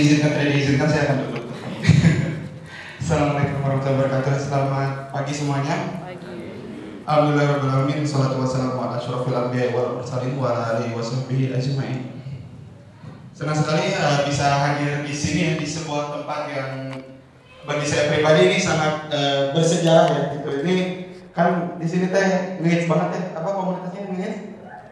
diizinkan 0.00 0.32
tidak 0.32 0.48
diizinkan 0.56 0.88
saya 0.88 1.02
akan 1.04 1.16
duduk. 1.28 1.44
Assalamualaikum 3.04 3.56
warahmatullahi 3.60 3.96
wabarakatuh. 4.00 4.32
Selamat 4.40 5.12
pagi 5.12 5.32
semuanya. 5.36 5.76
Alhamdulillahirobbilalamin. 7.04 8.00
Salatu 8.08 8.40
wassalamu 8.40 8.80
ala 8.80 8.96
asyrofil 8.96 9.36
anbiya 9.36 9.76
wal 9.76 10.00
mursalin 10.00 10.40
wa 10.40 10.56
ala 10.56 10.80
alihi 10.80 10.96
ajmain. 11.52 12.16
Senang 13.36 13.52
sekali 13.52 13.92
uh, 13.92 14.24
bisa 14.24 14.46
hadir 14.64 15.04
di 15.04 15.12
sini 15.12 15.40
ya 15.44 15.52
di 15.60 15.68
sebuah 15.68 16.16
tempat 16.16 16.40
yang 16.48 16.72
bagi 17.68 17.84
saya 17.84 18.08
pribadi 18.08 18.56
ini 18.56 18.56
sangat 18.56 19.12
uh, 19.12 19.52
bersejarah 19.52 20.08
ya 20.16 20.22
gitu. 20.40 20.64
Ini 20.64 20.76
kan 21.36 21.76
di 21.76 21.84
sini 21.84 22.08
teh 22.08 22.56
ngehits 22.56 22.88
banget 22.88 23.20
ya. 23.20 23.22
Apa 23.36 23.48
komunitasnya 23.52 24.16
ngehits? 24.16 24.40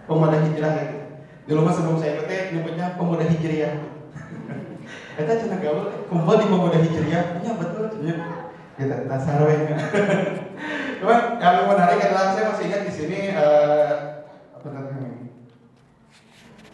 Pemuda 0.05 0.37
hijrah 0.37 0.73
ya 0.77 0.85
gitu. 0.93 1.07
Dulu 1.49 1.65
mah 1.65 1.73
sebelum 1.73 1.97
saya 1.97 2.21
ikut 2.21 2.29
nyebutnya 2.29 2.93
pemuda 3.01 3.25
hijriah. 3.25 3.73
Kita 5.19 5.35
cina 5.35 5.59
gaul 5.59 6.07
kumpul 6.07 6.39
di 6.39 6.47
pemuda 6.47 6.79
hijriah. 6.79 7.43
Iya 7.43 7.53
betul. 7.59 7.91
Iya. 8.07 8.17
Kita 8.79 8.97
dasar 9.11 9.43
we. 9.43 9.67
Cuman 11.03 11.43
yang 11.43 11.67
menarik 11.67 11.99
adalah 11.99 12.39
saya 12.39 12.55
masih 12.55 12.65
ingat 12.71 12.83
di 12.87 12.93
sini 12.95 13.19
uh, 13.35 14.23
apa 14.55 14.67
namanya? 14.71 15.27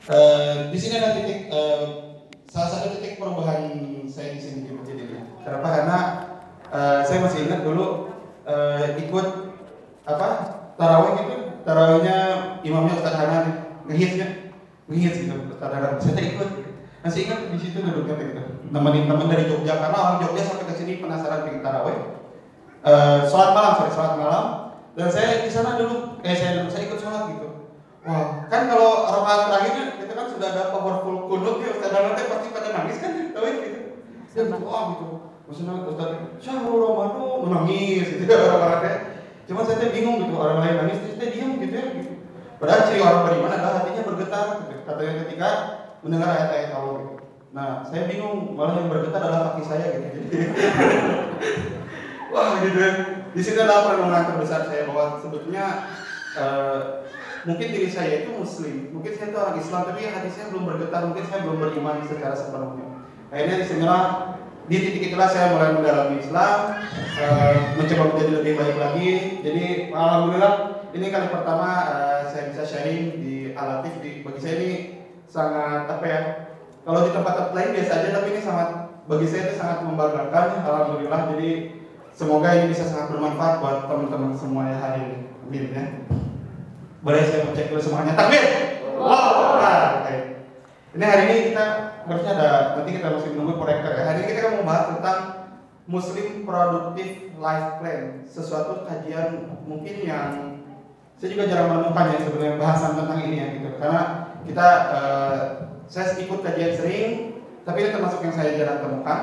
Uh, 0.04 0.68
di 0.68 0.76
sini 0.76 1.00
ada 1.00 1.16
titik 1.16 1.48
uh, 1.48 1.84
salah 2.52 2.68
satu 2.68 3.00
titik 3.00 3.16
perubahan 3.16 3.72
saya 4.12 4.36
di 4.36 4.40
sini 4.45 4.68
di 4.68 4.76
masjid 4.76 5.00
ini. 5.00 5.24
Kenapa? 5.40 5.68
Karena 5.80 5.98
uh, 6.68 7.00
saya 7.00 7.24
masih 7.24 7.48
ingat 7.48 7.64
dulu 7.64 8.12
uh, 8.45 8.92
ikut 9.00 9.26
apa 10.04 10.28
tarawih 10.76 11.16
itu 11.16 11.36
tarawihnya 11.64 12.18
imamnya 12.60 13.00
Ustadz 13.00 13.16
Hanan 13.16 13.45
ngehitsnya 13.88 14.52
ngehits 14.92 15.16
gitu 15.24 15.32
Ustadz 15.48 15.74
Hanan 15.80 15.96
saya 15.96 16.28
ikut 16.36 16.63
masih 17.04 17.29
ingat? 17.29 17.40
Di 17.52 17.59
situ 17.60 17.84
duduknya 17.84 18.16
gitu 18.16 18.54
nemenin 18.74 19.06
teman 19.06 19.30
dari 19.30 19.45
Jogja. 19.46 19.79
Karena 19.79 19.98
orang 19.98 20.18
Jogja 20.24 20.42
sampai 20.42 20.66
ke 20.66 20.74
sini 20.74 20.92
penasaran 20.98 21.46
bikin 21.46 21.62
tarawih 21.62 21.98
uh, 22.82 23.18
sholat 23.30 23.51
malam 23.54 23.73
sorry 23.79 23.92
sholat 23.95 24.15
malam. 24.18 24.45
Dan 24.95 25.10
saya 25.10 25.42
di 25.42 25.51
sana 25.51 25.79
dulu 25.79 26.23
eh 26.23 26.34
saya 26.34 26.62
dulu 26.62 26.68
saya 26.70 26.82
ikut 26.90 26.98
sholat 26.98 27.23
gitu. 27.34 27.48
Wah 28.04 28.46
kan 28.51 28.68
kalau 28.68 29.09
rakaat 29.09 29.40
terakhirnya 29.48 29.84
kita 30.02 30.12
kan 30.12 30.26
sudah 30.29 30.48
ada 30.54 30.62
powerful 30.74 31.30
kunut 31.30 31.56
ya 31.62 31.68
Ustaz. 31.70 31.90
Dalam 31.95 32.14
pasti 32.14 32.48
pada 32.51 32.68
nangis 32.74 32.98
kan 32.98 33.12
tahu 33.30 33.46
gitu. 33.62 33.80
Ya 34.34 34.42
wah 34.62 34.82
gitu. 34.95 35.07
Maksudnya 35.45 35.74
Ustaz 35.86 36.10
syahrul 36.42 36.82
Ramadan 36.82 37.46
menangis 37.46 38.07
gitu 38.10 38.26
ya 38.32 38.38
orang-orang 38.51 38.80
teh 38.82 38.96
cuma 39.45 39.60
saya 39.60 39.92
bingung 39.92 40.24
gitu 40.24 40.40
orang 40.40 40.64
lain 40.64 40.74
nangis 40.80 41.04
terus 41.04 41.16
dia 41.20 41.29
diam 41.30 41.51
gitu 41.60 41.74
ya 41.74 41.84
gitu. 42.01 42.12
Padahal 42.54 42.80
ciri 42.88 43.01
orang 43.02 43.23
beriman 43.29 43.51
adalah 43.51 43.74
hatinya 43.82 44.02
bergetar 44.09 44.46
gitu. 44.62 44.74
katanya 44.88 45.14
ketika 45.26 45.51
mendengar 46.05 46.29
ayat-ayat 46.29 46.71
Allah 46.77 47.16
nah 47.55 47.69
saya 47.87 48.10
bingung 48.10 48.52
malah 48.52 48.83
yang 48.83 48.91
bergetar 48.91 49.23
adalah 49.24 49.55
kaki 49.55 49.65
saya 49.65 49.87
gitu 49.95 50.09
wah 52.35 52.59
gitu 52.66 52.79
ya. 52.83 52.93
Di 53.35 53.43
situ 53.43 53.59
adalah 53.59 53.91
perenungan 53.91 54.27
terbesar 54.35 54.66
saya 54.66 54.87
bahwa 54.91 55.19
sebetulnya 55.19 55.91
uh, 56.38 57.07
mungkin 57.47 57.66
diri 57.71 57.91
saya 57.91 58.27
itu 58.27 58.30
muslim, 58.35 58.91
mungkin 58.91 59.10
saya 59.15 59.30
itu 59.30 59.38
orang 59.38 59.59
Islam, 59.59 59.82
tapi 59.91 60.01
hati 60.07 60.30
saya 60.30 60.47
belum 60.55 60.65
bergetar, 60.71 61.02
mungkin 61.07 61.25
saya 61.27 61.41
belum 61.47 61.59
beriman 61.63 62.02
secara 62.07 62.35
sepenuhnya. 62.35 62.87
Akhirnya 63.35 63.57
di 63.63 63.66
sinilah 63.66 64.05
di 64.65 64.77
titik 64.81 65.12
itulah 65.12 65.28
saya 65.28 65.50
mulai 65.50 65.75
mendalami 65.75 66.22
Islam, 66.22 66.59
uh, 67.22 67.55
mencoba 67.75 68.05
menjadi 68.15 68.32
lebih 68.43 68.53
baik 68.55 68.77
lagi. 68.78 69.09
Jadi 69.43 69.65
alhamdulillah 69.91 70.55
ini 70.94 71.06
kali 71.10 71.27
pertama 71.31 71.69
uh, 71.91 72.21
saya 72.31 72.55
bisa 72.55 72.62
sharing 72.66 73.19
di 73.19 73.34
Alatif. 73.55 73.99
Di, 73.99 74.22
bagi 74.22 74.41
saya 74.43 74.55
ini 74.62 74.71
sangat 75.26 75.88
apa 75.88 76.04
ya? 76.04 76.20
Kalau 76.84 77.00
di 77.08 77.10
tempat-tempat 77.16 77.53
lain 77.56 77.70
biasa 77.76 77.92
aja, 77.97 78.08
tapi 78.12 78.26
ini 78.32 78.41
sangat 78.44 78.69
bagi 79.04 79.26
saya 79.28 79.42
itu 79.48 79.54
sangat 79.56 79.78
membanggakan. 79.88 80.47
Alhamdulillah. 80.64 81.20
Jadi 81.32 81.50
Semoga 82.14 82.54
ini 82.54 82.70
bisa 82.70 82.86
sangat 82.86 83.10
bermanfaat 83.10 83.58
buat 83.58 83.90
teman-teman 83.90 84.30
semua 84.38 84.70
yang 84.70 84.78
hadir 84.78 85.34
Amin 85.42 85.74
ya. 85.74 85.82
Boleh 87.02 87.26
saya 87.26 87.50
cek 87.50 87.74
dulu 87.74 87.82
semuanya. 87.82 88.14
Takbir. 88.14 88.44
Wow. 88.94 89.58
Nah, 89.58 90.06
okay. 90.06 90.46
Ini 90.94 91.04
hari 91.04 91.22
ini 91.26 91.36
kita 91.50 91.64
harusnya 92.06 92.32
ada 92.38 92.48
nanti 92.78 92.90
kita 92.94 93.18
masih 93.18 93.34
menunggu 93.34 93.58
proyektor 93.58 93.92
ya. 93.98 94.02
Hari 94.06 94.18
ini 94.22 94.26
kita 94.30 94.40
akan 94.46 94.54
membahas 94.62 94.84
tentang 94.94 95.18
Muslim 95.90 96.46
Productive 96.46 97.34
Life 97.34 97.70
Plan, 97.82 98.02
sesuatu 98.24 98.86
kajian 98.86 99.60
mungkin 99.66 99.96
yang 100.06 100.30
saya 101.18 101.28
juga 101.28 101.50
jarang 101.50 101.68
menemukan 101.76 102.14
ya 102.14 102.18
sebenarnya 102.24 102.56
bahasan 102.62 102.92
tentang 102.94 103.18
ini 103.26 103.36
ya 103.42 103.46
gitu. 103.58 103.68
Karena 103.76 104.02
kita 104.44 104.69
uh, 104.93 105.43
saya 105.88 106.16
ikut 106.21 106.41
kajian 106.41 106.72
sering, 106.77 107.10
tapi 107.65 107.77
ini 107.84 107.91
termasuk 107.93 108.21
yang 108.25 108.34
saya 108.37 108.56
jarang 108.56 108.81
temukan. 108.84 109.21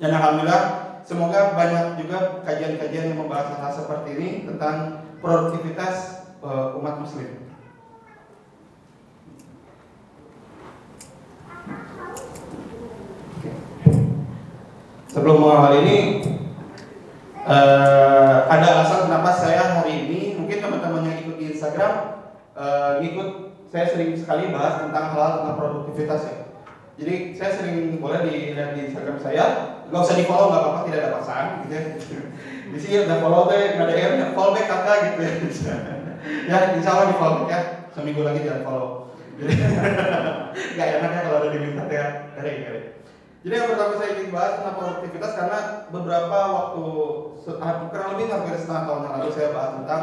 Dan 0.00 0.16
alhamdulillah 0.16 0.90
Semoga 1.00 1.56
banyak 1.56 2.04
juga 2.04 2.44
kajian-kajian 2.44 3.12
yang 3.12 3.18
membahas 3.24 3.56
hal 3.56 3.72
seperti 3.72 4.20
ini 4.20 4.28
tentang 4.44 5.02
produktivitas 5.24 6.28
uh, 6.44 6.76
umat 6.76 7.00
muslim. 7.00 7.50
Sebelum 15.10 15.42
mengawal 15.42 15.82
ini 15.82 16.22
uh, 17.42 18.46
ada 18.46 18.66
alasan 18.78 19.10
kenapa 19.10 19.30
saya 19.34 19.82
hari 19.82 20.06
ini 20.06 20.38
mungkin 20.38 20.62
teman-teman 20.62 21.10
yang 21.10 21.18
ikut 21.26 21.36
di 21.42 21.44
Instagram 21.50 22.22
uh, 22.54 23.02
ikut 23.02 23.49
saya 23.70 23.86
sering 23.86 24.18
sekali 24.18 24.50
bahas 24.50 24.82
tentang 24.82 25.14
hal 25.14 25.30
tentang 25.40 25.56
produktivitas 25.56 26.20
ya. 26.26 26.36
Jadi 27.00 27.14
saya 27.38 27.50
sering 27.54 27.96
boleh 28.02 28.26
dilihat 28.26 28.76
di 28.76 28.90
Instagram 28.90 29.16
saya, 29.22 29.44
nggak 29.88 30.02
usah 30.04 30.16
di 30.18 30.26
follow 30.26 30.52
nggak 30.52 30.60
apa-apa 30.60 30.80
tidak 30.90 30.98
ada 31.00 31.10
pasangan 31.16 31.46
gitu 31.64 31.72
ya. 31.78 31.82
Di 32.70 32.78
sini 32.78 32.94
ada 33.06 33.16
follow 33.22 33.48
deh, 33.48 33.64
nggak 33.78 33.86
ada 33.86 33.94
yang 33.96 34.14
follow 34.34 34.52
back 34.52 34.66
kakak 34.68 34.96
gitu 35.06 35.20
ya. 35.22 35.32
ya 36.50 36.56
insya 36.76 36.90
Allah 36.92 37.06
di 37.08 37.16
follow 37.16 37.36
back 37.46 37.50
ya, 37.54 37.60
seminggu 37.94 38.20
lagi 38.26 38.40
jangan 38.42 38.62
follow. 38.66 38.90
Jadi 39.38 39.52
nggak 40.76 40.88
enak 40.98 41.10
ya 41.14 41.20
kalau 41.24 41.38
ada 41.40 41.48
diminta 41.54 41.84
ya, 41.88 42.06
kare 42.36 42.52
kare. 42.66 42.80
Jadi 43.40 43.54
yang 43.56 43.68
pertama 43.72 43.92
saya 43.96 44.10
ingin 44.20 44.28
bahas 44.36 44.52
tentang 44.60 44.76
produktivitas 44.76 45.32
karena 45.32 45.58
beberapa 45.88 46.38
waktu 46.52 46.84
kurang 47.88 48.08
lebih 48.12 48.26
hampir 48.28 48.52
setengah 48.60 48.84
tahun 48.84 49.00
yang 49.08 49.14
lalu 49.16 49.30
saya 49.32 49.48
bahas 49.56 49.72
tentang 49.80 50.02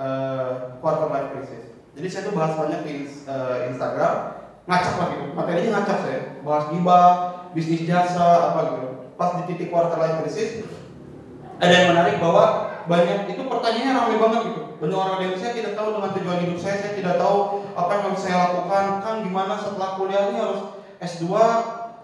uh, 0.00 0.50
quarter 0.80 1.12
life 1.12 1.28
crisis. 1.36 1.71
Jadi 1.92 2.06
saya 2.08 2.22
tuh 2.24 2.34
bahas 2.36 2.56
banyak 2.56 2.80
di 2.88 2.94
uh, 3.28 3.68
Instagram 3.68 4.14
ngacak 4.64 4.94
lah 4.96 5.06
gitu. 5.12 5.24
Materinya 5.36 5.70
ngacak 5.80 5.98
saya. 6.00 6.20
Bahas 6.40 6.64
gibah 6.72 7.08
bisnis 7.52 7.84
jasa 7.84 8.52
apa 8.52 8.60
gitu. 8.72 8.88
Pas 9.20 9.30
di 9.36 9.42
titik 9.52 9.68
quarter 9.68 10.00
life 10.00 10.24
crisis 10.24 10.64
ada 11.60 11.70
yang 11.70 11.94
menarik 11.94 12.16
bahwa 12.18 12.74
banyak 12.88 13.30
itu 13.30 13.42
pertanyaannya 13.44 13.92
ramai 13.92 14.16
banget 14.18 14.40
gitu. 14.50 14.62
Banyak 14.80 14.98
orang 14.98 15.18
yang 15.20 15.34
saya 15.36 15.52
tidak 15.54 15.72
tahu 15.78 15.88
dengan 15.94 16.10
tujuan 16.16 16.38
hidup 16.42 16.58
saya 16.58 16.76
saya 16.80 16.92
tidak 16.96 17.14
tahu 17.20 17.36
apa 17.76 17.92
yang 17.92 18.16
saya 18.16 18.36
lakukan. 18.40 18.84
Kan 19.04 19.16
gimana 19.28 19.54
setelah 19.60 19.90
kuliah 20.00 20.32
ini 20.32 20.38
harus 20.40 20.60
S2 20.96 21.28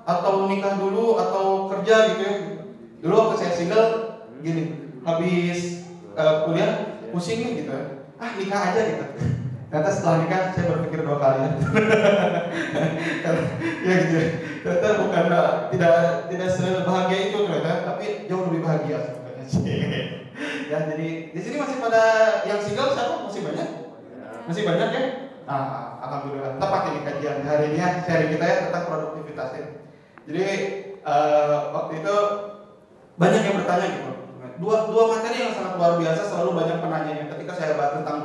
atau 0.04 0.32
nikah 0.52 0.76
dulu 0.76 1.16
atau 1.16 1.44
kerja 1.72 2.12
gitu 2.12 2.22
ya? 2.28 2.34
Dulu 3.00 3.14
waktu 3.16 3.36
saya 3.40 3.52
single 3.56 3.88
gini 4.44 4.92
habis 5.00 5.88
uh, 6.12 6.44
kuliah 6.44 7.00
pusing 7.08 7.56
gitu. 7.56 7.72
Ah 8.20 8.36
nikah 8.36 8.60
aja 8.68 8.80
gitu 8.84 9.37
Ternyata 9.68 9.90
setelah 9.92 10.16
nikah 10.24 10.42
saya 10.56 10.64
berpikir 10.72 11.04
dua 11.04 11.20
kali 11.20 11.38
ya. 11.44 11.48
gitu. 14.00 14.20
Ternyata 14.64 14.88
bukan 14.96 15.24
tidak 15.76 15.96
tidak 16.32 16.48
sebahagia 16.56 17.18
itu 17.28 17.38
ternyata, 17.44 17.84
tapi 17.92 18.04
jauh 18.24 18.48
lebih 18.48 18.64
bahagia 18.64 18.98
sebenarnya 19.04 19.44
ya 20.72 20.78
jadi 20.88 21.08
di 21.32 21.40
sini 21.40 21.56
masih 21.60 21.76
pada 21.80 22.02
yang 22.48 22.60
single 22.64 22.92
siapa 22.96 23.28
masih 23.28 23.42
banyak? 23.44 23.68
Masih 24.48 24.62
banyak 24.64 24.88
ya? 24.92 25.02
Nah, 25.48 25.96
alhamdulillah 26.04 26.60
tepat 26.60 26.82
ini 26.92 27.00
kajian 27.04 27.44
hari 27.44 27.72
ini 27.72 27.80
ya 27.80 28.04
kita 28.04 28.44
ya 28.44 28.56
tentang 28.68 28.84
produktivitas 28.88 29.50
ya. 29.56 29.66
Jadi 30.28 30.44
uh, 31.04 31.72
waktu 31.72 32.04
itu 32.04 32.16
banyak 33.16 33.42
yang 33.44 33.56
bertanya 33.64 33.86
gitu. 33.88 34.12
Dua 34.58 34.76
dua 34.90 35.04
materi 35.16 35.36
yang 35.44 35.52
sangat 35.56 35.74
luar 35.76 35.92
biasa 35.96 36.22
selalu 36.24 36.50
banyak 36.56 36.76
penanyanya 36.80 37.24
ketika 37.32 37.52
saya 37.56 37.76
bahas 37.76 38.00
tentang 38.00 38.18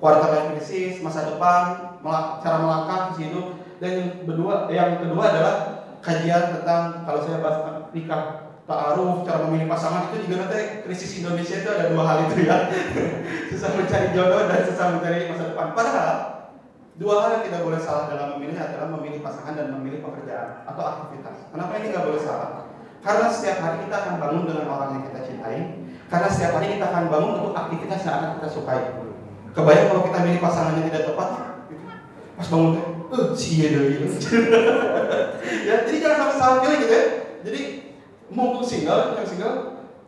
quarter 0.00 0.28
life 0.32 0.48
crisis, 0.56 1.04
masa 1.04 1.28
depan, 1.28 1.94
cara 2.40 2.56
melangkah 2.58 3.12
ke 3.12 3.22
situ. 3.22 3.40
Dan 3.80 3.90
yang 3.96 4.10
kedua, 4.24 4.54
yang 4.72 5.00
kedua 5.00 5.22
adalah 5.28 5.54
kajian 6.00 6.56
tentang 6.56 7.04
kalau 7.04 7.20
saya 7.24 7.44
bahas 7.44 7.88
nikah, 7.92 8.50
ta'aruf, 8.64 9.24
cara 9.28 9.44
memilih 9.48 9.68
pasangan 9.68 10.08
itu 10.12 10.28
juga 10.28 10.48
nanti 10.48 10.84
krisis 10.84 11.20
Indonesia 11.20 11.56
itu 11.60 11.68
ada 11.68 11.92
dua 11.92 12.02
hal 12.04 12.18
itu 12.28 12.48
ya. 12.48 12.56
susah 13.52 13.70
mencari 13.76 14.12
jodoh 14.16 14.48
dan 14.48 14.60
susah 14.64 14.86
mencari 14.96 15.28
masa 15.28 15.52
depan. 15.52 15.66
Padahal 15.76 16.16
dua 16.96 17.14
hal 17.24 17.30
yang 17.40 17.44
tidak 17.48 17.60
boleh 17.64 17.80
salah 17.80 18.04
dalam 18.12 18.36
memilih 18.36 18.56
adalah 18.56 18.88
memilih 18.92 19.20
pasangan 19.24 19.54
dan 19.56 19.66
memilih 19.76 20.00
pekerjaan 20.04 20.64
atau 20.68 20.82
aktivitas. 20.84 21.36
Kenapa 21.52 21.72
ini 21.80 21.86
nggak 21.92 22.04
boleh 22.08 22.20
salah? 22.20 22.50
Karena 23.00 23.26
setiap 23.32 23.58
hari 23.64 23.76
kita 23.88 23.96
akan 23.96 24.14
bangun 24.20 24.44
dengan 24.44 24.66
orang 24.68 24.90
yang 25.00 25.04
kita 25.08 25.20
cintai. 25.24 25.60
Karena 26.12 26.28
setiap 26.28 26.52
hari 26.60 26.66
kita 26.76 26.84
akan 26.84 27.04
bangun 27.08 27.32
untuk 27.40 27.54
aktivitas 27.56 28.00
yang 28.04 28.14
akan 28.20 28.30
kita 28.40 28.48
sukai. 28.52 28.82
Kebayang 29.50 29.86
kalau 29.90 30.02
kita 30.06 30.18
milih 30.22 30.40
pasangan 30.40 30.78
yang 30.78 30.86
tidak 30.86 31.10
tepat, 31.10 31.28
gitu. 31.66 31.84
pas 32.38 32.46
bangun 32.46 32.70
teh 32.78 32.86
eh 33.10 33.26
si 33.34 33.50
iya 33.58 33.68
deh 33.74 33.82
ya 35.66 35.74
jadi 35.82 35.96
jangan 35.98 36.16
sampai 36.22 36.36
salah 36.38 36.58
pilih 36.62 36.78
gitu 36.86 36.94
ya. 36.94 37.04
Jadi 37.42 37.60
mumpung 38.30 38.62
single 38.62 39.18
yang 39.18 39.26
single 39.26 39.56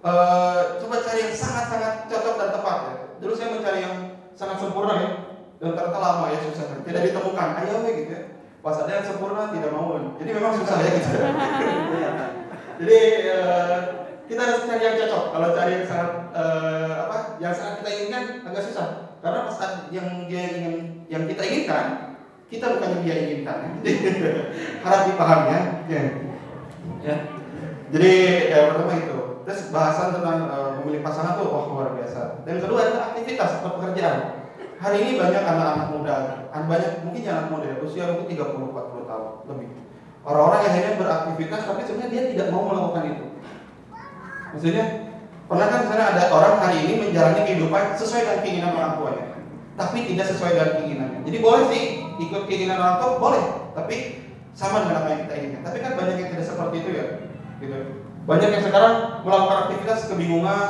uh, 0.06 0.78
coba 0.78 1.02
cari 1.02 1.26
yang 1.26 1.34
sangat-sangat 1.34 2.06
cocok 2.06 2.34
dan 2.38 2.50
tepat 2.54 2.78
ya. 2.86 2.94
Dulu 3.18 3.32
saya 3.34 3.48
mencari 3.58 3.80
yang 3.82 3.96
sangat 4.38 4.56
sempurna 4.62 4.94
ya. 5.02 5.10
Dan 5.58 5.74
ternyata 5.74 5.98
lama 5.98 6.30
ya 6.30 6.38
susah. 6.46 6.78
Tidak 6.86 7.02
ditemukan. 7.10 7.48
Ayo 7.58 7.74
gitu 7.90 8.10
ya. 8.14 8.22
Pas 8.62 8.78
ada 8.78 8.90
yang 8.94 9.06
sempurna 9.06 9.50
tidak 9.50 9.70
mau. 9.74 9.98
Jadi 10.22 10.30
memang 10.30 10.54
susah 10.54 10.78
ya 10.78 10.90
gitu. 10.94 11.08
Jadi 12.82 13.00
uh, 13.34 13.78
kita 14.30 14.40
harus 14.46 14.62
cari 14.70 14.82
yang 14.86 14.96
cocok. 15.02 15.24
Kalau 15.34 15.48
cari 15.50 15.70
yang 15.82 15.86
sangat 15.90 16.10
uh, 16.30 16.94
apa 17.10 17.16
yang 17.42 17.50
sangat 17.50 17.82
kita 17.82 17.90
inginkan 17.90 18.24
agak 18.46 18.62
susah 18.70 19.11
karena 19.22 19.46
pas 19.46 19.58
yang 19.94 20.26
dia 20.26 20.42
ingin 20.58 21.06
yang 21.06 21.24
kita 21.30 21.42
inginkan 21.46 21.86
kita 22.50 22.76
bukan 22.76 22.88
yang 22.98 23.02
dia 23.06 23.16
inginkan 23.24 23.58
harap 24.84 25.02
dipahami 25.08 25.46
ya. 25.88 26.02
Ya. 27.00 27.16
Jadi 27.88 28.12
ya 28.52 28.58
pertama 28.72 28.92
itu. 28.98 29.18
Terus 29.42 29.60
bahasan 29.74 30.20
tentang 30.20 30.38
uh, 30.52 30.70
memilih 30.80 31.02
pasangan 31.02 31.40
tuh 31.40 31.48
wah 31.48 31.64
luar 31.70 31.88
biasa. 31.96 32.44
Dan 32.44 32.60
kedua 32.60 32.78
adalah 32.84 33.14
aktivitas 33.14 33.62
atau 33.62 33.80
pekerjaan. 33.80 34.48
Hari 34.82 34.96
ini 34.98 35.10
banyak 35.14 35.42
anak-anak 35.46 35.88
muda, 35.94 36.14
banyak 36.50 37.06
mungkin 37.06 37.22
anak 37.22 37.46
muda 37.54 37.78
usia 37.86 38.10
mungkin 38.10 38.34
30 38.34 38.50
40 38.74 39.10
tahun 39.10 39.26
lebih. 39.46 39.68
Orang-orang 40.22 40.60
yang 40.66 40.74
hanya 40.74 40.90
beraktivitas 40.98 41.60
tapi 41.66 41.80
sebenarnya 41.86 42.10
dia 42.10 42.22
tidak 42.34 42.48
mau 42.50 42.66
melakukan 42.66 43.04
itu. 43.14 43.26
Maksudnya 44.54 44.84
pernah 45.52 45.68
kan 45.68 45.84
misalnya 45.84 46.06
ada 46.16 46.24
orang 46.32 46.54
hari 46.64 46.76
ini 46.88 46.92
menjalani 47.04 47.44
kehidupan 47.44 47.82
sesuai 48.00 48.24
dengan 48.24 48.40
keinginan 48.40 48.72
orang 48.72 48.92
tuanya, 48.96 49.24
tapi 49.76 49.98
tidak 50.08 50.26
sesuai 50.32 50.50
dengan 50.56 50.70
keinginannya. 50.80 51.20
Jadi 51.28 51.36
boleh 51.44 51.64
sih 51.68 51.82
ikut 52.24 52.42
keinginan 52.48 52.80
orang 52.80 52.96
tua 53.04 53.10
boleh, 53.20 53.44
tapi 53.76 53.96
sama 54.56 54.88
dengan 54.88 55.04
apa 55.04 55.08
yang 55.12 55.20
kita 55.28 55.34
inginkan. 55.36 55.62
Tapi 55.68 55.78
kan 55.84 55.92
banyak 56.00 56.16
yang 56.16 56.30
tidak 56.32 56.46
seperti 56.48 56.76
itu 56.80 56.90
ya, 56.96 57.06
gitu. 57.60 57.76
Banyak 58.24 58.48
yang 58.48 58.64
sekarang 58.64 58.94
melakukan 59.28 59.58
aktivitas 59.68 60.00
kebingungan, 60.08 60.68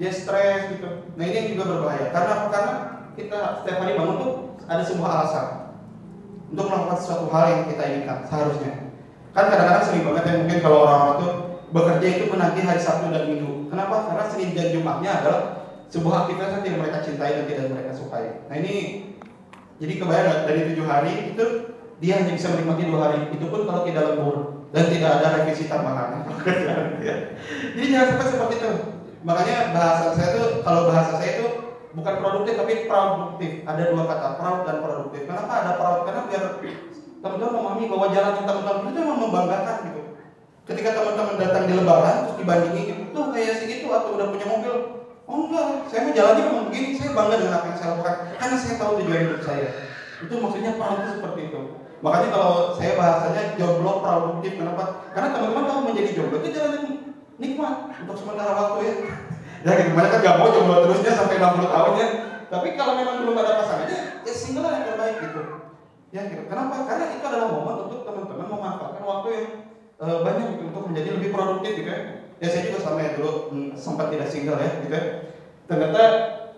dia 0.00 0.12
stres 0.16 0.60
gitu. 0.80 0.88
Nah 1.12 1.24
ini 1.28 1.36
yang 1.36 1.48
juga 1.52 1.64
berbahaya. 1.68 2.08
Karena 2.08 2.30
apa? 2.32 2.46
Karena 2.48 2.72
kita 3.12 3.38
setiap 3.60 3.76
hari 3.84 3.92
bangun 4.00 4.16
tuh 4.16 4.32
ada 4.64 4.80
sebuah 4.80 5.10
alasan 5.12 5.46
untuk 6.48 6.72
melakukan 6.72 6.96
sesuatu 6.96 7.26
hal 7.28 7.44
yang 7.52 7.62
kita 7.68 7.82
inginkan 7.84 8.18
seharusnya. 8.24 8.72
Kan 9.36 9.44
kadang-kadang 9.52 9.84
sering 9.84 10.04
banget 10.08 10.24
ya 10.24 10.34
mungkin 10.40 10.58
kalau 10.64 10.78
orang-orang 10.88 11.16
tuh 11.20 11.32
bekerja 11.72 12.06
itu 12.20 12.24
menanti 12.28 12.60
hari 12.60 12.80
Sabtu 12.80 13.08
dan 13.08 13.32
Minggu. 13.32 13.72
Kenapa? 13.72 14.12
Karena 14.12 14.24
Senin 14.28 14.52
dan 14.52 14.68
Jumatnya 14.76 15.10
adalah 15.24 15.42
sebuah 15.88 16.24
aktivitas 16.24 16.50
yang 16.60 16.64
tidak 16.64 16.78
mereka 16.84 16.98
cintai 17.04 17.32
dan 17.36 17.44
tidak 17.48 17.64
mereka 17.72 17.90
sukai. 17.96 18.26
Nah 18.48 18.56
ini 18.60 18.74
jadi 19.80 19.92
kebayang 19.98 20.44
dari 20.44 20.60
tujuh 20.72 20.86
hari 20.86 21.12
itu 21.32 21.44
dia 21.98 22.20
hanya 22.20 22.32
bisa 22.36 22.52
menikmati 22.52 22.88
dua 22.88 23.00
hari. 23.08 23.18
Itu 23.32 23.48
pun 23.48 23.64
kalau 23.64 23.82
tidak 23.88 24.04
lembur 24.14 24.36
dan 24.72 24.84
tidak 24.92 25.10
ada 25.20 25.26
revisi 25.40 25.64
tambahan. 25.68 26.28
jadi 27.76 27.86
jangan 27.88 28.06
sampai 28.14 28.28
seperti 28.28 28.54
itu. 28.60 28.70
Makanya 29.22 29.56
bahasa 29.72 30.16
saya 30.18 30.28
tuh 30.34 30.48
kalau 30.66 30.90
bahasa 30.90 31.12
saya 31.20 31.30
itu 31.40 31.46
bukan 31.96 32.14
produktif 32.20 32.54
tapi 32.56 32.72
produktif. 32.88 33.50
Ada 33.64 33.82
dua 33.92 34.04
kata, 34.08 34.28
proud 34.36 34.60
dan 34.68 34.76
produktif. 34.84 35.20
Kenapa 35.24 35.52
ada 35.62 35.72
proud? 35.80 35.98
Karena 36.04 36.20
biar 36.28 36.44
teman-teman 37.22 37.54
memahami 37.54 37.84
bahwa 37.86 38.06
jalan 38.10 38.32
teman-teman 38.42 38.90
itu 38.90 38.98
memang 38.98 39.20
membanggakan 39.22 39.76
gitu. 39.88 40.01
Ketika 40.72 40.96
teman-teman 40.96 41.36
datang 41.36 41.68
di 41.68 41.76
lebaran 41.76 42.16
terus 42.24 42.36
dibandingi 42.40 42.82
gitu, 42.88 43.02
tuh 43.12 43.28
kayak 43.28 43.60
segitu 43.60 43.92
atau 43.92 44.16
udah 44.16 44.32
punya 44.32 44.46
mobil. 44.48 44.74
Oh 45.28 45.36
enggak, 45.44 45.84
saya 45.92 46.00
mau 46.08 46.16
jalannya 46.16 46.42
memang 46.48 46.64
begini, 46.72 46.88
saya 46.96 47.12
bangga 47.12 47.36
dengan 47.36 47.54
apa 47.60 47.66
yang 47.68 47.76
saya 47.76 47.88
lakukan 47.92 48.16
karena 48.40 48.56
saya 48.56 48.74
tahu 48.80 48.92
tujuan 49.04 49.20
hidup 49.20 49.40
saya. 49.44 49.68
Itu 50.24 50.34
maksudnya 50.40 50.72
proud 50.80 50.96
itu 51.04 51.12
seperti 51.20 51.40
itu. 51.52 51.60
Makanya 52.00 52.28
kalau 52.32 52.52
saya 52.74 52.92
bahasanya 52.96 53.42
jomblo 53.60 53.92
produktif, 54.00 54.52
kenapa? 54.56 54.84
Karena 55.12 55.28
teman-teman 55.36 55.64
tahu 55.68 55.80
menjadi 55.92 56.10
jomblo 56.16 56.36
itu 56.40 56.48
jalan 56.56 56.72
yang 56.72 56.86
nikmat 57.36 57.74
untuk 58.00 58.16
sementara 58.16 58.52
waktu 58.56 58.78
ya 58.86 58.94
ya 59.66 59.72
gitu 59.78 59.92
kan 59.94 60.20
gak 60.22 60.36
mau 60.38 60.48
jomblo 60.50 60.76
terusnya 60.88 61.12
sampai 61.14 61.38
60 61.38 61.74
tahun 61.74 61.92
ya 61.98 62.08
tapi 62.50 62.68
kalau 62.76 62.92
memang 62.98 63.16
belum 63.24 63.36
ada 63.40 63.62
pasangannya 63.62 63.98
ya 64.22 64.32
single 64.34 64.68
yang 64.68 64.84
terbaik 64.84 65.16
gitu 65.22 65.42
ya 66.12 66.20
gitu 66.28 66.42
kenapa 66.46 66.84
karena 66.84 67.04
itu 67.14 67.24
adalah 67.24 67.48
momen 67.50 67.76
untuk 67.88 68.00
teman-teman 68.04 68.46
memanfaatkan 68.46 69.04
waktu 69.06 69.28
yang 69.32 69.46
e, 70.02 70.06
banyak 70.26 70.46
gitu 70.58 70.62
untuk 70.74 70.84
menjadi 70.90 71.08
lebih 71.14 71.30
produktif 71.30 71.72
gitu 71.78 71.88
ya. 71.88 72.00
Ya 72.42 72.48
saya 72.50 72.62
juga 72.66 72.78
sama 72.82 72.98
ya 73.06 73.14
dulu 73.14 73.54
hmm, 73.54 73.70
sempat 73.78 74.10
tidak 74.10 74.26
single 74.26 74.58
ya 74.58 74.70
gitu 74.82 74.90
ya. 74.90 75.04
Ternyata 75.70 76.02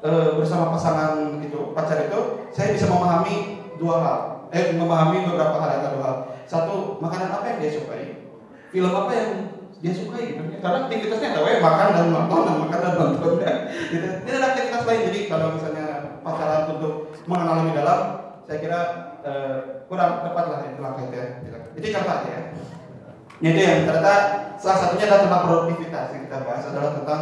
e, 0.01 0.11
bersama 0.41 0.73
pasangan 0.73 1.39
itu 1.45 1.77
pacar 1.77 2.09
itu 2.09 2.49
saya 2.57 2.73
bisa 2.73 2.89
memahami 2.89 3.61
dua 3.77 3.97
hal. 4.01 4.19
Eh 4.55 4.73
memahami 4.73 5.29
beberapa 5.29 5.57
hal 5.61 5.71
yang 5.77 5.83
dua 6.01 6.05
hal. 6.05 6.17
Satu 6.49 6.97
makanan 7.05 7.29
apa 7.37 7.45
yang 7.53 7.59
dia 7.61 7.73
sukai? 7.77 8.33
Film 8.73 8.91
apa 8.91 9.13
yang 9.13 9.31
dia 9.85 9.93
suka 9.93 10.17
gitu. 10.17 10.41
Karena 10.65 10.89
aktivitasnya 10.89 11.37
tahu 11.37 11.45
ya 11.45 11.61
makan 11.61 11.89
dan 11.93 12.07
nonton 12.09 12.41
dan 12.49 12.57
makan 12.65 12.79
dan 12.81 12.95
nonton 12.97 13.33
ya 13.45 13.53
gitu. 13.93 14.07
Ini 14.25 14.31
ada 14.41 14.47
aktivitas 14.57 14.83
lain. 14.89 15.01
Jadi 15.13 15.21
kalau 15.29 15.47
misalnya 15.53 15.87
pacaran 16.25 16.73
untuk 16.73 17.13
mengenal 17.29 17.55
lebih 17.61 17.77
dalam 17.77 18.01
saya 18.45 18.59
kira 18.61 18.81
uh, 19.25 19.57
kurang 19.89 20.25
tepat 20.25 20.45
lah 20.49 20.59
itu 20.65 20.81
langkah 20.81 21.05
itu 21.05 21.17
ya. 21.21 21.27
Itu 21.77 21.87
contoh 21.93 22.19
ya 22.25 22.41
itu 23.45 23.61
yang 23.61 23.85
ternyata 23.85 24.15
salah 24.57 24.79
satunya 24.81 25.05
adalah 25.05 25.23
tentang 25.29 25.43
produktivitas 25.45 26.07
yang 26.17 26.23
kita 26.25 26.39
bahas 26.49 26.65
adalah 26.73 26.93
tentang 26.97 27.21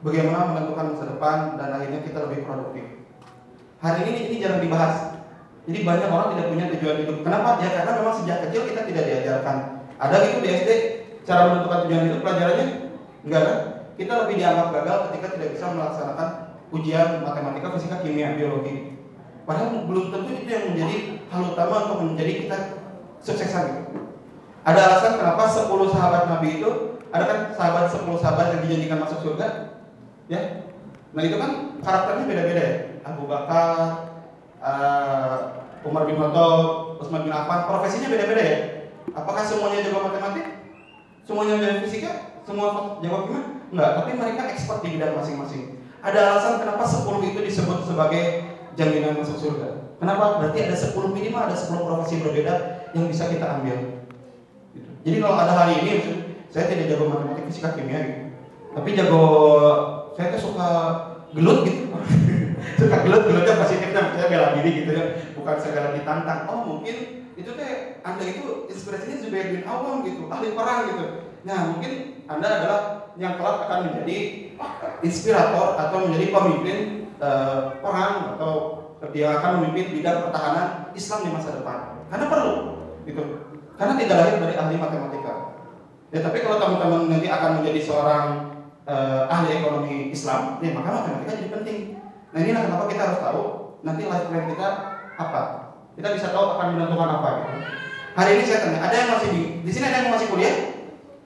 bagaimana 0.00 0.38
menentukan 0.54 0.86
masa 0.96 1.04
depan 1.12 1.36
dan 1.60 1.68
akhirnya 1.76 2.00
kita 2.00 2.18
lebih 2.24 2.38
produktif 2.48 2.84
hari 3.84 4.00
ini 4.08 4.20
ini 4.32 4.36
jarang 4.40 4.64
dibahas 4.64 4.94
jadi 5.68 5.78
banyak 5.84 6.08
orang 6.08 6.28
tidak 6.32 6.46
punya 6.48 6.64
tujuan 6.72 6.96
hidup 7.04 7.16
kenapa 7.20 7.48
ya 7.60 7.68
karena 7.76 7.92
memang 8.00 8.14
sejak 8.16 8.38
kecil 8.48 8.62
kita 8.64 8.80
tidak 8.88 9.04
diajarkan 9.04 9.56
ada 9.98 10.16
gitu 10.24 10.38
di 10.40 10.48
SD 10.48 10.70
cara 11.28 11.40
menentukan 11.52 11.78
tujuan 11.84 12.02
hidup 12.08 12.20
pelajarannya 12.24 12.66
enggak 13.28 13.42
kan? 13.44 13.58
Kita 13.98 14.12
lebih 14.24 14.34
dianggap 14.38 14.68
gagal 14.70 14.96
ketika 15.10 15.26
tidak 15.34 15.48
bisa 15.58 15.66
melaksanakan 15.74 16.28
ujian 16.70 17.08
matematika, 17.26 17.66
fisika, 17.74 17.96
kimia, 18.00 18.38
biologi. 18.38 18.94
Padahal 19.42 19.90
belum 19.90 20.14
tentu 20.14 20.30
itu 20.38 20.48
yang 20.48 20.64
menjadi 20.70 20.96
hal 21.34 21.42
utama 21.50 21.74
untuk 21.90 21.98
menjadi 22.14 22.32
kita 22.46 22.58
suksesan. 23.20 23.90
Ada 24.66 24.80
alasan 24.80 25.12
kenapa 25.18 25.42
10 25.46 25.94
sahabat 25.94 26.22
Nabi 26.30 26.48
itu 26.60 26.70
ada 27.08 27.24
kan 27.24 27.38
sahabat 27.56 27.84
10 27.88 28.04
sahabat 28.20 28.46
yang 28.56 28.60
dijanjikan 28.66 28.98
masuk 29.00 29.18
surga? 29.24 29.46
Ya. 30.28 30.66
Nah, 31.16 31.22
itu 31.24 31.36
kan 31.40 31.80
karakternya 31.80 32.24
beda-beda 32.28 32.62
ya. 32.62 32.76
Abu 33.08 33.24
Bakar, 33.24 33.76
uh, 34.60 35.36
Umar 35.86 36.04
bin 36.04 36.20
Khattab, 36.20 37.00
Utsman 37.00 37.24
bin 37.24 37.32
Affan, 37.32 37.64
profesinya 37.64 38.12
beda-beda 38.12 38.42
ya. 38.44 38.58
Apakah 39.16 39.40
semuanya 39.40 39.80
jago 39.80 40.04
matematik? 40.04 40.46
Semuanya 41.24 41.54
dari 41.56 41.80
fisika? 41.88 42.40
Semua 42.44 43.00
jawab 43.00 43.28
gimana? 43.28 43.48
Enggak, 43.68 43.90
tapi 44.00 44.10
mereka 44.16 44.42
expert 44.52 44.80
di 44.84 44.96
bidang 44.96 45.16
masing-masing. 45.16 45.80
Ada 46.04 46.18
alasan 46.36 46.54
kenapa 46.60 46.84
10 46.84 47.04
itu 47.24 47.40
disebut 47.40 47.78
sebagai 47.88 48.24
jaminan 48.78 49.18
masuk 49.18 49.36
surga. 49.36 49.96
Kenapa? 49.98 50.38
Berarti 50.38 50.58
ada 50.62 50.76
10 50.78 50.94
minimal 51.10 51.50
ada 51.50 51.56
10 51.58 51.74
profesi 51.74 52.14
berbeda 52.22 52.54
yang 52.94 53.10
bisa 53.10 53.26
kita 53.26 53.58
ambil. 53.58 53.97
Jadi 55.06 55.16
kalau 55.22 55.36
ada 55.38 55.54
hari 55.54 55.74
ini, 55.84 55.92
saya 56.50 56.66
tidak 56.70 56.90
jago 56.90 57.10
matematik, 57.12 57.46
fisika, 57.50 57.76
kimia 57.76 58.00
gitu. 58.02 58.22
Tapi 58.74 58.88
jago, 58.96 59.24
saya 60.16 60.34
tuh 60.34 60.42
suka 60.50 60.68
gelut 61.32 61.66
gitu. 61.66 61.92
suka 62.80 62.96
gelut, 63.06 63.22
gelutnya 63.26 63.60
positifnya, 63.60 64.02
saya 64.16 64.26
bela 64.26 64.48
diri 64.58 64.70
gitu 64.84 64.90
ya. 64.94 65.04
Bukan 65.38 65.56
segala 65.60 65.94
ditantang. 65.94 66.50
Oh 66.50 66.60
mungkin 66.66 67.18
itu 67.38 67.50
teh 67.54 68.02
anda 68.02 68.24
itu 68.26 68.66
inspirasinya 68.66 69.22
Zubair 69.22 69.54
bin 69.54 69.62
Awam 69.62 70.02
gitu 70.02 70.26
ahli 70.26 70.58
perang 70.58 70.90
gitu 70.90 71.06
nah 71.46 71.70
mungkin 71.70 72.26
anda 72.26 72.48
adalah 72.50 72.80
yang 73.14 73.38
kelak 73.38 73.70
akan 73.70 73.78
menjadi 73.88 74.18
inspirator 75.06 75.78
atau 75.78 76.10
menjadi 76.10 76.34
pemimpin 76.34 76.78
uh, 77.22 77.78
perang 77.78 78.34
atau 78.34 78.52
dia 79.14 79.38
akan 79.38 79.62
memimpin 79.62 80.02
bidang 80.02 80.26
pertahanan 80.26 80.90
Islam 80.98 81.20
di 81.22 81.30
masa 81.30 81.62
depan 81.62 82.02
karena 82.10 82.26
perlu 82.26 82.54
gitu 83.06 83.22
karena 83.78 83.94
tidak 83.94 84.16
lahir 84.18 84.36
dari 84.42 84.54
ahli 84.58 84.74
matematika 84.76 85.34
ya 86.10 86.20
tapi 86.20 86.38
kalau 86.42 86.56
teman-teman 86.58 87.00
nanti 87.08 87.28
akan 87.30 87.50
menjadi 87.62 87.80
seorang 87.80 88.26
uh, 88.84 89.30
ahli 89.30 89.62
ekonomi 89.62 90.10
Islam 90.10 90.58
ya 90.58 90.74
maka 90.74 90.88
matematika 91.00 91.38
jadi 91.38 91.50
penting 91.54 91.78
nah 92.34 92.38
inilah 92.42 92.62
kenapa 92.66 92.84
kita 92.90 93.02
harus 93.06 93.20
tahu 93.22 93.42
nanti 93.86 94.02
life 94.04 94.26
plan 94.26 94.44
kita 94.50 94.68
apa 95.16 95.42
kita 95.98 96.14
bisa 96.14 96.30
tahu 96.30 96.54
akan 96.54 96.78
menentukan 96.78 97.10
apa 97.10 97.28
gitu. 97.42 97.54
Hari 98.14 98.30
ini 98.38 98.42
saya 98.46 98.58
tanya, 98.62 98.78
ada 98.86 98.94
yang 98.94 99.10
masih 99.18 99.28
di 99.34 99.42
di 99.66 99.70
sini 99.74 99.90
ada 99.90 99.98
yang 100.06 100.14
masih 100.14 100.30
kuliah? 100.30 100.54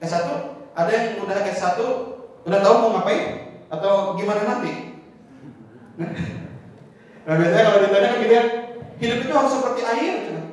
S1? 0.01 0.25
Ada 0.73 0.89
yang 0.89 1.05
udah 1.21 1.45
S1 1.45 1.77
udah 2.41 2.59
tahu 2.59 2.75
mau 2.81 2.89
ngapain 2.97 3.53
atau 3.69 4.17
gimana 4.17 4.41
nanti? 4.45 4.71
Nah, 7.23 7.39
biasanya 7.39 7.63
kalau 7.63 7.79
ditanya 7.87 8.07
kan 8.11 8.19
gitu 8.19 8.33
ya, 8.35 8.43
hidup 8.99 9.19
itu 9.23 9.31
harus 9.31 9.55
seperti 9.55 9.81
air, 9.87 10.15
gitu. 10.27 10.43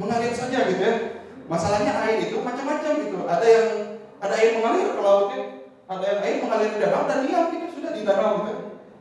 mengalir 0.00 0.32
saja 0.32 0.64
gitu 0.64 0.80
ya. 0.80 1.15
Masalahnya 1.46 1.92
air 2.06 2.18
itu 2.26 2.36
macam-macam 2.42 2.92
gitu. 3.06 3.18
Ada 3.26 3.46
yang 3.46 3.68
ada 4.18 4.34
air 4.34 4.50
mengalir 4.58 4.88
ke 4.94 5.02
laut 5.02 5.28
ya, 5.30 5.42
ada 5.86 6.04
yang 6.04 6.20
air 6.26 6.36
mengalir 6.42 6.70
ke 6.74 6.78
danau 6.82 7.06
dan 7.06 7.18
diam 7.22 7.44
gitu 7.54 7.66
sudah 7.78 7.90
di 7.94 8.02
danau 8.02 8.42
gitu. 8.42 8.54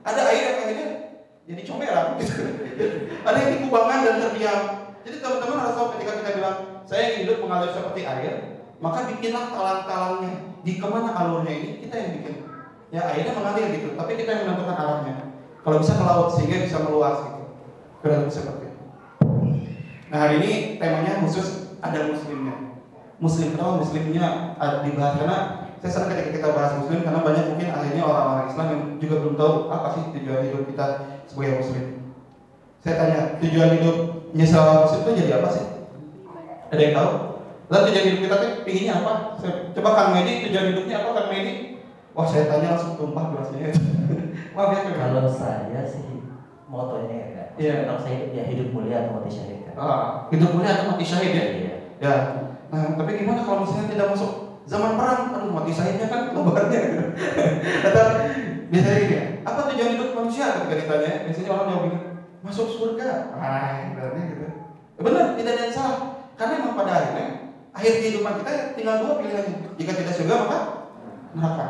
Ada 0.05 0.21
air 0.29 0.41
yang 0.45 0.57
akhirnya 0.61 0.89
jadi 1.45 1.61
comberan 1.65 2.07
gitu. 2.21 2.33
Ada 3.27 3.37
yang 3.41 3.51
di 3.57 3.59
kubangan 3.65 3.99
dan 4.05 4.15
terdiam. 4.21 4.61
Jadi 5.05 5.17
teman-teman 5.21 5.55
mengalir 7.55 7.71
seperti 7.71 8.01
air, 8.03 8.33
maka 8.83 9.07
bikinlah 9.07 9.53
talang-talangnya. 9.53 10.33
Di 10.65 10.81
ke 10.81 10.87
mana 10.89 11.13
alurnya 11.13 11.53
ini 11.55 11.69
kita 11.85 11.95
yang 11.95 12.11
bikin. 12.19 12.35
Ya 12.89 13.01
airnya 13.13 13.31
mengalir 13.37 13.69
gitu, 13.79 13.93
tapi 13.93 14.11
kita 14.17 14.29
yang 14.33 14.43
menentukan 14.49 14.75
arahnya. 14.75 15.15
Kalau 15.61 15.77
bisa 15.81 15.93
ke 15.97 16.03
laut 16.03 16.29
sehingga 16.33 16.65
bisa 16.65 16.77
meluas 16.83 17.17
gitu. 17.21 17.43
Kurang 18.01 18.27
seperti 18.29 18.65
itu. 18.69 18.83
Nah 20.09 20.17
hari 20.19 20.35
ini 20.41 20.51
temanya 20.81 21.21
khusus 21.23 21.64
ada 21.91 21.99
muslimnya. 22.09 22.55
Muslim 23.15 23.47
kenapa 23.55 23.79
muslimnya 23.79 24.25
dibahas 24.83 25.13
karena 25.15 25.37
saya 25.79 25.91
senang 25.91 26.09
ketika 26.17 26.31
kita 26.35 26.47
bahas 26.51 26.71
muslim 26.81 26.99
karena 27.05 27.21
banyak 27.21 27.45
mungkin 27.53 27.69
akhirnya 27.71 28.03
orang-orang 28.03 28.47
Islam 28.49 28.67
yang 28.73 28.81
juga 28.97 29.15
belum 29.21 29.35
tahu 29.37 29.53
apa 29.69 29.87
sih 29.93 30.03
tujuan 30.17 30.41
hidup 30.49 30.63
kita 30.67 30.85
sebagai 31.29 31.53
muslim. 31.61 31.85
Saya 32.81 32.95
tanya 33.01 33.19
tujuan 33.41 33.69
hidupnya 33.79 34.45
seorang 34.45 34.77
muslim 34.83 35.01
itu 35.05 35.11
jadi 35.21 35.31
apa 35.41 35.49
sih? 35.53 35.65
Ada 36.73 36.81
yang 36.81 36.95
tahu? 36.97 37.11
Lalu 37.65 37.81
tujuan 37.89 38.05
hidup 38.05 38.21
kita 38.25 38.35
tuh 38.37 38.51
pinginnya 38.65 38.93
apa? 39.01 39.13
Saya, 39.41 39.53
coba 39.73 39.89
Kang 39.93 40.11
Medi 40.17 40.33
tujuan 40.49 40.65
hidupnya 40.73 40.95
apa 41.01 41.09
Kang 41.13 41.29
Medi? 41.31 41.53
Wah 42.15 42.25
saya 42.25 42.47
tanya 42.47 42.67
langsung 42.73 42.95
tumpah 42.95 43.35
gelasnya. 43.35 43.75
Maaf 44.55 44.71
ya 44.71 44.95
Kalau 44.95 45.27
saya 45.27 45.83
sih 45.83 46.23
motonya 46.71 47.15
ya 47.15 47.27
kak. 47.35 47.47
Iya. 47.59 47.75
Kalau 47.85 47.99
saya 47.99 48.17
ya 48.31 48.43
hidup 48.47 48.71
mulia 48.71 49.03
atau 49.03 49.19
mati 49.19 49.29
syahid 49.29 49.67
kan. 49.67 49.75
Ah, 49.75 50.03
hidup 50.31 50.49
mulia 50.55 50.71
atau 50.79 50.95
mati 50.95 51.05
syahid 51.05 51.31
ya? 51.35 51.45
Iya. 51.59 51.74
Ya. 51.99 52.15
Nah, 52.73 52.97
tapi 52.99 53.11
gimana 53.23 53.45
kalau 53.45 53.63
misalnya 53.63 53.93
tidak 53.93 54.07
masuk 54.11 54.31
zaman 54.67 54.99
perang? 54.99 55.31
Aduh, 55.31 55.51
mati 55.53 55.71
syahidnya 55.71 56.11
kan 56.11 56.33
lebarnya. 56.33 56.81
Atau 57.87 58.05
biasanya 58.73 58.99
gini, 59.05 59.17
apa 59.45 59.59
tujuan 59.71 59.91
hidup 59.95 60.09
manusia 60.17 60.45
ketika 60.65 60.75
ditanya? 60.75 61.13
Biasanya 61.29 61.49
orang 61.53 61.67
jawab 61.69 61.83
gini, 61.87 61.99
masuk 62.41 62.67
surga. 62.67 63.09
Ah, 63.37 63.93
berarti 63.95 64.19
gitu. 64.33 64.45
Benar, 64.99 65.25
tidak 65.39 65.51
ada 65.55 65.63
yang 65.69 65.75
salah. 65.75 65.99
Karena 66.35 66.53
memang 66.59 66.75
pada 66.75 66.91
akhirnya 66.99 67.27
akhir 67.75 67.93
kehidupan 68.03 68.33
kita 68.43 68.51
tinggal 68.75 68.95
dua 69.03 69.13
pilihan. 69.23 69.45
Jika 69.79 69.91
tidak 69.95 70.13
surga 70.15 70.35
maka 70.43 70.59
neraka. 71.35 71.67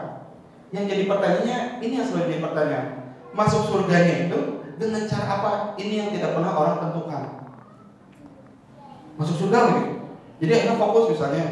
Yang 0.73 0.85
jadi 0.91 1.03
pertanyaannya, 1.07 1.57
ini 1.81 1.93
yang 2.01 2.07
selalu 2.07 2.25
jadi 2.33 2.41
pertanyaan. 2.41 2.87
Masuk 3.35 3.61
surganya 3.67 4.15
itu 4.25 4.39
dengan 4.81 5.03
cara 5.05 5.25
apa? 5.39 5.51
Ini 5.77 5.93
yang 6.01 6.09
tidak 6.11 6.33
pernah 6.33 6.51
orang 6.55 6.77
tentukan. 6.81 7.23
Masuk 9.15 9.35
surga 9.45 9.59
gitu. 9.71 9.94
Jadi 10.35 10.51
akhirnya 10.51 10.75
fokus 10.75 11.05
misalnya 11.15 11.45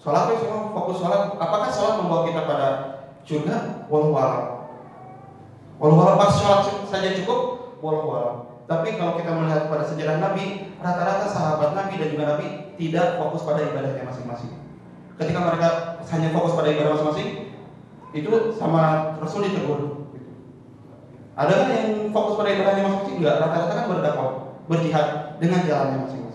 sholat 0.00 0.32
ya 0.32 0.36
semua 0.40 0.72
fokus 0.72 0.96
sholat. 1.04 1.22
Apakah 1.36 1.68
sholat 1.68 1.94
membawa 2.00 2.22
kita 2.24 2.40
pada 2.48 2.68
surga? 3.28 3.56
Walau 3.92 4.16
alam. 4.16 4.44
Walau 5.76 6.16
pas 6.16 6.32
sholat 6.32 6.88
saja 6.88 7.12
cukup, 7.20 7.72
walau 7.84 8.08
alam. 8.16 8.36
Tapi 8.70 8.94
kalau 8.96 9.18
kita 9.18 9.34
melihat 9.34 9.66
pada 9.66 9.82
sejarah 9.82 10.22
Nabi, 10.22 10.70
rata-rata 10.78 11.26
sahabat 11.26 11.74
Nabi 11.74 11.98
dan 11.98 12.08
juga 12.14 12.24
Nabi 12.30 12.46
tidak 12.78 13.18
fokus 13.18 13.42
pada 13.42 13.66
ibadahnya 13.66 14.06
masing-masing. 14.06 14.62
Ketika 15.18 15.42
mereka 15.42 15.68
hanya 16.06 16.28
fokus 16.30 16.54
pada 16.54 16.70
ibadah 16.70 16.94
masing-masing, 16.94 17.28
itu 18.14 18.30
sama 18.54 19.14
Rasul 19.18 19.50
ditegur. 19.50 20.06
Ada 21.34 21.52
kan 21.56 21.68
yang 21.74 22.14
fokus 22.14 22.38
pada 22.38 22.54
ibadahnya 22.54 22.82
masing-masing? 22.86 23.16
Enggak, 23.18 23.36
rata-rata 23.42 23.72
kan 23.74 23.86
berdakwah, 23.90 24.30
berjihad 24.70 25.06
dengan 25.42 25.60
jalannya 25.66 25.98
masing-masing. 26.06 26.29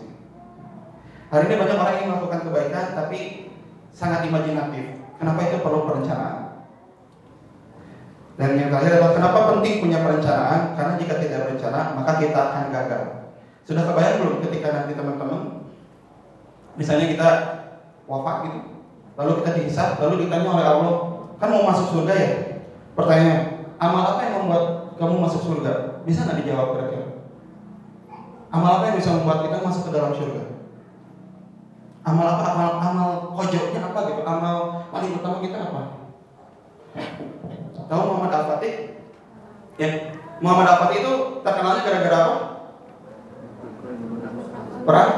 Hari 1.33 1.43
ini 1.49 1.55
banyak 1.57 1.77
orang 1.77 1.95
yang 1.97 2.07
melakukan 2.13 2.41
kebaikan 2.45 2.85
tapi 2.93 3.49
sangat 3.95 4.27
imajinatif. 4.29 5.01
Kenapa 5.17 5.39
itu 5.47 5.57
perlu 5.63 5.89
perencanaan? 5.89 6.45
Dan 8.35 8.59
yang 8.59 8.67
terakhir 8.67 8.99
adalah 8.99 9.13
kenapa 9.15 9.39
penting 9.55 9.79
punya 9.79 10.03
perencanaan? 10.03 10.75
Karena 10.75 10.93
jika 10.99 11.13
tidak 11.23 11.39
berencana, 11.47 11.95
maka 11.95 12.11
kita 12.19 12.35
akan 12.35 12.63
gagal. 12.67 13.03
Sudah 13.63 13.83
kebayang 13.87 14.17
belum 14.21 14.35
ketika 14.43 14.67
nanti 14.75 14.93
teman-teman, 14.93 15.71
misalnya 16.75 17.07
kita 17.09 17.27
wafat 18.05 18.35
gitu, 18.51 18.59
lalu 19.15 19.31
kita 19.41 19.51
dihisap, 19.57 19.97
lalu 20.03 20.27
ditanya 20.27 20.51
oleh 20.51 20.67
Allah, 20.67 20.95
kan 21.39 21.49
mau 21.49 21.63
masuk 21.63 21.95
surga 21.95 22.13
ya? 22.13 22.29
Pertanyaan, 22.93 23.71
amal 23.79 24.03
apa 24.03 24.21
yang 24.27 24.35
membuat 24.43 24.63
kamu 24.99 25.15
masuk 25.25 25.41
surga? 25.41 26.03
Bisa 26.03 26.27
nggak 26.27 26.43
dijawab 26.43 26.67
kira-kira? 26.75 27.07
Amal 28.51 28.71
apa 28.77 28.83
yang 28.91 28.97
bisa 28.99 29.15
membuat 29.15 29.47
kita 29.47 29.57
masuk 29.63 29.89
ke 29.89 29.91
dalam 29.95 30.11
surga? 30.13 30.43
Amal 32.05 32.25
apa? 32.37 32.43
Amal 32.53 32.69
amal 32.85 33.09
kojoknya 33.33 33.81
apa 33.81 33.99
gitu? 34.13 34.21
Amal 34.21 34.57
paling 34.93 35.11
utama 35.17 35.41
kita 35.41 35.57
apa? 35.57 35.81
Tahu 37.85 38.01
Muhammad 38.05 38.33
Al-Fatih? 38.33 38.73
Ya, 39.81 39.89
Muhammad 40.37 40.67
Al-Fatih 40.69 40.97
itu 41.01 41.13
terkenalnya 41.41 41.81
gara-gara 41.81 42.17
apa? 42.21 42.37
Perang? 44.85 45.11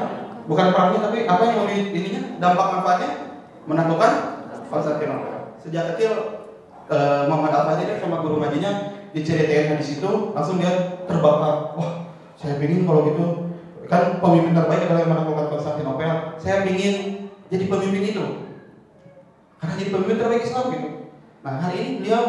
Bukan 0.47 0.67
perangnya 0.71 0.99
tapi 1.11 1.17
apa 1.27 1.41
yang 1.43 1.55
mau 1.59 1.67
ininya? 1.67 2.21
Dampak 2.39 2.67
manfaatnya? 2.79 3.11
Menaklukkan 3.67 4.13
Konstantinopel. 4.71 5.59
Sejak 5.59 5.95
kecil 5.95 6.11
eh, 6.87 7.21
Muhammad 7.27 7.51
Al-Fatih 7.51 7.83
dia 7.83 7.99
sama 7.99 8.23
guru 8.23 8.39
ngajinya 8.39 8.95
diceritain 9.11 9.75
di 9.75 9.83
situ, 9.83 10.31
langsung 10.31 10.59
dia 10.59 11.03
terbakar. 11.03 11.75
Wah, 11.75 12.07
saya 12.39 12.59
ingin 12.63 12.87
kalau 12.87 13.07
gitu 13.11 13.25
kan 13.87 14.19
pemimpin 14.19 14.51
terbaik 14.51 14.83
adalah 14.87 15.01
yang 15.03 15.11
menaklukkan 15.15 15.46
Konstantinopel. 15.57 16.37
Saya 16.37 16.61
ingin 16.69 17.27
jadi 17.49 17.65
pemimpin 17.65 18.03
itu. 18.05 18.25
Karena 19.57 19.73
jadi 19.73 19.89
pemimpin 19.89 20.17
terbaik 20.21 20.45
Islam 20.45 20.65
gitu. 20.69 20.89
Nah 21.41 21.53
hari 21.57 21.77
ini 21.81 21.91
beliau 22.03 22.23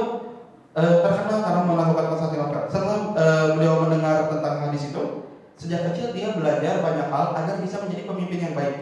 e, 0.72 0.82
terkenal 1.04 1.38
karena 1.44 1.60
menaklukkan 1.68 2.06
Konstantinopel. 2.16 2.62
Setelah 2.72 2.98
e, 3.12 3.24
beliau 3.60 3.74
mendengar 3.84 4.32
tentang 4.32 4.54
hadis 4.64 4.88
itu, 4.88 5.28
sejak 5.60 5.92
kecil 5.92 6.16
dia 6.16 6.32
belajar 6.32 6.80
banyak 6.80 7.06
hal 7.12 7.26
agar 7.36 7.56
bisa 7.60 7.84
menjadi 7.84 8.08
pemimpin 8.08 8.40
yang 8.40 8.54
baik. 8.56 8.76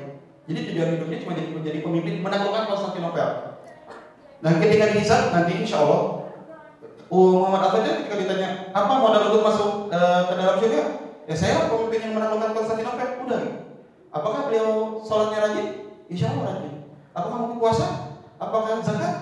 Jadi 0.46 0.58
tujuan 0.70 0.88
hidupnya 0.94 1.18
cuma 1.26 1.32
jadi 1.34 1.50
menjadi 1.50 1.78
pemimpin 1.82 2.14
menaklukkan 2.22 2.64
Konstantinopel. 2.70 3.28
Dan 4.38 4.52
ketika 4.62 4.84
dihisab 4.94 5.34
nanti 5.34 5.52
insya 5.58 5.82
Allah 5.82 6.28
uh, 7.10 7.30
Muhammad 7.34 7.66
Al-Fatih 7.66 8.04
ketika 8.04 8.16
ditanya 8.20 8.48
apa 8.70 8.92
modal 9.00 9.32
untuk 9.32 9.42
masuk 9.42 9.70
e, 9.90 10.00
ke 10.28 10.32
dalam 10.36 10.56
surga, 10.60 10.82
ya 11.26 11.34
saya 11.34 11.66
pemimpin 11.66 12.00
yang 12.06 12.14
menaklukkan 12.14 12.52
Konstantinopel. 12.54 13.08
Udah. 13.26 13.65
Apakah 14.16 14.48
beliau 14.48 15.00
sholatnya 15.04 15.38
rajin? 15.44 15.68
Insya 16.08 16.32
Allah 16.32 16.56
rajin. 16.56 16.74
Apakah 17.12 17.36
mungkin 17.44 17.58
puasa? 17.60 17.86
Apakah 18.40 18.80
zakat? 18.80 19.14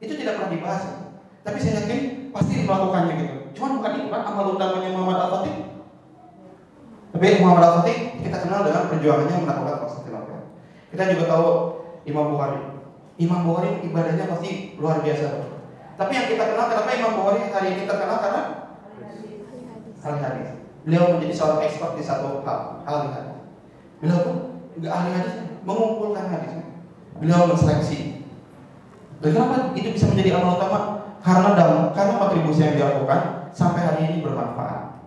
Itu 0.00 0.16
tidak 0.16 0.40
pernah 0.40 0.50
dibahas. 0.56 0.82
Tapi 1.44 1.58
saya 1.60 1.84
yakin 1.84 2.32
pasti 2.32 2.64
melakukannya 2.64 3.14
gitu. 3.20 3.34
Cuma 3.58 3.76
bukan 3.76 3.92
itu 4.00 4.08
kan 4.08 4.22
amal 4.24 4.56
utamanya 4.56 4.88
Muhammad 4.96 5.18
Al-Fatih. 5.28 5.56
Tapi 7.12 7.24
Muhammad 7.44 7.64
Al-Fatih 7.68 7.96
kita 8.24 8.36
kenal 8.40 8.60
dengan 8.64 8.88
perjuangannya 8.88 9.36
menaklukkan 9.44 9.78
Konstantinopel. 9.84 10.38
Kita 10.94 11.02
juga 11.12 11.24
tahu 11.28 11.46
Imam 12.08 12.32
Bukhari. 12.32 12.60
Imam 13.20 13.40
Bukhari 13.44 13.84
ibadahnya 13.84 14.24
pasti 14.32 14.80
luar 14.80 15.04
biasa. 15.04 15.28
Tapi 16.00 16.12
yang 16.16 16.26
kita 16.32 16.44
kenal 16.56 16.66
kenapa 16.72 16.90
Imam 16.96 17.12
Bukhari 17.20 17.52
hari 17.52 17.68
ini 17.76 17.82
terkenal 17.84 18.18
karena 18.22 18.42
ahli 20.02 20.18
hadis. 20.18 20.50
Beliau 20.82 21.14
menjadi 21.14 21.34
seorang 21.36 21.60
expert 21.62 21.94
di 21.94 22.02
satu 22.02 22.42
hal, 22.42 22.82
hadis. 22.86 23.31
Beliau 24.02 24.18
pun 24.26 24.36
nggak 24.82 24.90
ahli 24.90 25.10
hadis, 25.14 25.34
mengumpulkan 25.62 26.26
hadisnya. 26.26 26.66
Beliau 27.22 27.46
menseleksi. 27.46 28.26
Dan 29.22 29.30
kenapa 29.30 29.70
itu 29.78 29.94
bisa 29.94 30.10
menjadi 30.10 30.42
amal 30.42 30.58
utama? 30.58 30.80
Karena 31.22 31.54
dalam 31.54 31.94
karena 31.94 32.18
kontribusi 32.18 32.66
yang 32.66 32.74
dilakukan 32.74 33.54
sampai 33.54 33.86
hari 33.86 34.00
ini 34.10 34.26
bermanfaat. 34.26 35.06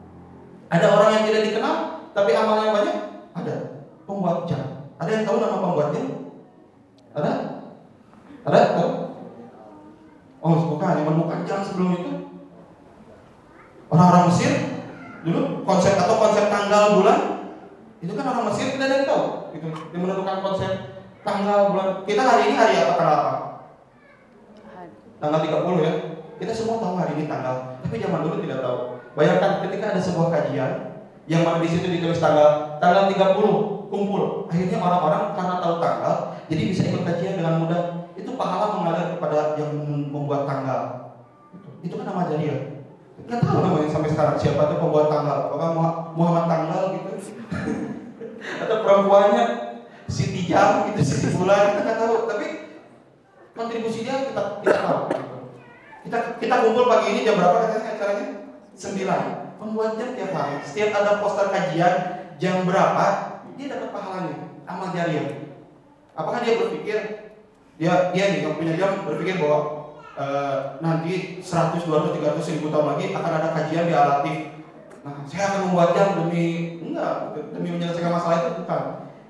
Ada 0.72 0.88
orang 0.96 1.10
yang 1.12 1.24
tidak 1.28 1.44
dikenal, 1.52 1.76
tapi 2.16 2.32
amalnya 2.32 2.72
banyak. 2.72 2.98
Ada 3.36 3.56
pembuat 4.08 4.48
jam. 4.48 4.88
Ada 4.96 5.12
yang 5.12 5.24
tahu 5.28 5.38
nama 5.44 5.58
pembuatnya? 5.60 6.04
Ada? 7.20 7.32
Ada? 8.48 8.60
Tahu? 8.80 8.92
Oh, 10.40 10.56
bukan 10.72 11.04
yang 11.04 11.08
menemukan 11.12 11.44
jam 11.44 11.60
sebelum 11.68 12.00
itu. 12.00 12.12
Orang-orang 13.92 14.32
Mesir 14.32 14.52
dulu 15.28 15.68
konsep 15.68 16.00
atau 16.00 16.16
konsep 16.16 16.48
tanggal 16.48 16.96
bulan 17.02 17.35
itu 18.04 18.12
kan 18.12 18.26
orang 18.28 18.52
Mesir 18.52 18.76
tidak 18.76 18.88
ada 18.92 18.96
yang 19.00 19.08
tahu. 19.08 19.24
Itu 19.56 19.68
yang 19.96 20.02
menentukan 20.04 20.38
konsep 20.44 20.72
tanggal 21.26 21.60
bulan 21.74 21.88
kita 22.06 22.22
hari 22.22 22.44
ini 22.52 22.56
hari 22.60 22.76
apa 22.84 22.94
tanggal 23.00 23.18
apa? 23.18 23.34
Tanggal 25.24 25.40
30 25.42 25.88
ya. 25.88 25.94
Kita 26.36 26.52
semua 26.52 26.84
tahu 26.84 27.00
hari 27.00 27.16
ini 27.16 27.26
tanggal 27.32 27.80
tapi 27.80 27.96
zaman 28.04 28.20
dulu 28.28 28.36
tidak 28.44 28.60
tahu. 28.60 28.78
Bayangkan 29.16 29.52
ketika 29.64 29.86
ada 29.96 30.02
sebuah 30.04 30.28
kajian 30.28 30.72
yang 31.26 31.42
mana 31.48 31.64
di 31.64 31.70
situ 31.72 31.88
ditulis 31.88 32.20
tanggal 32.20 32.78
tanggal 32.84 33.08
30 33.08 33.88
kumpul. 33.88 34.52
Akhirnya 34.52 34.78
orang-orang 34.84 35.32
karena 35.40 35.56
tahu 35.64 35.76
tanggal 35.80 36.14
jadi 36.52 36.62
bisa 36.68 36.82
ikut 36.92 37.02
kajian 37.08 37.40
dengan 37.40 37.64
mudah. 37.64 37.84
Itu 38.20 38.36
pahala 38.36 38.76
mengalir 38.80 39.16
kepada 39.16 39.56
yang 39.56 39.72
membuat 40.12 40.44
tanggal. 40.44 40.82
Itu 41.80 41.96
kan 41.96 42.12
nama 42.12 42.28
jariah 42.28 42.75
nggak 43.26 43.42
tahu 43.42 43.58
namanya 43.66 43.90
sampai 43.90 44.10
sekarang 44.14 44.38
siapa 44.38 44.62
itu 44.70 44.76
pembuat 44.78 45.08
tanggal. 45.10 45.38
Apakah 45.50 45.70
Muhammad 46.14 46.46
tanggal 46.46 46.82
gitu? 46.94 47.12
Atau 48.62 48.78
perempuannya 48.86 49.44
Siti 50.06 50.46
Jam 50.46 50.86
gitu 50.94 51.02
Siti 51.02 51.34
Bulan 51.34 51.74
kita 51.74 51.82
nggak 51.82 52.00
tahu. 52.06 52.16
Tapi 52.30 52.48
kontribusi 53.58 54.06
dia 54.06 54.30
kita 54.30 54.62
kita 54.62 54.80
tahu. 54.86 55.00
Kita 56.06 56.18
kita 56.38 56.56
kumpul 56.62 56.86
pagi 56.86 57.08
ini 57.18 57.26
jam 57.26 57.42
berapa 57.42 57.66
katanya 57.66 57.98
acaranya? 57.98 58.28
Sembilan. 58.78 59.22
Pembuat 59.58 59.98
jam 59.98 60.10
tiap 60.14 60.32
hari. 60.38 60.56
Setiap 60.62 60.90
ada 60.94 61.18
poster 61.18 61.50
kajian 61.50 61.94
jam 62.38 62.62
berapa 62.70 63.06
dia 63.58 63.66
dapat 63.74 63.90
pahalanya. 63.90 64.38
Amal 64.66 64.90
jariah 64.98 65.46
Apakah 66.18 66.42
dia 66.46 66.58
berpikir? 66.58 66.98
Dia 67.76 68.16
dia 68.16 68.26
nih 68.32 68.40
yang 68.48 68.56
punya 68.56 68.74
jam 68.80 69.04
berpikir 69.04 69.36
bahwa 69.42 69.85
eh, 70.16 70.58
nanti 70.80 71.44
100, 71.44 71.84
200, 71.84 72.16
300 72.20 72.54
ribu 72.56 72.72
tahun 72.72 72.88
lagi 72.96 73.06
akan 73.12 73.32
ada 73.32 73.50
kajian 73.52 73.86
di 73.88 73.96
alatif. 73.96 74.38
Nah, 75.06 75.22
saya 75.30 75.44
akan 75.54 75.60
membuat 75.70 75.94
jam 75.94 76.18
demi 76.18 76.80
enggak 76.82 77.38
demi 77.54 77.70
menyelesaikan 77.78 78.14
masalah 78.16 78.36
itu 78.42 78.50
bukan. 78.64 78.82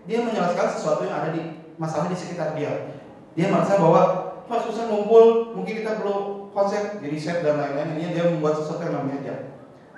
Dia 0.06 0.20
menyelesaikan 0.24 0.68
sesuatu 0.72 1.01
yang 1.04 1.18
ada 1.20 1.30
di 1.36 1.42
masalah 1.75 2.08
di 2.08 2.15
sekitar 2.15 2.56
dia. 2.56 2.96
Dia 3.36 3.51
merasa 3.51 3.82
bahwa 3.82 4.01
Pak 4.46 4.62
susah 4.70 4.86
ngumpul, 4.94 5.58
mungkin 5.58 5.82
kita 5.82 5.98
perlu 5.98 6.48
konsep, 6.54 7.01
jadi 7.01 7.18
set 7.18 7.42
dan 7.42 7.58
lain-lain. 7.58 7.98
Ini 7.98 8.13
dia 8.13 8.30
membuat 8.30 8.62
sesuatu 8.62 8.86
yang 8.86 9.01
namanya 9.01 9.20
jam. 9.25 9.39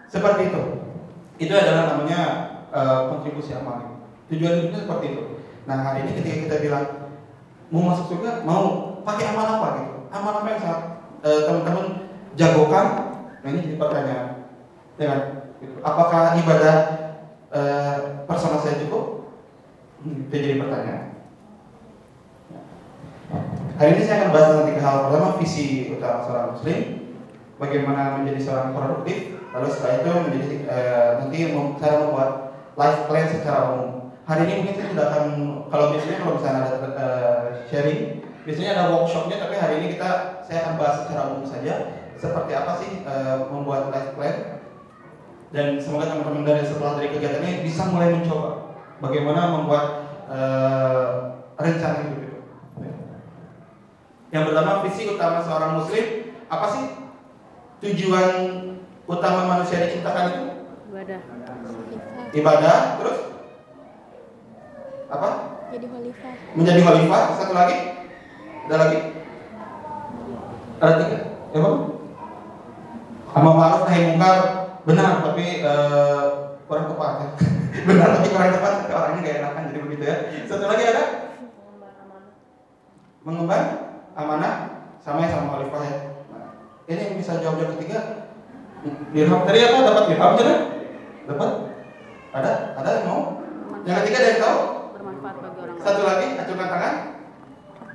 Seperti 0.07 0.55
itu. 0.55 0.63
Itu 1.37 1.53
adalah 1.53 1.93
namanya 1.93 2.19
eh, 2.71 2.99
kontribusi 3.11 3.51
amal. 3.53 4.07
Tujuan 4.31 4.63
hidupnya 4.63 4.87
seperti 4.87 5.05
itu. 5.13 5.23
Nah 5.67 5.83
hari 5.83 6.07
ini 6.07 6.11
ketika 6.15 6.37
kita 6.47 6.55
bilang 6.63 6.85
mau 7.67 7.91
masuk 7.91 8.15
surga, 8.15 8.47
mau 8.47 8.95
pakai 9.03 9.35
amal 9.35 9.45
apa 9.59 9.67
gitu? 9.83 9.96
Amal 10.07 10.39
apa 10.39 10.47
yang 10.51 10.61
sangat 10.61 10.81
eh, 11.23 11.41
teman-teman 11.43 11.85
jagokan? 12.39 12.87
Nah 13.43 13.47
ini 13.51 13.59
jadi 13.63 13.77
pertanyaan. 13.79 14.27
Ya 14.97 15.05
kan? 15.11 15.21
Apakah 15.83 16.21
ibadah 16.39 16.77
eh, 17.51 17.97
personal 18.23 18.61
saya 18.63 18.79
cukup? 18.87 19.33
Hmm, 20.03 20.29
itu 20.29 20.35
jadi 20.35 20.61
pertanyaan. 20.61 21.03
Hari 23.77 23.89
ini 23.93 24.03
saya 24.09 24.25
akan 24.25 24.29
bahas 24.33 24.47
tentang 24.49 24.67
tiga 24.73 24.81
hal. 24.81 24.97
Pertama, 25.05 25.37
visi 25.37 25.65
utama 25.93 26.25
seorang 26.25 26.49
muslim, 26.57 26.79
bagaimana 27.61 28.01
menjadi 28.17 28.39
seorang 28.41 28.73
produktif, 28.73 29.37
lalu 29.53 29.67
setelah 29.69 29.93
itu 30.01 30.09
menjadi 30.17 30.55
eh, 30.65 31.09
nanti 31.21 31.37
cara 31.77 31.95
membuat 32.01 32.31
life 32.73 33.01
plan 33.05 33.27
secara 33.29 33.59
umum. 33.77 33.91
Hari 34.25 34.41
ini 34.43 34.53
mungkin 34.59 34.75
saya 34.75 34.89
tidak 34.91 35.07
akan, 35.13 35.25
kalau 35.69 35.85
biasanya 35.93 36.17
kalau 36.19 36.33
misalnya 36.41 36.61
ada 36.65 36.77
eh, 36.97 37.41
sharing, 37.69 38.01
biasanya 38.47 38.79
ada 38.79 38.95
workshopnya, 38.95 39.43
tapi 39.43 39.59
hari 39.59 39.83
ini 39.83 39.87
kita 39.99 40.39
saya 40.47 40.57
akan 40.63 40.73
bahas 40.79 41.03
secara 41.03 41.35
umum 41.35 41.43
saja 41.43 41.73
seperti 42.15 42.51
apa 42.55 42.71
sih 42.79 43.03
eh, 43.03 43.35
membuat 43.51 43.91
life 43.91 44.15
plan 44.15 44.63
dan 45.51 45.75
semoga 45.83 46.15
teman-teman 46.15 46.47
dari 46.47 46.63
setelah 46.63 46.95
dari 46.95 47.11
kegiatan 47.11 47.43
ini 47.43 47.67
bisa 47.67 47.91
mulai 47.91 48.15
mencoba 48.15 48.79
bagaimana 49.03 49.51
membuat 49.51 49.85
eh, 50.31 51.07
rencana 51.59 52.07
hidup 52.07 52.19
itu. 52.23 52.37
Yang 54.31 54.43
pertama 54.47 54.71
visi 54.87 55.03
utama 55.11 55.43
seorang 55.43 55.71
muslim 55.83 56.05
apa 56.47 56.67
sih 56.71 56.83
tujuan 57.83 58.31
utama 59.03 59.39
manusia 59.43 59.83
diciptakan 59.83 60.25
itu? 60.31 60.43
ibadah 60.87 61.19
Ibadah, 62.31 62.77
terus 62.99 63.17
apa? 65.11 65.29
jadi 65.67 65.85
khalifah 65.91 66.33
Menjadi 66.55 66.81
khalifah. 66.83 67.23
Satu 67.35 67.53
lagi? 67.55 67.96
Ada 68.67 68.75
lagi? 68.83 68.99
Ada 70.83 70.93
tiga? 70.99 71.17
Ya 71.55 71.59
bang? 71.63 71.77
Amal 73.31 73.53
ma'ruf 73.55 73.81
nahi 73.87 74.01
mungkar 74.11 74.37
benar 74.83 75.23
tapi 75.23 75.63
eh, 75.63 76.23
kurang 76.67 76.91
tepat 76.91 77.11
ya. 77.15 77.27
benar 77.87 78.07
tapi 78.19 78.27
kurang 78.27 78.51
tepat 78.51 78.73
orangnya 78.91 79.23
gak 79.23 79.37
enakan 79.39 79.67
jadi 79.71 79.79
begitu 79.87 80.03
ya. 80.03 80.15
Satu 80.51 80.67
lagi 80.67 80.83
ada? 80.83 81.03
Mengemban 83.23 83.63
amanah 84.19 84.53
sama 84.99 85.23
yang 85.23 85.31
sama 85.31 85.47
khalifah 85.55 85.81
ya. 85.87 85.95
Nah, 86.35 86.47
ini 86.91 86.99
yang 87.07 87.15
bisa 87.15 87.39
jawab 87.39 87.63
yang 87.63 87.71
ketiga. 87.79 87.99
Dirham 89.15 89.47
tadi 89.47 89.59
apa? 89.63 89.77
Dapat 89.79 90.03
dirham 90.11 90.31
tidak? 90.35 90.59
Dapat? 91.23 91.51
Ada? 92.35 92.51
Ada 92.83 92.89
yang 92.99 93.05
mau? 93.07 93.21
Yang 93.87 93.95
ketiga 94.03 94.17
ada 94.19 94.27
yang 94.27 94.41
tahu? 94.43 94.59
bermanfaat 94.91 95.35
bagi 95.39 95.59
orang 95.63 95.77
Satu 95.79 96.01
lagi, 96.03 96.27
acungkan 96.35 96.67
tangan. 96.67 96.95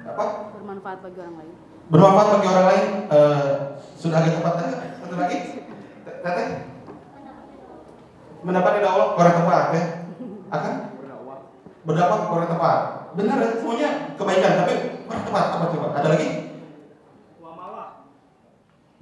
Apa? 0.09 0.52
Bermanfaat 0.83 0.99
bagi 1.07 1.19
orang 1.23 1.37
lain 1.39 1.55
Bermanfaat 1.93 2.29
bagi 2.35 2.49
orang 2.51 2.67
lain. 2.73 2.87
Eh, 3.13 3.51
sudah 4.01 4.19
agak 4.19 4.35
tepat 4.41 4.53
tadi. 4.59 4.75
Satu 4.99 5.15
lagi, 5.15 5.37
Teteh. 6.03 6.49
Mendapat 8.43 8.71
dari 8.81 8.87
Allah 8.89 9.09
kurang 9.15 9.37
tepat 9.39 9.65
ya. 9.77 9.83
Akan 10.51 10.75
berdapat 11.87 12.19
kurang 12.33 12.49
tepat. 12.49 12.79
Benar 13.13 13.37
ya, 13.45 13.49
semuanya 13.61 13.91
kebaikan 14.17 14.53
tapi 14.65 14.75
kurang 15.07 15.23
tepat. 15.29 15.45
Apa 15.53 15.65
coba? 15.71 15.87
Ada 16.01 16.09
lagi? 16.17 16.29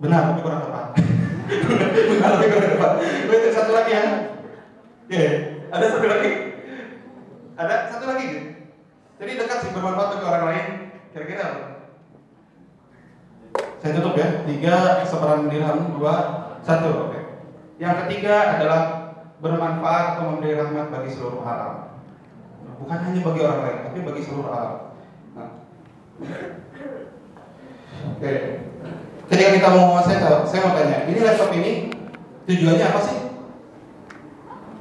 Benar 0.01 0.21
tapi 0.35 0.41
kurang 0.43 0.61
tepat. 0.67 0.85
Benar 2.11 2.29
tapi 2.37 2.47
kurang 2.51 2.71
tepat. 2.75 2.93
Berarti 3.25 3.49
satu 3.55 3.73
lagi 3.73 3.91
ya. 3.95 4.03
Oke, 5.07 5.25
ada 5.71 5.85
satu 5.89 6.07
lagi. 6.11 6.31
Ada 7.55 7.75
satu 7.89 8.05
lagi. 8.09 8.25
gitu. 8.27 8.41
Jadi 9.21 9.31
dekat 9.39 9.59
sih 9.63 9.71
bermanfaat 9.73 10.09
bagi 10.19 10.27
orang 10.27 10.45
lain. 10.51 10.67
Kira-kira 11.15 11.45
apa? 11.47 11.70
Saya 13.81 13.97
tutup 13.97 14.15
ya. 14.15 14.45
Tiga 14.45 15.01
seperan 15.09 15.49
dirham, 15.49 15.97
dua, 15.97 16.15
satu. 16.61 17.09
Oke. 17.09 17.21
Yang 17.81 18.05
ketiga 18.07 18.61
adalah 18.61 18.83
bermanfaat 19.41 20.05
atau 20.17 20.37
memberi 20.37 20.53
rahmat 20.53 20.93
bagi 20.93 21.11
seluruh 21.17 21.41
alam. 21.41 21.97
Bukan 22.81 22.97
hanya 22.97 23.21
bagi 23.25 23.41
orang 23.45 23.61
lain, 23.65 23.79
tapi 23.89 23.99
bagi 24.05 24.23
seluruh 24.25 24.49
alam. 24.53 24.73
Nah. 25.33 25.51
Oke. 28.17 28.33
Ketika 29.31 29.51
kita 29.57 29.69
mau 29.73 30.03
saya 30.03 30.43
saya 30.43 30.61
mau 30.67 30.75
tanya, 30.77 31.07
ini 31.07 31.21
laptop 31.23 31.55
ini 31.57 31.73
tujuannya 32.51 32.85
apa 32.85 33.01
sih? 33.01 33.19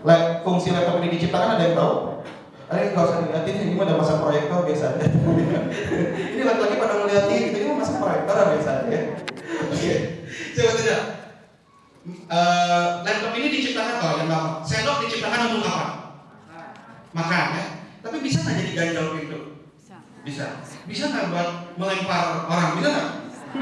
Lap, 0.03 0.41
fungsi 0.41 0.73
laptop 0.73 0.99
ini 1.03 1.15
diciptakan 1.15 1.59
ada 1.59 1.63
yang 1.69 1.75
tahu? 1.77 1.93
Ada 2.69 2.77
yang 2.81 2.91
nggak 2.93 3.05
usah 3.05 3.17
dilihatin, 3.25 3.55
ini 3.61 3.73
mah 3.77 3.85
udah 3.85 3.97
masang 3.97 4.19
proyektor 4.21 4.61
biasa 4.61 4.87
ini 6.37 6.41
lagi-lagi 6.45 6.75
pada 6.77 6.93
ngeliatin, 7.01 7.41
gitu, 7.49 7.68
masang 7.79 7.97
proyektor 8.03 8.35
biasa 8.35 8.71
aja 8.83 8.91
ya. 8.91 9.01
Oke, 9.71 9.93
coba 10.27 10.71
tidak. 10.75 11.01
Eh, 12.09 12.87
laptop 13.05 13.33
ini 13.37 13.47
diciptakan 13.53 13.95
kalau 14.03 14.15
yang 14.19 14.29
lama. 14.29 14.51
Sendok 14.67 15.03
diciptakan 15.07 15.55
untuk 15.55 15.71
apa? 15.71 15.87
Makan 17.15 17.45
ya. 17.55 17.65
Tapi 18.03 18.17
bisa 18.19 18.43
nggak 18.43 18.55
jadi 18.59 18.71
ganjal 18.75 19.05
pintu? 19.15 19.39
bisa 19.71 19.95
Bisa. 20.27 20.45
Bisa 20.85 21.03
nggak 21.09 21.31
buat 21.31 21.49
melempar 21.79 22.45
orang? 22.45 22.75
Bisa 22.79 22.87
nggak? 22.91 23.09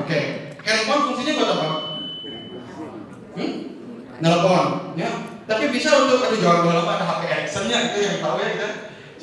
Oke. 0.01 0.19
Handphone 0.67 1.03
fungsinya 1.12 1.34
buat 1.39 1.51
apa? 1.53 1.67
Hmm? 3.38 3.51
Nelpon, 4.17 4.65
ya. 4.97 5.10
Tapi 5.47 5.71
bisa 5.71 5.93
untuk 5.93 6.25
aduh 6.25 6.41
jangan 6.41 6.75
lupa 6.84 6.99
ada 6.99 7.06
HP 7.08 7.21
Ericsson-nya 7.30 7.77
gitu 7.88 7.97
yang 8.03 8.17
tahu 8.19 8.36
ya 8.41 8.47
gitu. 8.58 8.69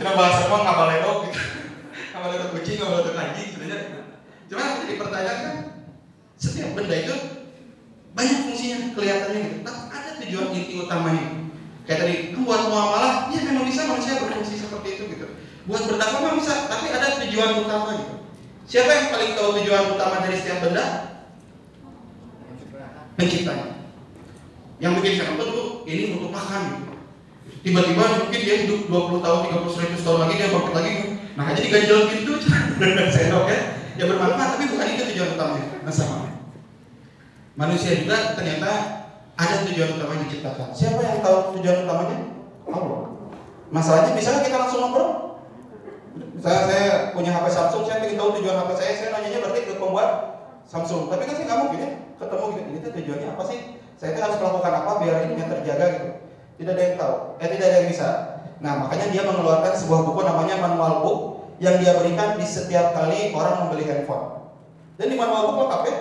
Cuma 0.01 0.17
bahasa 0.17 0.49
apa 0.49 0.57
ngabalero 0.65 1.13
gitu. 1.29 1.41
ngabalero 2.15 2.45
kucing, 2.57 2.77
ngabalero 2.81 3.13
anjing 3.13 3.49
sebenarnya. 3.53 4.04
Cuma 4.55 4.87
jadi 4.87 4.95
pertanyaan 4.95 5.43
setiap 6.39 6.79
benda 6.79 6.95
itu 6.95 7.15
banyak 8.15 8.39
fungsinya 8.47 8.95
kelihatannya 8.95 9.41
gitu. 9.51 9.59
Tapi 9.67 9.83
ada 9.91 10.11
tujuan 10.23 10.47
inti 10.55 10.75
utamanya. 10.79 11.27
Kayak 11.91 11.99
tadi, 12.07 12.15
buat 12.39 12.71
muamalah, 12.71 13.35
ya 13.35 13.43
memang 13.51 13.67
bisa 13.67 13.91
manusia 13.91 14.23
berfungsi 14.23 14.63
seperti 14.63 14.95
itu 14.95 15.03
gitu. 15.11 15.27
Buat 15.67 15.91
berdakwah 15.91 16.23
memang 16.23 16.39
bisa, 16.39 16.71
tapi 16.71 16.87
ada 16.95 17.19
tujuan 17.27 17.67
utama 17.67 17.99
gitu. 17.99 18.15
Siapa 18.71 18.91
yang 18.95 19.07
paling 19.11 19.31
tahu 19.35 19.49
tujuan 19.59 19.99
utama 19.99 20.23
dari 20.23 20.37
setiap 20.39 20.63
benda? 20.63 20.87
Penciptanya. 23.19 23.75
Yang 24.79 24.93
bikin 25.03 25.13
saya 25.19 25.35
tuh 25.35 25.83
ini 25.83 26.15
untuk 26.15 26.31
makan. 26.31 26.95
Tiba-tiba 27.67 28.05
mungkin 28.23 28.41
dia 28.41 28.57
hidup 28.63 28.87
20 28.87 29.19
tahun, 29.19 29.41
30, 29.51 29.99
100 29.99 30.07
tahun 30.07 30.19
lagi 30.23 30.35
dia 30.39 30.49
bangkit 30.55 30.75
lagi. 30.79 30.95
Nah 31.35 31.51
jadi 31.51 31.67
ganjel 31.75 32.01
gitu 32.15 32.33
sendok 33.19 33.51
ya. 33.51 33.84
Ya 33.95 34.05
bermanfaat 34.11 34.59
tapi 34.59 34.65
bukan 34.75 34.87
itu 34.91 35.03
tujuan 35.15 35.29
utamanya. 35.39 35.69
Nah 35.87 35.93
sama. 35.95 36.27
Manusia 37.55 37.95
juga 38.03 38.35
ternyata 38.35 38.71
ada 39.39 39.57
tujuan 39.71 39.95
utama 39.95 40.19
yang 40.19 40.27
diciptakan. 40.27 40.69
Siapa 40.75 40.99
yang 40.99 41.19
tahu 41.23 41.59
tujuan 41.59 41.87
utamanya? 41.87 42.19
Allah. 42.67 43.01
Masalahnya 43.71 44.13
misalnya 44.19 44.43
kita 44.43 44.59
langsung 44.59 44.81
ngobrol. 44.83 45.11
Misalnya 46.35 46.63
saya 46.67 46.87
punya 47.15 47.31
HP 47.31 47.47
Samsung, 47.51 47.83
saya 47.87 48.03
ingin 48.03 48.19
tahu 48.19 48.39
tujuan 48.39 48.59
HP 48.59 48.71
saya, 48.79 48.93
saya 48.99 49.09
nanyanya 49.15 49.39
berarti 49.43 49.61
ke 49.67 49.75
pembuat 49.79 50.11
Samsung. 50.67 51.11
Tapi 51.11 51.23
kan 51.31 51.35
saya 51.39 51.47
nggak 51.47 51.61
mungkin 51.63 51.79
ya 51.79 51.91
ketemu 52.19 52.47
gitu. 52.51 52.69
Ini 52.71 52.79
tujuannya 52.91 53.29
apa 53.35 53.43
sih? 53.47 53.59
Saya 53.95 54.11
itu 54.15 54.21
harus 54.23 54.37
melakukan 54.43 54.73
apa 54.75 54.91
biar 55.03 55.17
ini 55.31 55.43
terjaga 55.43 55.87
gitu. 55.95 56.09
Tidak 56.55 56.71
ada 56.71 56.83
yang 56.83 56.97
tahu, 56.99 57.15
eh 57.43 57.49
tidak 57.51 57.67
ada 57.67 57.77
yang 57.83 57.89
bisa. 57.91 58.09
Nah 58.63 58.73
makanya 58.87 59.07
dia 59.11 59.23
mengeluarkan 59.27 59.73
sebuah 59.75 60.01
buku 60.07 60.21
namanya 60.23 60.55
manual 60.63 60.93
book 61.03 61.19
yang 61.65 61.81
dia 61.81 61.97
berikan 61.97 62.37
di 62.37 62.45
setiap 62.45 62.93
kali 62.93 63.33
orang 63.33 63.67
membeli 63.67 63.89
handphone. 63.89 64.53
Dan 65.01 65.11
di 65.11 65.17
manual 65.17 65.49
book 65.49 65.59
lengkap 65.65 65.83
ya, 65.89 65.97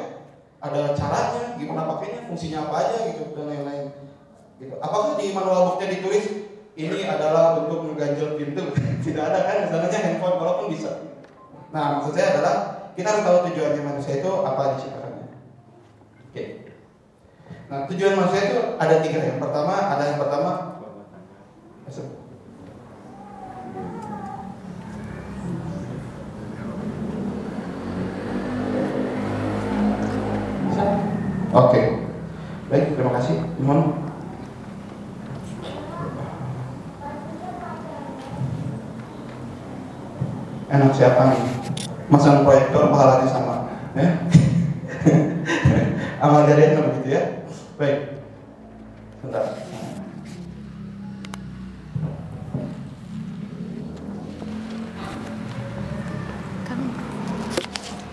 ada 0.59 0.81
caranya, 0.91 1.43
gimana 1.55 1.87
pakainya, 1.87 2.27
fungsinya 2.27 2.67
apa 2.67 2.75
aja 2.83 2.95
gitu 3.15 3.23
dan 3.33 3.47
lain-lain. 3.47 3.85
Gitu. 4.59 4.75
Apakah 4.83 5.15
di 5.15 5.31
manual 5.31 5.73
booknya 5.73 5.87
ditulis 5.97 6.25
ini 6.75 7.07
adalah 7.07 7.63
untuk 7.63 7.87
mengganjel 7.87 8.35
pintu? 8.35 8.75
Tidak 9.07 9.23
ada 9.23 9.39
kan, 9.47 9.55
misalnya 9.65 9.99
handphone 10.03 10.37
walaupun 10.37 10.67
bisa. 10.75 11.15
Nah 11.73 11.97
maksud 11.97 12.13
saya 12.13 12.37
adalah 12.37 12.55
kita 12.93 13.07
harus 13.09 13.25
tahu 13.25 13.37
tujuannya 13.49 13.81
manusia 13.81 14.21
itu 14.21 14.31
apa 14.45 14.77
diciptakannya. 14.77 15.25
Oke. 16.29 16.43
Nah 17.65 17.89
tujuan 17.89 18.13
manusia 18.13 18.41
itu 18.45 18.59
ada 18.77 18.95
tiga. 19.01 19.19
Yang 19.25 19.39
pertama 19.41 19.73
ada 19.97 20.03
yang 20.05 20.19
pertama. 20.21 20.51
Masuk. 21.89 22.22
Oke. 31.53 31.81
Baik, 32.73 32.97
terima 32.97 33.13
kasih. 33.13 33.37
Mohon. 33.61 34.09
Enak 40.73 40.97
siapa 40.97 41.29
nih? 41.29 41.41
Masang 42.09 42.41
proyektor 42.41 42.89
pahalanya 42.89 43.29
sama. 43.29 43.69
Ya? 43.93 44.17
Amal 46.25 46.49
jariah 46.49 46.81
begitu 46.81 47.09
ya. 47.13 47.23
Baik. 47.77 48.17
Sebentar. 49.21 49.45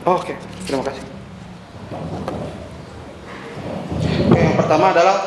Oke, 0.05 0.33
terima 0.69 0.85
kasih. 0.85 1.05
Oke, 4.31 4.41
yang 4.41 4.57
pertama 4.71 4.95
adalah 4.95 5.19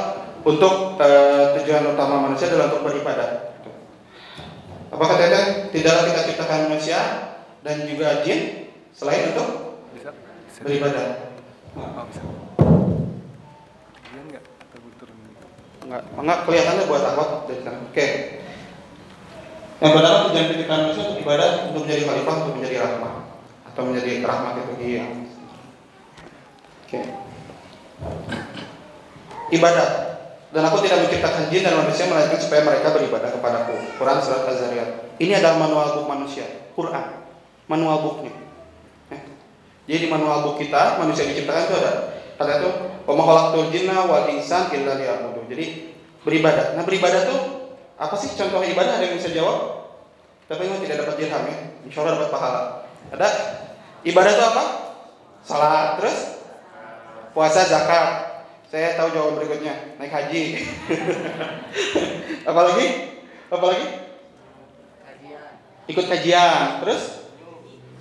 untuk 0.48 0.96
eh, 1.04 1.60
tujuan 1.60 1.84
utama 1.92 2.32
manusia 2.32 2.48
adalah 2.48 2.72
untuk 2.72 2.88
beribadah. 2.88 3.60
Apa 4.88 5.04
kata? 5.04 5.68
Tidaklah 5.68 6.04
kita 6.08 6.22
ciptakan 6.32 6.72
manusia 6.72 7.00
dan 7.60 7.84
juga 7.84 8.24
jin 8.24 8.72
selain 8.96 9.36
untuk 9.36 9.84
beribadah. 10.64 11.36
Bisa. 12.08 12.24
Kemudian 14.00 14.26
nggak? 14.32 14.44
Atau 14.48 14.78
gue 14.80 14.94
turun 14.96 15.16
gitu? 15.28 15.46
Enggak, 15.92 16.02
enggak 16.16 16.40
kelihatannya 16.48 16.88
buat 16.88 17.04
dari 17.52 17.62
sana. 17.68 17.84
Oke. 17.84 18.08
Yang 19.84 19.92
pertama 19.92 20.18
tujuan 20.32 20.48
ciptakan 20.56 20.80
manusia 20.88 21.04
untuk 21.04 21.20
ibadah, 21.20 21.50
untuk 21.68 21.82
menjadi 21.84 22.02
khalifah, 22.08 22.36
untuk 22.40 22.56
menjadi 22.64 22.76
rahmah 22.80 23.14
atau 23.68 23.82
menjadi 23.92 24.24
rahmat 24.24 24.54
itu 24.56 24.74
iya. 24.88 25.04
Oke. 26.88 27.00
Ibadah. 29.54 29.88
Dan 30.54 30.62
aku 30.70 30.86
tidak 30.86 31.10
menciptakan 31.10 31.50
jin 31.50 31.66
dan 31.66 31.74
manusia 31.82 32.06
melainkan 32.06 32.38
supaya 32.38 32.62
mereka 32.62 32.94
beribadah 32.94 33.30
kepadaku. 33.34 33.74
Quran 33.98 34.18
surat 34.22 34.46
Az-Zariyat. 34.46 35.18
Ini 35.18 35.42
adalah 35.42 35.66
manual 35.66 35.88
book 35.98 36.08
manusia. 36.10 36.46
Quran. 36.78 37.26
Manual 37.66 38.06
booknya. 38.06 38.34
Eh. 39.10 39.22
Jadi 39.90 39.98
di 40.06 40.08
manual 40.14 40.46
book 40.46 40.62
kita 40.62 41.02
manusia 41.02 41.26
yang 41.26 41.34
diciptakan 41.34 41.62
itu 41.66 41.76
ada. 41.82 41.92
Kata 42.38 42.52
itu, 42.62 42.70
"Wa 43.06 43.14
ma 43.18 43.24
khalaqtul 43.26 43.70
jinna 43.74 44.06
wal 44.06 44.30
insan 44.30 44.70
illa 44.74 44.94
liya'budun." 44.94 45.50
Jadi 45.50 45.66
beribadah. 46.22 46.78
Nah, 46.78 46.86
beribadah 46.86 47.22
tuh 47.30 47.42
apa 47.98 48.14
sih 48.18 48.34
contoh 48.38 48.62
ibadah 48.62 49.02
ada 49.02 49.06
yang 49.10 49.18
bisa 49.18 49.34
jawab? 49.34 49.90
Tapi 50.46 50.70
memang 50.70 50.86
tidak 50.86 51.06
dapat 51.06 51.16
dirham 51.18 51.44
ya. 51.50 51.58
Insya 51.82 52.00
Allah 52.06 52.14
dapat 52.22 52.30
pahala. 52.30 52.62
Ada 53.10 53.28
ibadah 54.06 54.32
itu 54.34 54.44
apa? 54.44 54.64
Salat, 55.44 55.88
terus 55.98 56.18
puasa, 57.34 57.66
zakat. 57.66 58.33
Saya 58.74 58.98
tahu 58.98 59.14
jawaban 59.14 59.38
berikutnya, 59.38 60.02
naik 60.02 60.10
haji. 60.10 60.66
Apalagi? 62.50 62.86
Apalagi? 63.54 63.86
Ikut 65.94 66.06
kajian, 66.10 66.82
terus 66.82 67.22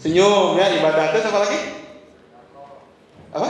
senyum 0.00 0.56
ya 0.56 0.72
ibadah 0.72 1.12
terus 1.12 1.28
apa 1.28 1.44
lagi? 1.44 1.60
Apa? 3.36 3.48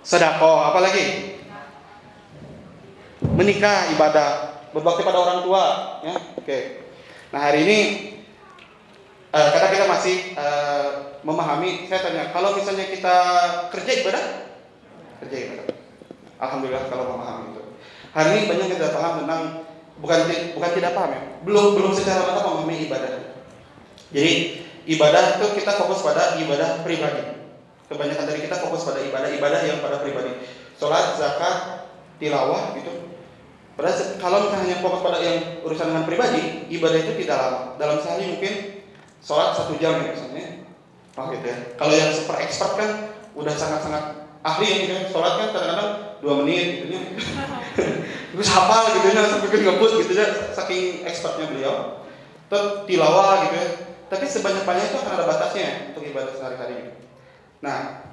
Sedekah, 0.00 0.72
apa 0.72 0.80
lagi? 0.80 1.36
Menikah 3.36 3.92
ibadah, 3.92 4.64
berbakti 4.72 5.04
pada 5.04 5.20
orang 5.20 5.44
tua, 5.44 5.64
ya. 6.08 6.16
Oke. 6.40 6.88
Nah, 7.36 7.52
hari 7.52 7.68
ini 7.68 7.78
eh, 9.36 9.48
karena 9.52 9.68
kita 9.76 9.84
masih 9.84 10.16
eh, 10.40 10.88
memahami, 11.20 11.84
saya 11.84 12.00
tanya, 12.00 12.32
kalau 12.32 12.56
misalnya 12.56 12.88
kita 12.88 13.16
kerja 13.76 13.92
ibadah? 14.00 14.24
Kerja 15.20 15.36
ibadah. 15.36 15.77
Alhamdulillah 16.38 16.86
kalau 16.86 17.04
memahami 17.14 17.54
itu. 17.54 17.62
Hari 18.14 18.28
ini 18.34 18.42
banyak 18.46 18.66
yang 18.70 18.78
tidak 18.78 18.94
paham 18.94 19.12
tentang 19.22 19.42
bukan 19.98 20.18
bukan 20.54 20.70
tidak 20.78 20.92
paham 20.94 21.10
ya, 21.10 21.22
belum 21.42 21.66
belum 21.74 21.92
secara 21.92 22.22
mantap 22.24 22.44
memahami 22.46 22.86
ibadah. 22.86 23.10
Jadi 24.14 24.32
ibadah 24.88 25.22
itu 25.36 25.46
kita 25.58 25.72
fokus 25.76 26.00
pada 26.00 26.38
ibadah 26.40 26.80
pribadi. 26.86 27.36
Kebanyakan 27.88 28.24
dari 28.28 28.40
kita 28.44 28.56
fokus 28.60 28.84
pada 28.84 29.00
ibadah-ibadah 29.00 29.60
yang 29.64 29.78
pada 29.80 30.00
pribadi. 30.04 30.44
Sholat, 30.76 31.16
zakat, 31.16 31.88
tilawah 32.20 32.76
gitu. 32.76 32.92
Padahal 33.78 33.96
kalau 34.18 34.36
misalnya 34.44 34.64
hanya 34.66 34.76
fokus 34.82 35.00
pada 35.00 35.18
yang 35.22 35.62
urusan 35.62 35.86
dengan 35.94 36.04
pribadi, 36.04 36.66
ibadah 36.68 36.98
itu 36.98 37.12
tidak 37.24 37.36
lama. 37.38 37.60
Dalam 37.78 37.96
sehari 38.02 38.26
mungkin 38.28 38.84
sholat 39.22 39.56
satu 39.56 39.78
jam 39.80 40.02
ya 40.02 40.12
misalnya. 40.12 40.66
Oh 41.16 41.30
gitu 41.32 41.46
ya. 41.46 41.56
Kalau 41.78 41.94
yang 41.94 42.10
super 42.14 42.36
expert 42.42 42.72
kan 42.76 42.90
udah 43.38 43.54
sangat-sangat 43.54 44.04
ahli 44.44 44.66
ya 44.66 44.76
gitu. 44.84 44.94
Sholat 45.16 45.32
kan 45.40 45.48
kadang-kadang 45.54 45.90
dua 46.22 46.42
menit 46.42 46.84
gitu 46.84 46.94
ya. 46.94 47.02
Terus 48.34 48.48
hafal 48.54 48.94
gitu 48.94 49.06
ya, 49.10 49.22
sampai 49.26 49.48
ngebut 49.50 49.90
gitu 50.04 50.12
ya, 50.14 50.26
saking 50.54 51.02
expertnya 51.02 51.50
beliau. 51.50 51.74
Terus 52.46 52.86
tilawah 52.86 53.48
gitu 53.48 53.56
ya. 53.58 53.68
Tapi 54.08 54.24
sebanyak-banyaknya 54.24 54.88
itu 54.88 54.98
akan 55.04 55.12
ada 55.20 55.24
batasnya 55.28 55.68
untuk 55.92 56.02
ibadah 56.08 56.32
sehari-hari. 56.32 56.74
gitu. 56.88 57.00
Nah, 57.60 58.06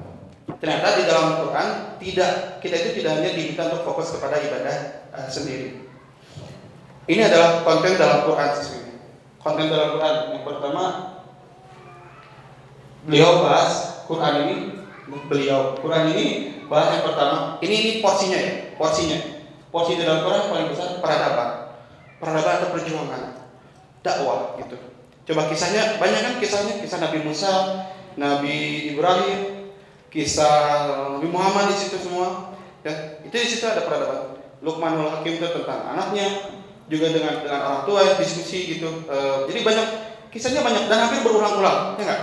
ternyata 0.59 0.87
di 0.97 1.03
dalam 1.07 1.45
Quran 1.45 1.67
tidak 2.01 2.31
kita 2.59 2.75
itu 2.81 2.89
tidak 3.01 3.11
hanya 3.21 3.31
diminta 3.31 3.69
untuk 3.69 3.85
fokus 3.87 4.11
kepada 4.17 4.41
ibadah 4.41 4.75
eh, 5.13 5.29
sendiri. 5.29 5.69
Ini 7.05 7.21
adalah 7.29 7.61
konten 7.61 8.01
dalam 8.01 8.25
Quran 8.25 8.49
sesungguhnya. 8.57 8.97
Konten 9.37 9.69
dalam 9.69 9.89
Quran 9.93 10.15
yang 10.33 10.43
pertama 10.43 10.83
beliau 13.05 13.45
bahas 13.45 14.01
Quran 14.09 14.33
ini 14.49 14.55
beliau 15.05 15.77
Quran 15.79 16.11
ini 16.13 16.25
bahas 16.65 16.97
yang 16.97 17.03
pertama. 17.05 17.37
Ini 17.61 17.75
ini 17.75 17.91
porsinya 18.01 18.37
ya 18.37 18.51
porsinya. 18.77 19.19
Porsi 19.69 19.99
dalam 19.99 20.23
Quran 20.23 20.49
paling 20.49 20.67
besar 20.71 21.03
peradaban. 21.03 21.49
Peradaban 22.17 22.53
atau 22.63 22.69
perjuangan. 22.71 23.21
Dakwah 23.99 24.55
gitu. 24.61 24.77
Coba 25.25 25.49
kisahnya 25.49 25.97
banyak 25.97 26.21
kan 26.21 26.33
kisahnya? 26.37 26.79
Kisah 26.79 27.01
Nabi 27.01 27.25
Musa 27.25 27.53
Nabi 28.15 28.87
Ibrahim 28.95 29.67
kisah 30.07 30.87
Nabi 31.19 31.27
Muhammad 31.27 31.73
di 31.73 31.75
situ 31.75 31.97
semua. 31.99 32.55
Ya 32.85 33.19
itu 33.25 33.35
di 33.35 33.49
situ 33.49 33.65
ada 33.67 33.83
peradaban. 33.83 34.39
Luqmanul 34.63 35.11
Hakim 35.11 35.37
itu 35.37 35.47
tentang 35.51 35.81
anaknya 35.91 36.55
juga 36.87 37.11
dengan 37.11 37.43
dengan 37.43 37.61
orang 37.65 37.83
tua 37.83 38.01
diskusi 38.15 38.77
gitu. 38.77 39.05
Eh, 39.09 39.37
jadi 39.51 39.59
banyak 39.65 39.87
kisahnya 40.31 40.61
banyak 40.63 40.87
dan 40.87 40.99
hampir 41.09 41.19
berulang-ulang 41.25 41.99
ya 41.99 42.03
enggak 42.05 42.21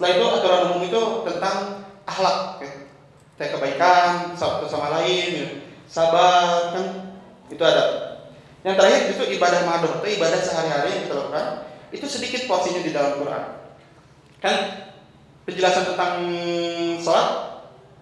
setelah 0.00 0.16
itu 0.16 0.26
aturan 0.32 0.62
umum 0.72 0.82
itu 0.88 1.00
tentang 1.28 1.84
akhlak, 2.08 2.56
ya. 2.64 2.72
Kebaikan 3.36 4.32
satu 4.32 4.64
sama 4.64 4.88
lain, 4.96 5.28
ya. 5.44 5.48
sabar 5.84 6.72
kan 6.72 7.12
itu 7.52 7.60
ada. 7.60 8.16
Yang 8.64 8.80
terakhir 8.80 9.00
itu 9.12 9.24
ibadah 9.36 9.60
madoh, 9.68 10.00
itu 10.00 10.16
ibadah 10.16 10.40
sehari-hari 10.40 10.88
yang 10.96 11.02
kita 11.04 11.14
lakukan. 11.20 11.46
Itu 11.92 12.08
sedikit 12.08 12.48
porsinya 12.48 12.80
di 12.80 12.96
dalam 12.96 13.20
Quran. 13.20 13.44
Kan 14.40 14.56
penjelasan 15.44 15.92
tentang 15.92 16.12
sholat 17.04 17.28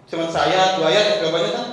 cuma 0.06 0.30
saya 0.30 0.78
dua 0.78 0.94
ayat 0.94 1.18
banyak 1.18 1.50
kan? 1.50 1.66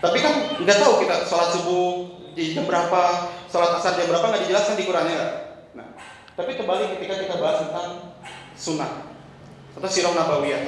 Tapi 0.00 0.16
kan 0.24 0.32
nggak 0.64 0.80
tahu 0.80 1.04
kita 1.04 1.28
sholat 1.28 1.52
subuh 1.60 2.08
di 2.32 2.56
jam 2.56 2.64
berapa, 2.64 3.28
sholat 3.52 3.76
asar 3.76 4.00
jam 4.00 4.08
berapa 4.08 4.32
nggak 4.32 4.48
dijelaskan 4.48 4.80
di 4.80 4.88
Qurannya? 4.88 5.20
Nah, 5.76 5.92
tapi 6.40 6.56
kembali 6.56 6.96
ketika 6.96 7.20
kita 7.20 7.36
bahas 7.36 7.68
tentang 7.68 8.16
sunnah 8.56 9.11
atau 9.76 9.88
sirah 9.88 10.12
nabawiyah. 10.12 10.60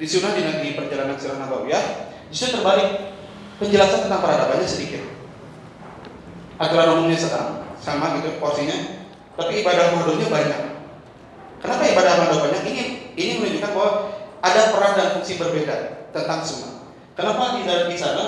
Di 0.00 0.06
sunnah 0.08 0.32
di, 0.32 0.42
di 0.42 0.68
perjalanan 0.76 1.16
sirah 1.20 1.36
nabawiyah 1.40 1.84
justru 2.32 2.58
terbalik 2.58 3.12
penjelasan 3.60 4.08
tentang 4.08 4.20
peradabannya 4.24 4.68
sedikit. 4.68 5.04
Aturan 6.60 6.96
umumnya 6.96 7.16
sedang 7.16 7.64
sama 7.80 8.20
gitu 8.20 8.36
porsinya, 8.36 8.76
tapi 9.36 9.64
ibadah 9.64 9.96
madohnya 9.96 10.28
banyak. 10.28 10.60
Kenapa 11.60 11.82
ibadah 11.88 12.12
madoh 12.24 12.38
banyak? 12.44 12.62
Ini 12.68 12.82
ini 13.16 13.32
menunjukkan 13.40 13.70
bahwa 13.76 13.90
ada 14.40 14.72
peran 14.72 14.92
dan 14.96 15.08
fungsi 15.16 15.36
berbeda 15.36 16.08
tentang 16.12 16.40
sunnah. 16.44 16.88
Kenapa 17.16 17.60
di 17.60 17.68
dalam 17.68 17.88
di 17.88 17.96
sana 18.00 18.24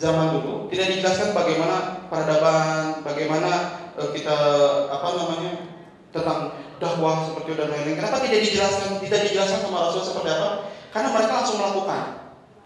zaman 0.00 0.40
dulu 0.40 0.72
tidak 0.72 0.88
dijelaskan 0.96 1.36
bagaimana 1.36 2.08
peradaban, 2.08 3.04
bagaimana 3.04 3.52
eh, 4.00 4.08
kita 4.16 4.36
apa 4.88 5.08
namanya 5.16 5.52
tentang 6.12 6.56
dakwah 6.82 7.30
seperti 7.30 7.54
dan 7.54 7.70
lain-lain. 7.70 7.96
Kenapa 8.02 8.18
tidak 8.26 8.40
dijelaskan? 8.42 8.98
Tidak 8.98 9.20
dijelaskan 9.30 9.58
sama 9.62 9.78
Rasul 9.86 10.02
seperti 10.02 10.28
apa? 10.34 10.48
Karena 10.90 11.08
mereka 11.14 11.32
langsung 11.38 11.56
melakukan, 11.62 12.02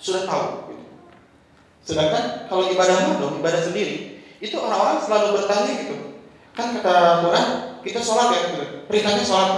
sudah 0.00 0.22
tahu. 0.24 0.46
Gitu. 0.72 0.84
Sedangkan 1.84 2.24
kalau 2.48 2.64
ibadah 2.72 2.96
madoh, 3.12 3.36
ibadah 3.38 3.60
sendiri, 3.60 4.24
itu 4.40 4.56
orang-orang 4.56 4.98
selalu 5.04 5.26
bertanya 5.38 5.72
gitu. 5.84 5.96
Kan 6.56 6.72
kata 6.80 6.94
Quran, 7.22 7.46
kita 7.84 8.00
sholat 8.00 8.28
ya, 8.32 8.40
gitu. 8.56 8.64
perintahnya 8.88 9.22
sholat, 9.22 9.50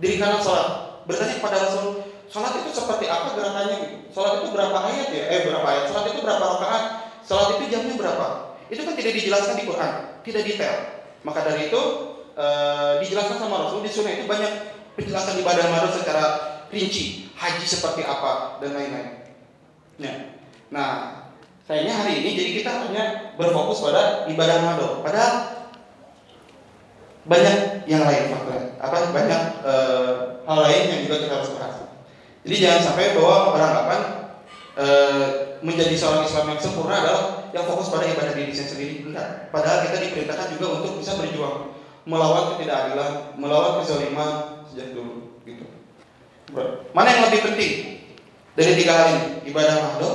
diri 0.00 0.16
kanan 0.16 0.40
sholat. 0.40 0.68
Bertanya 1.04 1.36
kepada 1.36 1.56
Rasul, 1.60 2.02
sholat 2.32 2.52
itu 2.64 2.70
seperti 2.72 3.04
apa 3.06 3.36
gerakannya 3.36 3.76
gitu? 3.84 3.96
Sholat 4.16 4.42
itu 4.42 4.48
berapa 4.50 4.78
ayat 4.90 5.08
ya? 5.12 5.24
Eh 5.28 5.40
berapa 5.46 5.66
ayat? 5.68 5.84
Sholat 5.92 6.04
itu 6.10 6.20
berapa 6.24 6.40
rakaat? 6.40 6.84
Sholat 7.22 7.46
itu 7.60 7.64
jamnya 7.68 7.94
berapa? 7.94 8.26
Itu 8.72 8.80
kan 8.82 8.94
tidak 8.96 9.12
dijelaskan 9.20 9.54
di 9.60 9.64
Quran, 9.68 9.92
tidak 10.24 10.42
detail. 10.48 10.76
Maka 11.20 11.44
dari 11.44 11.68
itu 11.68 12.09
eh, 12.40 12.92
dijelaskan 13.04 13.36
sama 13.36 13.68
Rasul 13.68 13.84
di 13.84 13.90
sunnah 13.92 14.16
itu 14.16 14.24
banyak 14.24 14.52
penjelasan 14.96 15.40
ibadah 15.44 15.64
madoh 15.68 15.92
secara 15.92 16.24
rinci, 16.72 17.28
haji 17.36 17.66
seperti 17.66 18.02
apa 18.06 18.62
dan 18.64 18.72
lain-lain. 18.72 19.28
Ya. 20.00 20.14
Nah, 20.72 20.88
sayangnya 21.68 21.94
hari 22.00 22.24
ini 22.24 22.30
jadi 22.38 22.50
kita 22.62 22.70
hanya 22.88 23.04
berfokus 23.36 23.84
pada 23.84 24.24
ibadah 24.30 24.56
mado. 24.64 24.88
Padahal 25.04 25.68
banyak 27.28 27.84
yang 27.84 28.08
lain 28.08 28.32
faktor, 28.32 28.80
apa 28.80 28.96
banyak 29.12 29.42
eh, 29.60 30.12
hal 30.48 30.58
lain 30.64 30.84
yang 30.88 31.00
juga 31.04 31.16
kita 31.28 31.34
harus 31.36 31.52
bahas. 31.58 31.76
Jadi 32.40 32.56
jangan 32.56 32.80
sampai 32.80 33.12
bahwa 33.12 33.52
beranggapan 33.52 34.00
eh, 34.80 35.26
menjadi 35.60 35.92
seorang 35.92 36.24
Islam 36.24 36.56
yang 36.56 36.60
sempurna 36.62 37.04
adalah 37.04 37.24
yang 37.52 37.68
fokus 37.68 37.92
pada 37.92 38.08
ibadah 38.08 38.32
diri 38.32 38.54
sendiri. 38.56 39.04
Padahal 39.52 39.84
kita 39.90 39.98
diperintahkan 40.08 40.56
juga 40.56 40.66
untuk 40.80 41.04
bisa 41.04 41.20
berjuang 41.20 41.79
melawan 42.08 42.56
ketidakadilan, 42.56 43.36
melawan 43.36 43.80
kezaliman 43.82 44.64
sejak 44.70 44.96
dulu 44.96 45.40
gitu. 45.44 45.64
Mana 46.96 47.08
yang 47.12 47.22
lebih 47.30 47.40
penting 47.52 47.72
dari 48.56 48.72
tiga 48.78 48.92
hal 48.96 49.06
ini? 49.14 49.26
Ibadah 49.52 49.74
mahdoh, 49.78 50.14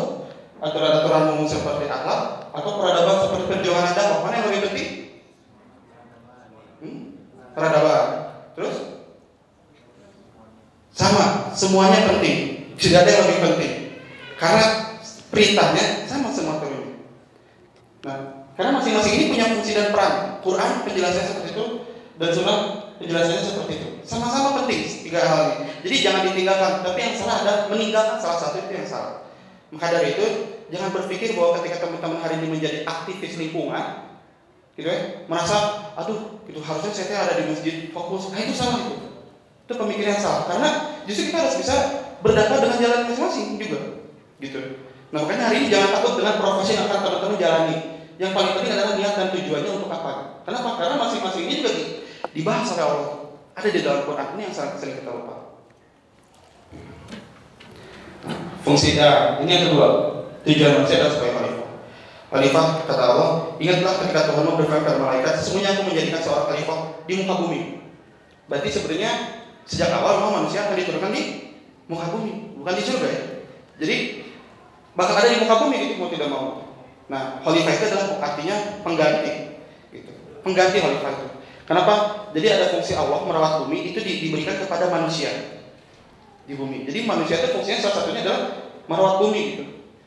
aturan-aturan 0.59 1.35
umum 1.35 1.47
seperti 1.47 1.87
akhlak, 1.87 2.51
atau 2.55 2.71
peradaban 2.79 3.17
seperti 3.23 3.43
perjuangan 3.51 3.91
dakwah? 3.95 4.19
Mana 4.27 4.33
yang 4.39 4.47
lebih 4.51 4.61
penting? 4.71 4.89
Hmm? 6.83 6.99
Peradaban. 7.55 8.07
Terus? 8.55 8.75
Sama, 10.95 11.51
semuanya 11.51 12.07
penting. 12.07 12.71
Tidak 12.75 13.03
ada 13.03 13.11
yang 13.11 13.23
lebih 13.27 13.39
penting. 13.51 13.73
Karena 14.35 14.63
perintahnya 15.31 16.07
sama 16.07 16.31
semua 16.31 16.59
turunnya. 16.59 17.03
Nah, 18.03 18.17
karena 18.55 18.71
masing-masing 18.79 19.13
ini 19.19 19.25
punya 19.35 19.45
fungsi 19.51 19.71
dan 19.75 19.91
peran. 19.91 20.39
Quran 20.39 20.71
penjelasannya 20.87 21.27
seperti 21.27 21.49
itu 21.51 21.65
dan 22.15 22.29
sunnah 22.31 22.57
penjelasannya 22.97 23.43
seperti 23.43 23.73
itu. 23.75 23.87
Sama-sama 24.07 24.63
penting 24.63 24.79
tiga 25.03 25.19
hal 25.19 25.39
ini. 25.59 25.65
Jadi 25.83 25.95
jangan 25.99 26.21
ditinggalkan. 26.31 26.71
Tapi 26.87 26.99
yang 27.03 27.15
salah 27.19 27.37
ada 27.43 27.53
meninggalkan 27.67 28.17
salah 28.17 28.39
satu 28.39 28.63
itu 28.63 28.71
yang 28.71 28.87
salah. 28.87 29.27
Maka 29.75 29.91
dari 29.91 30.15
itu 30.15 30.25
jangan 30.71 30.89
berpikir 30.95 31.35
bahwa 31.35 31.59
ketika 31.59 31.83
teman-teman 31.83 32.19
hari 32.23 32.39
ini 32.39 32.47
menjadi 32.53 32.87
aktivis 32.87 33.35
lingkungan, 33.35 34.07
gitu 34.79 34.87
ya, 34.87 35.27
merasa, 35.27 35.91
aduh, 35.99 36.39
itu 36.47 36.59
harusnya 36.63 36.91
saya 36.95 37.27
ada 37.27 37.33
di 37.41 37.51
masjid 37.51 37.91
fokus. 37.91 38.31
Nah 38.31 38.39
itu 38.39 38.55
salah 38.55 38.79
itu. 38.87 38.95
Itu 39.65 39.73
pemikiran 39.75 40.15
yang 40.15 40.23
salah. 40.23 40.41
Karena 40.47 40.69
justru 41.09 41.33
kita 41.33 41.37
harus 41.43 41.55
bisa 41.59 41.75
berdakwah 42.23 42.61
dengan 42.63 42.77
jalan 42.79 42.99
masing-masing 43.09 43.59
juga, 43.59 43.79
gitu. 44.39 44.59
Nah 45.11 45.17
makanya 45.21 45.51
hari 45.51 45.65
ini 45.65 45.67
jangan 45.69 45.89
takut 45.99 46.13
dengan 46.17 46.35
profesi 46.39 46.71
yang 46.73 46.85
akan 46.87 46.99
teman-teman 47.03 47.37
jalani. 47.37 47.77
Yang 48.15 48.31
paling 48.31 48.51
penting 48.55 48.73
adalah 48.79 48.95
niat 48.95 49.13
dan 49.19 49.27
tujuannya 49.35 49.71
untuk 49.75 49.91
apa. 49.91 50.11
Kenapa? 50.47 50.69
Karena 50.79 50.95
masing-masing 50.95 51.43
ini 51.51 51.53
juga 51.59 51.71
dibahas 52.31 52.67
oleh 52.75 52.85
Allah. 52.87 53.11
Ada 53.55 53.69
di 53.71 53.79
dalam 53.83 54.01
Quran 54.03 54.27
ini 54.35 54.41
yang 54.47 54.55
sangat 54.55 54.75
sering 54.79 54.99
kita 54.99 55.11
lupa. 55.11 55.35
Fungsi 58.65 58.97
A, 58.97 59.39
ini 59.43 59.51
yang 59.51 59.63
kedua. 59.71 59.87
Tujuan 60.45 60.81
manusia 60.81 61.01
adalah 61.01 61.13
sebagai 61.13 61.33
khalifah. 61.37 61.69
Khalifah 62.29 62.65
kata 62.89 63.03
Allah, 63.03 63.29
ingatlah 63.61 63.93
ketika 64.01 64.21
Tuhan 64.29 64.43
berfirman 64.45 64.81
kepada 64.81 64.99
malaikat, 65.01 65.33
sesungguhnya 65.41 65.69
aku 65.73 65.81
menjadikan 65.89 66.21
seorang 66.21 66.45
khalifah 66.49 66.79
di 67.05 67.13
muka 67.21 67.33
bumi. 67.45 67.61
Berarti 68.45 68.69
sebenarnya 68.69 69.11
sejak 69.65 69.89
awal 69.93 70.21
memang 70.21 70.33
manusia 70.43 70.65
akan 70.65 70.77
diturunkan 70.77 71.11
di 71.13 71.21
muka 71.89 72.05
bumi, 72.13 72.33
bukan 72.61 72.73
di 72.77 72.83
surga 72.85 73.07
ya. 73.09 73.21
Jadi 73.81 73.95
bakal 74.93 75.15
ada 75.17 75.29
di 75.29 75.37
muka 75.41 75.55
bumi 75.65 75.75
gitu 75.81 75.93
mau 75.97 76.09
tidak 76.09 76.29
mau. 76.29 76.64
Nah, 77.05 77.41
khalifah 77.45 77.73
itu 77.77 77.85
adalah 77.91 78.07
artinya 78.17 78.55
pengganti. 78.81 79.31
Gitu. 79.93 80.11
Pengganti 80.41 80.77
khalifah 80.81 81.11
itu. 81.13 81.25
Kenapa? 81.65 81.93
Jadi 82.33 82.47
ada 82.49 82.65
fungsi 82.73 82.93
Allah 82.93 83.25
merawat 83.25 83.65
bumi 83.65 83.93
itu 83.93 83.99
di, 84.01 84.29
diberikan 84.29 84.57
kepada 84.61 84.89
manusia 84.89 85.29
di 86.45 86.53
bumi. 86.53 86.85
Jadi 86.85 87.09
manusia 87.09 87.41
itu 87.41 87.57
fungsinya 87.57 87.79
salah 87.81 87.95
satunya 88.01 88.21
adalah 88.21 88.41
merawat 88.85 89.15
bumi 89.21 89.41
gitu. 89.53 89.65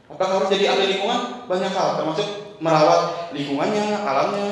Apakah 0.08 0.40
harus 0.40 0.50
jadi 0.50 0.72
ahli 0.72 0.96
lingkungan? 0.96 1.50
Banyak 1.50 1.72
hal, 1.74 2.00
termasuk 2.00 2.58
merawat 2.62 3.34
lingkungannya, 3.34 4.06
alamnya, 4.06 4.48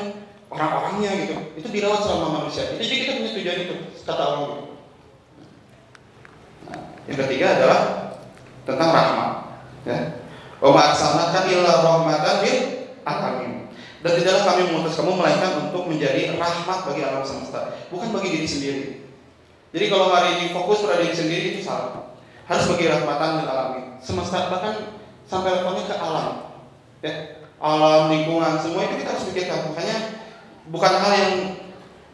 orang-orangnya 0.50 1.11
gitu. 1.24 1.35
Itu 1.56 1.68
dirawat 1.70 2.02
selama 2.02 2.42
manusia. 2.42 2.74
Itu 2.74 2.82
jadi 2.82 2.94
kita 3.06 3.12
punya 3.22 3.30
tujuan 3.38 3.59
itu, 3.70 3.74
kata 4.02 4.22
Allah. 4.22 4.42
Gitu. 4.42 4.74
Nah, 6.66 6.80
yang 7.06 7.18
ketiga 7.24 7.46
adalah 7.56 7.80
tentang 8.66 8.90
rahmat. 8.90 9.30
Ya. 9.87 9.98
Wa 10.60 10.70
ma'arsalnaka 10.72 11.48
illa 11.52 11.72
rahmatan 11.84 12.36
lil 12.44 12.58
alamin. 13.04 13.68
Dan 14.00 14.12
tidaklah 14.22 14.42
kami 14.54 14.62
mengutus 14.70 14.94
kamu 14.96 15.12
melainkan 15.18 15.52
untuk 15.66 15.88
menjadi 15.90 16.38
rahmat 16.38 16.78
bagi 16.86 17.02
alam 17.02 17.26
semesta, 17.26 17.74
bukan 17.90 18.14
bagi 18.14 18.38
diri 18.38 18.48
sendiri. 18.48 18.84
Jadi 19.74 19.84
kalau 19.90 20.14
hari 20.14 20.38
ini 20.38 20.54
fokus 20.54 20.86
pada 20.86 21.02
diri 21.02 21.16
sendiri 21.16 21.44
itu 21.58 21.60
salah. 21.66 22.14
Harus 22.46 22.70
bagi 22.70 22.86
rahmatan 22.86 23.42
lil 23.42 23.48
alamin. 23.50 23.84
Semesta 23.98 24.46
bahkan 24.46 24.94
sampai 25.26 25.58
levelnya 25.58 25.84
ke 25.90 25.96
alam. 25.98 26.28
Ya. 27.02 27.12
Alam, 27.56 28.12
lingkungan, 28.12 28.60
semua 28.60 28.84
itu 28.84 29.00
kita 29.00 29.16
harus 29.16 29.26
pikirkan. 29.32 29.72
Makanya 29.72 29.96
bukan 30.68 30.92
hal 30.92 31.12
yang 31.16 31.34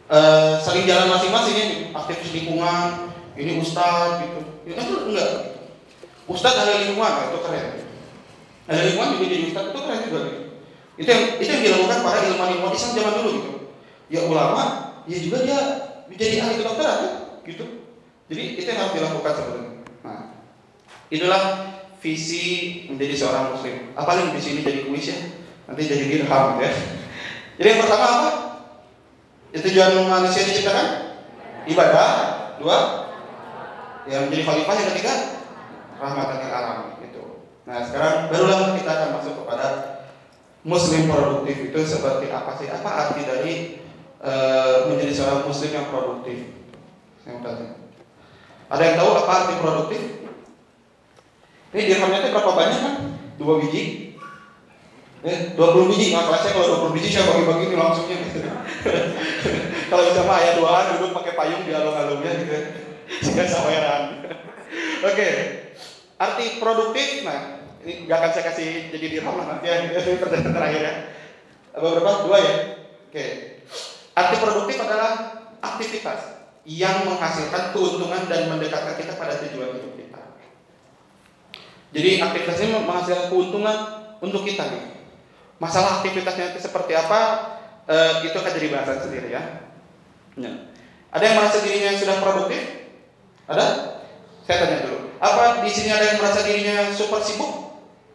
uh, 0.06 0.54
saling 0.62 0.86
jalan 0.86 1.10
masing-masing 1.10 1.56
ya, 1.58 1.66
aktivis 1.98 2.30
lingkungan, 2.30 3.10
ini 3.34 3.58
ustadz 3.58 4.22
gitu. 4.22 4.40
Ya 4.70 4.78
itu 4.78 4.94
enggak. 5.10 5.30
Ustadz 6.30 6.62
ahli 6.62 6.94
lingkungan, 6.94 7.10
nah, 7.10 7.26
itu 7.26 7.38
keren. 7.42 7.81
Ahli 8.70 8.80
lingkungan 8.94 9.08
juga 9.18 9.24
jadi 9.26 9.42
ustadz 9.50 9.70
itu 9.70 9.80
keren 9.82 10.00
juga 10.06 10.18
gitu. 10.28 10.40
Itu 10.92 11.08
yang 11.08 11.24
itu 11.40 11.50
yang 11.50 11.62
dilakukan 11.66 11.98
para 12.04 12.18
ilmuwan-ilmuwan 12.30 12.74
Islam 12.76 12.92
zaman 12.94 13.12
dulu 13.18 13.30
gitu. 13.34 13.50
Ya 14.12 14.20
ulama, 14.28 14.64
ya 15.08 15.18
juga 15.18 15.38
dia 15.42 15.58
menjadi 16.06 16.34
ahli 16.44 16.54
kedokteran 16.60 16.96
kan, 17.00 17.12
gitu. 17.48 17.64
Jadi 18.28 18.42
itu 18.60 18.66
yang 18.68 18.78
harus 18.84 18.94
dilakukan 18.94 19.32
sebenarnya. 19.32 19.72
Nah, 20.04 20.20
itulah 21.08 21.42
visi 22.04 22.44
menjadi 22.92 23.14
seorang 23.16 23.56
muslim. 23.56 23.96
Apalagi 23.96 24.36
di 24.36 24.42
sini 24.44 24.60
jadi 24.60 24.84
kuis 24.84 25.08
ya, 25.08 25.18
nanti 25.66 25.88
jadi 25.88 26.04
dirham 26.06 26.60
ya. 26.60 26.70
Jadi 27.56 27.66
yang 27.66 27.80
pertama 27.82 28.04
apa? 28.04 28.30
Itu 29.52 29.68
tujuan 29.68 29.96
manusia 30.06 30.44
diciptakan 30.44 30.86
ibadah. 31.66 32.10
Dua, 32.62 32.78
yang 34.06 34.30
menjadi 34.30 34.46
khalifah 34.46 34.74
yang 34.76 34.88
ketiga 34.94 35.14
rahmatan 35.98 36.36
lil 36.46 36.52
alam 36.52 36.76
itu. 36.94 37.01
Nah 37.62 37.78
sekarang 37.86 38.26
barulah 38.26 38.74
kita 38.74 38.90
akan 38.90 39.10
masuk 39.18 39.34
kepada 39.44 39.66
muslim 40.66 41.06
produktif 41.06 41.56
itu 41.70 41.78
seperti 41.86 42.26
apa 42.30 42.50
sih? 42.58 42.66
Apa 42.66 42.90
arti 42.90 43.22
dari 43.22 43.54
e, 44.18 44.32
menjadi 44.90 45.12
seorang 45.14 45.46
muslim 45.46 45.70
yang 45.70 45.86
produktif? 45.90 46.38
Ada 48.72 48.82
yang 48.82 48.96
tahu 48.98 49.10
apa 49.14 49.30
arti 49.30 49.54
produktif? 49.62 50.02
Ini 51.72 51.82
dirhamnya 51.88 52.18
itu 52.26 52.28
berapa 52.34 52.52
banyak 52.52 52.78
kan? 52.82 52.94
Dua 53.38 53.62
biji. 53.62 54.12
Eh, 55.22 55.54
20 55.54 55.86
biji, 55.86 56.10
nah 56.10 56.26
kelasnya 56.26 56.50
kalau 56.50 56.90
20 56.90 56.98
biji 56.98 57.14
saya 57.14 57.30
bagi-bagi 57.30 57.70
ini 57.70 57.76
langsungnya 57.78 58.26
kalau 59.90 60.02
bisa 60.10 60.26
mah 60.26 60.42
ayah 60.42 60.58
doaan 60.58 60.98
duduk 60.98 61.14
pakai 61.14 61.38
payung 61.38 61.62
di 61.62 61.70
alung-alungnya 61.70 62.42
gitu 62.42 62.50
ya. 62.50 62.62
Sehingga 63.22 63.46
saweran. 63.46 64.26
Oke. 65.06 65.28
Arti 66.18 66.58
produktif, 66.58 67.22
nah 67.22 67.51
ini 67.82 68.06
gak 68.06 68.18
akan 68.22 68.30
saya 68.30 68.44
kasih 68.54 68.68
jadi 68.94 69.06
dirham 69.18 69.34
lah 69.34 69.46
nanti 69.58 69.66
ya, 69.66 69.82
ini 69.82 70.18
pertanyaan 70.22 70.54
terakhir 70.54 70.80
ya. 70.82 70.94
Beberapa 71.74 72.10
dua 72.30 72.38
ya. 72.38 72.54
Oke. 73.10 73.26
Arti 74.12 74.36
produktif 74.38 74.76
adalah 74.78 75.12
aktivitas 75.58 76.20
yang 76.62 77.02
menghasilkan 77.10 77.74
keuntungan 77.74 78.22
dan 78.30 78.46
mendekatkan 78.46 78.94
kita 78.94 79.18
pada 79.18 79.34
tujuan 79.42 79.74
hidup 79.74 79.98
kita. 79.98 80.20
Jadi 81.90 82.10
aktivitas 82.22 82.58
ini 82.62 82.70
menghasilkan 82.86 83.26
keuntungan 83.34 83.76
untuk 84.22 84.46
kita 84.46 84.62
gitu. 84.70 84.88
Masalah 85.58 86.02
aktivitasnya 86.02 86.54
itu 86.54 86.60
seperti 86.62 86.94
apa, 86.94 87.20
e, 87.86 87.96
itu 88.30 88.36
akan 88.36 88.52
jadi 88.54 88.68
bahasan 88.70 88.98
sendiri 89.02 89.28
ya. 89.34 89.42
ya. 90.38 90.52
Ada 91.10 91.22
yang 91.22 91.36
merasa 91.38 91.58
dirinya 91.62 91.90
sudah 91.98 92.16
produktif? 92.22 92.62
Ada? 93.50 93.66
Saya 94.46 94.56
tanya 94.66 94.78
dulu. 94.86 94.98
Apa 95.22 95.62
di 95.62 95.70
sini 95.70 95.90
ada 95.90 96.14
yang 96.14 96.18
merasa 96.18 96.46
dirinya 96.46 96.90
super 96.94 97.22
sibuk? 97.22 97.71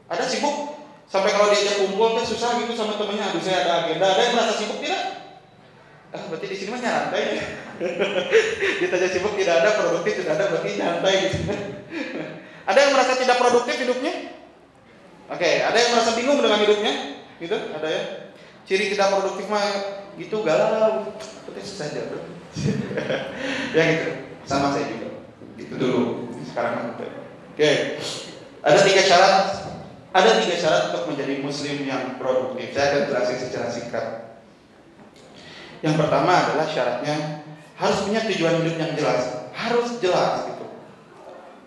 Ada 0.08 0.24
sibuk? 0.28 0.78
Sampai 1.08 1.32
kalau 1.32 1.48
diajak 1.48 1.80
kumpul 1.80 2.20
kan 2.20 2.26
susah 2.28 2.60
gitu 2.60 2.76
sama 2.76 3.00
temennya. 3.00 3.32
Aduh 3.32 3.44
saya 3.44 3.64
ada 3.64 3.74
agenda. 3.88 4.06
Ada 4.12 4.22
yang 4.28 4.34
merasa 4.36 4.54
sibuk 4.60 4.80
tidak? 4.84 5.04
Ah, 6.16 6.24
berarti 6.32 6.48
di 6.48 6.56
sini 6.56 6.72
mah 6.72 6.80
nyantai 6.80 7.24
ya. 7.36 7.44
Ditanya 8.80 9.08
sibuk 9.12 9.34
tidak 9.36 9.56
ada, 9.64 9.70
produktif 9.76 10.24
tidak 10.24 10.34
ada, 10.40 10.46
berarti 10.56 10.70
nyantai 10.80 11.16
gitu. 11.28 11.38
ada 12.72 12.80
yang 12.80 12.92
merasa 12.96 13.14
tidak 13.20 13.38
produktif 13.40 13.76
hidupnya? 13.76 14.14
Oke, 15.28 15.50
ada 15.60 15.76
yang 15.76 15.92
merasa 15.92 16.12
bingung 16.16 16.40
dengan 16.40 16.60
hidupnya? 16.64 16.94
Gitu, 17.44 17.58
ada 17.76 17.88
ya. 17.88 18.02
Ciri 18.64 18.92
tidak 18.92 19.12
produktif 19.12 19.46
mah 19.52 19.64
gitu 20.16 20.44
galau. 20.44 21.12
Itu 21.52 21.60
saja, 21.64 22.08
bro. 22.08 22.20
ya 23.76 23.84
gitu. 23.96 24.10
Sama 24.48 24.72
saya 24.72 24.88
juga. 24.88 25.24
Gitu 25.60 25.74
dulu. 25.76 26.32
Sekarang 26.48 26.96
Oke. 27.56 27.72
Ada 28.64 28.80
tiga 28.88 29.04
syarat. 29.04 29.67
Ada 30.18 30.42
tiga 30.42 30.58
syarat 30.58 30.82
untuk 30.90 31.14
menjadi 31.14 31.46
muslim 31.46 31.86
yang 31.86 32.18
produktif. 32.18 32.74
Saya 32.74 32.86
akan 32.90 33.02
jelasin 33.06 33.38
secara 33.38 33.68
singkat. 33.70 34.06
Yang 35.86 35.96
pertama 36.02 36.34
adalah 36.34 36.66
syaratnya 36.66 37.46
harus 37.78 38.02
punya 38.02 38.26
tujuan 38.26 38.66
hidup 38.66 38.82
yang 38.82 38.92
jelas. 38.98 39.46
Harus 39.54 40.02
jelas 40.02 40.50
gitu. 40.50 40.66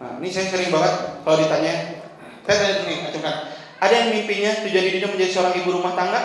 Nah, 0.02 0.18
ini 0.18 0.34
saya 0.34 0.50
sering 0.50 0.74
banget 0.74 1.22
kalau 1.22 1.38
ditanya 1.38 2.02
Saya 2.40 2.56
tanya 2.56 2.74
gini, 2.82 2.94
acungkan. 3.06 3.36
Ada 3.78 3.94
yang 3.94 4.08
mimpinya 4.16 4.50
tujuan 4.66 4.84
hidupnya 4.90 5.08
menjadi 5.12 5.30
seorang 5.30 5.54
ibu 5.60 5.70
rumah 5.70 5.92
tangga? 5.94 6.20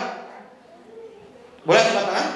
Boleh 1.62 1.82
angkat 1.84 2.04
tangan? 2.08 2.26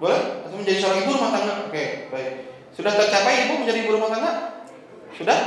Boleh? 0.00 0.22
Atau 0.48 0.56
menjadi 0.58 0.78
seorang 0.80 0.98
ibu 1.04 1.10
rumah 1.14 1.30
tangga? 1.30 1.52
Oke, 1.68 2.10
baik. 2.10 2.32
Sudah 2.74 2.92
tercapai 2.96 3.46
ibu 3.46 3.62
menjadi 3.62 3.78
ibu 3.84 3.94
rumah 3.94 4.10
tangga? 4.10 4.32
Sudah? 5.14 5.38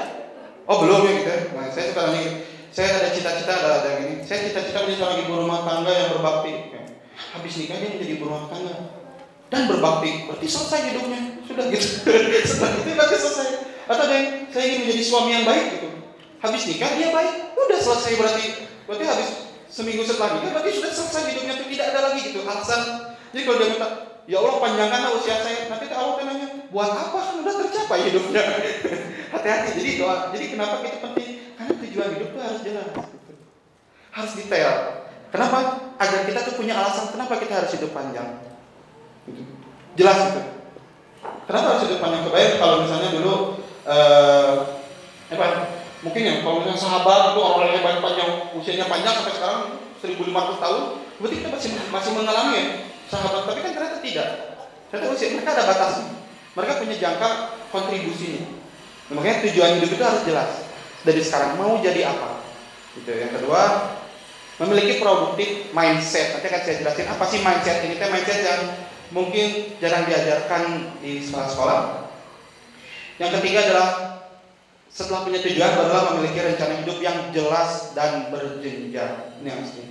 Oh 0.69 0.79
belum 0.79 1.09
ya 1.09 1.11
gitu. 1.19 1.33
Nah, 1.57 1.67
saya 1.73 1.91
suka 1.91 2.01
nanya 2.07 2.21
gitu. 2.23 2.52
Saya 2.73 2.89
ada 3.05 3.09
cita-cita 3.13 3.53
ada 3.53 3.69
ada 3.85 3.89
gini. 4.01 4.25
Saya 4.25 4.49
cita-cita 4.49 4.81
menjadi 4.81 4.97
seorang 4.97 5.17
ibu 5.21 5.33
rumah 5.45 5.61
tangga 5.61 5.93
yang 5.93 6.09
berbakti. 6.17 6.73
Habis 7.13 7.53
nikah 7.61 7.77
dia 7.77 7.89
menjadi 7.93 8.13
ibu 8.17 8.25
rumah 8.25 8.49
tangga 8.49 8.73
dan 9.53 9.61
berbakti. 9.69 10.25
Berarti 10.25 10.47
selesai 10.49 10.79
hidupnya. 10.89 11.21
Sudah 11.45 11.65
gitu. 11.69 11.87
Setelah 12.49 12.71
itu 12.81 12.89
berarti 12.97 13.17
selesai. 13.21 13.47
Atau 13.85 14.03
ada 14.09 14.15
yang 14.17 14.27
saya 14.49 14.65
ingin 14.65 14.79
menjadi 14.89 15.03
suami 15.05 15.29
yang 15.37 15.45
baik 15.45 15.65
gitu. 15.77 15.89
Habis 16.41 16.61
nikah 16.65 16.91
dia 16.97 17.09
baik. 17.13 17.33
Udah 17.53 17.79
selesai 17.79 18.11
berarti. 18.17 18.45
Berarti 18.89 19.05
habis 19.05 19.29
seminggu 19.69 20.01
setelah 20.09 20.41
nikah 20.41 20.49
berarti 20.57 20.71
sudah 20.73 20.91
selesai 20.97 21.21
hidupnya 21.29 21.53
itu 21.61 21.65
tidak 21.77 21.85
ada 21.93 21.99
lagi 22.09 22.19
gitu 22.25 22.41
alasan. 22.41 22.81
Jadi 23.29 23.41
kalau 23.45 23.57
dia 23.61 23.69
minta 23.69 23.89
Ya 24.23 24.39
Allah 24.39 24.55
panjangkanlah 24.55 25.11
usia 25.19 25.35
saya. 25.43 25.67
Nanti 25.67 25.91
Allah 25.91 26.15
tanya, 26.15 26.47
buat 26.71 26.89
apa 26.89 27.17
kan 27.19 27.35
udah 27.43 27.53
tercapai 27.59 28.07
hidupnya. 28.07 28.43
Hati-hati. 29.35 29.69
Jadi 29.77 29.91
doa. 29.99 30.31
Jadi 30.31 30.45
kenapa 30.55 30.79
itu 30.79 30.97
penting? 31.03 31.42
Karena 31.63 31.79
tujuan 31.79 32.09
hidup 32.19 32.29
itu 32.35 32.39
harus 32.43 32.61
jelas. 32.67 32.87
Harus 34.11 34.33
detail. 34.35 34.71
Kenapa? 35.31 35.59
Agar 35.95 36.19
kita 36.27 36.39
tuh 36.43 36.59
punya 36.59 36.75
alasan 36.75 37.15
kenapa 37.15 37.39
kita 37.39 37.63
harus 37.63 37.71
hidup 37.71 37.95
panjang. 37.95 38.43
Gitu. 39.23 39.47
Jelas 39.95 40.35
itu. 40.35 40.41
Kenapa 41.47 41.65
harus 41.71 41.83
hidup 41.87 42.03
panjang? 42.03 42.27
Kebayang 42.27 42.55
kalau 42.59 42.75
misalnya 42.83 43.09
dulu 43.15 43.35
eh 43.87 44.53
apa? 45.31 45.47
Mungkin 46.03 46.21
ya 46.27 46.33
kalau 46.43 46.59
misalnya 46.59 46.83
sahabat 46.83 47.31
itu 47.31 47.39
orang 47.39 47.71
yang 47.71 47.83
banyak 47.87 48.01
panjang 48.03 48.29
usianya 48.59 48.85
panjang 48.91 49.15
sampai 49.15 49.33
sekarang 49.39 49.59
1500 50.03 50.59
tahun, 50.59 50.81
berarti 51.23 51.35
kita 51.39 51.47
masih 51.47 51.69
masih 51.87 52.11
mengalami 52.11 52.53
ya 52.59 52.65
sahabat, 53.07 53.47
tapi 53.47 53.63
kan 53.63 53.71
ternyata 53.71 54.03
tidak. 54.03 54.29
Ternyata 54.91 55.15
usia 55.15 55.31
mereka 55.31 55.55
ada 55.55 55.63
batasnya. 55.71 56.11
Mereka 56.53 56.71
punya 56.83 56.95
jangka 56.99 57.29
kontribusinya. 57.71 58.43
Makanya 59.15 59.37
tujuan 59.47 59.71
hidup 59.79 59.89
itu 59.95 60.03
harus 60.03 60.21
jelas. 60.27 60.51
Dari 61.03 61.19
sekarang 61.19 61.59
mau 61.59 61.79
jadi 61.83 62.07
apa? 62.07 62.43
Gitu. 62.95 63.11
Yang 63.11 63.31
kedua, 63.39 63.61
memiliki 64.63 65.03
produktif 65.03 65.75
mindset. 65.75 66.37
Nanti 66.37 66.47
akan 66.47 66.61
saya 66.63 66.75
jelasin 66.79 67.07
apa 67.11 67.23
sih 67.27 67.39
mindset 67.43 67.77
ini. 67.83 67.99
Teh 67.99 68.09
mindset 68.09 68.39
yang 68.43 68.61
mungkin 69.11 69.77
jarang 69.83 70.07
diajarkan 70.07 70.63
di 71.03 71.21
sekolah-sekolah. 71.21 71.79
Yang 73.21 73.31
ketiga 73.39 73.59
adalah 73.69 73.89
setelah 74.93 75.25
punya 75.25 75.41
tujuan 75.41 75.73
adalah 75.73 76.13
memiliki 76.13 76.37
rencana 76.37 76.85
hidup 76.85 76.97
yang 77.01 77.17
jelas 77.33 77.97
dan 77.97 78.29
berjenjang. 78.29 79.41
Ini 79.41 79.47
yang 79.49 79.59
mesti. 79.65 79.81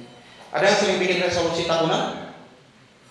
Ada 0.55 0.65
yang 0.69 0.79
sering 0.79 0.99
bikin 1.03 1.19
resolusi 1.23 1.67
tahunan. 1.67 2.33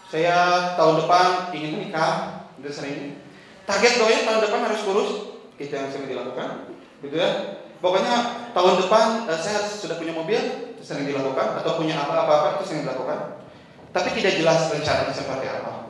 Saya 0.07 0.37
tahun 0.75 1.03
depan 1.03 1.55
ingin 1.55 1.79
menikah, 1.79 2.43
itu 2.59 2.71
sering. 2.71 3.19
Target 3.63 3.99
doanya 3.99 4.21
tahun 4.27 4.39
depan 4.43 4.59
harus 4.67 4.81
kurus, 4.83 5.11
itu 5.55 5.71
yang 5.71 5.87
sering 5.87 6.11
dilakukan, 6.11 6.67
gitu 6.99 7.15
ya. 7.15 7.61
Pokoknya 7.82 8.15
tahun 8.54 8.78
depan 8.86 9.26
eh, 9.26 9.39
saya 9.41 9.65
sudah 9.65 9.98
punya 9.98 10.13
mobil, 10.13 10.38
itu 10.78 10.82
sering 10.86 11.10
dilakukan, 11.10 11.58
atau 11.58 11.82
punya 11.82 11.98
apa-apa 11.98 12.62
itu 12.62 12.70
sering 12.70 12.86
dilakukan. 12.86 13.41
Tapi 13.89 14.08
tidak 14.22 14.38
jelas 14.38 14.70
rencananya 14.70 15.12
seperti 15.12 15.50
apa. 15.50 15.89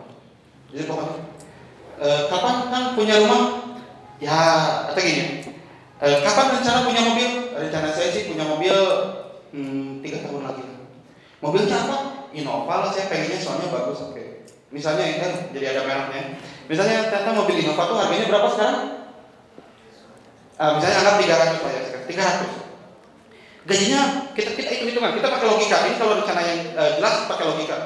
Jadi 0.72 0.88
pokoknya 0.88 1.16
eh, 2.00 2.22
kapan 2.32 2.56
kan 2.72 2.84
punya 2.96 3.20
rumah? 3.20 3.76
Ya, 4.24 4.40
atau 4.88 5.02
gini. 5.04 5.44
Eh, 6.00 6.18
kapan 6.24 6.58
rencana 6.58 6.88
punya 6.88 7.02
mobil? 7.04 7.30
Rencana 7.52 7.92
saya 7.92 8.10
sih 8.16 8.32
punya 8.32 8.48
mobil 8.48 8.74
hmm, 9.52 10.00
tiga 10.00 10.24
tahun 10.24 10.48
lagi. 10.48 10.64
Mobilnya 11.44 11.76
apa? 11.76 11.98
Innova 12.32 12.88
lah 12.88 12.90
saya 12.96 13.12
pengennya 13.12 13.36
soalnya 13.36 13.68
bagus 13.68 14.00
oke. 14.08 14.48
Misalnya 14.72 15.04
ini 15.04 15.18
kan 15.20 15.32
jadi 15.52 15.76
ada 15.76 15.82
mereknya. 15.84 16.40
Misalnya 16.72 17.12
ternyata 17.12 17.36
mobil 17.36 17.60
Innova 17.60 17.84
tuh 17.84 17.98
harganya 18.00 18.32
berapa 18.32 18.48
sekarang? 18.48 19.01
Ah, 20.62 20.78
misalnya 20.78 20.97
anggap 21.02 21.15
300 21.17 21.65
lah 21.65 21.71
ya 21.74 21.82
sekarang. 21.89 22.06
300. 22.06 23.65
Gajinya 23.65 24.00
kita 24.38 24.50
kita 24.54 24.69
hitung 24.78 24.89
hitungan, 24.93 25.12
kita 25.17 25.28
pakai 25.34 25.47
logika. 25.50 25.78
Ini 25.89 25.95
kalau 25.97 26.13
rencana 26.21 26.41
yang 26.45 26.60
eh, 26.78 26.91
jelas 27.02 27.15
pakai 27.26 27.45
logika. 27.50 27.78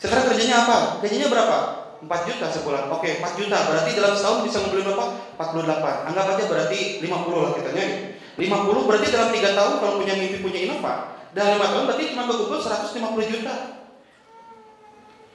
Sekarang 0.00 0.24
kerjanya 0.32 0.56
apa? 0.64 0.76
Gajinya 1.04 1.28
berapa? 1.28 1.56
4 2.00 2.28
juta 2.32 2.46
sebulan. 2.48 2.88
Oke, 2.88 3.20
4 3.20 3.36
juta. 3.36 3.68
Berarti 3.68 3.90
dalam 3.92 4.16
setahun 4.16 4.48
bisa 4.48 4.64
ngebeli 4.64 4.88
berapa? 4.88 5.04
48. 5.36 6.08
Anggap 6.08 6.24
aja 6.32 6.44
berarti 6.48 6.80
50 7.04 7.44
lah 7.44 7.52
kitanya. 7.60 7.84
50 8.40 8.88
berarti 8.88 9.06
dalam 9.12 9.28
3 9.36 9.58
tahun 9.60 9.72
kalau 9.84 9.94
punya 10.00 10.14
mimpi 10.16 10.40
punya 10.40 10.60
Innova, 10.64 11.20
dalam 11.36 11.60
5 11.60 11.68
tahun 11.68 11.84
berarti 11.84 12.04
cuma 12.16 12.24
berkumpul 12.24 12.58
150 12.64 13.28
juta. 13.28 13.54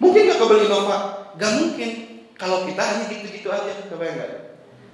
Mungkin 0.02 0.22
nggak 0.26 0.40
kebeli 0.42 0.66
Innova? 0.66 0.98
Gak 1.38 1.52
mungkin. 1.62 1.92
Kalau 2.36 2.66
kita 2.66 2.82
hanya 2.82 3.06
gitu-gitu 3.06 3.54
aja, 3.54 3.86
kebayang 3.86 4.18
nggak? 4.18 4.32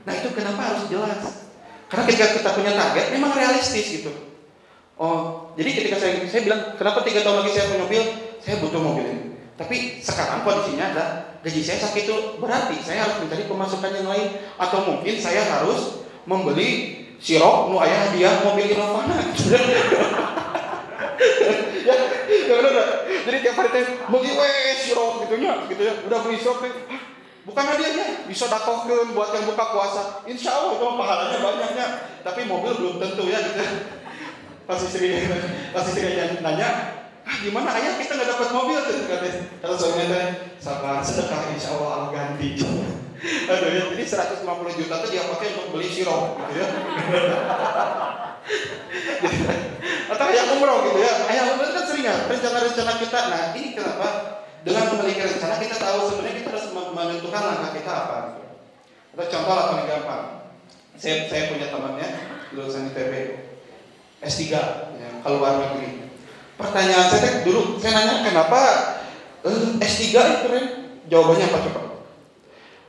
Nah 0.03 0.13
itu 0.19 0.29
kenapa 0.35 0.61
harus 0.67 0.83
jelas? 0.91 1.50
Karena 1.91 2.07
ketika 2.07 2.25
kita 2.39 2.49
punya 2.55 2.71
target, 2.71 3.11
memang 3.11 3.35
realistis 3.35 3.99
gitu. 3.99 4.15
Oh, 4.95 5.51
jadi 5.59 5.69
ketika 5.75 5.99
saya 5.99 6.23
saya 6.23 6.41
bilang, 6.47 6.79
kenapa 6.79 7.03
tiga 7.03 7.19
tahun 7.19 7.43
lagi 7.43 7.51
saya 7.51 7.67
punya 7.67 7.81
mobil, 7.83 8.03
saya 8.39 8.55
butuh 8.63 8.79
mobil 8.79 9.05
ini. 9.11 9.23
Tapi 9.59 9.99
sekarang 9.99 10.47
kondisinya 10.47 10.87
adalah 10.87 11.09
gaji 11.43 11.59
saya 11.59 11.83
sakit 11.83 12.07
itu 12.07 12.15
berarti 12.39 12.79
saya 12.79 13.03
harus 13.03 13.19
mencari 13.19 13.43
pemasukan 13.43 13.91
yang 13.91 14.07
lain 14.07 14.39
atau 14.55 14.79
mungkin 14.87 15.19
saya 15.19 15.43
harus 15.43 16.07
membeli 16.23 17.01
sirop 17.19 17.69
nu 17.69 17.77
ayah 17.83 18.13
dia 18.15 18.29
mobil 18.41 18.71
Innova 18.71 19.05
ya, 21.85 21.93
ya 22.29 22.53
benar? 22.57 22.87
Jadi 23.25 23.37
tiap 23.45 23.55
hari 23.57 23.69
teh 23.69 23.85
beli 24.09 24.31
weh 24.33 24.73
sirop 24.79 25.27
gitu 25.27 25.35
nya, 25.43 25.65
gitu 25.69 25.81
ya. 25.81 25.93
Udah 26.09 26.19
beli 26.25 26.37
ah, 26.39 26.57
bukan 27.47 27.65
hadiahnya, 27.65 28.25
bisa 28.29 28.45
dakohkeun 28.47 29.17
buat 29.17 29.33
yang 29.33 29.45
buka 29.49 29.65
puasa. 29.73 30.01
Insya 30.29 30.53
Allah 30.53 30.77
itu 30.77 30.85
pahalanya 30.85 31.37
banyaknya. 31.41 31.85
Tapi 32.21 32.45
mobil 32.45 32.71
belum 32.77 32.95
tentu 33.01 33.23
ya 33.29 33.39
gitu. 33.41 33.65
Pas 34.69 34.77
istri 34.77 35.25
pas 35.73 35.83
istri 35.83 36.15
nanya, 36.39 36.69
ah 37.25 37.35
gimana 37.41 37.75
ayah 37.75 37.97
kita 37.97 38.13
nggak 38.13 38.29
dapat 38.29 38.49
mobil 38.53 38.77
tuh 38.85 38.95
katanya. 39.09 39.41
Kalau 39.59 39.75
suaminya 39.75 40.07
teh 40.09 40.25
sabar 40.61 41.01
sedekah 41.01 41.41
insya 41.51 41.75
Allah 41.75 41.89
Allah 41.97 42.09
ganti. 42.13 42.61
Aduh 43.21 43.69
ya, 43.69 43.83
jadi 43.93 44.03
150 44.41 44.79
juta 44.81 44.95
tuh 44.97 45.09
dia 45.13 45.21
pakai 45.29 45.53
untuk 45.53 45.77
beli 45.77 45.89
sirop 45.89 46.41
gitu 46.49 46.57
ya. 46.57 46.67
atau 50.11 50.25
ayah 50.33 50.45
umroh 50.57 50.77
gitu 50.89 50.99
ya 50.99 51.13
ayah 51.29 51.43
umroh 51.55 51.69
kan 51.71 51.85
sering 51.85 52.05
ya 52.09 52.15
rencana-rencana 52.27 52.93
kita 52.99 53.19
nah 53.29 53.41
ini 53.55 53.77
kenapa 53.77 54.07
dengan 54.61 54.83
memiliki 54.93 55.21
rencana 55.25 55.55
kita 55.57 55.75
tahu 55.77 55.99
sebenarnya 56.09 56.35
kita 56.41 56.49
harus 56.53 56.67
menentukan 56.73 57.41
langkah 57.41 57.71
kita 57.73 57.91
apa 57.91 58.15
gitu. 58.29 58.43
atau 59.11 59.25
contoh 59.27 59.53
lah 59.57 59.65
paling 59.73 59.87
gampang 59.89 60.23
saya, 60.95 61.15
saya 61.25 61.49
punya 61.49 61.67
temannya 61.73 62.07
lulusan 62.53 62.93
ITB 62.93 63.13
S3 64.21 64.41
ya, 65.01 65.09
keluar 65.25 65.53
negeri 65.57 66.05
pertanyaan 66.61 67.07
saya 67.09 67.41
dulu 67.41 67.81
saya 67.81 67.91
nanya 67.97 68.15
kenapa 68.21 68.59
eh, 69.49 69.81
S3 69.81 70.03
itu 70.13 70.35
keren 70.45 70.65
jawabannya 71.09 71.47
apa 71.49 71.59
coba 71.65 71.81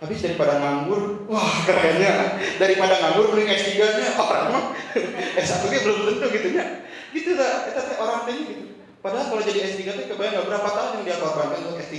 Habis 0.02 0.18
daripada 0.18 0.58
nganggur, 0.58 1.30
wah 1.30 1.62
kerennya. 1.62 2.34
Daripada 2.58 2.98
nganggur 2.98 3.38
beli 3.38 3.46
S3 3.46 3.78
nya 3.78 4.18
orang 4.18 4.50
mah 4.50 4.64
S1 5.46 5.62
nya 5.70 5.78
belum 5.78 5.98
tentu 6.10 6.26
gitu 6.26 6.48
nya. 6.58 6.82
Gitu 7.14 7.38
lah, 7.38 7.70
orang 8.02 8.26
teh 8.26 8.34
gitu. 8.34 8.71
Padahal 9.02 9.34
kalau 9.34 9.42
jadi 9.42 9.66
S3 9.66 9.82
teh 9.82 10.06
kebayang 10.06 10.38
nggak 10.38 10.46
berapa 10.46 10.68
tahun 10.70 10.90
yang 10.96 11.04
dia 11.10 11.16
korbankan 11.18 11.58
untuk 11.66 11.82
S3. 11.82 11.96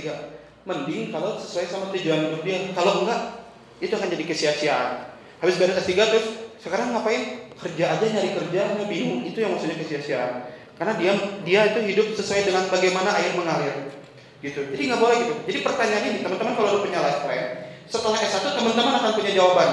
Mending 0.64 1.12
kalau 1.12 1.36
sesuai 1.36 1.68
sama 1.68 1.92
tujuan 1.92 2.32
hidup 2.32 2.40
dia. 2.40 2.72
Kalau 2.72 3.04
enggak, 3.04 3.44
itu 3.84 3.92
akan 3.92 4.08
jadi 4.08 4.24
kesia-siaan. 4.24 5.12
Habis 5.44 5.60
beres 5.60 5.76
S3 5.84 5.92
terus 6.00 6.26
sekarang 6.64 6.96
ngapain? 6.96 7.52
Kerja 7.60 7.84
aja 7.92 8.04
nyari 8.08 8.30
kerja, 8.32 8.60
bingung. 8.88 9.20
Itu 9.28 9.44
yang 9.44 9.52
maksudnya 9.52 9.76
kesia-siaan. 9.76 10.48
Karena 10.80 10.96
dia 10.96 11.12
dia 11.44 11.60
itu 11.76 11.80
hidup 11.84 12.06
sesuai 12.16 12.48
dengan 12.48 12.72
bagaimana 12.72 13.12
air 13.20 13.36
mengalir. 13.36 13.92
Gitu. 14.40 14.64
Jadi 14.72 14.82
nggak 14.88 15.00
boleh 15.00 15.16
gitu. 15.28 15.34
Jadi 15.52 15.58
pertanyaan 15.60 16.04
ini 16.08 16.18
teman-teman 16.24 16.52
kalau 16.56 16.68
udah 16.72 16.82
punya 16.88 17.00
life 17.04 17.20
plan, 17.24 17.44
setelah 17.84 18.16
S1 18.16 18.44
teman-teman 18.56 18.94
akan 18.96 19.12
punya 19.12 19.32
jawaban. 19.36 19.70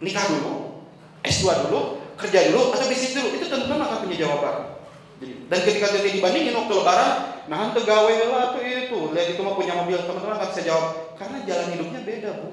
Nikah 0.00 0.24
dulu, 0.32 0.84
S2 1.20 1.68
dulu, 1.68 1.80
kerja 2.16 2.52
dulu, 2.52 2.72
atau 2.72 2.84
bisnis 2.88 3.12
dulu. 3.12 3.28
Itu 3.36 3.44
teman-teman 3.48 3.84
akan 3.88 3.98
punya 4.08 4.16
jawaban. 4.24 4.75
Dan 5.22 5.58
ketika 5.64 5.96
nanti 5.96 6.20
dibandingin 6.20 6.52
waktu 6.52 6.74
lebaran, 6.76 7.12
nah 7.48 7.56
hantu 7.56 7.80
gawe 7.88 8.14
lah 8.28 8.52
tuh 8.52 8.60
itu, 8.60 9.00
lihat 9.16 9.28
itu 9.32 9.40
mau 9.40 9.56
punya 9.56 9.72
mobil, 9.72 9.96
teman-teman 9.96 10.36
akan 10.36 10.48
bisa 10.52 10.62
jawab. 10.68 11.16
Karena 11.16 11.40
jalan 11.48 11.72
hidupnya 11.72 12.00
beda 12.04 12.30
bu. 12.36 12.48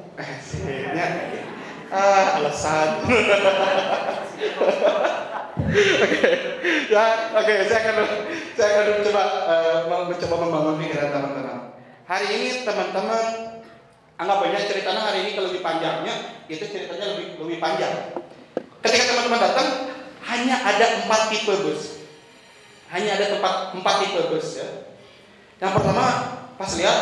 ya. 0.95 1.07
ah, 1.91 2.39
alasan. 2.39 2.89
Oke, 5.73 6.29
ya, 6.89 7.33
oke, 7.33 7.53
saya 7.65 7.79
akan 7.81 7.95
saya 8.53 8.69
akan 8.73 8.85
mencoba 9.01 9.23
uh, 9.49 10.05
mencoba 10.05 10.35
membangun 10.45 10.75
pikiran 10.81 11.09
teman-teman. 11.09 11.59
Hari 12.05 12.27
ini 12.29 12.49
teman-teman 12.61 13.25
anggap 14.21 14.45
aja 14.45 14.59
ceritanya 14.69 15.01
hari 15.01 15.25
ini 15.25 15.29
kalau 15.33 15.49
lebih 15.49 15.65
panjangnya 15.65 16.13
itu 16.45 16.61
ceritanya 16.69 17.17
lebih 17.17 17.41
lebih 17.41 17.57
panjang 17.57 18.13
ketika 18.85 19.03
teman-teman 19.09 19.41
datang 19.41 19.67
hanya 20.29 20.55
ada 20.61 20.85
empat 21.01 21.21
tipe 21.33 21.53
bus. 21.65 22.02
Hanya 22.93 23.17
ada 23.17 23.25
tempat 23.33 23.73
empat 23.73 23.95
tipe 24.05 24.21
bus 24.29 24.61
ya. 24.61 24.69
Yang 25.57 25.81
pertama 25.81 26.05
pas 26.61 26.71
lihat 26.77 26.99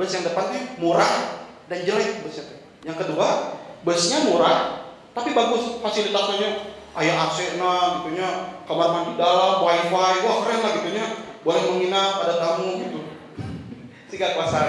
bus 0.00 0.08
yang 0.08 0.24
depannya 0.24 0.80
murah 0.80 1.44
dan 1.68 1.84
jelek 1.84 2.24
busnya. 2.24 2.56
Yang 2.88 3.04
kedua 3.04 3.52
busnya 3.84 4.24
murah 4.24 4.88
tapi 5.12 5.36
bagus 5.36 5.76
fasilitasnya. 5.84 6.72
Ayah 6.96 7.28
AC 7.28 7.60
na 7.60 8.00
gitunya 8.00 8.56
kamar 8.64 8.88
mandi 8.88 9.20
dalam 9.20 9.60
wifi 9.60 9.92
wah 10.24 10.40
keren 10.40 10.64
lah 10.64 10.72
gitunya 10.80 11.04
boleh 11.44 11.62
menginap 11.68 12.24
ada 12.24 12.40
tamu 12.40 12.80
gitu. 12.80 13.04
Tiga 14.08 14.32
kuasa 14.32 14.60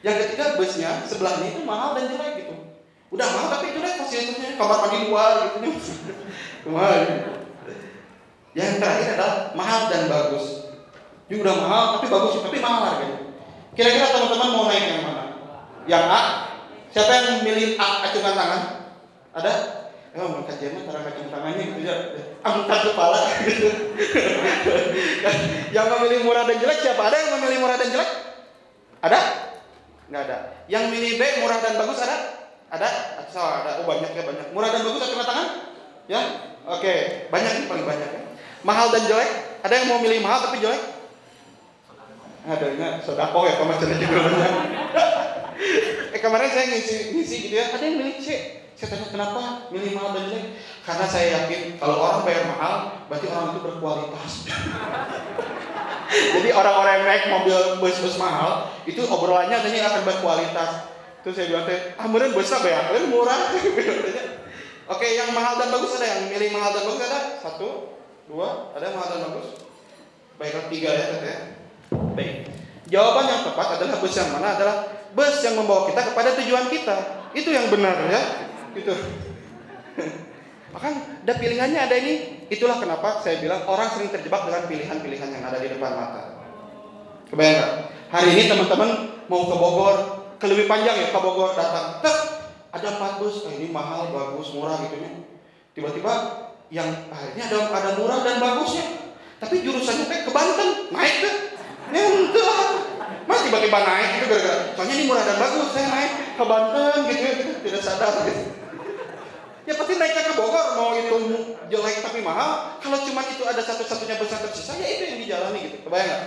yang 0.00 0.16
ketiga 0.16 0.56
busnya 0.56 1.04
sebelahnya 1.04 1.52
itu 1.52 1.60
mahal 1.68 1.92
dan 1.92 2.08
jelek 2.08 2.40
gitu. 2.40 2.56
Udah 3.12 3.28
mahal 3.36 3.52
tapi 3.52 3.76
jelek 3.76 4.00
fasilitasnya 4.00 4.56
kamar 4.56 4.88
mandi 4.88 5.12
luar 5.12 5.32
gitu 5.60 5.68
mahal 6.72 7.04
yang 8.56 8.82
terakhir 8.82 9.14
adalah 9.14 9.34
mahal 9.54 9.80
dan 9.90 10.10
bagus 10.10 10.66
ini 11.30 11.38
udah 11.38 11.54
mahal 11.62 11.82
tapi 11.98 12.06
bagus 12.10 12.32
tapi 12.42 12.58
mahal 12.58 12.80
harganya 12.90 13.18
kira-kira 13.78 14.06
teman-teman 14.10 14.48
mau 14.50 14.64
naik 14.66 14.84
yang 14.90 15.02
mana 15.06 15.24
yang 15.86 16.04
A 16.10 16.22
siapa 16.90 17.12
yang 17.14 17.46
milih 17.46 17.78
A 17.78 18.10
acungkan 18.10 18.34
tangan 18.34 18.62
ada 19.30 19.80
Oh, 20.10 20.26
mau 20.26 20.42
kajian 20.42 20.74
mah 20.74 20.82
cara 20.90 21.06
kacung 21.06 21.30
tangannya 21.30 21.70
gitu 21.70 21.86
ya. 21.86 21.94
Angkat 22.42 22.80
kepala 22.82 23.30
gitu. 23.46 23.70
yang 25.76 25.86
memilih 25.86 26.26
murah 26.26 26.50
dan 26.50 26.58
jelek 26.58 26.82
siapa? 26.82 26.98
Ada 26.98 27.14
yang 27.14 27.30
memilih 27.38 27.62
murah 27.62 27.78
dan 27.78 27.94
jelek? 27.94 28.10
Ada? 29.06 29.20
Nggak 30.10 30.22
ada. 30.26 30.38
Yang 30.66 30.84
milih 30.90 31.12
B 31.14 31.22
murah 31.46 31.62
dan 31.62 31.78
bagus 31.78 32.02
ada? 32.02 32.16
Ada? 32.74 32.88
So, 33.30 33.38
ada. 33.38 33.70
Oh 33.78 33.86
banyak 33.86 34.10
ya 34.10 34.26
banyak. 34.26 34.50
Murah 34.50 34.74
dan 34.74 34.82
bagus 34.82 35.06
acungkan 35.06 35.28
tangan? 35.30 35.48
Ya? 36.10 36.20
Oke, 36.66 36.94
banyak 37.30 37.52
nih 37.54 37.64
paling 37.70 37.86
banyak 37.86 38.08
ya. 38.10 38.22
Mahal 38.60 38.92
dan 38.92 39.02
jelek? 39.08 39.30
Ada 39.64 39.74
yang 39.80 39.86
mau 39.92 40.00
milih 40.00 40.20
mahal 40.24 40.48
tapi 40.48 40.60
jelek? 40.60 40.82
Adanya 42.40 43.00
sodako 43.04 43.44
ya 43.44 43.60
pemacarnya 43.60 43.96
juga 44.00 44.16
banyak. 44.24 44.54
eh 46.16 46.20
kemarin 46.24 46.48
saya 46.48 46.72
ngisi 46.72 47.12
ngisi 47.12 47.36
gitu 47.48 47.54
ya, 47.60 47.68
ada 47.76 47.84
yang 47.84 48.00
milih 48.00 48.16
C. 48.16 48.28
Saya 48.80 48.96
tanya 48.96 49.12
kenapa 49.12 49.68
milih 49.68 49.92
mahal 49.92 50.16
dan 50.16 50.24
jelek? 50.32 50.56
Karena 50.84 51.04
saya 51.04 51.26
yakin 51.44 51.76
kalau 51.76 52.00
orang 52.00 52.24
bayar 52.24 52.44
mahal, 52.48 52.74
berarti 53.12 53.26
orang 53.28 53.52
itu 53.52 53.60
berkualitas. 53.60 54.32
Jadi 56.10 56.50
orang-orang 56.50 56.92
yang 57.00 57.06
naik 57.06 57.24
mobil 57.30 57.58
bus-bus 57.78 58.18
mahal, 58.18 58.72
itu 58.82 58.98
obrolannya 59.06 59.54
katanya 59.62 59.94
akan 59.94 60.02
berkualitas. 60.08 60.70
Terus 61.20 61.34
saya 61.36 61.46
bilang 61.52 61.64
teh, 61.68 61.78
ah 62.00 62.06
bener 62.08 62.32
busnya 62.32 62.58
bayar, 62.64 62.82
kalian 62.90 63.12
murah. 63.12 63.40
Oke, 64.96 65.06
yang 65.14 65.30
mahal 65.30 65.54
dan 65.60 65.70
bagus 65.70 65.94
ada 66.00 66.06
yang 66.08 66.20
milih 66.32 66.50
mahal 66.50 66.74
dan 66.74 66.82
bagus 66.82 67.04
ada? 67.06 67.20
Satu, 67.38 67.89
dua, 68.30 68.70
ada 68.78 68.84
yang 68.86 69.02
dan 69.02 69.20
bagus? 69.34 69.48
Baiklah 70.38 70.64
tiga 70.70 70.90
ya 70.94 71.04
teteh. 71.18 71.38
Baik. 72.14 72.34
Jawaban 72.86 73.26
yang 73.26 73.42
tepat 73.44 73.66
adalah 73.76 73.98
bus 73.98 74.14
yang 74.14 74.30
mana 74.30 74.48
adalah 74.54 74.76
bus 75.12 75.36
yang 75.42 75.54
membawa 75.58 75.90
kita 75.90 76.00
kepada 76.14 76.38
tujuan 76.38 76.66
kita. 76.70 76.96
Itu 77.34 77.50
yang 77.50 77.66
benar 77.68 77.98
ya. 78.06 78.22
Itu. 78.78 78.94
Maka 80.74 80.88
ada 81.26 81.34
pilihannya 81.34 81.80
ada 81.82 81.96
ini. 81.98 82.46
Itulah 82.50 82.78
kenapa 82.78 83.18
saya 83.22 83.42
bilang 83.42 83.66
orang 83.66 83.90
sering 83.94 84.10
terjebak 84.10 84.46
dengan 84.46 84.62
pilihan-pilihan 84.70 85.28
yang 85.34 85.44
ada 85.44 85.58
di 85.58 85.68
depan 85.70 85.92
mata. 85.94 86.22
Kebayang? 87.30 87.90
Hari 88.10 88.28
ini 88.34 88.42
teman-teman 88.50 88.90
mau 89.30 89.46
ke 89.46 89.54
Bogor, 89.54 89.94
ke 90.38 90.46
lebih 90.50 90.66
panjang 90.66 90.98
ya 90.98 91.14
ke 91.14 91.18
Bogor 91.22 91.54
datang. 91.54 92.02
Tek, 92.02 92.18
ada 92.74 92.86
empat 92.98 93.22
bus, 93.22 93.46
eh, 93.46 93.54
ini 93.54 93.70
mahal, 93.70 94.10
bagus, 94.10 94.50
murah 94.54 94.82
gitu 94.82 94.98
ya. 94.98 95.10
Tiba-tiba 95.78 96.10
yang 96.70 96.86
akhirnya 97.10 97.44
ada 97.50 97.58
ada 97.74 97.90
murah 97.98 98.22
dan 98.22 98.38
bagusnya. 98.38 98.86
Tapi 99.42 99.66
jurusannya 99.66 100.06
teh 100.06 100.20
ke 100.24 100.30
Banten, 100.30 100.68
naik 100.94 101.14
ke. 101.22 101.30
Ya 101.90 102.02
entah. 102.06 102.66
Mas 103.26 103.46
tiba-tiba 103.46 103.78
naik 103.82 104.08
itu 104.22 104.26
gara-gara 104.26 104.74
soalnya 104.74 104.94
ini 104.98 105.04
murah 105.06 105.22
dan 105.22 105.36
bagus, 105.38 105.68
saya 105.74 105.86
naik 105.90 106.12
ke 106.34 106.44
Banten 106.46 106.96
gitu 107.10 107.22
ya, 107.22 107.32
gitu, 107.38 107.52
tidak 107.66 107.82
sadar 107.82 108.10
gitu. 108.26 108.42
Ya 109.68 109.72
pasti 109.76 109.92
naiknya 109.98 110.22
ke 110.24 110.34
Bogor 110.34 110.66
mau 110.74 110.90
itu 110.98 111.16
jelek 111.70 111.96
tapi 112.02 112.18
mahal. 112.26 112.80
Kalau 112.82 112.98
cuma 113.06 113.22
itu 113.28 113.42
ada 113.46 113.62
satu-satunya 113.62 114.18
yang 114.18 114.42
tersisa 114.50 114.72
ya 114.78 114.88
itu 114.98 115.02
yang 115.06 115.18
dijalani 115.22 115.58
gitu. 115.70 115.76
Kebayang 115.86 116.08
nggak? 116.10 116.24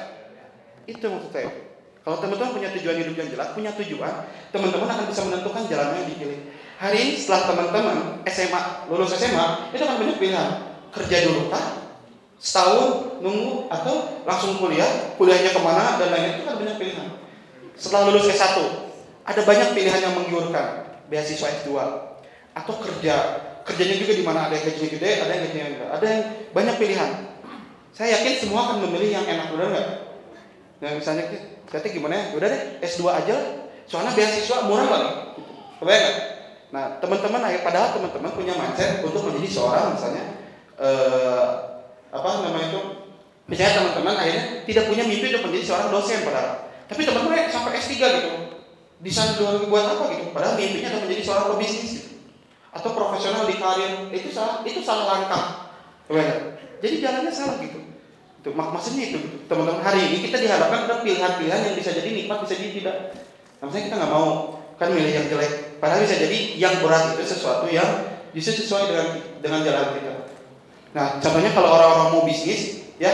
Itu 0.87 1.05
maksud 1.11 1.31
saya. 1.31 1.51
Kalau 2.03 2.19
teman-teman 2.19 2.51
punya 2.59 2.69
tujuan 2.75 2.99
hidup 2.99 3.15
yang 3.15 3.29
jelas, 3.31 3.47
punya 3.55 3.71
tujuan, 3.79 4.27
teman-teman 4.51 4.87
akan 4.91 5.05
bisa 5.07 5.21
menentukan 5.23 5.63
jalannya 5.71 6.03
yang 6.03 6.09
dipilih. 6.11 6.39
Hari 6.81 7.15
setelah 7.15 7.41
teman-teman 7.49 7.97
SMA, 8.27 8.61
lulus 8.89 9.13
SMA, 9.15 9.71
itu 9.71 9.81
akan 9.83 9.97
banyak 10.01 10.17
pilihan. 10.17 10.49
Kerja 10.93 11.17
dulu 11.29 11.49
kah? 11.53 11.83
Setahun 12.37 13.17
nunggu 13.23 13.71
atau 13.71 14.23
langsung 14.27 14.59
kuliah, 14.59 15.15
kuliahnya 15.15 15.55
ke 15.55 15.61
mana 15.63 15.95
dan 15.95 16.11
lain-lain 16.11 16.35
itu 16.37 16.43
kan 16.43 16.55
banyak 16.59 16.75
pilihan. 16.75 17.07
Setelah 17.79 18.11
lulus 18.11 18.27
S1, 18.27 18.57
ada 19.23 19.41
banyak 19.47 19.69
pilihan 19.71 20.01
yang 20.03 20.13
menggiurkan. 20.17 20.83
Beasiswa 21.07 21.47
S2 21.63 21.71
atau 22.53 22.73
kerja. 22.83 23.15
Kerjanya 23.63 23.95
juga 23.95 24.13
di 24.17 24.23
mana 24.27 24.51
ada 24.51 24.59
yang 24.59 24.65
gajinya 24.67 24.89
gede, 24.91 25.11
ada 25.23 25.31
yang 25.31 25.41
gajinya 25.47 25.65
enggak. 25.71 25.89
Ada 25.95 26.05
yang 26.05 26.23
banyak 26.51 26.75
pilihan. 26.75 27.09
Saya 27.95 28.09
yakin 28.19 28.33
semua 28.43 28.59
akan 28.67 28.77
memilih 28.89 29.09
yang 29.15 29.23
enak, 29.23 29.47
benar 29.55 29.67
nggak? 29.71 29.87
Nah 30.83 30.89
misalnya 30.99 31.23
Berarti 31.73 31.89
gimana 31.89 32.13
ya? 32.13 32.23
Udah 32.37 32.47
deh, 32.53 32.61
S2 32.85 33.01
aja 33.09 33.33
lah. 33.33 33.47
Soalnya 33.89 34.13
beasiswa 34.13 34.69
murah 34.69 34.85
banget. 34.85 35.13
Kebayang 35.81 36.03
nggak? 36.05 36.17
Nah, 36.73 36.97
teman-teman 36.97 37.45
padahal 37.61 37.93
teman-teman 37.93 38.33
punya 38.33 38.57
mindset 38.57 39.05
untuk 39.05 39.29
menjadi 39.29 39.45
seorang 39.45 39.93
misalnya 39.93 40.41
eh, 40.81 41.45
apa 42.09 42.27
namanya 42.41 42.73
itu? 42.73 42.81
Misalnya 43.45 43.73
teman-teman 43.77 44.17
akhirnya 44.17 44.43
tidak 44.65 44.89
punya 44.89 45.03
mimpi 45.05 45.29
untuk 45.37 45.53
menjadi 45.53 45.65
seorang 45.69 45.87
dosen 45.93 46.25
padahal. 46.25 46.73
Tapi 46.89 47.01
teman-teman 47.05 47.45
sampai 47.53 47.77
S3 47.77 47.93
gitu. 47.93 48.29
Di 49.05 49.11
sana 49.13 49.37
buat 49.69 49.85
apa 49.85 50.03
gitu? 50.17 50.33
Padahal 50.33 50.57
mimpinya 50.57 50.89
adalah 50.89 51.03
menjadi 51.05 51.21
seorang 51.21 51.45
pebisnis 51.53 51.91
gitu. 51.93 52.09
Atau 52.73 52.89
profesional 52.97 53.45
di 53.45 53.55
karir. 53.61 54.09
Itu 54.09 54.33
salah, 54.33 54.65
itu 54.65 54.81
salah 54.81 55.05
langkah. 55.05 55.45
Jadi 56.81 56.95
jalannya 57.05 57.29
salah 57.29 57.61
gitu. 57.61 57.79
Itu 58.41 58.49
mak 58.57 58.73
maksudnya 58.73 59.13
itu 59.13 59.45
teman-teman 59.45 59.85
hari 59.85 60.09
ini 60.09 60.25
kita 60.25 60.41
dihadapkan 60.41 60.89
pada 60.89 61.05
pilihan-pilihan 61.05 61.61
yang 61.69 61.75
bisa 61.77 61.93
jadi 61.93 62.09
nikmat 62.09 62.41
bisa 62.49 62.57
jadi 62.57 62.71
tidak. 62.81 62.95
Nah, 63.61 63.69
maksudnya 63.69 63.85
kita 63.93 63.95
nggak 64.01 64.11
mau 64.11 64.57
kan 64.81 64.89
milih 64.89 65.13
yang 65.13 65.27
jelek. 65.29 65.72
Padahal 65.83 66.07
bisa 66.07 66.15
jadi 66.15 66.55
yang 66.55 66.79
berat 66.79 67.11
itu 67.11 67.27
sesuatu 67.27 67.67
yang 67.67 68.07
justru 68.31 68.63
sesuai 68.63 68.87
dengan 68.87 69.07
dengan 69.43 69.59
jalan 69.67 69.87
kita. 69.99 70.13
Nah 70.95 71.19
contohnya 71.19 71.51
kalau 71.51 71.75
orang-orang 71.75 72.07
mau 72.15 72.23
bisnis 72.23 72.87
ya 72.95 73.11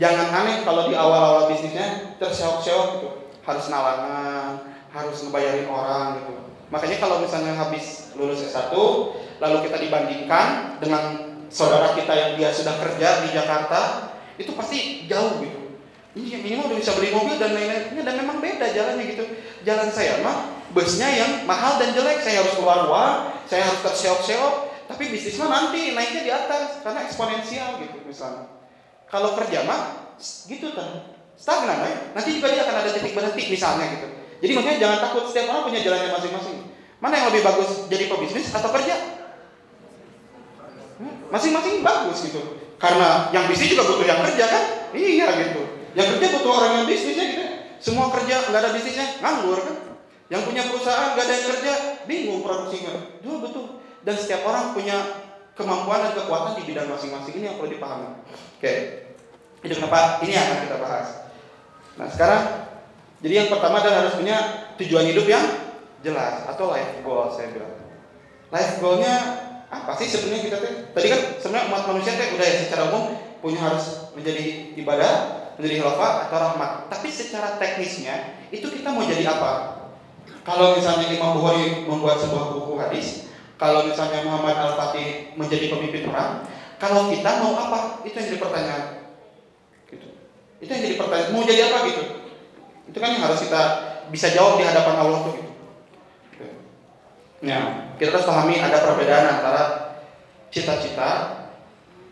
jangan 0.00 0.32
aneh 0.32 0.64
kalau 0.64 0.88
di 0.88 0.96
awal-awal 0.96 1.52
bisnisnya 1.52 2.16
terseok-seok 2.16 2.86
gitu 2.96 3.08
harus 3.44 3.68
nalangan 3.68 4.64
harus 4.96 5.28
ngebayarin 5.28 5.68
orang 5.68 6.24
gitu. 6.24 6.32
Makanya 6.72 6.96
kalau 7.04 7.20
misalnya 7.20 7.52
habis 7.52 8.16
lulus 8.16 8.48
S1 8.48 8.72
lalu 9.36 9.68
kita 9.68 9.76
dibandingkan 9.76 10.80
dengan 10.80 11.36
saudara 11.52 11.92
kita 11.92 12.16
yang 12.16 12.30
dia 12.40 12.48
sudah 12.48 12.80
kerja 12.80 13.28
di 13.28 13.36
Jakarta 13.36 14.08
itu 14.40 14.56
pasti 14.56 15.04
jauh 15.04 15.36
gitu. 15.44 15.84
Ini 16.16 16.40
ini 16.40 16.56
mah 16.56 16.72
udah 16.72 16.80
bisa 16.80 16.96
beli 16.96 17.12
mobil 17.12 17.36
dan 17.36 17.52
lain-lainnya 17.52 18.00
dan 18.00 18.14
memang 18.16 18.40
beda 18.40 18.72
jalannya 18.72 19.04
gitu. 19.04 19.24
Jalan 19.68 19.92
saya 19.92 20.24
mah 20.24 20.55
busnya 20.76 21.08
yang 21.08 21.32
mahal 21.48 21.80
dan 21.80 21.96
jelek, 21.96 22.20
saya 22.20 22.44
harus 22.44 22.52
keluar 22.52 22.84
uang, 22.84 23.32
saya 23.48 23.64
harus 23.64 23.80
terseok-seok, 23.80 24.54
tapi 24.92 25.08
bisnis 25.08 25.40
mah 25.40 25.48
nanti 25.48 25.96
naiknya 25.96 26.20
di 26.20 26.28
atas 26.28 26.84
karena 26.84 27.00
eksponensial 27.08 27.80
gitu 27.80 27.96
misalnya. 28.04 28.44
Kalau 29.08 29.32
kerja 29.40 29.64
mah 29.64 30.12
gitu 30.20 30.76
kan 30.76 31.16
stagnan 31.32 31.80
ya. 31.80 32.12
Nanti 32.12 32.36
juga 32.36 32.52
dia 32.52 32.68
akan 32.68 32.76
ada 32.84 32.90
titik 32.92 33.16
berhenti 33.16 33.48
misalnya 33.48 33.88
gitu. 33.96 34.06
Jadi 34.44 34.52
makanya 34.52 34.78
jangan 34.84 34.98
takut 35.00 35.24
setiap 35.32 35.48
orang 35.48 35.64
punya 35.72 35.80
jalannya 35.80 36.12
masing-masing. 36.12 36.56
Mana 37.00 37.14
yang 37.16 37.26
lebih 37.32 37.40
bagus 37.40 37.88
jadi 37.88 38.04
pebisnis 38.12 38.52
atau 38.52 38.68
kerja? 38.68 38.94
Masing-masing 41.32 41.80
bagus 41.80 42.18
gitu. 42.20 42.40
Karena 42.76 43.32
yang 43.32 43.48
bisnis 43.48 43.72
juga 43.72 43.88
butuh 43.88 44.04
yang 44.04 44.20
kerja 44.28 44.44
kan? 44.44 44.64
Iya 44.92 45.28
gitu. 45.40 45.62
Yang 45.96 46.06
kerja 46.20 46.26
butuh 46.36 46.52
orang 46.52 46.72
yang 46.76 46.84
bisnisnya 46.84 47.24
gitu. 47.32 47.44
Semua 47.80 48.12
kerja 48.12 48.52
nggak 48.52 48.60
ada 48.60 48.70
bisnisnya 48.76 49.06
nganggur 49.24 49.60
kan? 49.64 49.85
Yang 50.26 50.42
punya 50.50 50.62
perusahaan 50.66 51.14
nggak 51.14 51.24
ada 51.26 51.34
yang 51.34 51.46
kerja 51.54 51.72
bingung 52.10 52.40
produksinya. 52.42 52.92
Dua 53.22 53.36
betul. 53.42 53.78
Dan 54.02 54.14
setiap 54.18 54.42
orang 54.46 54.74
punya 54.74 54.96
kemampuan 55.54 56.02
dan 56.02 56.12
kekuatan 56.18 56.58
di 56.60 56.62
bidang 56.68 56.90
masing-masing 56.90 57.34
ini 57.38 57.44
yang 57.46 57.56
perlu 57.58 57.70
dipahami. 57.74 58.22
Oke. 58.58 58.74
Itu 59.62 59.72
kenapa 59.78 60.20
ini 60.22 60.34
akan 60.34 60.56
kita 60.66 60.76
bahas. 60.82 61.08
Nah 61.96 62.06
sekarang 62.10 62.42
jadi 63.24 63.34
yang 63.46 63.48
pertama 63.48 63.80
adalah 63.80 64.06
harus 64.06 64.14
punya 64.18 64.36
tujuan 64.76 65.08
hidup 65.08 65.26
yang 65.26 65.44
jelas 66.04 66.44
atau 66.44 66.70
life 66.70 67.00
goal 67.00 67.32
saya 67.32 67.54
bilang. 67.54 67.74
Life 68.52 68.78
goalnya 68.78 69.14
apa 69.66 69.98
sih 69.98 70.06
sebenarnya 70.06 70.42
kita 70.46 70.56
tuh? 70.62 70.72
Tadi 70.94 71.06
kan 71.10 71.20
sebenarnya 71.40 71.66
umat 71.72 71.82
manusia 71.90 72.12
tuh 72.14 72.26
udah 72.38 72.46
ya 72.46 72.56
secara 72.62 72.82
umum 72.92 73.04
punya 73.40 73.60
harus 73.62 74.12
menjadi 74.14 74.74
ibadah, 74.78 75.12
menjadi 75.58 75.74
khilafah 75.82 76.12
atau 76.28 76.36
rahmat. 76.38 76.70
Tapi 76.92 77.08
secara 77.10 77.58
teknisnya 77.58 78.36
itu 78.52 78.68
kita 78.70 78.92
mau 78.92 79.02
jadi 79.02 79.24
apa? 79.26 79.85
Kalau 80.46 80.78
misalnya 80.78 81.10
Imam 81.10 81.38
Bukhari 81.38 81.86
membuat 81.86 82.22
sebuah 82.22 82.54
buku 82.54 82.78
hadis, 82.78 83.26
kalau 83.56 83.88
misalnya 83.88 84.22
Muhammad 84.22 84.54
Al-Fatih 84.54 85.34
menjadi 85.34 85.72
pemimpin 85.72 86.06
perang, 86.06 86.44
Kalau 86.76 87.08
kita 87.08 87.40
mau 87.40 87.56
apa? 87.56 88.04
Itu 88.04 88.20
yang 88.20 88.36
jadi 88.36 88.40
pertanyaan. 88.40 88.84
Gitu. 89.88 90.08
Itu 90.60 90.68
yang 90.68 90.82
jadi 90.84 90.96
pertanyaan. 91.00 91.32
Mau 91.32 91.48
jadi 91.48 91.72
apa 91.72 91.78
gitu? 91.88 92.04
Itu 92.92 92.98
kan 93.00 93.16
yang 93.16 93.24
harus 93.24 93.40
kita 93.40 93.62
bisa 94.12 94.28
jawab 94.36 94.60
di 94.60 94.64
hadapan 94.68 94.96
Allah 95.00 95.18
tuh 95.24 95.32
gitu. 95.40 95.52
Nah, 97.44 97.92
kita 98.00 98.16
harus 98.16 98.28
pahami 98.28 98.60
ada 98.60 98.80
perbedaan 98.80 99.40
antara 99.40 99.62
cita-cita 100.48 101.10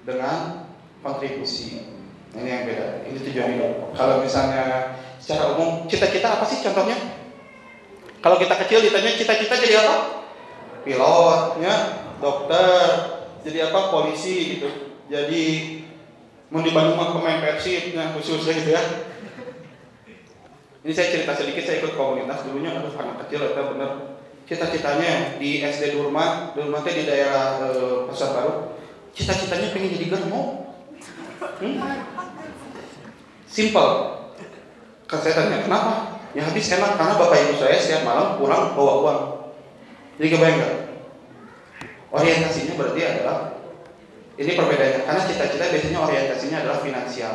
dengan 0.04 0.68
kontribusi. 1.00 1.80
Ini 2.34 2.48
yang 2.48 2.64
beda. 2.68 2.86
Ini 3.08 3.18
tujuan 3.20 3.48
hidup. 3.56 3.72
Kalau 3.96 4.20
misalnya 4.20 4.96
secara 5.16 5.56
umum 5.56 5.88
cita-cita 5.88 6.40
apa 6.40 6.44
sih 6.44 6.60
contohnya? 6.60 7.23
Kalau 8.24 8.40
kita 8.40 8.56
kecil 8.64 8.80
ditanya 8.80 9.12
cita-cita 9.20 9.52
jadi 9.60 9.84
apa? 9.84 10.24
Pilot, 10.80 11.60
ya, 11.60 11.74
dokter, 12.24 12.80
jadi 13.44 13.68
apa? 13.68 13.92
Polisi 13.92 14.56
gitu. 14.56 14.96
Jadi 15.12 15.44
mau 16.48 16.64
di 16.64 16.72
Bandung 16.72 16.96
mah 16.96 17.12
pemain 17.12 17.44
Persib, 17.44 17.92
ya, 17.92 18.16
khususnya 18.16 18.56
gitu 18.56 18.72
ya. 18.72 18.82
Ini 20.88 20.92
saya 20.96 21.12
cerita 21.12 21.36
sedikit, 21.36 21.68
saya 21.68 21.84
ikut 21.84 22.00
komunitas 22.00 22.48
dulunya, 22.48 22.72
aduh 22.72 22.96
anak 22.96 23.28
kecil 23.28 23.44
itu 23.44 23.60
bener 23.76 24.16
cita-citanya 24.44 25.40
di 25.40 25.64
SD 25.64 25.96
Durma, 25.96 26.52
Durma 26.52 26.84
di 26.84 27.04
daerah 27.08 27.60
e, 27.60 27.68
Pasar 28.08 28.36
Baru, 28.36 28.76
cita-citanya 29.16 29.72
pengen 29.72 29.96
jadi 29.96 30.12
germo. 30.12 30.72
Hmm? 31.40 31.76
Simple. 33.48 33.92
Kan 35.08 35.18
saya 35.20 35.32
tanya 35.36 35.64
kenapa? 35.64 36.13
Ya 36.34 36.42
habis 36.42 36.66
enak 36.66 36.98
karena 36.98 37.14
bapak 37.14 37.38
ibu 37.46 37.54
saya 37.62 37.78
setiap 37.78 38.02
malam 38.02 38.42
pulang 38.42 38.74
bawa 38.74 38.94
uang. 39.06 39.20
Jadi 40.18 40.28
kebayang 40.34 40.58
nggak? 40.58 40.74
Orientasinya 42.10 42.74
berarti 42.74 43.00
adalah 43.06 43.38
ini 44.34 44.52
perbedaannya 44.58 45.00
karena 45.06 45.22
cita-cita 45.30 45.64
biasanya 45.70 45.98
orientasinya 46.02 46.56
adalah 46.66 46.78
finansial 46.82 47.34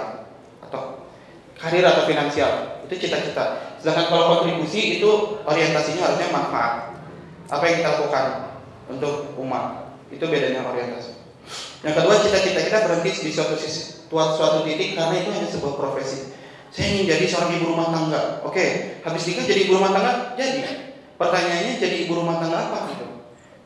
atau 0.67 1.07
karir 1.55 1.83
atau 1.87 2.03
finansial 2.03 2.83
itu 2.87 3.07
cita-cita. 3.07 3.75
Sedangkan 3.79 4.11
kalau 4.11 4.25
kontribusi 4.39 4.99
itu 4.99 5.39
orientasinya 5.47 6.11
harusnya 6.11 6.27
manfaat. 6.35 6.99
Apa 7.47 7.63
yang 7.71 7.75
kita 7.81 7.89
lakukan 7.95 8.25
untuk 8.91 9.31
umat 9.39 9.95
itu 10.11 10.23
bedanya 10.27 10.67
orientasi. 10.67 11.15
Yang 11.87 11.95
kedua 12.03 12.15
cita-cita 12.19 12.59
kita 12.67 12.79
berhenti 12.83 13.11
di 13.15 13.31
suatu 13.31 13.55
suatu 14.11 14.67
titik 14.67 14.99
karena 14.99 15.15
itu 15.23 15.29
hanya 15.31 15.47
sebuah 15.47 15.79
profesi. 15.79 16.35
Saya 16.69 16.85
ingin 16.93 17.05
jadi 17.09 17.25
seorang 17.25 17.51
ibu 17.57 17.65
rumah 17.73 17.89
tangga. 17.89 18.21
Oke, 18.45 18.97
habis 19.01 19.23
nikah 19.25 19.45
jadi 19.45 19.61
ibu 19.65 19.73
rumah 19.77 19.91
tangga? 19.93 20.37
Jadi. 20.37 20.61
Pertanyaannya 21.19 21.73
jadi 21.83 21.95
ibu 22.07 22.13
rumah 22.15 22.39
tangga 22.39 22.71
apa 22.71 22.77
gitu? 22.95 23.05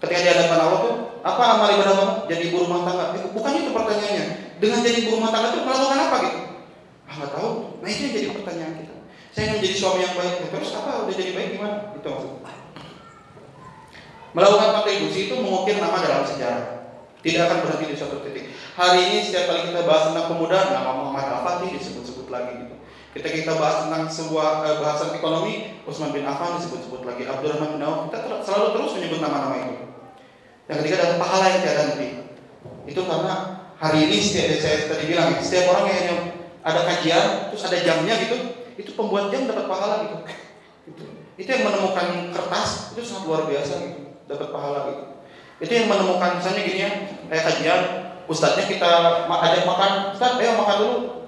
Ketika 0.01 0.19
di 0.19 0.29
hadapan 0.33 0.59
Allah 0.67 0.79
tuh, 0.81 0.95
apa 1.21 1.43
amal 1.53 1.69
ibadah 1.69 1.95
kamu? 1.95 2.15
Jadi 2.31 2.43
ibu 2.49 2.57
rumah 2.65 2.81
tangga. 2.81 3.03
Eh, 3.13 3.29
bukan 3.29 3.51
itu 3.59 3.69
pertanyaannya. 3.71 4.25
Dengan 4.57 4.79
jadi 4.81 4.97
ibu 5.05 5.11
rumah 5.19 5.29
tangga 5.29 5.47
itu 5.53 5.61
melakukan 5.61 5.99
apa 5.99 6.17
gitu? 6.25 6.39
Ah, 7.05 7.13
nggak 7.19 7.31
tahu. 7.35 7.49
Nah 7.83 7.87
itu 7.91 7.99
yang 8.03 8.13
jadi 8.15 8.27
pertanyaan 8.33 8.73
kita. 8.81 8.95
Saya 9.33 9.43
ingin 9.49 9.59
jadi 9.65 9.75
suami 9.77 9.99
yang 10.01 10.15
baik. 10.17 10.33
Ya, 10.39 10.47
terus 10.49 10.69
apa? 10.73 10.91
Udah 11.05 11.15
jadi 11.15 11.31
baik 11.35 11.49
gimana? 11.59 11.75
Itu 11.93 12.07
maksudnya. 12.09 12.51
Melakukan 14.33 14.69
kontribusi 14.81 15.19
itu 15.29 15.35
mengukir 15.37 15.77
nama 15.77 15.97
dalam 16.01 16.25
sejarah. 16.25 16.65
Tidak 17.21 17.39
akan 17.39 17.57
berhenti 17.63 17.85
di 17.93 17.95
suatu 17.95 18.19
titik. 18.25 18.51
Hari 18.75 18.99
ini 19.13 19.17
setiap 19.23 19.45
kali 19.47 19.71
kita 19.71 19.85
bahas 19.85 20.11
tentang 20.11 20.27
pemuda, 20.33 20.73
nama 20.73 20.91
Muhammad 20.97 21.29
Al-Fatih 21.29 21.77
disebut-sebut 21.77 22.27
lagi 22.33 22.65
gitu. 22.65 22.72
Kita 23.13 23.29
kita 23.29 23.53
bahas 23.61 23.85
tentang 23.85 24.09
sebuah 24.09 24.65
eh, 24.65 24.77
bahasan 24.81 25.13
ekonomi, 25.13 25.77
Utsman 25.85 26.09
bin 26.09 26.25
Affan 26.25 26.57
disebut-sebut 26.57 27.05
lagi, 27.05 27.29
Abdurrahman 27.29 27.77
bin 27.77 27.85
Auf, 27.85 28.09
kita 28.09 28.25
ter- 28.25 28.41
selalu 28.41 28.67
terus 28.73 28.91
menyebut 28.97 29.19
nama-nama 29.21 29.55
itu. 29.61 29.75
Yang 30.65 30.77
ketiga 30.81 30.95
adalah 30.97 31.17
pahala 31.21 31.45
yang 31.53 31.59
tiada 31.61 31.83
henti. 31.93 32.09
Itu 32.89 33.01
karena 33.05 33.33
hari 33.77 34.09
ini 34.09 34.17
setiap 34.17 34.57
saya 34.57 34.89
tadi 34.89 35.03
bilang, 35.05 35.37
setiap 35.45 35.77
orang 35.77 35.85
yang 35.93 36.19
ada 36.65 36.81
kajian, 36.89 37.53
terus 37.53 37.63
ada 37.69 37.77
jamnya 37.85 38.15
gitu, 38.17 38.37
itu 38.81 38.91
pembuat 38.97 39.29
jam 39.29 39.45
dapat 39.45 39.65
pahala 39.69 39.95
gitu. 40.09 40.17
Itu, 40.83 41.07
itu 41.39 41.47
yang 41.47 41.63
menemukan 41.63 42.35
kertas 42.35 42.91
itu 42.91 43.07
sangat 43.07 43.23
luar 43.23 43.41
biasa 43.47 43.87
gitu, 43.87 44.19
dapat 44.27 44.51
pahala 44.51 44.79
gitu. 44.91 45.03
Itu 45.63 45.71
yang 45.71 45.87
menemukan 45.87 46.43
misalnya 46.43 46.59
gini 46.59 46.79
ya, 46.83 46.91
kayak 47.31 47.43
kajian, 47.47 47.81
ustadznya 48.27 48.67
kita 48.67 48.91
ajak 49.23 49.63
makan, 49.63 50.11
ustadz 50.11 50.43
ayo 50.43 50.59
makan 50.59 50.77
dulu. 50.83 51.22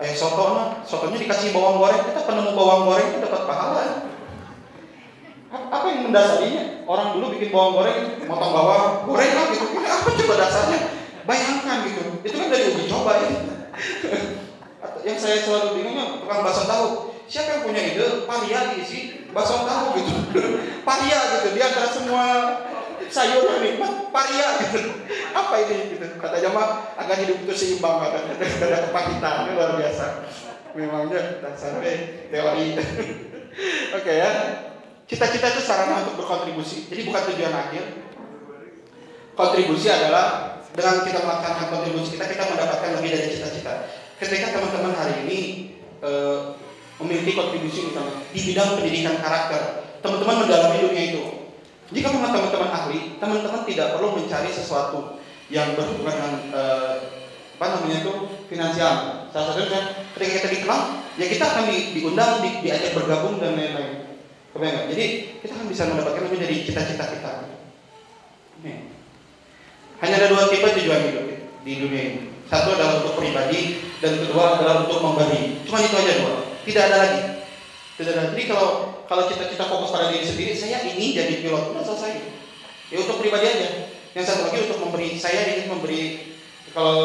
Ayo 0.00 0.16
soto 0.16 0.56
nah, 0.56 0.80
sotonya 0.80 1.20
dikasih 1.20 1.52
bawang 1.52 1.76
goreng, 1.76 2.00
kita 2.08 2.24
penemu 2.24 2.56
bawang 2.56 2.88
goreng 2.88 3.06
itu 3.12 3.20
dapat 3.20 3.42
pahala. 3.44 3.84
Apa 5.52 5.86
yang 5.92 6.08
mendasarinya? 6.08 6.88
Orang 6.88 7.20
dulu 7.20 7.36
bikin 7.36 7.52
bawang 7.52 7.76
goreng, 7.76 8.16
motong 8.24 8.52
bawang, 8.56 9.04
goreng 9.04 9.32
lah 9.36 9.44
gitu. 9.52 9.76
Ini 9.76 9.88
apa 9.92 10.08
coba 10.08 10.34
dasarnya? 10.40 10.80
Bayangkan 11.28 11.76
gitu. 11.84 12.02
Itu 12.24 12.34
kan 12.40 12.48
dari 12.48 12.64
uji 12.72 12.84
coba 12.88 13.12
ya. 13.20 13.30
Yang 15.04 15.18
saya 15.20 15.36
selalu 15.44 15.68
bingungnya 15.76 16.24
tukang 16.24 16.48
bakso 16.48 16.64
tahu. 16.64 16.88
Siapa 17.28 17.60
yang 17.60 17.62
punya 17.68 17.80
ide? 17.84 18.24
Paria 18.24 18.72
diisi 18.72 19.28
bakso 19.36 19.68
tahu 19.68 20.00
gitu. 20.00 20.16
Paria 20.80 21.18
gitu. 21.36 21.48
Di 21.52 21.60
antara 21.60 21.88
semua 21.92 22.24
sayur 23.10 23.42
yang 23.42 23.60
nikmat, 23.60 23.92
paria 24.14 24.48
gitu. 24.64 24.80
Apa 25.34 25.54
ini 25.66 25.98
gitu? 25.98 26.06
Kata 26.16 26.38
jamaah 26.38 26.94
agar 26.94 27.16
hidup 27.18 27.42
itu 27.42 27.52
seimbang 27.52 27.98
kata 27.98 28.18
ada 28.30 28.88
ini 29.44 29.50
luar 29.58 29.70
biasa. 29.76 30.04
Memangnya 30.78 31.42
dasarnya 31.42 31.94
teori. 32.30 32.78
Oke 33.98 34.12
ya. 34.14 34.30
Cita-cita 35.10 35.50
itu 35.50 35.60
sarana 35.66 36.06
untuk 36.06 36.22
berkontribusi. 36.22 36.86
Jadi 36.86 37.02
bukan 37.02 37.22
tujuan 37.34 37.50
akhir. 37.50 37.84
Kontribusi 39.34 39.90
adalah 39.90 40.60
dengan 40.70 41.02
kita 41.02 41.18
melaksanakan 41.26 41.66
kontribusi 41.74 42.14
kita, 42.14 42.30
kita 42.30 42.46
mendapatkan 42.46 42.90
lebih 43.02 43.10
dari 43.10 43.26
cita-cita. 43.34 43.90
Ketika 44.22 44.54
teman-teman 44.54 44.94
hari 44.94 45.26
ini 45.26 45.40
e, 45.98 46.10
memiliki 47.02 47.34
kontribusi 47.34 47.90
misalnya 47.90 48.22
di 48.30 48.40
bidang 48.52 48.78
pendidikan 48.78 49.16
karakter, 49.18 49.62
teman-teman 49.98 50.46
mendalami 50.46 50.78
dunia 50.86 51.04
itu. 51.10 51.39
Jika 51.90 52.08
memang 52.14 52.30
teman-teman 52.30 52.70
ahli, 52.70 52.98
teman-teman 53.18 53.62
tidak 53.66 53.98
perlu 53.98 54.14
mencari 54.14 54.50
sesuatu 54.54 55.18
yang 55.50 55.74
berhubungan 55.74 56.14
dengan 56.14 56.34
e, 56.54 56.62
apa 57.58 57.66
namanya 57.76 57.96
itu 58.06 58.12
finansial. 58.46 59.26
Salah 59.34 59.50
satunya 59.50 60.06
ketika 60.14 60.30
kita 60.38 60.48
dikenal, 60.54 60.80
ya 61.18 61.26
kita 61.26 61.44
akan 61.50 61.64
di, 61.66 61.76
diundang, 61.98 62.40
di, 62.46 62.50
diajak 62.62 62.94
bergabung 62.94 63.42
dan 63.42 63.58
lain-lain. 63.58 64.06
Kebayang? 64.54 64.86
Jadi 64.90 65.04
kita 65.42 65.52
akan 65.58 65.66
bisa 65.66 65.82
mendapatkan 65.90 66.22
lebih 66.30 66.38
dari 66.38 66.56
cita-cita 66.62 67.04
kita. 67.10 67.30
Nih. 68.62 68.78
Hanya 70.00 70.14
ada 70.16 70.28
dua 70.30 70.48
tipe 70.48 70.66
tujuan 70.70 71.00
hidup 71.10 71.26
di 71.66 71.72
dunia 71.76 72.02
ini. 72.06 72.20
Satu 72.46 72.74
adalah 72.74 73.02
untuk 73.02 73.18
pribadi 73.18 73.78
dan 74.02 74.18
kedua 74.18 74.58
adalah 74.58 74.86
untuk 74.86 74.98
memberi. 75.02 75.62
Cuma 75.66 75.78
itu 75.82 75.94
aja 75.94 76.12
dua. 76.22 76.34
Tidak 76.66 76.82
ada 76.82 76.96
lagi. 76.98 77.22
Tidak 77.98 78.10
ada. 78.14 78.22
Jadi 78.34 78.44
kalau 78.50 78.68
kalau 79.10 79.26
cita-cita 79.26 79.66
fokus 79.66 79.90
pada 79.90 80.14
diri 80.14 80.22
sendiri, 80.22 80.54
saya 80.54 80.86
ingin 80.86 81.18
jadi 81.18 81.42
pilot, 81.42 81.74
udah 81.74 81.82
selesai. 81.82 82.30
Ya 82.94 83.02
untuk 83.02 83.18
pribadi 83.18 83.42
aja. 83.50 83.90
Yang 84.14 84.24
satu 84.30 84.46
lagi 84.46 84.70
untuk 84.70 84.78
memberi. 84.86 85.18
Saya 85.18 85.50
ingin 85.50 85.66
memberi 85.66 86.30
kalau 86.70 87.02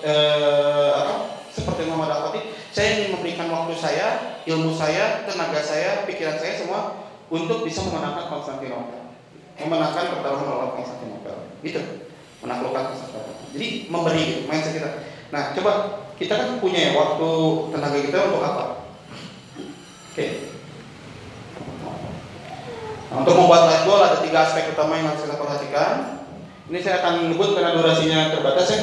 eh, 0.00 0.90
apa 0.96 1.44
seperti 1.52 1.84
Muhammad 1.84 2.08
Al-Fatih, 2.08 2.48
saya 2.72 2.88
ingin 2.96 3.20
memberikan 3.20 3.52
waktu 3.52 3.76
saya, 3.76 4.40
ilmu 4.48 4.72
saya, 4.72 5.28
tenaga 5.28 5.60
saya, 5.60 6.08
pikiran 6.08 6.40
saya 6.40 6.56
semua 6.56 7.04
untuk 7.28 7.68
bisa 7.68 7.84
memenangkan 7.84 8.32
Konstantinopel, 8.32 9.12
memenangkan 9.60 10.04
pertarungan 10.08 10.48
melawan 10.48 10.72
Konstantinopel. 10.80 11.36
Itu 11.60 12.08
menaklukkan 12.40 12.96
Konstantinopel. 12.96 13.34
Jadi 13.52 13.66
memberi 13.92 14.22
gitu, 14.24 14.40
mindset 14.48 14.72
kita. 14.80 14.90
Nah, 15.28 15.52
coba 15.52 15.72
kita 16.16 16.32
kan 16.32 16.48
punya 16.64 16.80
ya 16.80 16.92
waktu 16.96 17.30
tenaga 17.76 17.98
kita 18.00 18.18
untuk 18.32 18.40
apa? 18.40 18.64
Oke. 20.16 20.41
Nah, 23.12 23.20
untuk 23.20 23.36
membuat 23.36 23.68
live 23.68 23.84
goal 23.84 24.00
ada 24.00 24.24
tiga 24.24 24.48
aspek 24.48 24.72
utama 24.72 24.96
yang 24.96 25.12
harus 25.12 25.28
kita 25.28 25.36
perhatikan. 25.36 26.24
Ini 26.72 26.78
saya 26.80 27.04
akan 27.04 27.28
menyebut 27.28 27.52
karena 27.52 27.76
durasinya 27.76 28.32
terbatas 28.32 28.66
ya. 28.72 28.80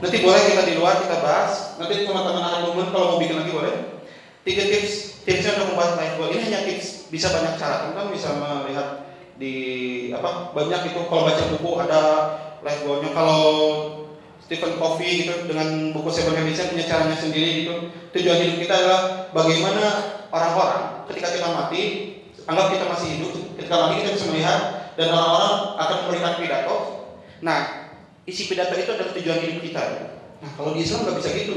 Nanti 0.00 0.16
boleh 0.24 0.40
kita 0.40 0.62
di 0.64 0.74
luar 0.80 1.04
kita 1.04 1.20
bahas. 1.20 1.76
Nanti 1.76 2.08
teman-teman 2.08 2.40
ahli 2.40 2.64
momen 2.64 2.88
kalau 2.88 3.06
mau 3.12 3.18
bikin 3.20 3.36
lagi 3.36 3.52
boleh. 3.52 4.00
Tiga 4.48 4.64
tips 4.64 5.20
tipsnya 5.28 5.60
untuk 5.60 5.76
membuat 5.76 6.00
live 6.00 6.14
goal. 6.16 6.32
Ini 6.32 6.42
hanya 6.48 6.60
tips, 6.64 7.12
bisa 7.12 7.28
banyak 7.28 7.60
cara. 7.60 7.84
Teman-teman 7.84 8.08
bisa 8.16 8.28
melihat 8.32 8.88
di 9.36 9.54
apa 10.16 10.56
banyak 10.56 10.80
itu 10.88 11.00
kalau 11.04 11.28
baca 11.28 11.44
buku 11.52 11.70
ada 11.84 12.00
live 12.64 12.80
goalnya. 12.88 13.10
Kalau 13.12 13.44
Stephen 14.48 14.80
Covey 14.80 15.28
gitu 15.28 15.44
dengan 15.44 15.92
buku 15.92 16.08
Seven 16.08 16.32
Habits 16.32 16.72
punya 16.72 16.88
caranya 16.88 17.20
sendiri 17.20 17.68
gitu. 17.68 17.92
Tujuan 18.16 18.40
hidup 18.48 18.64
kita 18.64 18.74
adalah 18.80 19.28
bagaimana 19.36 19.84
orang-orang 20.32 21.04
ketika 21.12 21.36
kita 21.36 21.48
mati, 21.52 21.82
anggap 22.48 22.66
kita 22.72 22.84
masih 22.88 23.08
hidup, 23.20 23.32
ketika 23.60 23.74
mati 23.76 24.00
kita 24.00 24.16
bisa 24.16 24.26
melihat 24.32 24.60
dan 24.96 25.12
orang-orang 25.12 25.54
akan 25.76 25.96
memberikan 26.02 26.32
pidato. 26.40 26.76
Nah, 27.44 27.58
isi 28.24 28.48
pidato 28.48 28.72
itu 28.74 28.88
adalah 28.88 29.12
tujuan 29.12 29.38
hidup 29.44 29.60
kita. 29.60 29.82
Nah, 30.40 30.50
kalau 30.56 30.72
di 30.72 30.80
Islam 30.82 31.04
nggak 31.04 31.16
bisa 31.20 31.30
gitu. 31.36 31.56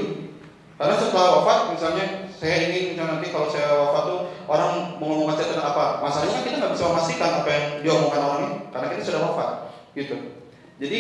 Karena 0.76 0.98
setelah 0.98 1.42
wafat, 1.42 1.60
misalnya 1.78 2.06
saya 2.36 2.56
ingin 2.68 2.98
misalnya 2.98 3.22
nanti 3.22 3.30
kalau 3.30 3.48
saya 3.48 3.70
wafat 3.70 4.04
tuh 4.10 4.20
orang 4.50 4.98
mengumumkan 4.98 5.38
saya 5.38 5.54
tentang 5.54 5.78
apa. 5.78 5.86
Masalahnya 6.02 6.42
kita 6.42 6.56
nggak 6.58 6.74
bisa 6.74 6.86
memastikan 6.90 7.32
apa 7.42 7.50
yang 7.50 7.66
diomongkan 7.86 8.22
orang 8.22 8.40
ini, 8.44 8.58
karena 8.74 8.88
kita 8.92 9.02
sudah 9.06 9.22
wafat, 9.30 9.50
gitu. 9.94 10.16
Jadi 10.82 11.00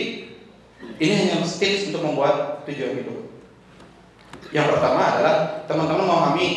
Ini 0.98 1.14
hanya 1.14 1.46
tips 1.46 1.94
untuk 1.94 2.02
membuat 2.02 2.66
tujuan 2.66 2.98
hidup. 2.98 3.20
Yang 4.50 4.68
pertama 4.76 5.02
adalah 5.14 5.36
teman-teman 5.70 6.06
memahami 6.10 6.48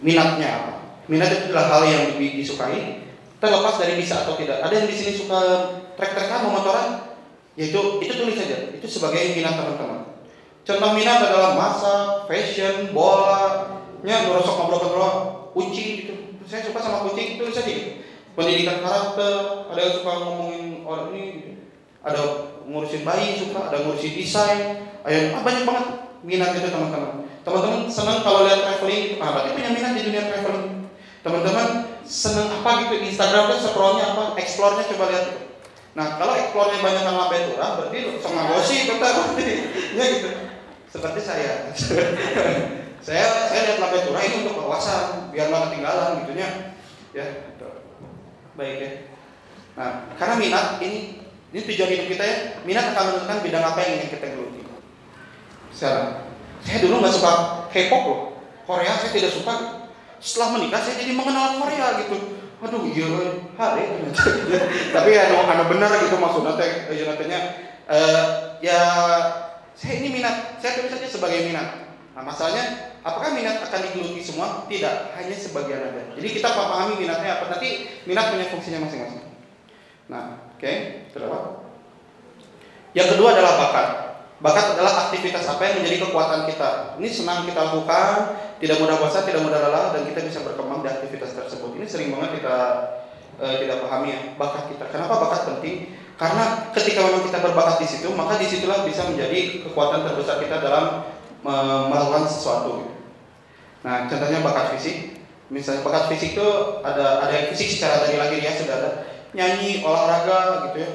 minatnya 0.00 0.48
apa. 0.48 0.71
Minat 1.12 1.28
itu 1.28 1.52
adalah 1.52 1.76
hal 1.76 1.82
yang 1.84 2.16
disukai, 2.16 3.04
terlepas 3.36 3.76
dari 3.76 4.00
bisa 4.00 4.24
atau 4.24 4.32
tidak. 4.32 4.64
Ada 4.64 4.80
yang 4.80 4.88
di 4.88 4.96
sini 4.96 5.12
suka 5.12 5.40
trek-trekan, 5.92 6.48
memotoran, 6.48 7.20
yaitu 7.52 8.00
itu 8.00 8.12
tulis 8.16 8.32
saja. 8.32 8.72
Itu 8.72 8.88
sebagai 8.88 9.36
minat 9.36 9.60
teman-teman. 9.60 10.08
Contoh 10.64 10.90
minat 10.96 11.20
adalah 11.20 11.52
masak, 11.52 12.32
fashion, 12.32 12.96
bola, 12.96 13.68
nya 14.00 14.24
ngerosok 14.24 14.56
ngobrol-ngobrol, 14.56 15.12
kucing 15.52 16.00
gitu. 16.00 16.14
Saya 16.48 16.64
suka 16.64 16.80
sama 16.80 17.04
kucing, 17.04 17.36
tulis 17.36 17.52
saja 17.52 17.68
gitu. 17.68 18.00
Pendidikan 18.32 18.80
karakter, 18.80 19.68
ada 19.68 19.80
yang 19.84 19.94
suka 20.00 20.12
ngomongin 20.16 20.80
orang 20.88 21.12
ini, 21.12 21.24
gitu. 21.36 21.50
ada 22.00 22.20
ngurusin 22.64 23.04
bayi 23.04 23.36
suka, 23.36 23.68
ada 23.68 23.84
ngurusin 23.84 24.16
desain, 24.16 24.88
ada 25.04 25.36
ah, 25.36 25.44
banyak 25.44 25.68
banget 25.68 25.86
minat 26.24 26.56
itu 26.56 26.72
teman-teman. 26.72 27.28
Teman-teman 27.44 27.84
senang 27.92 28.24
kalau 28.24 28.48
lihat 28.48 28.64
traveling, 28.64 29.20
ah 29.20 29.28
berarti 29.36 29.52
punya 29.52 29.70
minat 29.76 29.92
di 29.92 30.02
dunia 30.08 30.24
traveling. 30.24 30.81
Teman-teman 31.22 31.66
senang 32.02 32.50
apa 32.50 32.70
gitu 32.82 32.94
di 32.98 33.06
Instagram 33.14 33.54
kan 33.54 33.58
scrollnya 33.62 34.04
apa, 34.10 34.24
explore-nya 34.42 34.84
coba 34.90 35.04
lihat. 35.14 35.26
Nah 35.94 36.18
kalau 36.18 36.34
explore-nya 36.34 36.82
banyak 36.82 37.02
yang 37.06 37.16
lambe 37.16 37.38
turah, 37.46 37.70
berarti 37.78 37.98
sama 38.18 38.50
gosip 38.50 38.90
kita 38.90 38.98
berarti, 38.98 39.46
ya 39.94 40.04
gitu. 40.18 40.28
Seperti 40.90 41.20
saya. 41.22 41.52
saya 43.06 43.26
saya 43.46 43.60
lihat 43.70 43.78
lambe 43.78 43.98
turah 44.02 44.22
ini 44.26 44.34
untuk 44.42 44.66
wawasan, 44.66 45.30
biar 45.30 45.46
nggak 45.46 45.62
ketinggalan 45.70 46.26
gitunya. 46.26 46.48
Ya, 47.12 47.24
gitu. 47.28 47.68
baik 48.58 48.76
ya. 48.82 48.90
Nah, 49.76 49.88
karena 50.16 50.34
minat 50.40 50.66
ini 50.80 51.22
ini 51.52 51.60
tujuan 51.60 51.90
hidup 51.92 52.06
kita 52.18 52.24
ya. 52.24 52.36
Minat 52.66 52.92
akan 52.96 53.04
menentukan 53.14 53.38
bidang 53.44 53.64
apa 53.64 53.78
yang 53.84 53.90
ingin 54.00 54.10
kita 54.16 54.26
geluti. 54.32 54.60
Sekarang, 55.72 56.28
saya 56.64 56.78
dulu 56.84 57.00
nggak 57.00 57.14
suka 57.14 57.32
K-pop 57.72 58.02
loh. 58.04 58.20
Korea 58.64 58.92
saya 58.96 59.12
tidak 59.12 59.32
suka. 59.32 59.81
Setelah 60.22 60.54
menikah 60.54 60.78
saya 60.78 61.02
jadi 61.02 61.12
mengenal 61.18 61.58
Korea 61.58 61.98
gitu. 62.06 62.16
Aduh 62.62 62.86
iya 62.86 63.10
hari 63.58 63.90
ternyata. 63.90 64.22
Tapi 64.94 65.08
ya 65.10 65.34
anu, 65.34 65.42
anu 65.50 65.64
benar 65.66 65.90
gitu 65.98 66.14
maksudnya 66.14 66.54
teh 66.54 66.94
ya 66.94 67.10
nantinya 67.10 67.38
eh, 67.90 68.24
ya 68.62 68.80
saya 69.74 69.98
ini 69.98 70.14
minat. 70.14 70.62
Saya 70.62 70.78
tulis 70.78 70.94
saja 70.94 71.10
sebagai 71.10 71.50
minat. 71.50 71.90
Nah 72.14 72.22
masalahnya 72.22 72.94
apakah 73.02 73.34
minat 73.34 73.66
akan 73.66 73.82
digeluti 73.82 74.22
semua? 74.22 74.62
Tidak, 74.70 75.18
hanya 75.18 75.34
sebagian 75.34 75.90
aja. 75.90 76.02
Jadi 76.14 76.28
kita 76.30 76.54
pahami 76.54 77.02
minatnya 77.02 77.42
apa. 77.42 77.58
Nanti 77.58 77.90
minat 78.06 78.30
punya 78.30 78.46
fungsinya 78.46 78.86
masing-masing. 78.86 79.26
Nah, 80.06 80.54
oke, 80.54 80.60
okay. 80.60 81.08
terus 81.10 81.30
Yang 82.92 83.16
kedua 83.16 83.32
adalah 83.32 83.52
bakat. 83.56 83.88
Bakat 84.42 84.74
adalah 84.74 85.06
aktivitas 85.06 85.46
apa 85.46 85.62
yang 85.62 85.74
menjadi 85.78 86.02
kekuatan 86.02 86.50
kita. 86.50 86.98
Ini 86.98 87.08
senang 87.14 87.46
kita 87.46 87.62
lakukan, 87.62 88.42
tidak 88.58 88.82
mudah 88.82 88.98
bosan, 88.98 89.22
tidak 89.22 89.46
mudah 89.46 89.62
lelah, 89.62 89.94
dan 89.94 90.02
kita 90.02 90.18
bisa 90.26 90.42
berkembang 90.42 90.82
di 90.82 90.90
aktivitas 90.90 91.30
tersebut. 91.38 91.78
Ini 91.78 91.86
sering 91.86 92.10
banget 92.10 92.42
kita 92.42 92.56
e, 93.38 93.46
tidak 93.62 93.86
pahami 93.86 94.10
ya, 94.10 94.20
bakat 94.34 94.74
kita. 94.74 94.90
Kenapa 94.90 95.14
bakat 95.22 95.46
penting? 95.46 95.94
Karena 96.18 96.74
ketika 96.74 97.06
memang 97.06 97.22
kita 97.22 97.38
berbakat 97.38 97.86
di 97.86 97.86
situ, 97.86 98.10
maka 98.18 98.34
di 98.42 98.50
situlah 98.50 98.82
bisa 98.82 99.06
menjadi 99.06 99.62
kekuatan 99.62 100.10
terbesar 100.10 100.42
kita 100.42 100.58
dalam 100.58 101.06
e, 101.46 101.52
melakukan 101.86 102.26
sesuatu. 102.26 102.98
Nah, 103.86 104.10
contohnya 104.10 104.42
bakat 104.42 104.74
fisik. 104.74 105.22
Misalnya 105.54 105.86
bakat 105.86 106.10
fisik 106.10 106.34
itu 106.34 106.48
ada 106.82 107.22
ada 107.22 107.30
yang 107.30 107.46
fisik 107.54 107.78
secara 107.78 108.02
dari 108.02 108.18
lahir 108.18 108.42
ya 108.42 108.58
sudah 108.58 108.74
ada 108.74 108.90
nyanyi, 109.38 109.86
olahraga 109.86 110.66
gitu 110.66 110.82
ya 110.82 110.90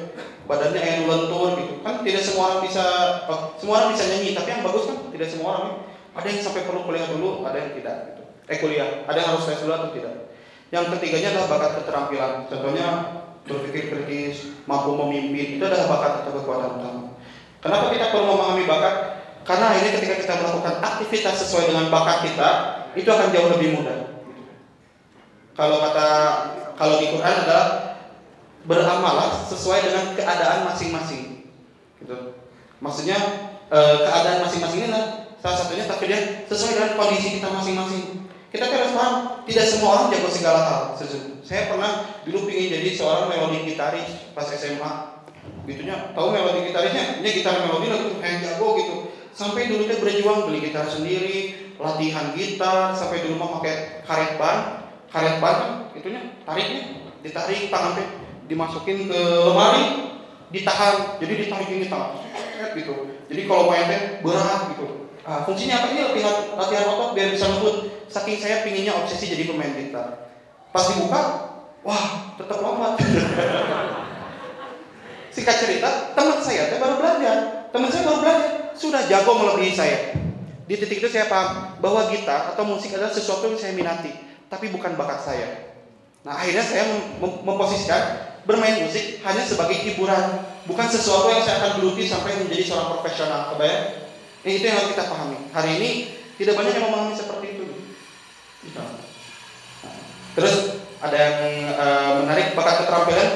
badannya 0.47 0.79
kayak 0.79 1.05
lentur 1.05 1.59
gitu 1.59 1.66
tidak 2.07 2.23
semua 2.23 2.43
orang 2.47 2.61
bisa 2.63 2.85
oh, 3.27 3.51
semua 3.59 3.75
orang 3.83 3.89
bisa 3.91 4.07
nyanyi 4.07 4.31
tapi 4.31 4.49
yang 4.55 4.63
bagus 4.63 4.87
kan 4.87 4.97
tidak 5.11 5.27
semua 5.27 5.47
orang 5.51 5.63
ya. 5.67 5.75
ada 6.15 6.27
yang 6.31 6.39
sampai 6.39 6.63
perlu 6.63 6.81
kuliah 6.87 7.05
dulu 7.11 7.43
ada 7.43 7.57
yang 7.59 7.71
tidak 7.75 7.95
gitu. 8.07 8.23
Eh 8.47 8.57
kuliah. 8.63 9.03
Ada 9.05 9.17
yang 9.19 9.29
harus 9.35 9.45
tes 9.45 9.59
dulu 9.59 9.75
atau 9.75 9.91
tidak. 9.91 10.31
Yang 10.71 10.85
ketiganya 10.97 11.35
adalah 11.35 11.47
bakat 11.51 11.71
keterampilan. 11.83 12.31
Contohnya 12.47 12.87
berpikir 13.47 13.83
kritis 13.91 14.51
mampu 14.67 14.95
memimpin 14.95 15.59
itu 15.59 15.63
adalah 15.63 15.87
bakat 15.99 16.11
atau 16.23 16.31
kekuatan 16.39 16.79
utama. 16.79 17.03
Kenapa 17.63 17.85
kita 17.91 18.05
perlu 18.11 18.25
memahami 18.35 18.63
bakat? 18.67 18.95
Karena 19.47 19.67
ini 19.79 19.89
ketika 19.95 20.15
kita 20.19 20.33
melakukan 20.43 20.75
aktivitas 20.83 21.35
sesuai 21.47 21.71
dengan 21.71 21.87
bakat 21.87 22.27
kita 22.27 22.49
itu 22.99 23.07
akan 23.07 23.27
jauh 23.31 23.49
lebih 23.55 23.79
mudah. 23.79 23.99
Kalau 25.55 25.79
kata 25.79 26.07
kalau 26.75 26.95
di 26.99 27.07
Quran 27.15 27.35
adalah 27.47 27.67
beramalah 28.67 29.47
sesuai 29.47 29.79
dengan 29.87 30.03
keadaan 30.15 30.67
masing-masing. 30.67 31.26
Gitu. 32.01 32.17
Maksudnya 32.77 33.17
e, 33.69 33.79
keadaan 34.05 34.45
masing-masing 34.45 34.85
ini 34.85 34.91
salah 35.37 35.57
satunya 35.57 35.85
tapi 35.85 36.09
dia 36.09 36.45
sesuai 36.45 36.73
dengan 36.77 36.91
kondisi 36.97 37.27
kita 37.41 37.47
masing-masing. 37.49 38.03
Kita 38.47 38.63
harus 38.63 38.95
paham, 38.95 39.43
tidak 39.43 39.65
semua 39.67 39.89
orang 39.91 40.07
jago 40.15 40.29
segala 40.31 40.59
hal. 40.63 40.81
Saya 41.43 41.67
pernah 41.67 42.23
dulu 42.23 42.47
ingin 42.47 42.79
jadi 42.79 42.89
seorang 42.95 43.27
melodi 43.27 43.75
gitaris 43.75 44.31
pas 44.31 44.47
SMA. 44.47 44.91
Gitunya, 45.67 46.15
tahu 46.15 46.31
melodi 46.31 46.71
gitarisnya? 46.71 47.19
Ini 47.19 47.29
gitar 47.43 47.67
melodi 47.67 47.91
lagu 47.91 48.15
kayak 48.23 48.39
jago 48.39 48.79
gitu. 48.79 48.95
Sampai 49.35 49.67
dulu 49.67 49.83
dia 49.83 49.99
berjuang 49.99 50.47
beli 50.47 50.63
gitar 50.63 50.87
sendiri, 50.87 51.67
latihan 51.75 52.33
gitar, 52.33 52.95
sampai 52.95 53.27
dulu 53.27 53.35
mau 53.35 53.59
pakai 53.59 54.01
karet 54.07 54.39
ban, 54.39 54.89
karet 55.11 55.37
ban 55.43 55.55
kan, 55.59 55.71
itunya 55.93 56.21
tariknya 56.47 56.97
ditarik 57.21 57.69
tangan 57.69 57.99
dimasukin 58.47 59.11
ke 59.11 59.21
lemari 59.43 60.16
ditahan 60.47 61.19
jadi 61.19 61.33
ditarik 61.43 61.69
ini 61.71 61.87
tangan 61.91 62.23
gitu. 62.73 62.93
Jadi 63.27 63.41
kalau 63.43 63.67
main 63.67 63.85
teh 63.87 64.01
berat 64.23 64.61
gitu. 64.75 64.87
Nah, 65.27 65.43
fungsinya 65.43 65.83
apa? 65.83 65.87
Ini 65.91 66.01
latihan 66.07 66.35
latihan 66.55 66.85
otot 66.87 67.11
biar 67.11 67.35
bisa 67.35 67.51
ngebut 67.51 68.07
saking 68.07 68.39
saya 68.39 68.63
pinginnya 68.63 68.95
obsesi 68.95 69.27
jadi 69.27 69.43
pemain 69.43 69.75
gitar 69.75 70.31
pas 70.71 70.87
dibuka 70.93 71.21
wah 71.83 72.05
tetap 72.39 72.57
lompat. 72.63 72.95
Singkat 75.35 75.55
cerita 75.59 75.89
teman 76.15 76.39
saya 76.39 76.71
teh 76.71 76.79
baru 76.79 76.95
belajar. 76.97 77.67
Teman 77.69 77.89
saya 77.91 78.03
baru 78.07 78.19
belajar. 78.23 78.51
Sudah 78.77 79.01
jago 79.05 79.31
melebihi 79.35 79.73
saya. 79.75 79.99
Di 80.67 80.75
titik 80.75 80.99
itu 80.99 81.09
saya 81.11 81.31
paham 81.31 81.79
bahwa 81.79 82.11
gitar 82.11 82.51
atau 82.51 82.63
musik 82.67 82.91
adalah 82.91 83.11
sesuatu 83.11 83.47
yang 83.47 83.59
saya 83.59 83.73
minati 83.75 84.11
tapi 84.47 84.71
bukan 84.71 84.95
bakat 84.95 85.19
saya. 85.23 85.47
Nah 86.23 86.39
akhirnya 86.39 86.63
saya 86.63 86.83
mem 87.19 87.31
memposisikan 87.43 88.03
bermain 88.47 88.79
musik 88.87 89.19
hanya 89.27 89.43
sebagai 89.43 89.75
hiburan, 89.75 90.47
bukan 90.63 90.87
sesuatu 90.87 91.27
yang 91.27 91.43
saya 91.43 91.59
akan 91.59 91.71
geluti 91.83 92.07
sampai 92.07 92.39
menjadi 92.39 92.63
seorang 92.63 92.95
profesional. 92.95 93.51
Kebayang? 93.53 94.07
Ini 94.47 94.51
itu 94.55 94.65
yang 94.71 94.77
harus 94.79 94.89
kita 94.95 95.03
pahami. 95.11 95.37
Hari 95.51 95.71
ini 95.83 95.89
tidak 96.39 96.55
banyak 96.55 96.73
yang 96.79 96.85
memahami 96.87 97.13
seperti 97.19 97.59
itu. 97.59 97.65
Gitu. 98.63 98.83
Terus 100.39 100.53
ada 101.03 101.17
yang 101.19 101.37
uh, 101.75 102.11
menarik 102.23 102.55
bakat 102.55 102.87
keterampilan. 102.87 103.29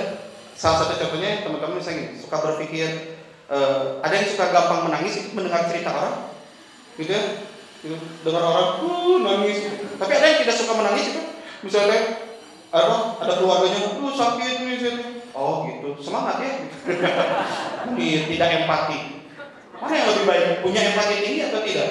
Salah 0.56 0.86
satu 0.86 0.96
contohnya 0.96 1.44
teman-teman 1.44 1.82
misalnya 1.82 2.16
suka 2.16 2.38
berpikir 2.40 3.18
uh, 3.52 4.00
ada 4.06 4.14
yang 4.14 4.30
suka 4.32 4.54
gampang 4.54 4.88
menangis 4.88 5.20
itu 5.20 5.30
mendengar 5.36 5.68
cerita 5.68 5.92
orang, 5.92 6.16
gitu 6.96 7.12
ya. 7.12 7.24
Gitu. 7.84 7.98
Dengar 8.24 8.44
orang 8.48 8.70
uh, 8.86 9.18
nangis. 9.20 9.68
Tapi 10.00 10.12
ada 10.16 10.26
yang 10.32 10.40
tidak 10.48 10.56
suka 10.56 10.74
menangis 10.78 11.12
itu, 11.12 11.22
misalnya 11.66 12.31
apa? 12.72 12.96
Ada 13.20 13.34
keluarganya 13.40 13.80
lu 14.00 14.12
sakit 14.16 14.64
nih 14.64 14.76
sini 14.80 15.04
oh 15.36 15.68
gitu. 15.68 15.90
Semangat 16.00 16.40
ya. 16.40 16.52
Ini 17.92 18.32
tidak 18.32 18.64
empati. 18.64 19.00
Mana 19.82 19.94
yang 19.98 20.08
lebih 20.14 20.26
baik? 20.28 20.46
Punya 20.64 20.82
empati 20.94 21.16
tinggi 21.20 21.42
atau 21.52 21.62
tidak? 21.64 21.90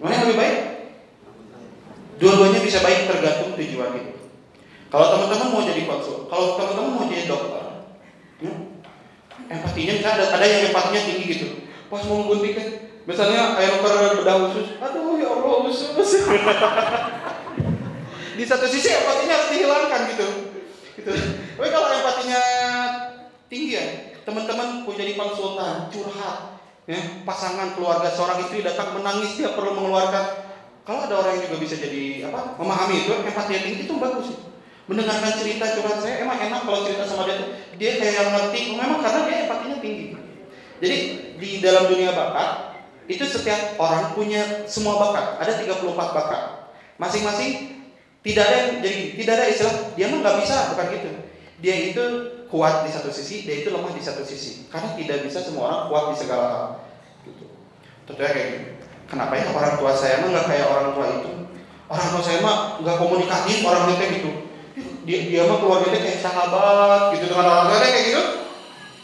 Mana 0.00 0.12
yang 0.16 0.24
lebih 0.28 0.38
baik? 0.38 0.58
Dua-duanya 2.20 2.60
bisa 2.60 2.84
baik 2.84 3.08
tergantung 3.08 3.56
tujuan 3.56 3.96
itu 3.96 4.20
kalau 4.90 5.06
teman-teman 5.14 5.48
mau 5.54 5.62
jadi 5.62 5.86
konsul 5.86 6.26
kalau 6.26 6.58
teman-teman 6.58 6.98
mau 6.98 7.06
jadi 7.06 7.30
dokter 7.30 7.64
ya, 8.42 8.52
empatinya 9.46 9.92
misalnya 10.02 10.16
ada, 10.18 10.24
ada 10.34 10.44
yang 10.44 10.62
empatinya 10.74 11.00
tinggi 11.06 11.24
gitu. 11.30 11.46
Pas 11.86 12.02
mau 12.10 12.26
gunting 12.26 12.58
misalnya 13.06 13.54
air 13.56 13.80
bedah 13.80 14.36
khusus 14.50 14.76
aduh 14.78 15.16
ya 15.16 15.30
Allah 15.30 15.54
usus 15.66 15.90
di 18.40 18.48
satu 18.48 18.64
sisi 18.64 18.88
empatinya 18.88 19.36
harus 19.36 19.48
dihilangkan 19.52 20.00
gitu. 20.16 20.28
gitu. 20.96 21.12
Tapi 21.60 21.68
kalau 21.68 21.92
empatinya 21.92 22.42
tinggi 23.52 23.76
ya, 23.76 23.84
teman-teman 24.24 24.88
punya 24.88 25.04
jadi 25.04 25.12
konsultan, 25.20 25.92
curhat, 25.92 26.56
ya, 26.88 27.20
pasangan 27.28 27.76
keluarga 27.76 28.08
seorang 28.08 28.40
istri 28.48 28.64
datang 28.64 28.96
menangis 28.96 29.36
dia 29.36 29.52
perlu 29.52 29.76
mengeluarkan. 29.76 30.48
Kalau 30.88 31.04
ada 31.04 31.20
orang 31.20 31.36
yang 31.36 31.52
juga 31.52 31.56
bisa 31.60 31.76
jadi 31.76 32.32
apa 32.32 32.56
memahami 32.56 33.04
itu, 33.04 33.12
empatinya 33.12 33.60
tinggi 33.60 33.84
itu 33.84 33.94
bagus. 34.00 34.32
Mendengarkan 34.88 35.36
cerita 35.36 35.76
curhat 35.76 36.00
saya 36.00 36.24
emang 36.24 36.40
enak 36.40 36.64
kalau 36.64 36.80
cerita 36.88 37.04
sama 37.04 37.28
dia 37.28 37.36
dia 37.76 37.90
kayak 38.00 38.14
yang 38.24 38.30
ngerti, 38.32 38.60
memang 38.72 39.04
karena 39.04 39.20
dia 39.28 39.36
empatinya 39.44 39.76
tinggi. 39.84 40.16
Jadi 40.80 40.96
di 41.36 41.50
dalam 41.60 41.92
dunia 41.92 42.16
bakat 42.16 42.80
itu 43.04 43.20
setiap 43.28 43.76
orang 43.76 44.16
punya 44.16 44.64
semua 44.64 44.96
bakat, 44.96 45.44
ada 45.44 45.52
34 45.60 46.16
bakat. 46.16 46.42
Masing-masing 46.96 47.79
tidak 48.20 48.44
ada 48.44 48.56
yang 48.56 48.70
jadi 48.84 49.02
tidak 49.16 49.32
ada 49.40 49.44
istilah 49.48 49.74
dia 49.96 50.06
mah 50.12 50.18
nggak 50.20 50.36
bisa 50.44 50.56
bukan 50.76 50.86
gitu. 50.92 51.10
dia 51.60 51.76
itu 51.92 52.04
kuat 52.50 52.82
di 52.82 52.90
satu 52.90 53.08
sisi, 53.14 53.46
dia 53.46 53.62
itu 53.62 53.70
lemah 53.70 53.94
di 53.94 54.02
satu 54.02 54.26
sisi. 54.26 54.66
Karena 54.68 54.96
tidak 54.98 55.22
bisa 55.24 55.38
semua 55.40 55.70
orang 55.70 55.82
kuat 55.86 56.04
di 56.12 56.16
segala 56.18 56.44
hal. 56.50 56.66
Gitu. 57.22 57.46
Tentunya 58.04 58.30
kayak 58.34 58.48
gitu. 58.58 58.70
Kenapa 59.06 59.32
ya 59.38 59.46
orang 59.54 59.74
tua 59.78 59.92
saya 59.94 60.22
mah 60.22 60.28
nggak 60.34 60.46
kayak 60.50 60.66
orang 60.66 60.88
tua 60.94 61.06
itu? 61.20 61.30
Orang 61.90 62.08
tua 62.10 62.22
saya 62.22 62.38
mah 62.42 62.56
nggak 62.82 62.96
komunikatif 62.98 63.56
orang 63.62 63.84
itu 63.94 64.04
gitu. 64.18 64.30
Dia 65.06 65.18
dia 65.30 65.42
mah 65.46 65.58
keluarganya 65.62 66.00
kayak 66.02 66.20
sahabat 66.22 67.02
gitu 67.14 67.24
dengan 67.30 67.46
orang 67.46 67.66
tua 67.70 67.78
kayak 67.78 68.04
gitu. 68.10 68.22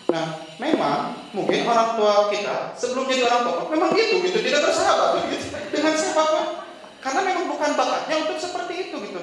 Nah, 0.06 0.26
memang 0.58 1.00
mungkin 1.34 1.60
orang 1.68 1.98
tua 1.98 2.32
kita 2.32 2.72
sebelum 2.72 3.04
jadi 3.10 3.28
orang 3.28 3.40
tua 3.44 3.54
memang 3.68 3.90
gitu 3.92 4.24
gitu 4.24 4.38
tidak 4.40 4.64
bersahabat 4.64 5.20
gitu 5.28 5.52
dengan 5.74 5.92
siapa 5.92 6.22
pun 6.24 6.44
karena 7.04 7.20
memang 7.26 7.45
bukan 7.56 7.72
bakatnya 7.72 8.16
untuk 8.28 8.36
seperti 8.36 8.74
itu 8.92 8.96
gitu. 9.08 9.22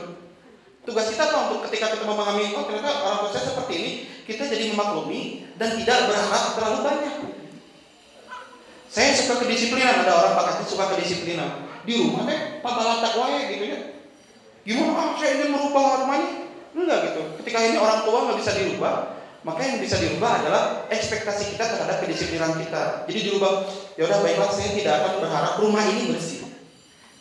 Tugas 0.84 1.08
kita 1.14 1.24
apa? 1.30 1.38
Untuk 1.48 1.70
ketika 1.70 1.94
kita 1.94 2.04
memahami 2.04 2.58
oh 2.58 2.66
ternyata 2.66 2.90
orang 3.06 3.18
tua 3.24 3.32
saya 3.32 3.46
seperti 3.54 3.74
ini 3.78 3.92
kita 4.26 4.50
jadi 4.50 4.74
memaklumi 4.74 5.48
dan 5.62 5.78
tidak 5.78 6.10
berharap 6.10 6.44
terlalu 6.58 6.80
banyak. 6.82 7.16
Saya 8.90 9.10
suka 9.14 9.46
kedisiplinan. 9.46 10.04
Ada 10.04 10.12
orang 10.12 10.34
bakatnya 10.34 10.66
suka 10.66 10.86
kedisiplinan. 10.98 11.50
Di 11.86 11.94
rumah 12.02 12.26
teh 12.26 12.60
pabalatak 12.60 13.14
wae 13.16 13.40
gitu 13.54 13.66
ya. 13.70 13.80
Gimana? 14.66 14.92
Ah 14.98 15.08
saya 15.16 15.32
ingin 15.40 15.50
merubah 15.54 16.04
rumahnya 16.04 16.30
enggak 16.74 17.00
gitu. 17.14 17.22
Ketika 17.40 17.58
ini 17.70 17.78
orang 17.78 18.04
tua 18.04 18.18
nggak 18.28 18.38
bisa 18.42 18.52
dirubah 18.58 18.96
maka 19.44 19.60
yang 19.60 19.84
bisa 19.84 20.00
dirubah 20.00 20.40
adalah 20.40 20.64
ekspektasi 20.88 21.56
kita 21.56 21.68
terhadap 21.68 22.00
kedisiplinan 22.00 22.56
kita. 22.64 23.04
Jadi 23.12 23.20
dirubah, 23.28 23.68
ya 24.00 24.08
udah 24.08 24.20
baiklah 24.24 24.48
saya 24.48 24.72
tidak 24.72 25.04
akan 25.04 25.14
berharap 25.20 25.54
rumah 25.60 25.84
ini 25.84 26.16
bersih. 26.16 26.33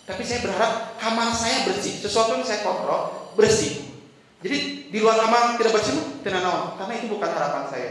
Tapi 0.03 0.23
saya 0.27 0.43
berharap 0.43 0.99
kamar 0.99 1.31
saya 1.31 1.63
bersih, 1.71 2.03
sesuatu 2.03 2.35
yang 2.35 2.43
saya 2.43 2.67
kontrol 2.67 3.31
bersih. 3.39 3.87
Jadi 4.43 4.91
di 4.91 4.99
luar 4.99 5.23
kamar 5.23 5.55
tidak 5.55 5.79
bersih, 5.79 5.95
tidak 6.27 6.43
naon, 6.43 6.75
karena 6.75 6.93
itu 6.99 7.07
bukan 7.07 7.31
harapan 7.31 7.65
saya. 7.71 7.91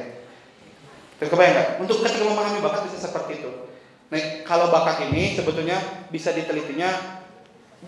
Terkebayang 1.23 1.53
nggak? 1.55 1.67
Untuk 1.79 2.03
ketika 2.03 2.27
memahami 2.27 2.59
bakat 2.59 2.91
bisa 2.91 2.97
seperti 2.99 3.39
itu. 3.39 3.51
Nah, 4.11 4.19
kalau 4.43 4.67
bakat 4.67 5.07
ini 5.07 5.39
sebetulnya 5.39 5.79
bisa 6.11 6.35
ditelitinya 6.35 7.21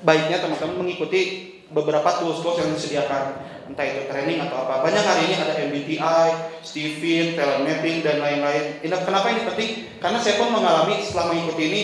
baiknya 0.07 0.39
teman-teman 0.39 0.87
mengikuti 0.87 1.51
beberapa 1.73 2.05
tools-tools 2.21 2.63
yang 2.63 2.69
disediakan 2.71 3.43
entah 3.67 3.83
itu 3.83 4.05
training 4.05 4.39
atau 4.45 4.63
apa 4.63 4.85
banyak 4.85 5.03
hari 5.03 5.21
ini 5.27 5.35
ada 5.35 5.53
MBTI, 5.57 6.25
Steven, 6.61 7.33
talent 7.33 7.65
mapping 7.65 8.05
dan 8.05 8.21
lain-lain. 8.21 8.79
Kenapa 8.85 9.33
ini 9.33 9.41
penting? 9.49 9.69
Karena 9.97 10.21
saya 10.21 10.37
pun 10.37 10.53
mengalami 10.53 11.01
setelah 11.01 11.33
mengikuti 11.33 11.63
ini 11.67 11.81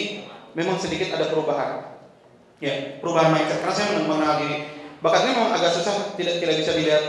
memang 0.54 0.78
sedikit 0.78 1.12
ada 1.18 1.28
perubahan. 1.28 1.89
Ya, 2.60 3.00
perubahan 3.00 3.32
mindset. 3.32 3.64
Karena 3.64 3.76
saya 3.76 4.04
mengenal 4.04 4.44
diri. 4.44 4.68
Bakatnya 5.00 5.32
memang 5.32 5.56
agak 5.56 5.72
susah, 5.72 6.12
tidak 6.20 6.44
tidak 6.44 6.56
bisa 6.60 6.72
dilihat. 6.76 7.04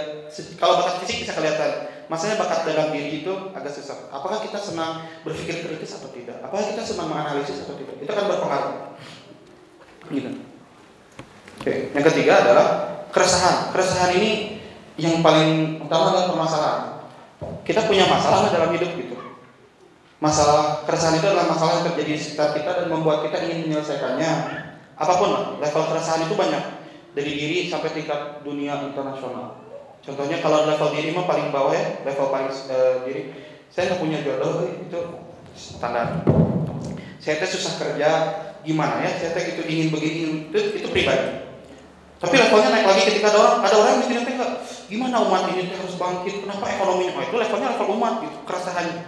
Kalau 0.63 0.79
bakat 0.79 1.03
fisik 1.03 1.27
bisa 1.27 1.35
kelihatan. 1.35 1.91
Masalahnya 2.07 2.43
bakat 2.43 2.67
dalam 2.67 2.91
diri 2.91 3.23
itu 3.23 3.33
agak 3.55 3.71
susah. 3.71 4.11
Apakah 4.11 4.43
kita 4.43 4.59
senang 4.59 5.07
berpikir 5.23 5.63
kritis 5.63 5.95
atau 5.99 6.11
tidak? 6.11 6.43
Apakah 6.43 6.71
kita 6.71 6.83
senang 6.83 7.11
menganalisis 7.11 7.67
atau 7.67 7.75
tidak? 7.79 7.99
Itu 8.03 8.11
kan 8.11 8.27
berpengaruh. 8.31 8.99
Gitu. 10.11 10.31
Oke, 11.63 11.75
yang 11.95 12.05
ketiga 12.11 12.33
adalah 12.47 12.67
keresahan. 13.15 13.71
Keresahan 13.75 14.11
ini 14.19 14.59
yang 14.99 15.23
paling 15.23 15.83
utama 15.83 16.15
adalah 16.15 16.27
permasalahan. 16.31 16.83
Kita 17.67 17.87
punya 17.87 18.07
masalah 18.07 18.51
dalam 18.51 18.71
hidup 18.75 18.91
gitu. 18.99 19.19
Masalah 20.19 20.83
keresahan 20.85 21.19
itu 21.19 21.27
adalah 21.27 21.47
masalah 21.47 21.81
yang 21.81 21.87
terjadi 21.95 22.11
di 22.13 22.21
sekitar 22.21 22.49
kita 22.59 22.71
dan 22.75 22.87
membuat 22.91 23.23
kita 23.27 23.39
ingin 23.47 23.71
menyelesaikannya. 23.71 24.33
Apa 25.01 25.17
pun 25.17 25.31
level 25.57 25.83
keresahan 25.89 26.29
itu 26.29 26.37
banyak 26.37 26.61
dari 27.17 27.33
diri 27.33 27.59
sampai 27.73 27.89
tingkat 27.97 28.45
dunia 28.45 28.85
internasional. 28.85 29.57
Contohnya 30.05 30.45
kalau 30.45 30.69
level 30.69 30.93
diri 30.93 31.17
mah 31.17 31.25
paling 31.25 31.49
bawah 31.49 31.73
ya, 31.73 32.05
level 32.05 32.29
paling 32.29 32.53
uh, 32.69 33.01
diri. 33.09 33.33
Saya 33.73 33.89
nggak 33.93 34.01
punya 34.05 34.19
jodoh 34.21 34.69
itu 34.69 35.01
standar. 35.57 36.21
Saya 37.21 37.41
teh 37.41 37.49
susah 37.49 37.81
kerja, 37.81 38.09
gimana 38.65 39.01
ya? 39.05 39.11
Saya 39.17 39.37
teh 39.37 39.57
itu 39.57 39.63
ingin 39.65 39.89
begini, 39.89 40.49
itu, 40.53 40.59
itu 40.85 40.89
pribadi. 40.93 41.49
Tapi 42.21 42.37
levelnya 42.37 42.69
naik 42.69 42.85
lagi 42.85 43.03
ketika 43.09 43.33
ada 43.33 43.39
orang 43.41 43.57
ada 43.65 43.77
orang 43.81 44.05
mikirnya 44.05 44.29
enggak 44.29 44.53
gimana 44.93 45.17
umat 45.25 45.49
ini 45.57 45.73
harus 45.73 45.97
bangkit, 45.97 46.45
kenapa 46.45 46.65
ekonominya? 46.69 47.17
Oh, 47.17 47.25
itu 47.25 47.37
levelnya 47.41 47.69
level 47.73 47.89
umat 47.97 48.15
gitu, 48.21 48.37
keresahannya. 48.45 49.05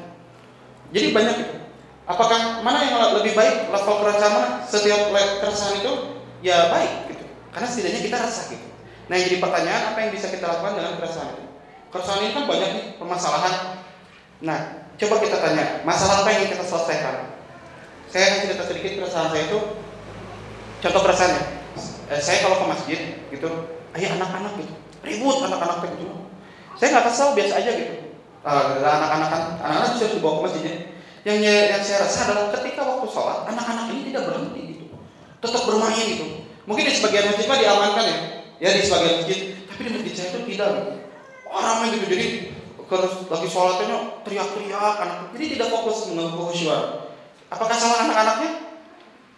Jadi 0.92 1.06
banyak 1.12 1.36
itu. 1.36 1.54
Apakah 2.02 2.60
mana 2.66 2.82
yang 2.82 2.98
lebih 3.22 3.38
baik 3.38 3.70
level 3.70 3.94
keresahan 4.02 4.32
mana? 4.34 4.48
Setiap 4.66 5.14
keresahan 5.14 5.78
itu 5.78 5.92
ya 6.42 6.70
baik 6.74 7.14
gitu. 7.14 7.24
Karena 7.54 7.66
setidaknya 7.70 8.00
kita 8.02 8.16
resah 8.18 8.44
gitu. 8.50 8.66
Nah, 9.06 9.14
yang 9.18 9.26
jadi 9.30 9.38
pertanyaan 9.38 9.82
apa 9.94 9.98
yang 10.02 10.10
bisa 10.10 10.26
kita 10.30 10.44
lakukan 10.50 10.74
dengan 10.78 10.92
keresahan 10.98 11.30
itu? 11.38 11.44
Keresahan 11.94 12.20
ini 12.26 12.32
kan 12.34 12.44
banyak 12.50 12.70
nih 12.74 12.84
permasalahan. 12.98 13.54
Nah, 14.42 14.58
coba 14.98 15.14
kita 15.22 15.36
tanya, 15.38 15.64
masalah 15.86 16.26
apa 16.26 16.30
yang 16.34 16.50
kita 16.50 16.64
selesaikan? 16.66 17.16
Saya 18.10 18.22
akan 18.28 18.38
cerita 18.50 18.64
sedikit 18.66 18.92
keresahan 18.98 19.28
saya 19.30 19.42
itu. 19.46 19.58
Contoh 20.82 21.00
keresahannya, 21.06 21.42
eh, 22.10 22.20
saya 22.20 22.42
kalau 22.42 22.56
ke 22.60 22.66
masjid 22.66 23.00
gitu 23.30 23.48
ayo 23.96 24.06
anak-anak 24.16 24.52
gitu 24.60 24.74
ribut 25.04 25.36
anak-anak 25.44 25.84
gitu 25.96 26.06
saya 26.76 26.88
nggak 26.96 27.06
kesal 27.12 27.28
biasa 27.36 27.54
aja 27.60 27.70
gitu 27.76 27.94
uh, 28.44 28.80
anak-anak 28.80 29.28
anak-anak 29.60 29.90
bisa 29.96 30.16
dibawa 30.16 30.32
ke 30.40 30.42
masjidnya 30.48 30.74
yang 31.22 31.38
yang 31.38 31.82
saya 31.86 32.02
rasa 32.02 32.18
adalah 32.26 32.50
ketika 32.58 32.82
waktu 32.82 33.06
sholat 33.06 33.46
anak-anak 33.46 33.94
ini 33.94 34.10
tidak 34.10 34.26
berhenti 34.26 34.62
gitu. 34.74 34.84
Tetap 35.38 35.62
bermain 35.70 36.02
gitu. 36.02 36.26
Mungkin 36.66 36.82
di 36.82 36.92
sebagian 36.98 37.30
masjid 37.30 37.46
mah 37.46 37.58
diamankan 37.62 38.04
ya. 38.06 38.16
Ya 38.58 38.68
di 38.74 38.82
sebagian 38.82 39.14
masjid. 39.22 39.38
Tapi 39.70 39.80
di 39.86 39.90
masjid 39.94 40.12
saya 40.18 40.28
itu 40.34 40.40
tidak. 40.54 40.68
Gitu. 40.74 40.92
orang 41.52 41.92
gitu. 41.94 42.06
Jadi 42.10 42.26
terus 42.92 43.14
lagi 43.30 43.48
sholatnya 43.48 44.18
teriak-teriak 44.26 44.94
anak. 44.98 45.18
Jadi 45.38 45.44
tidak 45.54 45.68
fokus 45.70 46.10
mengganggu 46.10 46.34
kehusuan. 46.42 46.82
Apakah 47.54 47.76
salah 47.78 47.98
anak-anaknya? 48.10 48.50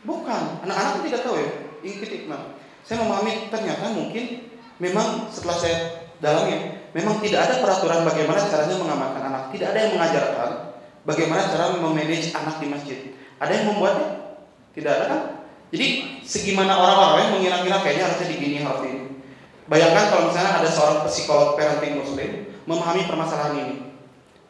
Bukan. 0.09 0.43
Anak-anak 0.65 1.05
tidak 1.05 1.21
tahu 1.21 1.37
ya. 1.37 1.51
Ini 1.85 2.29
nah. 2.33 2.43
Saya 2.85 3.01
memahami 3.01 3.49
ternyata 3.49 3.93
mungkin 3.93 4.49
memang 4.81 5.29
setelah 5.33 5.57
saya 5.57 5.77
dalami 6.21 6.81
memang 6.93 7.17
tidak 7.25 7.49
ada 7.49 7.55
peraturan 7.61 8.05
bagaimana 8.09 8.41
caranya 8.49 8.77
mengamankan 8.81 9.23
anak. 9.29 9.43
Tidak 9.53 9.69
ada 9.69 9.79
yang 9.85 9.93
mengajarkan 9.97 10.74
bagaimana 11.05 11.49
cara 11.49 11.77
memanage 11.79 12.33
anak 12.35 12.61
di 12.61 12.67
masjid 12.69 12.99
ada 13.41 13.53
yang 13.53 13.73
membuatnya 13.73 14.09
tidak 14.77 14.93
ada 15.01 15.05
kan 15.09 15.21
jadi 15.73 15.87
segimana 16.25 16.77
orang-orang 16.77 17.19
yang 17.21 17.33
mengira-ngira 17.41 17.79
kayaknya 17.81 18.05
harusnya 18.11 18.29
digini 18.29 18.59
harus 18.61 18.83
ini 18.85 19.03
bayangkan 19.71 20.05
kalau 20.13 20.23
misalnya 20.29 20.53
ada 20.61 20.69
seorang 20.69 20.99
psikolog 21.09 21.57
parenting 21.57 22.01
muslim 22.01 22.31
memahami 22.65 23.03
permasalahan 23.09 23.55
ini 23.61 23.77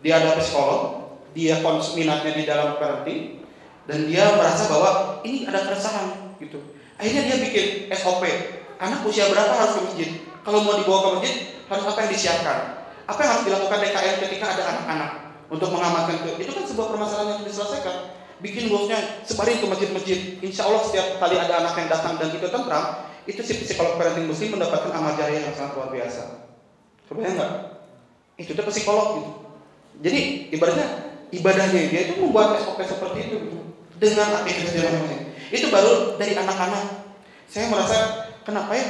dia 0.03 0.23
ada 0.23 0.39
psikolog 0.39 1.13
dia 1.35 1.59
minatnya 1.99 2.33
di 2.33 2.45
dalam 2.47 2.79
parenting 2.79 3.43
dan 3.85 4.09
dia 4.09 4.33
merasa 4.39 4.71
bahwa 4.71 5.21
ini 5.27 5.45
ada 5.45 5.67
keresahan 5.67 6.39
gitu 6.39 6.63
Akhirnya 6.99 7.23
dia 7.27 7.37
bikin 7.43 7.67
SOP. 7.91 8.23
Anak 8.79 9.07
usia 9.07 9.27
berapa 9.31 9.55
harus 9.55 9.75
ke 9.79 9.81
masjid? 9.87 10.11
Kalau 10.45 10.63
mau 10.63 10.77
dibawa 10.77 10.99
ke 11.01 11.09
masjid, 11.19 11.35
harus 11.71 11.85
apa 11.89 11.99
yang 12.07 12.11
disiapkan? 12.13 12.59
Apa 13.09 13.19
yang 13.23 13.31
harus 13.35 13.45
dilakukan 13.49 13.79
DKM 13.83 14.17
ketika 14.29 14.47
ada 14.57 14.63
anak-anak 14.71 15.11
untuk 15.53 15.69
mengamankan 15.73 16.25
itu? 16.25 16.31
Itu 16.45 16.51
kan 16.57 16.65
sebuah 16.65 16.87
permasalahan 16.95 17.41
yang 17.41 17.45
diselesaikan. 17.45 17.97
Bikin 18.43 18.69
bosnya 18.69 19.25
sebarin 19.25 19.61
ke 19.63 19.67
masjid-masjid. 19.69 20.19
Insya 20.45 20.69
Allah 20.69 20.83
setiap 20.85 21.07
kali 21.23 21.37
ada 21.41 21.65
anak 21.65 21.75
yang 21.81 21.89
datang 21.89 22.21
dan 22.21 22.29
itu 22.35 22.47
tentram, 22.51 22.85
itu 23.25 23.41
si 23.41 23.53
psikolog 23.65 23.97
parenting 23.97 24.29
muslim 24.29 24.61
mendapatkan 24.61 24.93
amal 24.93 25.17
jariah 25.17 25.49
yang 25.49 25.55
sangat 25.57 25.81
luar 25.81 25.89
biasa. 25.89 26.23
Kebayang 27.09 27.35
nggak? 27.41 27.53
Itu 28.37 28.51
tuh 28.53 28.65
psikolog 28.69 29.09
gitu. 29.21 29.31
Jadi 30.05 30.21
ibaratnya 30.53 30.87
ibadahnya 31.31 31.81
dia 31.89 32.01
itu 32.11 32.21
membuat 32.21 32.59
SOP 32.61 32.83
seperti 32.83 33.31
itu 33.31 33.37
gitu. 33.49 33.59
dengan 33.97 34.43
aktivitas 34.43 34.71
dia 34.75 34.83
masing-masing. 34.91 35.23
Itu 35.55 35.67
baru 35.71 36.19
dari 36.19 36.35
anak-anak. 36.35 36.85
Saya 37.47 37.71
merasa 37.71 37.97
kenapa 38.43 38.75
ya 38.75 38.87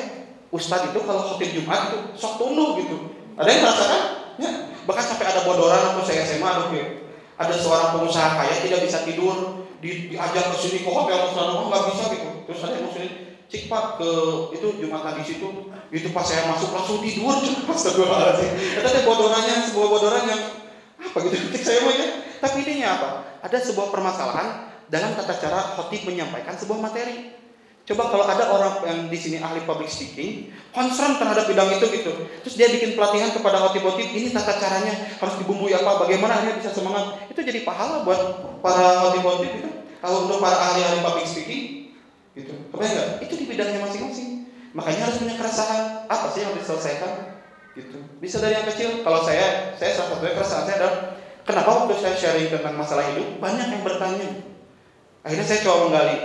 Ustadz 0.55 0.95
itu 0.95 1.01
kalau 1.03 1.23
khotib 1.35 1.51
Jumat 1.51 1.93
itu 1.93 1.99
sok 2.17 2.41
tunduk 2.41 2.81
gitu. 2.83 2.97
Ada 3.35 3.49
yang 3.51 3.63
merasakan? 3.67 4.03
Ya, 4.39 4.51
bahkan 4.85 5.05
sampai 5.05 5.26
ada 5.28 5.45
bodoran 5.45 5.95
atau 5.95 6.05
saya 6.05 6.24
SMA 6.24 6.47
aduh 6.47 6.72
ya. 6.72 6.87
Ada 7.35 7.59
seorang 7.59 7.99
pengusaha 7.99 8.39
kaya 8.39 8.62
tidak 8.62 8.87
bisa 8.87 9.03
tidur, 9.03 9.66
di, 9.82 10.14
diajak 10.14 10.55
ke 10.55 10.57
sini 10.62 10.87
ke 10.87 10.91
hotel 10.91 11.35
Ustadz 11.35 11.59
oh, 11.59 11.66
nggak 11.66 11.85
bisa 11.91 12.05
gitu. 12.14 12.28
Terus 12.47 12.61
ada 12.62 12.74
yang 12.78 12.87
muslim 12.87 13.11
cik 13.45 13.68
pak 13.68 13.85
ke 14.01 14.11
itu 14.57 14.66
Jumatan 14.80 15.20
di 15.20 15.24
situ 15.28 15.49
itu 15.93 16.09
pas 16.16 16.24
saya 16.24 16.49
masuk 16.49 16.72
langsung 16.72 16.99
tidur 17.05 17.37
pas 17.68 17.76
kedua 17.76 18.41
sih 18.41 18.51
itu 18.72 19.01
bodorannya 19.05 19.68
sebuah 19.68 19.89
bodoran 19.95 20.24
yang 20.26 20.43
apa 20.97 21.18
gitu 21.28 21.37
saya 21.68 21.85
mau 21.85 21.93
ya 21.93 22.09
tapi 22.41 22.64
intinya 22.64 22.89
apa 22.97 23.09
ada 23.45 23.59
sebuah 23.61 23.93
permasalahan 23.93 24.74
dalam 24.89 25.16
tata 25.16 25.37
cara 25.37 25.61
khotib 25.76 26.09
menyampaikan 26.09 26.57
sebuah 26.57 26.80
materi. 26.80 27.44
Coba 27.85 28.09
kalau 28.09 28.24
ada 28.24 28.45
orang 28.49 28.74
yang 28.89 29.01
di 29.12 29.18
sini 29.20 29.37
ahli 29.45 29.61
public 29.68 29.93
speaking, 29.93 30.49
concern 30.72 31.20
terhadap 31.20 31.45
bidang 31.45 31.68
itu 31.76 31.85
gitu. 31.93 32.12
Terus 32.41 32.55
dia 32.57 32.72
bikin 32.72 32.97
pelatihan 32.97 33.28
kepada 33.37 33.61
khotib-khotib, 33.61 34.09
ini 34.09 34.32
tata 34.32 34.57
caranya 34.57 34.95
harus 35.20 35.35
dibumbui 35.37 35.76
apa, 35.76 36.01
bagaimana 36.01 36.49
dia 36.49 36.57
bisa 36.57 36.72
semangat. 36.72 37.28
Itu 37.28 37.45
jadi 37.45 37.61
pahala 37.61 38.01
buat 38.09 38.20
para 38.64 39.05
khotib-khotib 39.05 39.53
itu. 39.53 39.70
Kalau 40.01 40.24
untuk 40.24 40.41
para 40.41 40.57
ahli-ahli 40.57 41.05
public 41.05 41.28
speaking, 41.28 41.93
gitu. 42.32 42.57
Kebayang 42.72 42.93
enggak? 42.97 43.09
Itu 43.28 43.35
di 43.37 43.45
bidangnya 43.45 43.80
masing-masing. 43.85 44.49
Makanya 44.72 45.01
harus 45.05 45.20
punya 45.20 45.37
keresahan. 45.37 46.09
Apa 46.09 46.26
sih 46.32 46.41
yang 46.41 46.57
diselesaikan? 46.57 47.35
gitu 47.74 47.99
bisa 48.22 48.39
dari 48.39 48.55
yang 48.55 48.66
kecil 48.70 49.03
kalau 49.03 49.26
saya 49.26 49.74
saya 49.74 49.99
salah 49.99 50.14
satunya 50.14 50.35
keresahan 50.39 50.64
saya 50.64 50.76
adalah 50.78 50.97
kenapa 51.43 51.70
waktu 51.74 51.95
saya 51.99 52.14
sharing 52.14 52.49
tentang 52.55 52.78
masalah 52.78 53.03
hidup 53.11 53.43
banyak 53.43 53.66
yang 53.66 53.82
bertanya 53.82 54.28
akhirnya 55.26 55.47
saya 55.47 55.61
coba 55.66 55.76
menggali 55.91 56.16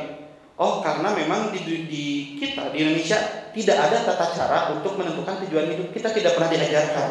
oh 0.59 0.83
karena 0.83 1.15
memang 1.15 1.55
di, 1.55 1.87
di 1.87 2.05
kita 2.35 2.75
di 2.75 2.83
Indonesia 2.83 3.47
tidak 3.55 3.77
ada 3.79 3.97
tata 4.03 4.27
cara 4.35 4.59
untuk 4.75 4.99
menentukan 4.99 5.41
tujuan 5.47 5.71
hidup. 5.71 5.87
Kita 5.95 6.11
tidak 6.13 6.35
pernah 6.35 6.51
diajarkan. 6.51 7.09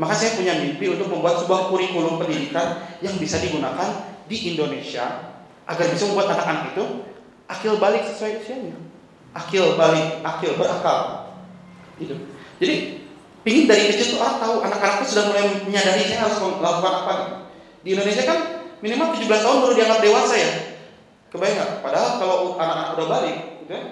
Maka 0.00 0.14
saya 0.16 0.38
punya 0.38 0.56
mimpi 0.56 0.88
untuk 0.88 1.12
membuat 1.12 1.44
sebuah 1.44 1.68
kurikulum 1.68 2.16
pendidikan 2.16 2.88
yang 3.04 3.12
bisa 3.20 3.36
digunakan 3.42 4.16
di 4.30 4.54
Indonesia 4.54 5.34
agar 5.68 5.86
bisa 5.92 6.08
membuat 6.08 6.32
anak-anak 6.32 6.72
itu 6.72 6.84
akil 7.50 7.76
balik 7.76 8.06
sesuai 8.08 8.40
usianya. 8.40 8.78
Akil 9.36 9.76
balik 9.76 10.24
akil 10.24 10.56
berakal. 10.56 11.28
Gitu. 12.00 12.16
Jadi 12.62 12.74
pingin 13.44 13.68
dari 13.68 13.92
kecil 13.92 14.16
tuh 14.16 14.18
orang 14.22 14.40
tahu 14.40 14.54
anak-anakku 14.64 15.04
sudah 15.04 15.24
mulai 15.28 15.44
menyadari 15.68 16.06
saya 16.08 16.24
harus 16.24 16.38
melakukan 16.38 16.94
apa. 17.04 17.12
Di 17.84 17.92
Indonesia 17.92 18.24
kan 18.24 18.38
minimal 18.80 19.12
17 19.12 19.28
tahun 19.28 19.58
baru 19.60 19.74
dianggap 19.76 20.00
dewasa 20.00 20.34
ya 20.38 20.69
kebayang 21.30 21.56
nggak 21.56 21.70
padahal 21.82 22.10
kalau 22.18 22.36
anak-anak 22.58 22.90
udah 22.98 23.06
balik 23.06 23.36
gitu 23.64 23.72
ya 23.72 23.82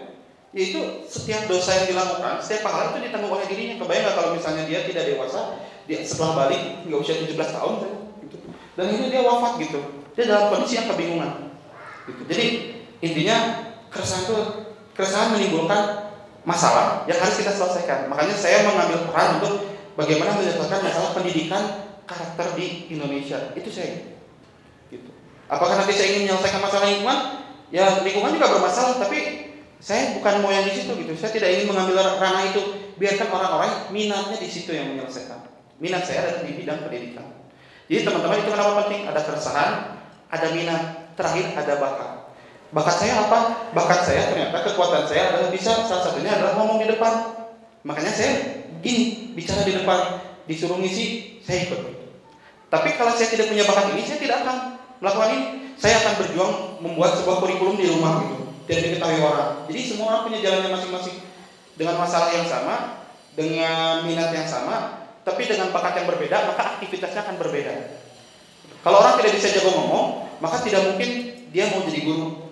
yaitu 0.48 0.80
setiap 1.06 1.44
dosa 1.46 1.70
yang 1.76 1.86
dilakukan 1.94 2.40
setiap 2.40 2.66
pahala 2.66 2.96
itu 2.96 3.08
ditanggung 3.08 3.32
oleh 3.32 3.46
dirinya 3.46 3.76
kebayang 3.78 4.04
nggak 4.04 4.16
kalau 4.16 4.30
misalnya 4.34 4.64
dia 4.66 4.80
tidak 4.84 5.04
dewasa 5.06 5.40
dia 5.86 5.98
setelah 6.04 6.46
balik 6.46 6.62
nggak 6.84 6.98
usia 6.98 7.20
17 7.24 7.36
tahun 7.36 7.74
gitu. 8.26 8.36
dan 8.74 8.86
ini 8.90 9.06
dia 9.12 9.22
wafat 9.22 9.52
gitu 9.62 9.80
dia 10.18 10.24
dalam 10.26 10.50
kondisi 10.50 10.74
yang 10.80 10.88
kebingungan 10.90 11.54
gitu. 12.10 12.22
jadi 12.26 12.46
intinya 12.98 13.36
keresahan 13.88 14.26
itu 14.26 14.38
keresahan 14.98 15.28
menimbulkan 15.38 16.08
masalah 16.48 17.04
yang 17.04 17.20
harus 17.20 17.36
kita 17.36 17.52
selesaikan. 17.52 18.08
Makanya 18.08 18.32
saya 18.32 18.64
mengambil 18.64 19.04
peran 19.04 19.36
untuk 19.36 19.68
bagaimana 20.00 20.32
menyelesaikan 20.40 20.80
masalah 20.80 21.10
pendidikan 21.12 21.62
karakter 22.08 22.56
di 22.56 22.88
Indonesia. 22.88 23.52
Itu 23.52 23.68
saya. 23.68 24.17
Apakah 25.48 25.80
nanti 25.80 25.96
saya 25.96 26.12
ingin 26.12 26.28
menyelesaikan 26.28 26.60
masalah 26.60 26.86
lingkungan? 26.92 27.18
Ya 27.72 28.04
lingkungan 28.04 28.36
juga 28.36 28.48
bermasalah, 28.52 29.00
tapi 29.00 29.48
saya 29.80 30.12
bukan 30.20 30.44
mau 30.44 30.52
yang 30.52 30.68
di 30.68 30.76
situ 30.76 30.92
gitu. 30.92 31.12
Saya 31.16 31.32
tidak 31.32 31.48
ingin 31.56 31.66
mengambil 31.72 32.04
ranah 32.20 32.44
itu. 32.52 32.62
Biarkan 32.98 33.28
orang-orang 33.30 33.72
minatnya 33.94 34.36
di 34.36 34.48
situ 34.50 34.74
yang 34.76 34.92
menyelesaikan. 34.92 35.38
Minat 35.78 36.04
saya 36.04 36.26
adalah 36.26 36.42
di 36.44 36.52
bidang 36.58 36.84
pendidikan. 36.84 37.26
Jadi 37.88 38.02
teman-teman 38.04 38.42
itu 38.44 38.50
kenapa 38.52 38.72
penting? 38.84 39.00
Ada 39.08 39.20
keresahan, 39.24 39.70
ada 40.28 40.46
minat, 40.52 40.82
terakhir 41.16 41.46
ada 41.56 41.74
bakat. 41.80 42.10
Bakat 42.68 42.96
saya 43.00 43.14
apa? 43.24 43.38
Bakat 43.72 44.00
saya 44.04 44.28
ternyata 44.28 44.60
kekuatan 44.60 45.08
saya 45.08 45.32
adalah 45.32 45.48
bisa 45.48 45.72
salah 45.88 46.04
satunya 46.04 46.36
adalah 46.36 46.60
ngomong 46.60 46.84
di 46.84 46.86
depan. 46.92 47.48
Makanya 47.86 48.12
saya 48.12 48.32
gini 48.84 49.32
bicara 49.32 49.64
di 49.64 49.72
depan, 49.72 50.20
disuruh 50.44 50.76
ngisi, 50.76 51.38
saya 51.40 51.64
ikut. 51.64 51.80
Tapi 52.68 52.88
kalau 53.00 53.16
saya 53.16 53.32
tidak 53.32 53.48
punya 53.48 53.64
bakat 53.64 53.96
ini, 53.96 54.02
saya 54.04 54.18
tidak 54.20 54.44
akan 54.44 54.77
melakukan 55.02 55.28
ini. 55.34 55.44
Saya 55.78 55.94
akan 56.02 56.12
berjuang 56.18 56.52
membuat 56.82 57.22
sebuah 57.22 57.38
kurikulum 57.38 57.78
di 57.78 57.86
rumah 57.86 58.18
gitu 58.26 58.38
dan 58.68 58.76
diketahui 58.84 59.20
orang. 59.22 59.50
Jadi 59.70 59.80
semua 59.86 60.06
orang 60.12 60.22
punya 60.28 60.38
jalannya 60.44 60.70
masing-masing 60.74 61.16
dengan 61.78 61.94
masalah 61.96 62.28
yang 62.34 62.44
sama, 62.44 63.06
dengan 63.38 64.02
minat 64.04 64.34
yang 64.34 64.44
sama, 64.50 65.06
tapi 65.22 65.46
dengan 65.46 65.70
bakat 65.70 66.02
yang 66.02 66.06
berbeda, 66.10 66.50
maka 66.50 66.76
aktivitasnya 66.76 67.22
akan 67.24 67.36
berbeda. 67.38 67.72
Kalau 68.82 68.98
orang 69.00 69.22
tidak 69.22 69.38
bisa 69.38 69.48
jago 69.54 69.70
ngomong, 69.72 70.06
maka 70.42 70.60
tidak 70.66 70.82
mungkin 70.84 71.10
dia 71.54 71.70
mau 71.72 71.86
jadi 71.86 72.00
guru, 72.04 72.50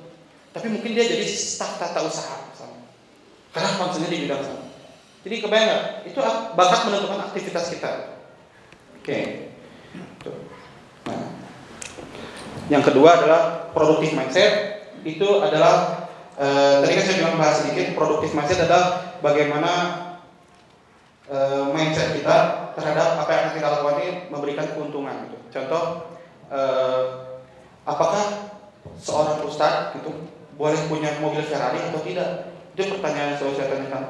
tapi 0.57 0.73
mungkin 0.73 0.97
dia 0.97 1.05
jadi 1.05 1.27
staf 1.29 1.77
tata 1.77 2.01
usaha 2.07 2.49
sama. 2.57 2.81
Karena 3.53 3.77
concernnya 3.77 4.09
di 4.09 4.25
bidang 4.25 4.41
sama. 4.41 4.63
Jadi 5.27 5.35
kebayang 5.43 5.67
nggak? 5.67 5.85
Itu 6.15 6.19
bakat 6.55 6.81
menentukan 6.87 7.21
aktivitas 7.29 7.65
kita. 7.75 7.93
Oke. 9.03 9.19
Nah. 9.19 9.46
Yang 12.67 12.93
kedua 12.93 13.23
adalah 13.23 13.71
produktif 13.71 14.15
mindset. 14.15 14.83
Itu 15.07 15.39
adalah 15.39 16.07
eh, 16.35 16.83
tadi 16.83 16.93
kan 16.99 17.05
saya 17.07 17.17
bilang 17.23 17.37
bahas 17.39 17.63
sedikit. 17.63 17.95
Produktif 17.95 18.35
mindset 18.35 18.67
adalah 18.67 19.17
bagaimana 19.23 19.73
eh, 21.31 21.65
mindset 21.71 22.19
kita 22.19 22.37
terhadap 22.75 23.23
apa 23.23 23.31
yang 23.31 23.43
akan 23.49 23.55
kita 23.55 23.69
lakukan 23.71 23.97
ini 24.03 24.11
memberikan 24.35 24.67
keuntungan. 24.75 25.15
Gitu. 25.31 25.37
Contoh, 25.55 25.83
eh, 26.51 27.03
apakah 27.87 28.51
seorang 28.99 29.47
ustadz 29.47 29.95
gitu 29.99 30.11
boleh 30.59 30.79
punya 30.91 31.15
mobil 31.23 31.47
Ferrari 31.47 31.79
atau 31.87 32.03
tidak? 32.03 32.51
Itu 32.75 32.99
pertanyaan 32.99 33.35
yang 33.35 33.39
selalu 33.41 33.55
saya 33.57 33.69
tanyakan. 33.73 34.05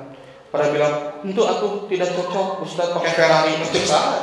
Pada 0.47 0.73
bilang, 0.73 0.95
untuk 1.21 1.45
aku 1.45 1.69
tidak 1.91 2.15
cocok 2.17 2.65
Ustaz 2.65 2.89
pakai 2.95 3.13
Ferrari, 3.13 3.53
itu 3.61 3.83
salah. 3.83 4.23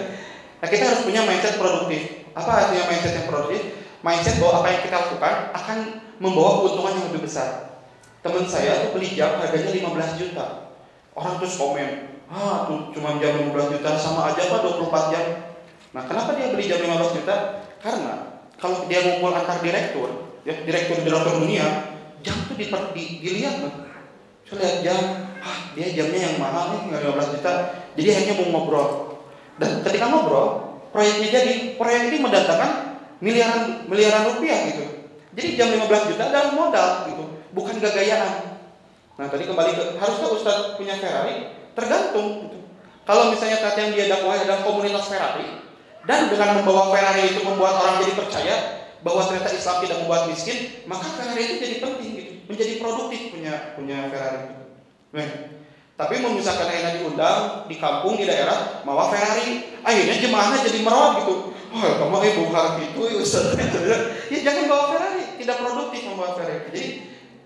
nah 0.60 0.68
kita 0.70 0.84
harus 0.86 1.02
punya 1.02 1.24
mindset 1.24 1.56
produktif. 1.56 2.23
Apa 2.34 2.50
artinya 2.50 2.84
mindset 2.90 3.14
yang 3.14 3.26
produktif? 3.30 3.62
Mindset 4.04 4.36
bahwa 4.42 4.52
apa 4.60 4.68
yang 4.74 4.82
kita 4.84 4.96
lakukan 5.00 5.34
akan 5.54 5.78
membawa 6.20 6.50
keuntungan 6.62 6.92
yang 6.98 7.06
lebih 7.14 7.22
besar. 7.24 7.80
Teman 8.20 8.44
saya 8.44 8.84
tuh 8.84 8.90
beli 8.98 9.14
jam 9.14 9.38
harganya 9.40 9.70
15 9.70 10.20
juta. 10.20 10.74
Orang 11.14 11.38
terus 11.38 11.54
komen, 11.54 12.20
ah 12.26 12.66
tuh 12.66 12.90
cuma 12.90 13.16
jam 13.22 13.38
15 13.38 13.74
juta 13.78 13.90
sama 13.94 14.34
aja 14.34 14.50
pak 14.50 14.60
24 14.66 15.12
jam. 15.14 15.26
Nah 15.94 16.02
kenapa 16.10 16.34
dia 16.34 16.50
beli 16.50 16.66
jam 16.66 16.82
15 16.82 17.16
juta? 17.22 17.34
Karena 17.78 18.42
kalau 18.58 18.90
dia 18.90 18.98
ngumpul 18.98 19.30
antar 19.30 19.62
direktur, 19.62 20.34
ya 20.42 20.58
direktur-direktur 20.66 21.40
dunia 21.40 21.94
jam 22.24 22.36
tuh 22.48 22.56
di, 22.56 22.66
di, 22.96 23.04
dilihat 23.20 23.60
loh 23.60 23.74
saya 24.44 24.56
lihat 24.60 24.76
jam 24.80 25.02
ah 25.44 25.58
dia 25.76 25.88
jamnya 25.92 26.20
yang 26.32 26.36
mahal 26.40 26.72
nih 26.72 26.80
nggak 26.88 27.00
15 27.16 27.34
juta 27.36 27.52
jadi 27.96 28.08
hanya 28.16 28.32
mau 28.40 28.46
ngobrol 28.52 28.88
dan 29.60 29.84
ketika 29.84 30.08
ngobrol 30.08 30.48
proyeknya 30.94 31.28
jadi 31.34 31.52
proyek 31.74 32.02
ini 32.14 32.18
mendatangkan 32.22 32.70
miliaran 33.18 33.90
miliaran 33.90 34.22
rupiah 34.30 34.70
gitu 34.70 34.84
jadi 35.34 35.48
jam 35.58 35.68
15 35.74 36.14
juta 36.14 36.22
adalah 36.30 36.54
modal 36.54 36.88
gitu 37.10 37.24
bukan 37.50 37.82
gagayaan 37.82 38.62
nah 39.18 39.26
tadi 39.26 39.50
kembali 39.50 39.70
ke 39.74 39.84
haruskah 39.98 40.30
Ustadz 40.38 40.78
punya 40.78 40.94
Ferrari 40.98 41.50
tergantung 41.74 42.46
gitu. 42.46 42.58
kalau 43.02 43.34
misalnya 43.34 43.58
tadi 43.58 43.78
yang 43.82 43.92
dia 43.98 44.06
dakwah 44.06 44.38
adalah 44.38 44.62
komunitas 44.62 45.10
Ferrari 45.10 45.66
dan 46.06 46.30
dengan 46.30 46.62
membawa 46.62 46.94
Ferrari 46.94 47.34
itu 47.34 47.42
membuat 47.42 47.74
orang 47.82 48.06
jadi 48.06 48.12
percaya 48.14 48.56
bahwa 49.04 49.20
ternyata 49.28 49.52
Islam 49.52 49.76
tidak 49.84 49.96
membuat 50.00 50.22
miskin, 50.32 50.58
maka 50.88 51.04
Ferrari 51.20 51.44
itu 51.44 51.54
jadi 51.60 51.76
penting 51.84 52.10
gitu, 52.16 52.32
menjadi 52.48 52.72
produktif 52.80 53.20
punya 53.36 53.76
punya 53.76 54.08
Ferrari. 54.08 54.40
Nah, 55.12 55.28
tapi 55.94 56.18
misalkan 56.26 56.66
akhirnya 56.66 56.98
diundang 56.98 57.70
di 57.70 57.78
kampung 57.78 58.18
di 58.18 58.26
daerah 58.26 58.82
bawa 58.82 59.14
Ferrari, 59.14 59.78
akhirnya 59.86 60.16
jemaahnya 60.18 60.66
jadi 60.66 60.82
merawat 60.82 61.22
gitu. 61.22 61.54
Oh, 61.74 61.82
kamu 61.82 62.18
ibu 62.34 62.42
harap 62.54 62.78
itu 62.82 63.00
ya 63.02 63.16
Ustaz. 63.18 63.54
ya 64.32 64.38
jangan 64.42 64.64
bawa 64.66 64.84
Ferrari, 64.94 65.24
tidak 65.38 65.56
produktif 65.62 66.00
membawa 66.06 66.34
Ferrari. 66.34 66.66
Jadi 66.70 66.82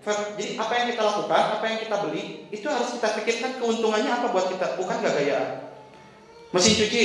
jadi 0.09 0.57
apa 0.57 0.73
yang 0.73 0.87
kita 0.95 1.01
lakukan, 1.05 1.43
apa 1.59 1.63
yang 1.69 1.77
kita 1.85 1.95
beli, 2.07 2.23
itu 2.49 2.65
harus 2.65 2.89
kita 2.97 3.07
pikirkan 3.21 3.51
keuntungannya 3.61 4.09
apa 4.09 4.33
buat 4.33 4.49
kita, 4.49 4.79
bukan 4.81 4.97
gaya-gayaan. 5.05 5.69
Mesin 6.49 6.73
cuci, 6.81 7.03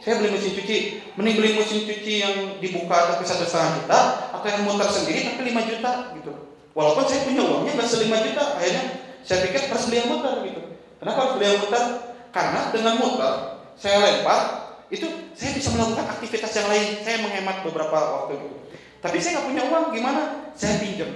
saya 0.00 0.16
beli 0.16 0.32
mesin 0.32 0.56
cuci, 0.56 0.76
mending 1.20 1.36
beli 1.36 1.50
mesin 1.60 1.84
cuci 1.84 2.12
yang 2.24 2.34
dibuka 2.62 3.12
tapi 3.12 3.28
satu 3.28 3.44
setengah 3.44 3.84
juta, 3.84 4.00
atau 4.32 4.46
yang 4.48 4.62
muter 4.64 4.88
sendiri 4.88 5.28
tapi 5.28 5.52
5 5.52 5.70
juta 5.74 5.92
gitu. 6.16 6.32
Walaupun 6.72 7.04
saya 7.04 7.20
punya 7.28 7.42
uangnya 7.44 7.72
nggak 7.76 7.88
se 7.88 7.96
5 8.00 8.26
juta, 8.30 8.44
akhirnya 8.56 8.84
saya 9.26 9.38
pikir 9.44 9.62
yang 9.68 10.08
muter 10.08 10.34
gitu. 10.48 10.62
Kenapa 11.02 11.18
harus 11.22 11.32
beli 11.36 11.46
yang 11.46 11.60
muter? 11.62 11.84
Karena 12.32 12.60
dengan 12.72 12.94
muter 13.00 13.34
saya 13.76 13.96
lempar, 14.00 14.40
itu 14.88 15.06
saya 15.36 15.50
bisa 15.52 15.68
melakukan 15.76 16.06
aktivitas 16.16 16.52
yang 16.56 16.68
lain. 16.68 16.86
Saya 17.04 17.16
menghemat 17.24 17.56
beberapa 17.64 17.96
waktu 17.96 18.40
gitu. 18.40 18.56
Tapi 19.04 19.16
saya 19.20 19.38
nggak 19.38 19.46
punya 19.52 19.62
uang, 19.68 19.84
gimana? 19.92 20.22
Saya 20.56 20.80
pinjam. 20.80 21.10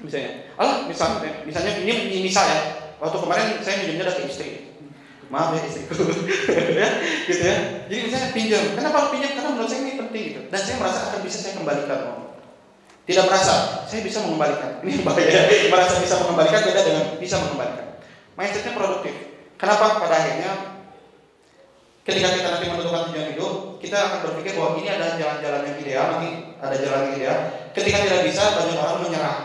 Misalnya, 0.00 0.48
Allah 0.56 0.88
misalnya, 0.88 1.44
misalnya 1.44 1.72
ini, 1.80 1.92
ini 2.12 2.18
misal 2.28 2.44
ya. 2.44 2.60
Waktu 3.00 3.16
kemarin 3.16 3.46
saya 3.64 3.76
pinjamnya 3.80 4.06
dari 4.12 4.28
istri 4.28 4.70
maaf 5.30 5.54
ya 5.54 5.62
istriku 5.62 5.94
ya 6.82 6.88
gitu 7.30 7.42
ya 7.46 7.56
jadi 7.86 8.00
misalnya 8.02 8.28
pinjam 8.34 8.62
kenapa 8.74 9.14
pinjam 9.14 9.30
karena 9.38 9.50
menurut 9.54 9.70
saya 9.70 9.80
ini 9.86 9.94
penting 9.94 10.22
gitu 10.34 10.40
dan 10.50 10.58
saya 10.58 10.76
merasa 10.82 10.98
akan 11.06 11.20
bisa 11.22 11.38
saya 11.38 11.54
kembalikan 11.54 11.98
uang 12.02 12.20
tidak 13.06 13.24
merasa 13.30 13.54
saya 13.86 14.00
bisa 14.02 14.18
mengembalikan 14.26 14.82
ini 14.82 15.06
bahaya 15.06 15.40
merasa 15.70 16.02
bisa 16.02 16.14
mengembalikan 16.18 16.60
beda 16.66 16.82
dengan 16.82 17.04
bisa 17.22 17.36
mengembalikan 17.46 17.86
mindsetnya 18.34 18.72
produktif 18.76 19.14
kenapa 19.56 20.02
pada 20.02 20.14
akhirnya 20.14 20.52
ketika 22.04 22.28
kita 22.34 22.48
nanti 22.50 22.66
menentukan 22.68 23.10
tujuan 23.10 23.28
hidup 23.34 23.52
kita 23.78 23.96
akan 23.96 24.18
berpikir 24.26 24.58
bahwa 24.58 24.76
ini 24.80 24.88
adalah 24.90 25.14
jalan-jalan 25.16 25.62
yang 25.66 25.76
ideal 25.80 26.04
nanti 26.16 26.30
ada 26.58 26.76
jalan 26.76 27.00
yang 27.06 27.14
ideal 27.16 27.38
ketika 27.72 27.96
tidak 28.02 28.20
bisa 28.26 28.42
banyak 28.56 28.78
orang 28.78 28.98
menyerah 29.06 29.38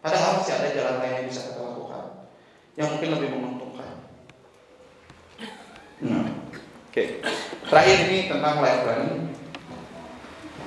padahal 0.00 0.30
masih 0.40 0.54
ada 0.56 0.68
jalan 0.72 0.94
lain 1.02 1.14
yang 1.22 1.26
bisa 1.28 1.40
kita 1.52 1.60
lakukan 1.60 2.04
yang 2.78 2.88
mungkin 2.94 3.08
lebih 3.18 3.28
menguntungkan 3.34 3.58
Nah, 5.98 6.30
oke. 6.30 6.94
Okay. 6.94 7.18
Terakhir 7.66 7.96
ini 8.06 8.30
tentang 8.30 8.62
life 8.62 8.82
planning. 8.86 9.34